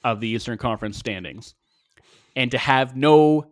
of 0.04 0.20
the 0.20 0.28
Eastern 0.28 0.58
Conference 0.58 0.98
standings. 0.98 1.56
And 2.36 2.52
to 2.52 2.58
have 2.58 2.98
no 2.98 3.52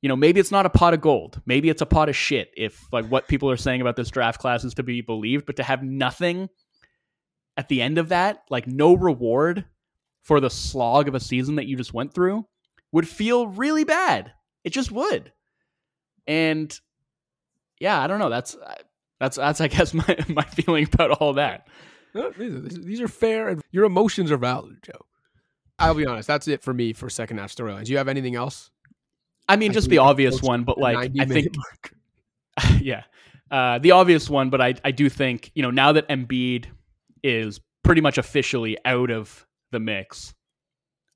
you 0.00 0.08
know, 0.08 0.16
maybe 0.16 0.38
it's 0.38 0.52
not 0.52 0.64
a 0.64 0.70
pot 0.70 0.94
of 0.94 1.00
gold. 1.00 1.40
Maybe 1.44 1.68
it's 1.68 1.82
a 1.82 1.86
pot 1.86 2.08
of 2.08 2.16
shit 2.16 2.50
if 2.56 2.86
like 2.92 3.06
what 3.06 3.26
people 3.26 3.50
are 3.50 3.56
saying 3.56 3.80
about 3.80 3.96
this 3.96 4.10
draft 4.10 4.40
class 4.40 4.64
is 4.64 4.74
to 4.74 4.82
be 4.82 5.00
believed, 5.00 5.44
but 5.44 5.56
to 5.56 5.64
have 5.64 5.82
nothing 5.82 6.48
at 7.56 7.68
the 7.68 7.82
end 7.82 7.98
of 7.98 8.10
that, 8.10 8.44
like 8.48 8.68
no 8.68 8.94
reward 8.94 9.64
for 10.22 10.38
the 10.38 10.50
slog 10.50 11.08
of 11.08 11.16
a 11.16 11.20
season 11.20 11.56
that 11.56 11.66
you 11.66 11.76
just 11.76 11.92
went 11.92 12.14
through 12.14 12.46
would 12.92 13.08
feel 13.08 13.48
really 13.48 13.82
bad. 13.82 14.32
It 14.62 14.70
just 14.70 14.92
would. 14.92 15.32
And 16.26 16.78
yeah, 17.80 18.00
I 18.00 18.06
don't 18.06 18.20
know. 18.20 18.30
That's 18.30 18.56
that's 19.20 19.36
that's 19.36 19.60
I 19.60 19.68
guess 19.68 19.94
my 19.94 20.16
my 20.28 20.44
feeling 20.44 20.88
about 20.92 21.12
all 21.12 21.34
that. 21.34 21.68
These 22.38 23.00
are 23.00 23.08
fair 23.08 23.48
and 23.48 23.62
your 23.70 23.84
emotions 23.84 24.32
are 24.32 24.38
valid, 24.38 24.78
Joe. 24.82 25.04
I'll 25.78 25.94
be 25.94 26.06
honest. 26.06 26.26
That's 26.26 26.48
it 26.48 26.62
for 26.62 26.74
me 26.74 26.92
for 26.92 27.08
second 27.08 27.38
half 27.38 27.54
storylines. 27.54 27.84
Do 27.84 27.92
you 27.92 27.98
have 27.98 28.08
anything 28.08 28.34
else? 28.34 28.70
I 29.48 29.56
mean, 29.56 29.72
just 29.72 29.88
the 29.88 29.98
obvious 29.98 30.42
one, 30.42 30.64
but 30.64 30.78
like 30.78 31.10
I 31.18 31.24
think, 31.24 31.54
yeah, 32.80 33.04
uh, 33.50 33.78
the 33.78 33.92
obvious 33.92 34.28
one. 34.28 34.50
But 34.50 34.60
I 34.60 34.74
I 34.84 34.90
do 34.90 35.08
think 35.08 35.50
you 35.54 35.62
know 35.62 35.70
now 35.70 35.92
that 35.92 36.08
Embiid 36.08 36.66
is 37.22 37.60
pretty 37.82 38.00
much 38.00 38.18
officially 38.18 38.76
out 38.84 39.10
of 39.10 39.46
the 39.70 39.80
mix, 39.80 40.34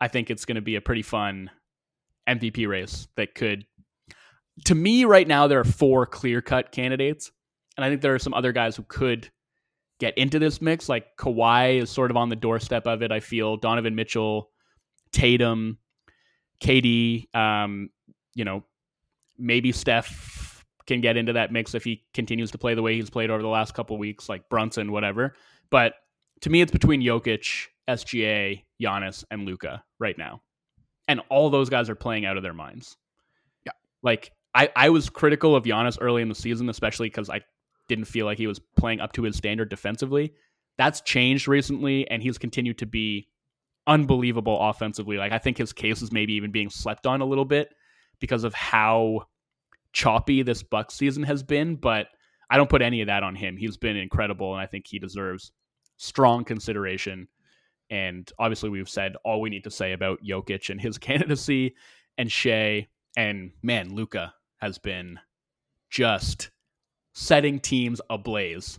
I 0.01 0.09
think 0.09 0.31
it's 0.31 0.45
going 0.45 0.57
to 0.57 0.63
be 0.63 0.77
a 0.77 0.81
pretty 0.81 1.03
fun 1.03 1.51
MVP 2.29 2.67
race 2.69 3.09
that 3.17 3.35
could. 3.35 3.67
To 4.67 4.75
me, 4.75 5.05
right 5.05 5.27
now 5.27 5.47
there 5.47 5.61
are 5.61 5.65
four 5.65 6.07
clear 6.07 6.41
cut 6.41 6.73
candidates, 6.73 7.31
and 7.77 7.85
I 7.85 7.89
think 7.89 8.01
there 8.03 8.15
are 8.15 8.19
some 8.19 8.35
other 8.35 8.53
guys 8.53 8.77
who 8.77 8.85
could 8.85 9.31
get 9.99 10.17
into 10.19 10.39
this 10.39 10.61
mix. 10.61 10.89
Like 10.89 11.17
Kawhi 11.17 11.83
is 11.83 11.91
sort 11.91 12.11
of 12.11 12.17
on 12.17 12.29
the 12.29 12.37
doorstep 12.37 12.87
of 12.87 13.03
it. 13.03 13.13
I 13.13 13.21
feel 13.21 13.57
Donovan 13.57 13.95
Mitchell, 13.95 14.51
Tatum, 15.13 15.79
KD, 16.61 17.35
um, 17.35 17.91
you 18.35 18.45
know, 18.45 18.65
maybe 19.39 19.73
Steph 19.73 20.65
can 20.87 21.01
get 21.01 21.17
into 21.17 21.35
that 21.35 21.53
mix 21.53 21.75
if 21.75 21.85
he 21.85 22.05
continues 22.15 22.51
to 22.51 22.59
play 22.59 22.75
the 22.75 22.83
way 22.83 22.95
he's 22.95 23.11
played 23.11 23.31
over 23.31 23.43
the 23.43 23.49
last 23.49 23.75
couple 23.75 23.97
weeks, 23.99 24.29
like 24.29 24.49
Brunson, 24.49 24.93
whatever. 24.93 25.35
But 25.71 25.95
to 26.41 26.51
me, 26.51 26.61
it's 26.61 26.73
between 26.73 27.01
Jokic, 27.01 27.67
SGA, 27.89 28.65
Giannis, 28.81 29.25
and 29.31 29.45
Luka 29.45 29.85
right 29.99 30.19
now, 30.19 30.43
and 31.09 31.21
all 31.29 31.51
those 31.51 31.71
guys 31.71 31.89
are 31.89 31.95
playing 31.95 32.25
out 32.25 32.37
of 32.37 32.43
their 32.43 32.53
minds. 32.53 32.97
Yeah, 33.65 33.73
like 34.03 34.33
I, 34.55 34.71
I 34.75 34.91
was 34.91 35.09
critical 35.09 35.55
of 35.55 35.65
Giannis 35.65 35.99
early 36.01 36.23
in 36.23 36.29
the 36.29 36.35
season, 36.35 36.69
especially 36.69 37.09
because 37.09 37.31
I 37.31 37.43
didn't 37.93 38.07
feel 38.07 38.25
like 38.25 38.39
he 38.39 38.47
was 38.47 38.59
playing 38.77 39.01
up 39.01 39.13
to 39.13 39.23
his 39.23 39.37
standard 39.37 39.69
defensively. 39.69 40.33
That's 40.79 41.03
changed 41.03 41.47
recently, 41.47 42.09
and 42.11 42.23
he's 42.23 42.39
continued 42.39 42.79
to 42.79 42.87
be 42.87 43.29
unbelievable 43.87 44.59
offensively. 44.59 45.19
Like 45.19 45.33
I 45.33 45.39
think 45.39 45.59
his 45.59 45.73
case 45.73 46.01
is 46.01 46.11
maybe 46.11 46.33
even 46.35 46.51
being 46.51 46.71
slept 46.71 47.07
on 47.07 47.21
a 47.21 47.27
little 47.27 47.45
bit 47.45 47.75
because 48.19 48.45
of 48.45 48.55
how 48.55 49.27
choppy 49.93 50.43
this 50.43 50.63
Buck 50.63 50.91
season 50.91 51.23
has 51.25 51.43
been, 51.43 51.77
but 51.77 52.09
I 52.49 52.57
don't 52.57 52.71
put 52.71 52.81
any 52.81 53.03
of 53.03 53.09
that 53.09 53.23
on 53.23 53.35
him. 53.35 53.57
He's 53.59 53.77
been 53.77 53.97
incredible, 53.97 54.53
and 54.53 54.63
I 54.63 54.67
think 54.67 54.87
he 54.87 54.99
deserves 54.99 55.53
strong 55.99 56.45
consideration. 56.45 57.29
And 57.91 58.31
obviously, 58.39 58.71
we've 58.71 58.89
said 58.89 59.17
all 59.25 59.43
we 59.43 59.51
need 59.51 59.65
to 59.65 59.71
say 59.71 59.93
about 59.93 60.25
Jokic 60.25 60.71
and 60.71 60.81
his 60.81 60.97
candidacy, 60.99 61.75
and 62.17 62.33
Shai 62.33 62.89
and 63.17 63.51
man, 63.63 63.95
Luka 63.95 64.33
has 64.61 64.79
been 64.79 65.19
just 65.91 66.51
setting 67.13 67.61
teams 67.61 68.01
ablaze 68.11 68.79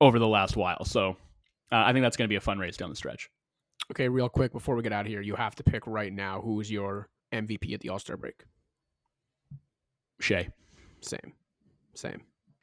over 0.00 0.18
the 0.18 0.28
last 0.28 0.56
while. 0.56 0.84
So 0.84 1.16
uh, 1.72 1.82
I 1.86 1.92
think 1.92 2.02
that's 2.02 2.16
going 2.16 2.26
to 2.26 2.32
be 2.32 2.36
a 2.36 2.40
fun 2.40 2.58
race 2.58 2.76
down 2.76 2.90
the 2.90 2.96
stretch. 2.96 3.30
Okay, 3.90 4.08
real 4.08 4.28
quick 4.28 4.52
before 4.52 4.76
we 4.76 4.82
get 4.82 4.92
out 4.92 5.06
of 5.06 5.08
here, 5.08 5.20
you 5.20 5.34
have 5.34 5.54
to 5.56 5.64
pick 5.64 5.86
right 5.86 6.12
now 6.12 6.40
who 6.40 6.60
is 6.60 6.70
your 6.70 7.08
MVP 7.32 7.74
at 7.74 7.80
the 7.80 7.88
All 7.88 7.98
Star 7.98 8.16
break. 8.16 8.44
Shai. 10.20 10.48
Same. 11.00 11.32
Same. 11.94 12.20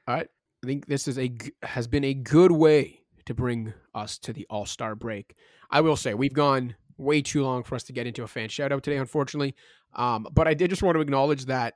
All 0.08 0.16
right. 0.16 0.30
I 0.64 0.68
think 0.68 0.88
this 0.88 1.08
is 1.08 1.20
a 1.20 1.32
has 1.64 1.88
been 1.88 2.04
a 2.04 2.14
good 2.14 2.52
way 2.52 3.02
to 3.26 3.34
bring 3.34 3.74
us 3.94 4.18
to 4.20 4.34
the 4.34 4.46
All 4.50 4.66
Star 4.66 4.96
break. 4.96 5.36
I 5.70 5.82
will 5.82 5.96
say 5.98 6.14
we've 6.14 6.34
gone 6.34 6.76
way 6.98 7.22
too 7.22 7.44
long 7.44 7.64
for 7.64 7.76
us 7.76 7.84
to 7.84 7.94
get 7.94 8.08
into 8.08 8.24
a 8.24 8.28
fan 8.28 8.50
shout 8.50 8.72
out 8.72 8.84
today, 8.84 8.98
unfortunately. 8.98 9.54
Um, 9.96 10.28
but 10.32 10.48
I 10.48 10.54
did 10.54 10.70
just 10.70 10.84
want 10.84 10.96
to 10.96 11.02
acknowledge 11.02 11.46
that 11.46 11.76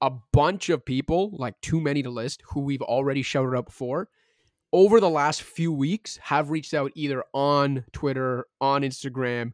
a 0.00 0.10
bunch 0.32 0.68
of 0.68 0.84
people, 0.84 1.30
like 1.34 1.60
too 1.60 1.80
many 1.80 2.02
to 2.02 2.10
list, 2.10 2.42
who 2.46 2.60
we've 2.60 2.82
already 2.82 3.22
shouted 3.22 3.56
out 3.56 3.66
before, 3.66 4.08
over 4.72 5.00
the 5.00 5.10
last 5.10 5.42
few 5.42 5.72
weeks 5.72 6.18
have 6.22 6.50
reached 6.50 6.74
out 6.74 6.92
either 6.94 7.24
on 7.34 7.84
Twitter, 7.92 8.46
on 8.60 8.82
Instagram, 8.82 9.52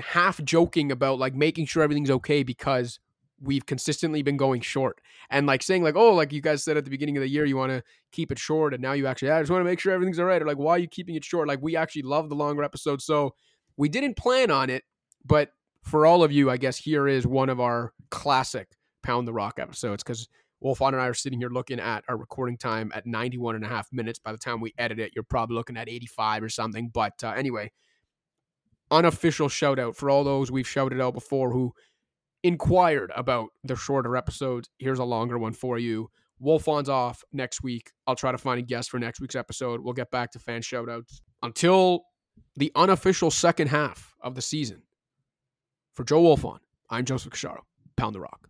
half 0.00 0.42
joking 0.42 0.90
about 0.90 1.18
like 1.18 1.34
making 1.34 1.66
sure 1.66 1.82
everything's 1.82 2.10
okay 2.10 2.42
because 2.42 2.98
we've 3.40 3.66
consistently 3.66 4.22
been 4.22 4.36
going 4.36 4.60
short. 4.60 5.00
And 5.30 5.46
like 5.46 5.62
saying 5.62 5.82
like 5.82 5.96
oh 5.96 6.14
like 6.14 6.32
you 6.32 6.40
guys 6.40 6.64
said 6.64 6.76
at 6.76 6.84
the 6.84 6.90
beginning 6.90 7.16
of 7.16 7.22
the 7.22 7.28
year 7.28 7.44
you 7.44 7.56
want 7.56 7.72
to 7.72 7.82
keep 8.12 8.32
it 8.32 8.38
short 8.38 8.74
and 8.74 8.82
now 8.82 8.92
you 8.92 9.06
actually 9.06 9.30
I 9.30 9.40
just 9.40 9.50
want 9.50 9.60
to 9.60 9.64
make 9.64 9.80
sure 9.80 9.92
everything's 9.92 10.18
all 10.18 10.26
right 10.26 10.40
or 10.40 10.46
like 10.46 10.58
why 10.58 10.72
are 10.72 10.78
you 10.78 10.88
keeping 10.88 11.14
it 11.14 11.24
short? 11.24 11.48
Like 11.48 11.60
we 11.62 11.76
actually 11.76 12.02
love 12.02 12.28
the 12.28 12.34
longer 12.34 12.62
episodes 12.62 13.04
so 13.04 13.34
we 13.76 13.88
didn't 13.88 14.16
plan 14.16 14.50
on 14.50 14.70
it 14.70 14.84
but 15.24 15.50
for 15.82 16.06
all 16.06 16.22
of 16.22 16.32
you 16.32 16.50
I 16.50 16.56
guess 16.56 16.78
here 16.78 17.08
is 17.08 17.26
one 17.26 17.48
of 17.48 17.60
our 17.60 17.92
classic 18.10 18.68
pound 19.04 19.28
the 19.28 19.32
rock 19.32 19.58
episodes 19.60 20.02
because 20.02 20.28
Wolf 20.60 20.80
and 20.80 20.96
I 20.96 21.06
are 21.06 21.14
sitting 21.14 21.38
here 21.38 21.50
looking 21.50 21.78
at 21.78 22.04
our 22.08 22.16
recording 22.16 22.56
time 22.56 22.90
at 22.94 23.06
91 23.06 23.54
and 23.54 23.64
a 23.64 23.68
half 23.68 23.86
minutes 23.92 24.18
by 24.18 24.32
the 24.32 24.38
time 24.38 24.60
we 24.60 24.74
edit 24.78 24.98
it 24.98 25.12
you're 25.14 25.22
probably 25.22 25.54
looking 25.54 25.76
at 25.76 25.88
85 25.88 26.42
or 26.42 26.48
something 26.48 26.90
but 26.92 27.12
uh, 27.22 27.30
anyway 27.30 27.70
unofficial 28.90 29.48
shout 29.48 29.78
out 29.78 29.96
for 29.96 30.10
all 30.10 30.24
those 30.24 30.50
we've 30.50 30.68
shouted 30.68 31.00
out 31.00 31.14
before 31.14 31.52
who 31.52 31.72
inquired 32.44 33.10
about 33.16 33.48
the 33.64 33.74
shorter 33.74 34.16
episodes. 34.16 34.68
Here's 34.78 35.00
a 35.00 35.04
longer 35.04 35.38
one 35.38 35.54
for 35.54 35.78
you. 35.78 36.10
Wolfond's 36.40 36.90
off 36.90 37.24
next 37.32 37.62
week. 37.62 37.90
I'll 38.06 38.14
try 38.14 38.30
to 38.30 38.38
find 38.38 38.60
a 38.60 38.62
guest 38.62 38.90
for 38.90 39.00
next 39.00 39.20
week's 39.20 39.34
episode. 39.34 39.80
We'll 39.80 39.94
get 39.94 40.10
back 40.10 40.30
to 40.32 40.38
fan 40.38 40.60
shoutouts 40.60 41.22
until 41.42 42.04
the 42.56 42.70
unofficial 42.76 43.30
second 43.30 43.68
half 43.68 44.14
of 44.20 44.34
the 44.34 44.42
season. 44.42 44.82
For 45.94 46.04
Joe 46.04 46.22
Wolfon, 46.22 46.58
I'm 46.90 47.04
Joseph 47.04 47.32
Casciaro. 47.32 47.60
Pound 47.96 48.14
the 48.14 48.20
rock. 48.20 48.48